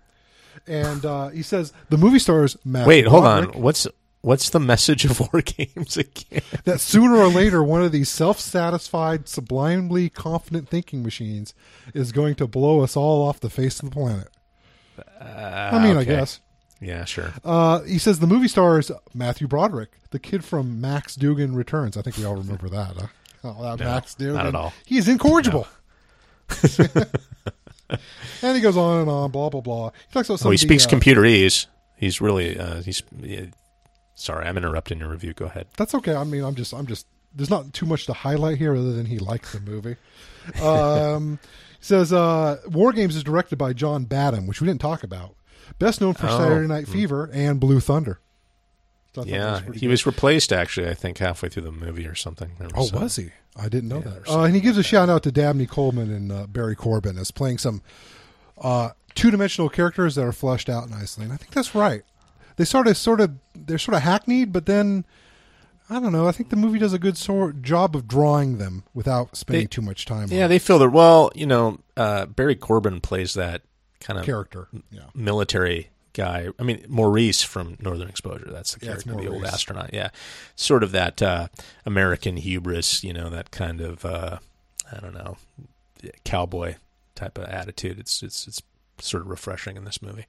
And 0.67 1.05
uh, 1.05 1.29
he 1.29 1.43
says 1.43 1.73
the 1.91 1.99
movie 1.99 2.19
stars 2.19 2.57
Matt. 2.65 2.87
Wait, 2.87 3.07
hold 3.07 3.25
on. 3.25 3.45
What's 3.53 3.87
what's 4.23 4.49
the 4.51 4.59
message 4.61 5.05
of 5.05 5.21
War 5.33 5.43
Games 5.43 5.97
again? 5.97 6.41
that 6.65 6.81
sooner 6.81 7.17
or 7.17 7.29
later 7.29 7.63
one 7.63 7.83
of 7.83 7.93
these 7.93 8.09
self-satisfied, 8.09 9.29
sublimely 9.29 10.09
confident 10.09 10.69
thinking 10.69 11.03
machines 11.03 11.53
is 11.95 12.11
going 12.13 12.35
to 12.37 12.47
blow 12.47 12.81
us 12.81 12.97
all 12.97 13.27
off 13.29 13.39
the 13.41 13.51
face 13.51 13.81
of 13.81 13.91
the 13.91 13.95
planet. 13.95 14.29
I 15.21 15.83
mean, 15.83 15.97
I 15.97 16.05
guess. 16.05 16.41
Yeah, 16.81 17.05
sure. 17.05 17.33
Uh, 17.45 17.83
he 17.83 17.99
says 17.99 18.19
the 18.19 18.27
movie 18.27 18.49
stars 18.49 18.91
Matthew 19.15 19.47
Broderick, 19.47 19.91
the 20.11 20.19
kid 20.19 20.45
from 20.45 20.81
Max 20.81 21.15
Dugan 21.15 21.55
Returns. 21.55 21.97
I 21.97 22.03
think 22.03 22.17
we 22.17 22.25
all 22.25 22.35
remember 22.37 22.69
that. 22.71 22.97
Huh? 22.97 23.07
Oh, 23.45 23.61
that 23.77 23.81
No, 23.81 23.91
Max 23.91 24.15
Dugan. 24.15 24.35
not 24.35 24.47
at 24.47 24.55
all. 24.55 24.73
He 24.87 24.99
is 24.99 25.09
incorrigible. 25.09 25.67
and 28.41 28.57
he 28.57 28.61
goes 28.61 28.77
on 28.77 29.01
and 29.01 29.11
on, 29.11 29.31
blah 29.33 29.49
blah 29.49 29.61
blah. 29.61 29.91
He 30.09 30.13
talks 30.13 30.29
about 30.29 30.47
Oh, 30.47 30.51
he 30.51 30.57
speaks 30.57 30.87
uh, 30.87 30.91
computerese. 30.91 31.67
He's 31.97 32.21
really 32.21 32.57
uh, 32.59 32.83
he's. 32.83 33.03
Sorry, 34.15 34.47
I'm 34.47 34.57
interrupting 34.57 34.99
your 34.99 35.09
review. 35.09 35.33
Go 35.33 35.47
ahead. 35.47 35.67
That's 35.77 35.95
okay. 35.97 36.15
I 36.15 36.25
mean, 36.25 36.45
I'm 36.45 36.55
just, 36.55 36.73
I'm 36.73 36.87
just. 36.87 37.07
There's 37.35 37.49
not 37.51 37.73
too 37.73 37.87
much 37.87 38.05
to 38.07 38.13
highlight 38.13 38.59
here, 38.59 38.75
other 38.77 38.93
than 38.93 39.07
he 39.07 39.19
liked 39.19 39.53
the 39.53 39.61
movie. 39.61 39.97
Um, 40.63 41.39
he 41.79 41.85
says 41.85 42.13
uh, 42.13 42.59
War 42.67 42.93
Games 42.93 43.17
is 43.17 43.25
directed 43.25 43.57
by 43.57 43.73
John 43.73 44.05
Badham, 44.05 44.47
which 44.47 44.61
we 44.61 44.67
didn't 44.67 44.83
talk 44.83 45.03
about. 45.03 45.35
Best 45.79 46.01
known 46.01 46.13
for 46.15 46.27
Oh, 46.27 46.39
Saturday 46.39 46.67
Night 46.69 46.87
hmm. 46.87 46.93
Fever 46.93 47.31
and 47.33 47.59
Blue 47.59 47.81
Thunder. 47.81 48.21
So 49.15 49.25
Yeah, 49.25 49.61
pretty 49.65 49.81
he 49.81 49.87
good. 49.87 49.93
was 49.93 50.05
replaced 50.07 50.53
actually. 50.53 50.89
I 50.89 50.95
think 50.95 51.19
halfway 51.19 51.49
through 51.49 51.63
the 51.65 51.73
movie 51.73 52.07
or 52.07 52.15
something. 52.15 52.53
There 52.59 52.69
Oh, 52.75 52.89
uh, 52.95 53.01
was 53.01 53.17
he? 53.17 53.31
I 53.57 53.69
didn't 53.69 53.89
know 53.89 54.03
yeah, 54.05 54.11
that. 54.11 54.29
Uh, 54.29 54.43
and 54.43 54.55
he 54.55 54.61
gives 54.61 54.77
a 54.79 54.83
shout 54.83 55.09
out 55.09 55.23
to 55.25 55.33
Dabney 55.33 55.67
Coleman 55.67 56.11
and 56.13 56.33
uh, 56.33 56.47
Barry 56.47 56.75
Corbin 56.77 57.17
as 57.19 57.31
playing 57.31 57.59
some 57.59 57.83
uh, 58.61 58.91
two 59.15 59.31
dimensional 59.31 59.69
characters 59.69 60.15
that 60.15 60.25
are 60.25 60.33
fleshed 60.33 60.69
out 60.69 60.89
nicely. 60.91 61.25
And 61.25 61.33
I 61.33 61.37
think 61.37 61.53
that's 61.53 61.75
right. 61.75 62.03
They 62.57 62.65
sort 62.65 62.87
of, 62.87 62.97
sort 62.97 63.21
of, 63.21 63.33
they're 63.55 63.79
sort 63.79 63.97
of 63.97 64.03
hackneyed, 64.03 64.53
but 64.53 64.67
then 64.67 65.05
I 65.91 66.01
don't 66.01 66.13
know. 66.13 66.27
I 66.27 66.33
think 66.33 66.49
the 66.51 66.57
movie 66.57 66.79
does 66.79 66.93
a 66.93 66.99
good 66.99 67.17
sort 67.19 67.61
job 67.63 67.95
of 67.97 68.09
drawing 68.09 68.59
them 68.59 68.85
without 68.95 69.37
spending 69.37 69.65
They- 69.65 69.69
too 69.69 69.83
much 69.83 70.07
time. 70.07 70.29
Yeah, 70.31 70.47
they 70.47 70.59
feel 70.59 70.79
that. 70.79 70.91
Well, 70.91 71.31
you 71.35 71.47
know, 71.47 71.79
uh, 71.97 72.27
Barry 72.27 72.57
Corbin 72.57 73.01
plays 73.01 73.35
that 73.35 73.63
kind 74.01 74.19
of 74.19 74.25
character. 74.25 74.69
Yeah. 74.91 75.03
military 75.15 75.91
guy. 76.15 76.49
I 76.59 76.63
mean, 76.63 76.85
Maurice 76.89 77.43
from 77.43 77.77
Northern 77.81 78.09
Exposure. 78.09 78.49
That's 78.51 78.75
the 78.75 78.85
Yeah, 78.87 78.93
character, 78.93 79.15
the 79.17 79.29
old 79.29 79.45
astronaut. 79.45 79.91
Yeah, 79.93 80.11
sort 80.57 80.83
of 80.83 80.93
that 80.93 81.21
uh, 81.23 81.49
American 81.87 82.37
hubris. 82.39 83.03
You 83.05 83.13
know, 83.13 83.29
that 83.31 83.51
kind 83.51 83.81
of 83.81 84.05
uh, 84.05 84.39
I 84.95 85.01
don't 85.01 85.15
know, 85.15 85.37
cowboy 86.25 86.77
type 87.15 87.39
of 87.39 87.45
attitude. 87.45 87.99
It's 87.99 88.23
it's 88.23 88.47
it's 88.47 88.63
sort 89.05 89.23
of 89.23 89.29
refreshing 89.29 89.77
in 89.77 89.85
this 89.85 90.01
movie. 90.03 90.27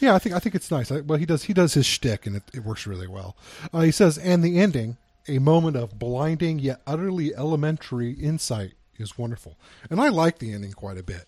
Yeah, 0.00 0.14
I 0.14 0.18
think 0.18 0.34
I 0.34 0.38
think 0.38 0.54
it's 0.54 0.70
nice. 0.70 0.90
I, 0.92 1.00
well, 1.00 1.18
he 1.18 1.26
does 1.26 1.44
he 1.44 1.52
does 1.52 1.74
his 1.74 1.86
shtick, 1.86 2.26
and 2.26 2.36
it, 2.36 2.42
it 2.54 2.64
works 2.64 2.86
really 2.86 3.06
well. 3.08 3.36
Uh, 3.72 3.80
he 3.80 3.90
says, 3.90 4.18
and 4.18 4.42
the 4.42 4.58
ending, 4.58 4.96
a 5.28 5.38
moment 5.38 5.76
of 5.76 5.98
blinding 5.98 6.58
yet 6.58 6.80
utterly 6.86 7.34
elementary 7.34 8.12
insight, 8.12 8.72
is 8.98 9.16
wonderful. 9.18 9.56
And 9.90 10.00
I 10.00 10.08
like 10.08 10.38
the 10.38 10.52
ending 10.52 10.72
quite 10.72 10.98
a 10.98 11.02
bit. 11.02 11.26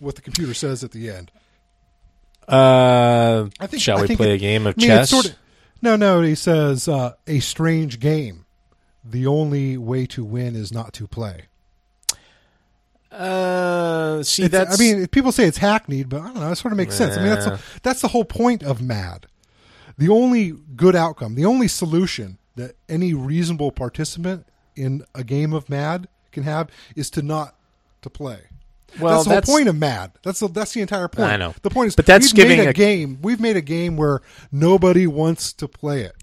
What 0.00 0.16
the 0.16 0.22
computer 0.22 0.54
says 0.54 0.82
at 0.82 0.90
the 0.92 1.10
end. 1.10 1.30
Uh, 2.48 3.48
I 3.60 3.66
think. 3.66 3.82
shall 3.82 3.98
I 3.98 4.02
we 4.02 4.06
think 4.08 4.18
play 4.18 4.32
it- 4.32 4.34
a 4.34 4.38
game 4.38 4.66
of 4.66 4.74
I 4.76 4.80
mean, 4.80 4.88
chess? 4.88 5.10
Sort 5.10 5.26
of, 5.26 5.36
no, 5.80 5.96
no. 5.96 6.20
He 6.22 6.34
says 6.34 6.88
uh, 6.88 7.14
a 7.26 7.40
strange 7.40 8.00
game. 8.00 8.44
The 9.04 9.26
only 9.26 9.76
way 9.76 10.06
to 10.06 10.24
win 10.24 10.56
is 10.56 10.72
not 10.72 10.92
to 10.94 11.06
play. 11.06 11.42
Uh, 13.14 14.22
see, 14.22 14.44
It's- 14.44 14.50
that's 14.66 14.80
I 14.80 14.82
mean, 14.82 15.06
people 15.08 15.32
say 15.32 15.44
it's 15.46 15.58
hackneyed, 15.58 16.08
but 16.08 16.20
I 16.20 16.24
don't 16.26 16.36
know. 16.40 16.50
It 16.52 16.56
sort 16.56 16.72
of 16.72 16.76
makes 16.78 16.94
sense. 16.94 17.16
I 17.16 17.20
mean, 17.20 17.30
that's 17.30 17.46
the, 17.46 17.60
that's 17.82 18.00
the 18.00 18.08
whole 18.08 18.24
point 18.24 18.62
of 18.62 18.82
MAD. 18.82 19.26
The 19.96 20.08
only 20.08 20.54
good 20.76 20.96
outcome, 20.96 21.34
the 21.36 21.44
only 21.44 21.68
solution 21.68 22.38
that 22.56 22.76
any 22.88 23.14
reasonable 23.14 23.70
participant 23.72 24.46
in 24.76 25.04
a 25.14 25.22
game 25.24 25.52
of 25.52 25.68
MAD 25.70 26.08
can 26.32 26.42
have 26.42 26.68
is 26.96 27.10
to 27.10 27.22
not 27.22 27.54
to 28.02 28.10
play. 28.10 28.40
Well, 29.00 29.12
that's 29.12 29.24
the 29.24 29.30
whole 29.30 29.56
point 29.56 29.68
of 29.68 29.76
MAD. 29.76 30.12
That's 30.22 30.40
the, 30.40 30.48
that's 30.48 30.72
the 30.72 30.80
entire 30.80 31.08
point. 31.08 31.28
I 31.30 31.36
know. 31.36 31.54
The 31.62 31.70
point 31.70 31.88
is, 31.88 31.96
But 31.96 32.06
that's 32.06 32.26
we've 32.26 32.34
giving 32.34 32.58
made 32.58 32.66
a, 32.66 32.70
a- 32.70 32.72
game. 32.72 33.18
We've 33.22 33.40
made 33.40 33.56
a 33.56 33.60
game 33.60 33.96
where 33.96 34.20
nobody 34.52 35.06
wants 35.06 35.52
to 35.54 35.66
play 35.68 36.02
it. 36.02 36.14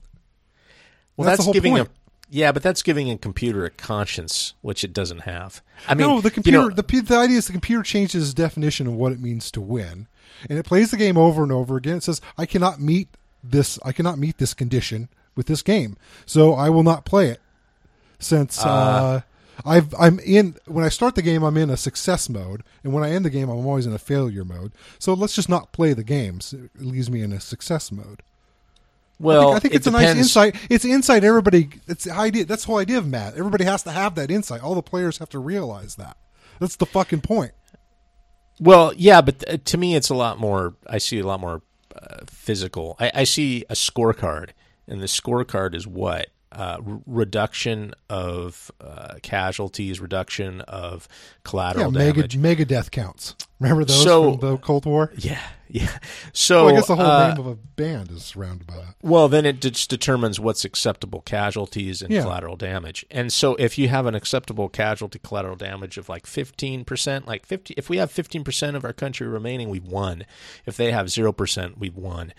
well, 1.17 1.25
that's 1.25 1.37
that's, 1.37 1.37
the 1.39 1.43
whole 1.45 1.53
giving 1.53 1.73
point. 1.73 1.87
a 1.87 2.00
yeah, 2.33 2.53
but 2.53 2.63
that's 2.63 2.81
giving 2.81 3.11
a 3.11 3.17
computer 3.17 3.65
a 3.65 3.69
conscience, 3.69 4.53
which 4.61 4.85
it 4.85 4.93
doesn't 4.93 5.19
have. 5.21 5.61
I 5.87 5.93
mean, 5.93 6.07
no, 6.07 6.21
the 6.21 6.29
you 6.29 6.31
computer. 6.31 6.57
know- 6.57 6.69
the, 6.69 6.81
the 6.81 7.17
idea 7.17 7.37
is 7.37 7.47
the 7.47 7.51
computer 7.51 7.83
changes 7.83 8.23
its 8.23 8.33
definition 8.33 8.87
of 8.87 8.93
what 8.93 9.11
it 9.11 9.19
means 9.19 9.51
to 9.51 9.61
win, 9.61 10.07
and 10.49 10.57
it 10.57 10.65
plays 10.65 10.91
the 10.91 10.97
game 10.97 11.17
over 11.17 11.43
and 11.43 11.51
over 11.51 11.75
again. 11.75 11.97
It 11.97 12.03
says, 12.03 12.21
"I 12.37 12.45
cannot 12.45 12.79
meet 12.79 13.09
this. 13.43 13.77
I 13.83 13.91
cannot 13.91 14.17
meet 14.17 14.37
this 14.37 14.53
condition 14.53 15.09
with 15.35 15.47
this 15.47 15.61
game, 15.61 15.97
so 16.25 16.53
I 16.53 16.69
will 16.69 16.83
not 16.83 17.03
play 17.05 17.27
it." 17.27 17.41
Since 18.19 18.63
uh, 18.63 19.21
I've 19.65 19.93
I'm 19.99 20.19
in 20.19 20.55
when 20.67 20.85
I 20.85 20.89
start 20.89 21.15
the 21.15 21.21
game, 21.21 21.43
I'm 21.43 21.57
in 21.57 21.69
a 21.69 21.75
success 21.77 22.29
mode, 22.29 22.63
and 22.83 22.93
when 22.93 23.03
I 23.03 23.11
end 23.11 23.25
the 23.25 23.29
game, 23.29 23.49
I'm 23.49 23.65
always 23.65 23.85
in 23.85 23.93
a 23.93 23.99
failure 23.99 24.45
mode. 24.45 24.71
So 24.99 25.13
let's 25.13 25.35
just 25.35 25.49
not 25.49 25.73
play 25.73 25.93
the 25.93 26.03
games. 26.03 26.53
It 26.53 26.69
leaves 26.79 27.09
me 27.11 27.21
in 27.23 27.33
a 27.33 27.41
success 27.41 27.91
mode. 27.91 28.21
Well, 29.21 29.53
I 29.53 29.53
think, 29.53 29.55
I 29.55 29.59
think 29.59 29.73
it 29.73 29.77
it's 29.77 29.87
a 29.87 29.91
nice 29.91 30.15
insight. 30.15 30.55
It's 30.69 30.85
insight. 30.85 31.23
Everybody. 31.23 31.69
It's 31.87 32.05
the 32.05 32.11
idea. 32.11 32.45
That's 32.45 32.63
the 32.63 32.67
whole 32.67 32.77
idea 32.77 32.97
of 32.97 33.07
MAD. 33.07 33.35
Everybody 33.37 33.65
has 33.65 33.83
to 33.83 33.91
have 33.91 34.15
that 34.15 34.31
insight. 34.31 34.61
All 34.61 34.75
the 34.75 34.81
players 34.81 35.19
have 35.19 35.29
to 35.29 35.39
realize 35.39 35.95
that. 35.95 36.17
That's 36.59 36.75
the 36.75 36.85
fucking 36.85 37.21
point. 37.21 37.51
Well, 38.59 38.93
yeah, 38.95 39.21
but 39.21 39.43
uh, 39.47 39.57
to 39.65 39.77
me, 39.77 39.95
it's 39.95 40.09
a 40.09 40.15
lot 40.15 40.39
more. 40.39 40.75
I 40.87 40.97
see 40.97 41.19
a 41.19 41.25
lot 41.25 41.39
more 41.39 41.61
uh, 41.95 42.19
physical. 42.27 42.95
I, 42.99 43.11
I 43.15 43.23
see 43.23 43.63
a 43.69 43.73
scorecard, 43.73 44.51
and 44.87 45.01
the 45.01 45.07
scorecard 45.07 45.75
is 45.75 45.87
what 45.87 46.27
uh, 46.51 46.77
r- 46.85 47.01
reduction 47.05 47.93
of 48.09 48.71
uh, 48.81 49.15
casualties, 49.21 49.99
reduction 49.99 50.61
of 50.61 51.07
Yeah, 51.11 51.15
collateral 51.43 51.91
mega 51.91 52.13
damage. 52.13 52.37
mega 52.37 52.65
death 52.65 52.91
counts. 52.91 53.35
Remember 53.59 53.85
those 53.85 54.03
So- 54.03 54.37
from 54.37 54.49
the 54.49 54.57
Cold 54.57 54.85
War? 54.85 55.11
Yeah, 55.15 55.39
yeah. 55.69 55.97
So 56.33 56.65
well, 56.65 56.73
I 56.73 56.77
guess 56.77 56.87
the 56.87 56.95
whole 56.95 57.05
uh, 57.05 57.27
name 57.29 57.39
of 57.39 57.45
a 57.47 57.55
band 57.55 58.09
is 58.11 58.25
surrounded 58.25 58.65
by 58.67 58.75
that. 58.77 58.95
Well, 59.03 59.29
then 59.29 59.45
it 59.45 59.61
just 59.61 59.89
determines 59.89 60.39
what's 60.39 60.65
acceptable 60.65 61.21
casualties 61.21 62.01
and 62.01 62.11
Yeah. 62.11 62.23
collateral 62.23 62.55
damage. 62.57 63.05
And 63.11 63.31
so 63.31 63.55
if 63.55 63.77
you 63.77 63.87
have 63.89 64.05
an 64.07 64.15
acceptable 64.15 64.67
casualty 64.67 65.19
collateral 65.19 65.55
damage 65.55 65.97
of 65.99 66.09
like 66.09 66.25
15%, 66.25 67.27
like 67.27 67.45
50 67.45 67.75
if 67.77 67.87
we 67.89 67.97
have 67.97 68.11
15% 68.11 68.75
of 68.75 68.83
our 68.83 68.93
country 68.93 69.27
remaining, 69.27 69.69
we've 69.69 69.85
won. 69.85 70.25
If 70.65 70.75
they 70.75 70.91
have 70.91 71.05
0%, 71.07 71.77
we've 71.77 71.95
won. 71.95 72.33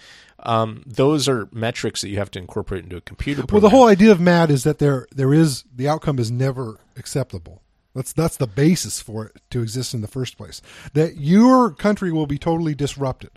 Um, 0.44 0.82
those 0.86 1.28
are 1.28 1.48
metrics 1.52 2.00
that 2.00 2.08
you 2.08 2.18
have 2.18 2.30
to 2.32 2.38
incorporate 2.38 2.82
into 2.84 2.96
a 2.96 3.00
computer 3.00 3.44
Well, 3.50 3.60
the 3.60 3.70
whole 3.70 3.86
idea 3.86 4.10
of 4.10 4.20
MAD 4.20 4.50
is 4.50 4.64
that 4.64 4.78
there 4.78 5.06
there 5.14 5.32
is 5.32 5.64
the 5.74 5.88
outcome 5.88 6.18
is 6.18 6.30
never 6.30 6.78
acceptable. 6.96 7.62
That's 7.94 8.12
that's 8.12 8.36
the 8.36 8.46
basis 8.46 9.00
for 9.00 9.26
it 9.26 9.36
to 9.50 9.62
exist 9.62 9.94
in 9.94 10.00
the 10.00 10.08
first 10.08 10.36
place. 10.36 10.60
That 10.94 11.16
your 11.18 11.70
country 11.70 12.10
will 12.10 12.26
be 12.26 12.38
totally 12.38 12.74
disrupted 12.74 13.30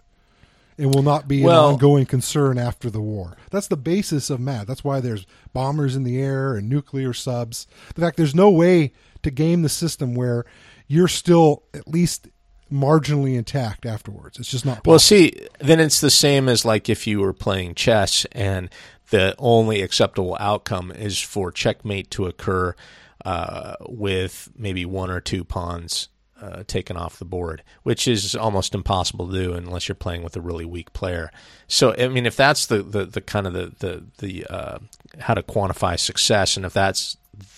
and 0.78 0.94
will 0.94 1.04
not 1.04 1.28
be 1.28 1.44
Well- 1.44 1.68
an 1.68 1.74
ongoing 1.74 2.06
concern 2.06 2.58
after 2.58 2.90
the 2.90 3.02
war. 3.02 3.38
That's 3.52 3.68
the 3.68 3.78
basis 3.78 4.30
of 4.30 4.40
MAD. 4.40 4.68
That's 4.68 4.84
why 4.84 5.00
there's 5.00 5.26
bombers 5.54 5.96
in 5.96 6.04
the 6.04 6.20
air 6.20 6.56
and 6.56 6.68
nuclear 6.68 7.14
subs. 7.14 7.68
In 7.96 8.02
fact 8.02 8.18
there's 8.18 8.36
no 8.36 8.50
way 8.50 8.94
to 9.24 9.32
game 9.32 9.62
the 9.62 9.70
system 9.70 10.16
where 10.16 10.46
you're 10.88 11.08
still 11.08 11.64
at 11.74 11.88
least 11.88 12.28
marginally 12.72 13.36
intact 13.36 13.86
afterwards. 13.86 14.40
It's 14.40 14.50
just 14.50 14.66
not 14.66 14.76
possible. 14.76 14.92
Well, 14.92 15.00
see, 15.00 15.48
then 15.60 15.80
it's 15.80 16.02
the 16.02 16.10
same 16.10 16.50
as 16.50 16.66
like 16.66 16.90
if 16.90 17.08
you 17.08 17.20
were 17.20 17.34
playing 17.34 17.76
chess 17.76 18.26
and 18.32 18.70
the 19.10 19.36
only 19.38 19.82
acceptable 19.82 20.36
outcome 20.40 20.92
is 20.92 21.20
for 21.20 21.52
checkmate 21.52 22.10
to 22.12 22.26
occur 22.26 22.76
uh, 23.24 23.76
with 23.88 24.50
maybe 24.58 24.86
one 24.86 25.10
or 25.10 25.20
two 25.20 25.44
pawns 25.44 26.10
uh, 26.42 26.64
taken 26.68 26.98
off 26.98 27.18
the 27.18 27.26
board, 27.26 27.64
which 27.84 28.08
is 28.08 28.36
almost 28.36 28.76
impossible 28.76 29.30
to 29.30 29.34
do 29.34 29.54
unless 29.54 29.88
you're 29.88 29.96
playing 29.96 30.24
with 30.24 30.36
a 30.36 30.42
really 30.42 30.66
weak 30.66 30.92
player. 30.94 31.32
So, 31.68 31.96
I 31.98 32.08
mean, 32.08 32.26
if 32.26 32.36
that's 32.36 32.66
the, 32.66 32.84
the, 32.84 33.06
the 33.06 33.22
kind 33.22 33.48
of 33.48 33.54
the 33.54 33.74
the, 33.80 34.04
the 34.18 34.46
uh, 34.48 34.80
how 35.20 35.34
to 35.34 35.44
quantify 35.44 35.98
success, 35.98 36.58
and 36.58 36.66
if 36.66 36.74
that's 36.74 37.18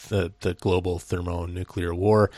the 0.09 0.31
the 0.41 0.53
global 0.53 0.99
thermonuclear 0.99 1.93
war 1.93 2.29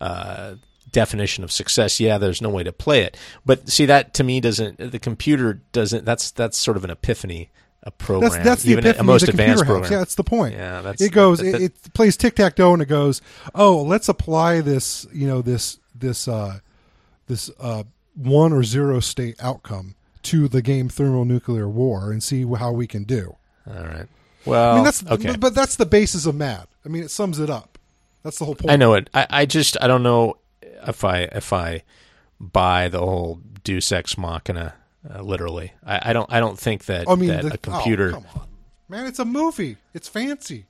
uh, 0.00 0.54
definition 0.92 1.44
of 1.44 1.52
success, 1.52 2.00
yeah, 2.00 2.18
there's 2.18 2.42
no 2.42 2.48
way 2.50 2.62
to 2.62 2.72
play 2.72 3.02
it. 3.02 3.16
But 3.46 3.68
see, 3.68 3.86
that 3.86 4.14
to 4.14 4.24
me 4.24 4.40
doesn't. 4.40 4.78
The 4.92 4.98
computer 4.98 5.60
doesn't. 5.72 6.04
That's 6.04 6.30
that's 6.30 6.56
sort 6.58 6.76
of 6.76 6.84
an 6.84 6.90
epiphany. 6.90 7.50
A 7.82 7.90
program, 7.90 8.30
That's 8.32 8.44
that's 8.44 8.62
the 8.64 8.72
even 8.72 8.84
epiphany 8.84 9.00
a 9.00 9.04
most 9.04 9.24
the 9.24 9.30
advanced 9.30 9.64
program. 9.64 9.90
Yeah, 9.90 9.98
that's 10.00 10.14
the 10.14 10.22
point. 10.24 10.54
Yeah, 10.54 10.82
that's 10.82 11.00
it 11.00 11.12
goes. 11.12 11.38
that- 11.38 11.52
that- 11.52 11.62
it, 11.62 11.72
it 11.86 11.94
plays 11.94 12.14
tic 12.16 12.34
tac 12.36 12.56
toe 12.56 12.74
and 12.74 12.82
it 12.82 12.88
goes. 12.88 13.22
Oh, 13.54 13.80
let's 13.82 14.06
apply 14.10 14.60
this. 14.60 15.06
You 15.14 15.26
know 15.26 15.40
this 15.40 15.78
this 15.94 16.28
uh, 16.28 16.58
this 17.26 17.50
uh, 17.58 17.84
one 18.14 18.52
or 18.52 18.62
zero 18.64 19.00
state 19.00 19.36
outcome 19.42 19.94
to 20.24 20.46
the 20.46 20.60
game 20.60 20.90
thermonuclear 20.90 21.66
war 21.66 22.12
and 22.12 22.22
see 22.22 22.44
how 22.54 22.70
we 22.72 22.86
can 22.86 23.04
do. 23.04 23.36
All 23.66 23.82
right. 23.82 24.06
Well, 24.44 24.72
I 24.72 24.74
mean 24.74 24.84
that's 24.84 25.06
okay. 25.06 25.30
but, 25.30 25.40
but 25.40 25.54
that's 25.54 25.76
the 25.76 25.86
basis 25.86 26.26
of 26.26 26.34
Mad. 26.34 26.66
I 26.84 26.88
mean, 26.90 27.02
it 27.02 27.10
sums 27.10 27.38
it 27.38 27.48
up. 27.48 27.78
That's 28.22 28.38
the 28.38 28.44
whole 28.44 28.54
point. 28.54 28.70
I 28.70 28.76
know 28.76 28.92
it. 28.92 29.08
I, 29.14 29.26
I 29.30 29.46
just 29.46 29.78
I 29.80 29.86
don't 29.86 30.02
know 30.02 30.36
if 30.86 31.04
I 31.04 31.20
if 31.32 31.52
I 31.52 31.82
buy 32.38 32.88
the 32.88 32.98
whole 33.00 33.40
Deus 33.64 33.90
Ex 33.92 34.16
Machina 34.16 34.74
uh, 35.14 35.22
literally. 35.22 35.72
I, 35.84 36.10
I 36.10 36.12
don't 36.12 36.30
I 36.32 36.40
don't 36.40 36.58
think 36.58 36.84
that 36.86 37.08
I 37.08 37.14
mean, 37.14 37.28
that 37.28 37.42
the- 37.44 37.54
a 37.54 37.58
computer. 37.58 38.10
Oh, 38.10 38.20
come 38.20 38.24
on, 38.42 38.46
man! 38.88 39.06
It's 39.06 39.18
a 39.18 39.24
movie. 39.24 39.76
It's 39.94 40.08
fancy. 40.08 40.66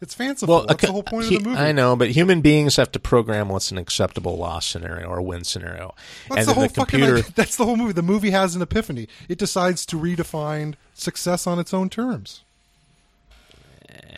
It's 0.00 0.14
fanciful. 0.14 0.54
Well, 0.58 0.66
That's 0.66 0.84
a 0.84 0.86
the 0.86 0.92
whole 0.92 1.02
point 1.02 1.26
hu- 1.26 1.36
of 1.38 1.42
the 1.42 1.48
movie. 1.50 1.60
I 1.60 1.72
know, 1.72 1.96
but 1.96 2.10
human 2.10 2.40
beings 2.40 2.76
have 2.76 2.92
to 2.92 3.00
program 3.00 3.48
what's 3.48 3.72
an 3.72 3.78
acceptable 3.78 4.36
loss 4.36 4.64
scenario 4.64 5.08
or 5.08 5.20
win 5.20 5.42
scenario, 5.42 5.92
That's 6.28 6.40
and 6.42 6.48
the 6.48 6.54
whole 6.54 6.68
the 6.68 6.72
computer. 6.74 7.16
fucking. 7.16 7.32
That's 7.36 7.56
the 7.56 7.64
whole 7.64 7.76
movie. 7.76 7.94
The 7.94 8.02
movie 8.04 8.30
has 8.30 8.54
an 8.54 8.62
epiphany. 8.62 9.08
It 9.28 9.38
decides 9.38 9.84
to 9.86 9.96
redefine 9.96 10.74
success 10.94 11.48
on 11.48 11.58
its 11.58 11.74
own 11.74 11.88
terms. 11.90 12.44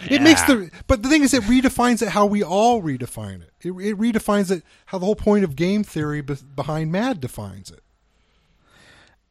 It 0.09 0.23
makes 0.23 0.43
the. 0.43 0.71
But 0.87 1.03
the 1.03 1.09
thing 1.09 1.23
is, 1.23 1.35
it 1.35 1.43
redefines 1.43 2.03
it 2.03 2.09
how 2.09 2.27
we 2.27 2.43
all 2.43 2.83
redefine 2.83 3.43
it. 3.43 3.53
It, 3.61 3.73
it 3.73 3.99
redefines 3.99 4.51
it 4.51 4.63
how 4.87 4.99
the 4.99 5.05
whole 5.07 5.17
point 5.17 5.45
of 5.45 5.57
game 5.57 5.85
theory 5.85 6.21
be, 6.23 6.37
behind 6.57 6.91
Mad 6.91 7.21
defines 7.21 7.71
it. 7.71 7.83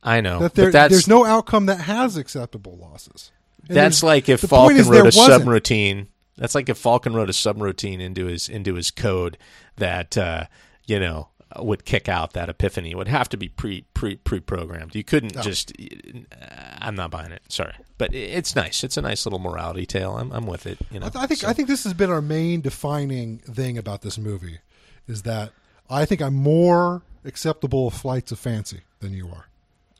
I 0.01 0.21
know, 0.21 0.39
That 0.39 0.53
there, 0.55 0.71
but 0.71 0.89
there's 0.89 1.07
no 1.07 1.25
outcome 1.25 1.65
that 1.65 1.81
has 1.81 2.15
acceptable 2.15 2.77
losses. 2.77 3.31
And 3.67 3.75
that's 3.75 4.01
like 4.01 4.29
if 4.29 4.41
Falken 4.41 4.89
wrote 4.89 5.13
a 5.13 5.17
wasn't. 5.17 5.43
subroutine. 5.43 6.07
That's 6.37 6.55
like 6.55 6.69
if 6.69 6.81
Falken 6.81 7.13
wrote 7.13 7.29
a 7.29 7.33
subroutine 7.33 7.99
into 7.99 8.25
his 8.25 8.47
into 8.47 8.75
his 8.75 8.91
code 8.91 9.37
that 9.75 10.17
uh, 10.17 10.45
you 10.85 10.99
know 10.99 11.27
would 11.57 11.83
kick 11.85 12.07
out 12.07 12.33
that 12.33 12.49
epiphany. 12.49 12.91
It 12.91 12.97
would 12.97 13.07
have 13.07 13.27
to 13.29 13.37
be 13.37 13.47
pre 13.49 13.81
pre 13.93 14.15
pre 14.17 14.39
programmed. 14.39 14.93
You 14.95 15.03
couldn't 15.03 15.35
Oh. 15.37 15.41
just. 15.41 15.73
I'm 16.81 16.95
not 16.95 17.11
buying 17.11 17.31
it. 17.31 17.41
Sorry, 17.49 17.73
but 17.97 18.13
it's 18.13 18.55
nice. 18.55 18.83
It's 18.83 18.97
a 18.97 19.01
nice 19.01 19.25
little 19.25 19.39
morality 19.39 19.85
tale. 19.85 20.17
I'm 20.17 20.31
I'm 20.31 20.45
with 20.45 20.65
it. 20.67 20.77
You 20.91 20.99
know, 20.99 21.07
I, 21.07 21.09
th- 21.09 21.23
I 21.23 21.27
think 21.27 21.39
So- 21.41 21.47
I 21.47 21.53
think 21.53 21.67
this 21.67 21.83
has 21.83 21.93
been 21.93 22.09
our 22.09 22.21
main 22.21 22.61
defining 22.61 23.39
thing 23.39 23.77
about 23.77 24.01
this 24.01 24.17
movie 24.17 24.59
is 25.07 25.23
that 25.23 25.51
I 25.89 26.05
think 26.05 26.21
I'm 26.21 26.35
more 26.35 27.01
acceptable 27.25 27.87
of 27.87 27.93
flights 27.93 28.31
of 28.31 28.39
fancy 28.39 28.81
than 28.99 29.13
you 29.13 29.27
are. 29.29 29.47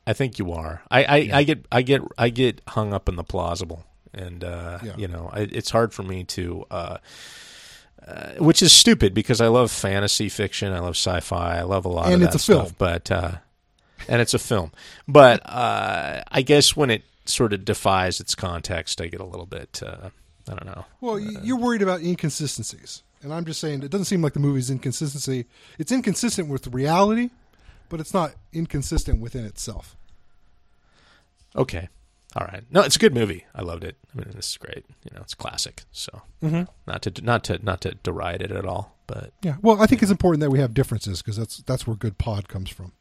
I 0.06 0.12
think 0.12 0.38
you 0.38 0.52
are. 0.52 0.82
I, 0.90 1.04
I, 1.04 1.30
I 1.38 1.42
get 1.44 1.66
I 1.70 1.82
get 1.82 2.02
I 2.16 2.28
get 2.30 2.60
hung 2.68 2.92
up 2.94 3.08
in 3.08 3.16
the 3.16 3.24
plausible, 3.24 3.84
and 4.14 4.42
uh, 4.42 4.78
Yeah. 4.82 4.94
you 4.96 5.08
know 5.08 5.30
I, 5.32 5.40
it's 5.40 5.70
hard 5.70 5.92
for 5.92 6.02
me 6.02 6.24
to, 6.24 6.64
uh, 6.70 6.96
uh, 8.06 8.32
which 8.38 8.62
is 8.62 8.72
stupid 8.72 9.14
because 9.14 9.40
I 9.40 9.48
love 9.48 9.70
fantasy 9.70 10.28
fiction, 10.28 10.72
I 10.72 10.80
love 10.80 10.96
sci-fi, 10.96 11.58
I 11.58 11.62
love 11.62 11.84
a 11.84 11.88
lot 11.88 12.06
And 12.06 12.14
of 12.16 12.22
it's 12.22 12.46
that 12.46 12.52
a 12.52 12.62
film. 12.62 12.74
But 12.78 13.10
uh, 13.10 13.32
and 14.08 14.20
it's 14.20 14.34
a 14.34 14.38
film, 14.38 14.72
but 15.06 15.40
uh, 15.44 16.22
I 16.30 16.42
guess 16.42 16.74
when 16.76 16.90
it 16.90 17.02
sort 17.26 17.52
of 17.52 17.64
defies 17.64 18.20
its 18.20 18.34
context, 18.34 19.00
I 19.00 19.06
get 19.06 19.20
a 19.20 19.24
little 19.24 19.46
bit. 19.46 19.82
Uh, 19.84 20.10
I 20.48 20.54
don't 20.54 20.66
know. 20.66 20.84
Well, 21.00 21.16
y 21.16 21.36
you're 21.42 21.58
worried 21.58 21.82
about 21.82 22.00
inconsistencies, 22.00 23.02
and 23.22 23.32
I'm 23.32 23.44
just 23.44 23.60
saying 23.60 23.82
it 23.82 23.90
doesn't 23.90 24.06
seem 24.06 24.22
like 24.22 24.32
the 24.32 24.40
movie's 24.40 24.70
inconsistency. 24.70 25.46
It's 25.78 25.92
inconsistent 25.92 26.48
with 26.48 26.66
reality, 26.68 27.30
but 27.88 28.00
it's 28.00 28.14
not 28.14 28.32
inconsistent 28.52 29.20
within 29.20 29.44
itself. 29.44 29.96
Okay. 31.54 31.88
All 32.36 32.46
right. 32.46 32.62
No, 32.70 32.82
it's 32.82 32.94
a 32.96 32.98
good 32.98 33.12
movie. 33.14 33.44
I 33.54 33.62
loved 33.62 33.82
it. 33.82 33.96
I 34.14 34.18
mean, 34.18 34.30
this 34.36 34.50
is 34.50 34.56
great. 34.56 34.84
You 35.04 35.10
know, 35.14 35.20
it's 35.22 35.34
classic. 35.34 35.82
So 35.90 36.22
Mm-hmm. 36.42 36.62
not 36.86 37.02
to 37.02 37.24
not 37.24 37.44
to 37.44 37.58
not 37.64 37.80
to 37.82 37.96
deride 38.04 38.40
it 38.40 38.52
at 38.52 38.64
all, 38.64 38.96
but 39.06 39.32
Yeah. 39.42 39.56
Well, 39.62 39.82
I 39.82 39.86
think 39.86 40.00
it's 40.02 40.10
important 40.12 40.40
that 40.42 40.50
we 40.50 40.60
have 40.60 40.72
differences 40.74 41.22
because 41.22 41.36
that's 41.36 41.58
that's 41.58 41.86
where 41.86 41.96
good 41.96 42.18
pod 42.18 42.48
comes 42.48 42.70
from. 42.70 42.92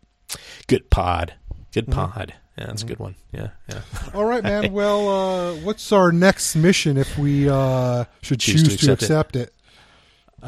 good 0.67 0.89
pod. 0.89 1.33
Good 1.73 1.85
Mm-hmm. 1.87 2.11
pod. 2.11 2.33
Yeah, 2.57 2.65
that's 2.65 2.81
a 2.83 2.85
good 2.87 2.99
one. 2.99 3.15
Yeah, 3.31 3.49
yeah. 3.69 3.81
All 4.15 4.25
right, 4.25 4.43
man. 4.43 4.73
Well, 4.73 5.07
uh, 5.07 5.55
what's 5.57 5.91
our 5.93 6.11
next 6.11 6.55
mission 6.55 6.97
if 6.97 7.17
we 7.17 7.47
uh, 7.47 8.05
should 8.21 8.39
Choose 8.41 8.63
choose, 8.63 8.77
to 8.79 8.85
to 8.87 8.93
accept 8.93 9.01
accept 9.03 9.35
it. 9.37 9.39
it? 9.41 9.53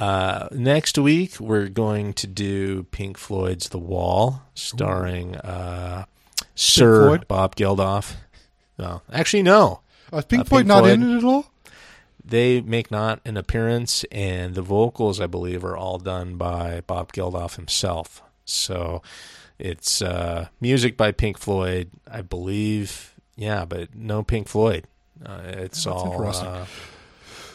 Uh, 0.02 0.48
next 0.52 0.98
week 0.98 1.40
we're 1.40 1.68
going 1.70 2.14
to 2.14 2.28
do 2.28 2.84
Pink 2.92 3.18
Floyd's 3.18 3.70
The 3.70 3.78
Wall, 3.78 4.42
starring 4.56 5.36
uh, 5.38 6.06
Sir? 6.56 7.20
Bob 7.28 7.56
Geldof. 7.56 8.16
Well, 8.78 9.04
actually, 9.12 9.44
no. 9.44 9.82
Uh, 10.12 10.22
Pink 10.22 10.42
Uh, 10.42 10.46
Floyd 10.46 10.68
not 10.68 10.80
Floyd. 10.80 10.94
in 10.94 11.12
it 11.14 11.18
at 11.20 11.24
all? 11.24 11.46
They 12.24 12.62
make 12.62 12.92
not 12.92 13.20
an 13.26 13.36
appearance, 13.38 14.04
and 14.12 14.56
the 14.56 14.62
vocals, 14.62 15.20
I 15.20 15.28
believe, 15.28 15.64
are 15.64 15.76
all 15.76 15.98
done 15.98 16.36
by 16.36 16.82
Bob 16.88 17.12
Geldof 17.14 17.56
himself. 17.56 18.22
So 18.46 19.02
it's 19.60 20.02
uh, 20.02 20.48
music 20.60 20.98
by 20.98 21.12
Pink 21.12 21.38
Floyd, 21.38 21.90
I 22.10 22.22
believe. 22.22 23.16
Yeah, 23.36 23.66
but 23.66 23.96
no 23.96 24.24
Pink 24.24 24.48
Floyd. 24.48 24.86
Uh, 25.26 25.42
it's 25.46 25.86
all. 25.88 26.12
interesting. 26.12 26.48
Uh, 26.48 26.66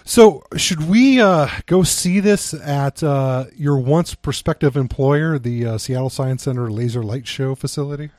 So, 0.05 0.45
should 0.57 0.89
we 0.89 1.21
uh, 1.21 1.49
go 1.67 1.83
see 1.83 2.21
this 2.21 2.55
at 2.55 3.03
uh, 3.03 3.47
your 3.57 3.77
once 3.79 4.14
prospective 4.14 4.77
employer, 4.77 5.37
the 5.37 5.67
uh, 5.67 5.79
Seattle 5.79 6.11
Science 6.11 6.45
Center 6.45 6.71
Laser 6.71 7.03
Light 7.03 7.27
Show 7.27 7.55
facility? 7.57 8.11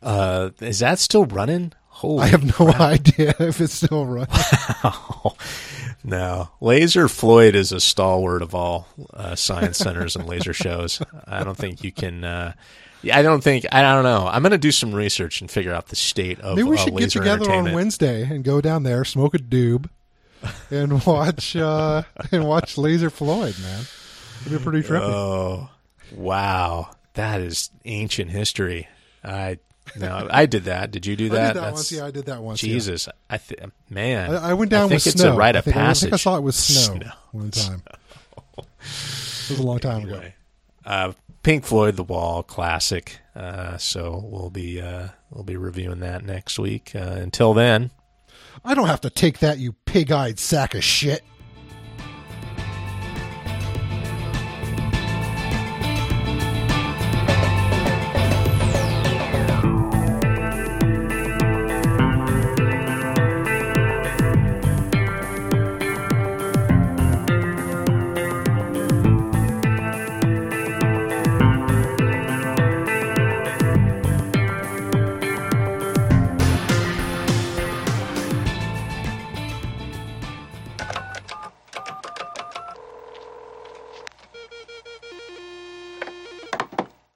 uh, 0.00 0.50
is 0.60 0.78
that 0.78 0.98
still 1.00 1.26
running? 1.26 1.72
Holy 1.98 2.22
I 2.22 2.26
have 2.28 2.60
no 2.60 2.68
idea 2.78 3.34
if 3.40 3.60
it's 3.60 3.74
still 3.74 4.06
running. 4.06 4.28
No, 6.04 6.48
Laser 6.60 7.08
Floyd 7.08 7.54
is 7.54 7.72
a 7.72 7.80
stalwart 7.80 8.40
of 8.40 8.54
all 8.54 8.86
uh, 9.12 9.34
science 9.34 9.78
centers 9.78 10.14
and 10.14 10.26
laser 10.26 10.52
shows. 10.52 11.02
I 11.26 11.42
don't 11.42 11.56
think 11.56 11.82
you 11.82 11.90
can. 11.90 12.22
Uh, 12.24 12.52
I 13.12 13.22
don't 13.22 13.42
think. 13.42 13.66
I 13.72 13.82
don't 13.82 14.04
know. 14.04 14.26
I'm 14.26 14.42
going 14.42 14.52
to 14.52 14.58
do 14.58 14.70
some 14.70 14.94
research 14.94 15.40
and 15.40 15.50
figure 15.50 15.74
out 15.74 15.88
the 15.88 15.96
state 15.96 16.40
of. 16.40 16.56
Maybe 16.56 16.68
we 16.68 16.76
uh, 16.76 16.78
should 16.78 16.92
get 16.92 17.02
laser 17.02 17.18
together 17.18 17.50
on. 17.50 17.72
Wednesday 17.72 18.22
and 18.22 18.44
go 18.44 18.60
down 18.60 18.84
there, 18.84 19.04
smoke 19.04 19.34
a 19.34 19.38
doob, 19.38 19.90
and 20.70 21.04
watch 21.06 21.56
uh, 21.56 22.04
and 22.30 22.46
watch 22.46 22.78
Laser 22.78 23.10
Floyd. 23.10 23.56
Man, 23.60 23.84
it'd 24.46 24.58
be 24.58 24.64
pretty 24.64 24.88
trippy. 24.88 25.00
Oh, 25.02 25.68
wow, 26.14 26.90
that 27.14 27.40
is 27.40 27.70
ancient 27.84 28.30
history. 28.30 28.88
I 29.24 29.58
no, 29.96 30.28
I 30.30 30.46
did 30.46 30.64
that. 30.64 30.90
Did 30.90 31.06
you 31.06 31.16
do 31.16 31.26
I 31.26 31.28
that? 31.28 31.36
did 31.36 31.46
that 31.48 31.54
That's- 31.54 31.72
once. 31.74 31.92
Yeah, 31.92 32.04
I 32.06 32.10
did 32.10 32.26
that 32.26 32.42
once. 32.42 32.62
yeah. 32.62 32.72
Jesus, 32.74 33.08
I 33.30 33.38
th- 33.38 33.60
man, 33.88 34.34
I, 34.34 34.50
I 34.50 34.54
went 34.54 34.70
down 34.70 34.84
I 34.86 34.88
think 34.88 34.98
with 35.04 35.06
it's 35.14 35.20
snow. 35.20 35.32
a 35.32 35.36
rite 35.36 35.56
I 35.56 35.60
of 35.60 35.64
think, 35.64 35.76
I 35.76 35.80
passage. 35.80 36.02
think 36.02 36.14
I 36.14 36.16
saw 36.16 36.36
it 36.36 36.42
with 36.42 36.54
snow, 36.56 36.94
Snow. 36.96 37.10
one 37.32 37.50
time. 37.50 37.82
It 38.58 38.64
was 39.50 39.58
a 39.58 39.62
long 39.62 39.78
time 39.78 40.04
ago. 40.04 40.22
Uh, 40.84 41.12
Pink 41.42 41.64
Floyd, 41.64 41.96
The 41.96 42.02
Wall, 42.04 42.42
classic. 42.42 43.18
Uh, 43.34 43.76
so 43.78 44.20
we'll 44.24 44.50
be 44.50 44.80
uh, 44.80 45.08
we'll 45.30 45.44
be 45.44 45.56
reviewing 45.56 46.00
that 46.00 46.24
next 46.24 46.58
week. 46.58 46.92
Uh, 46.94 46.98
until 46.98 47.54
then, 47.54 47.90
I 48.64 48.74
don't 48.74 48.88
have 48.88 49.00
to 49.02 49.10
take 49.10 49.38
that, 49.38 49.58
you 49.58 49.72
pig-eyed 49.86 50.38
sack 50.38 50.74
of 50.74 50.82
shit. 50.84 51.22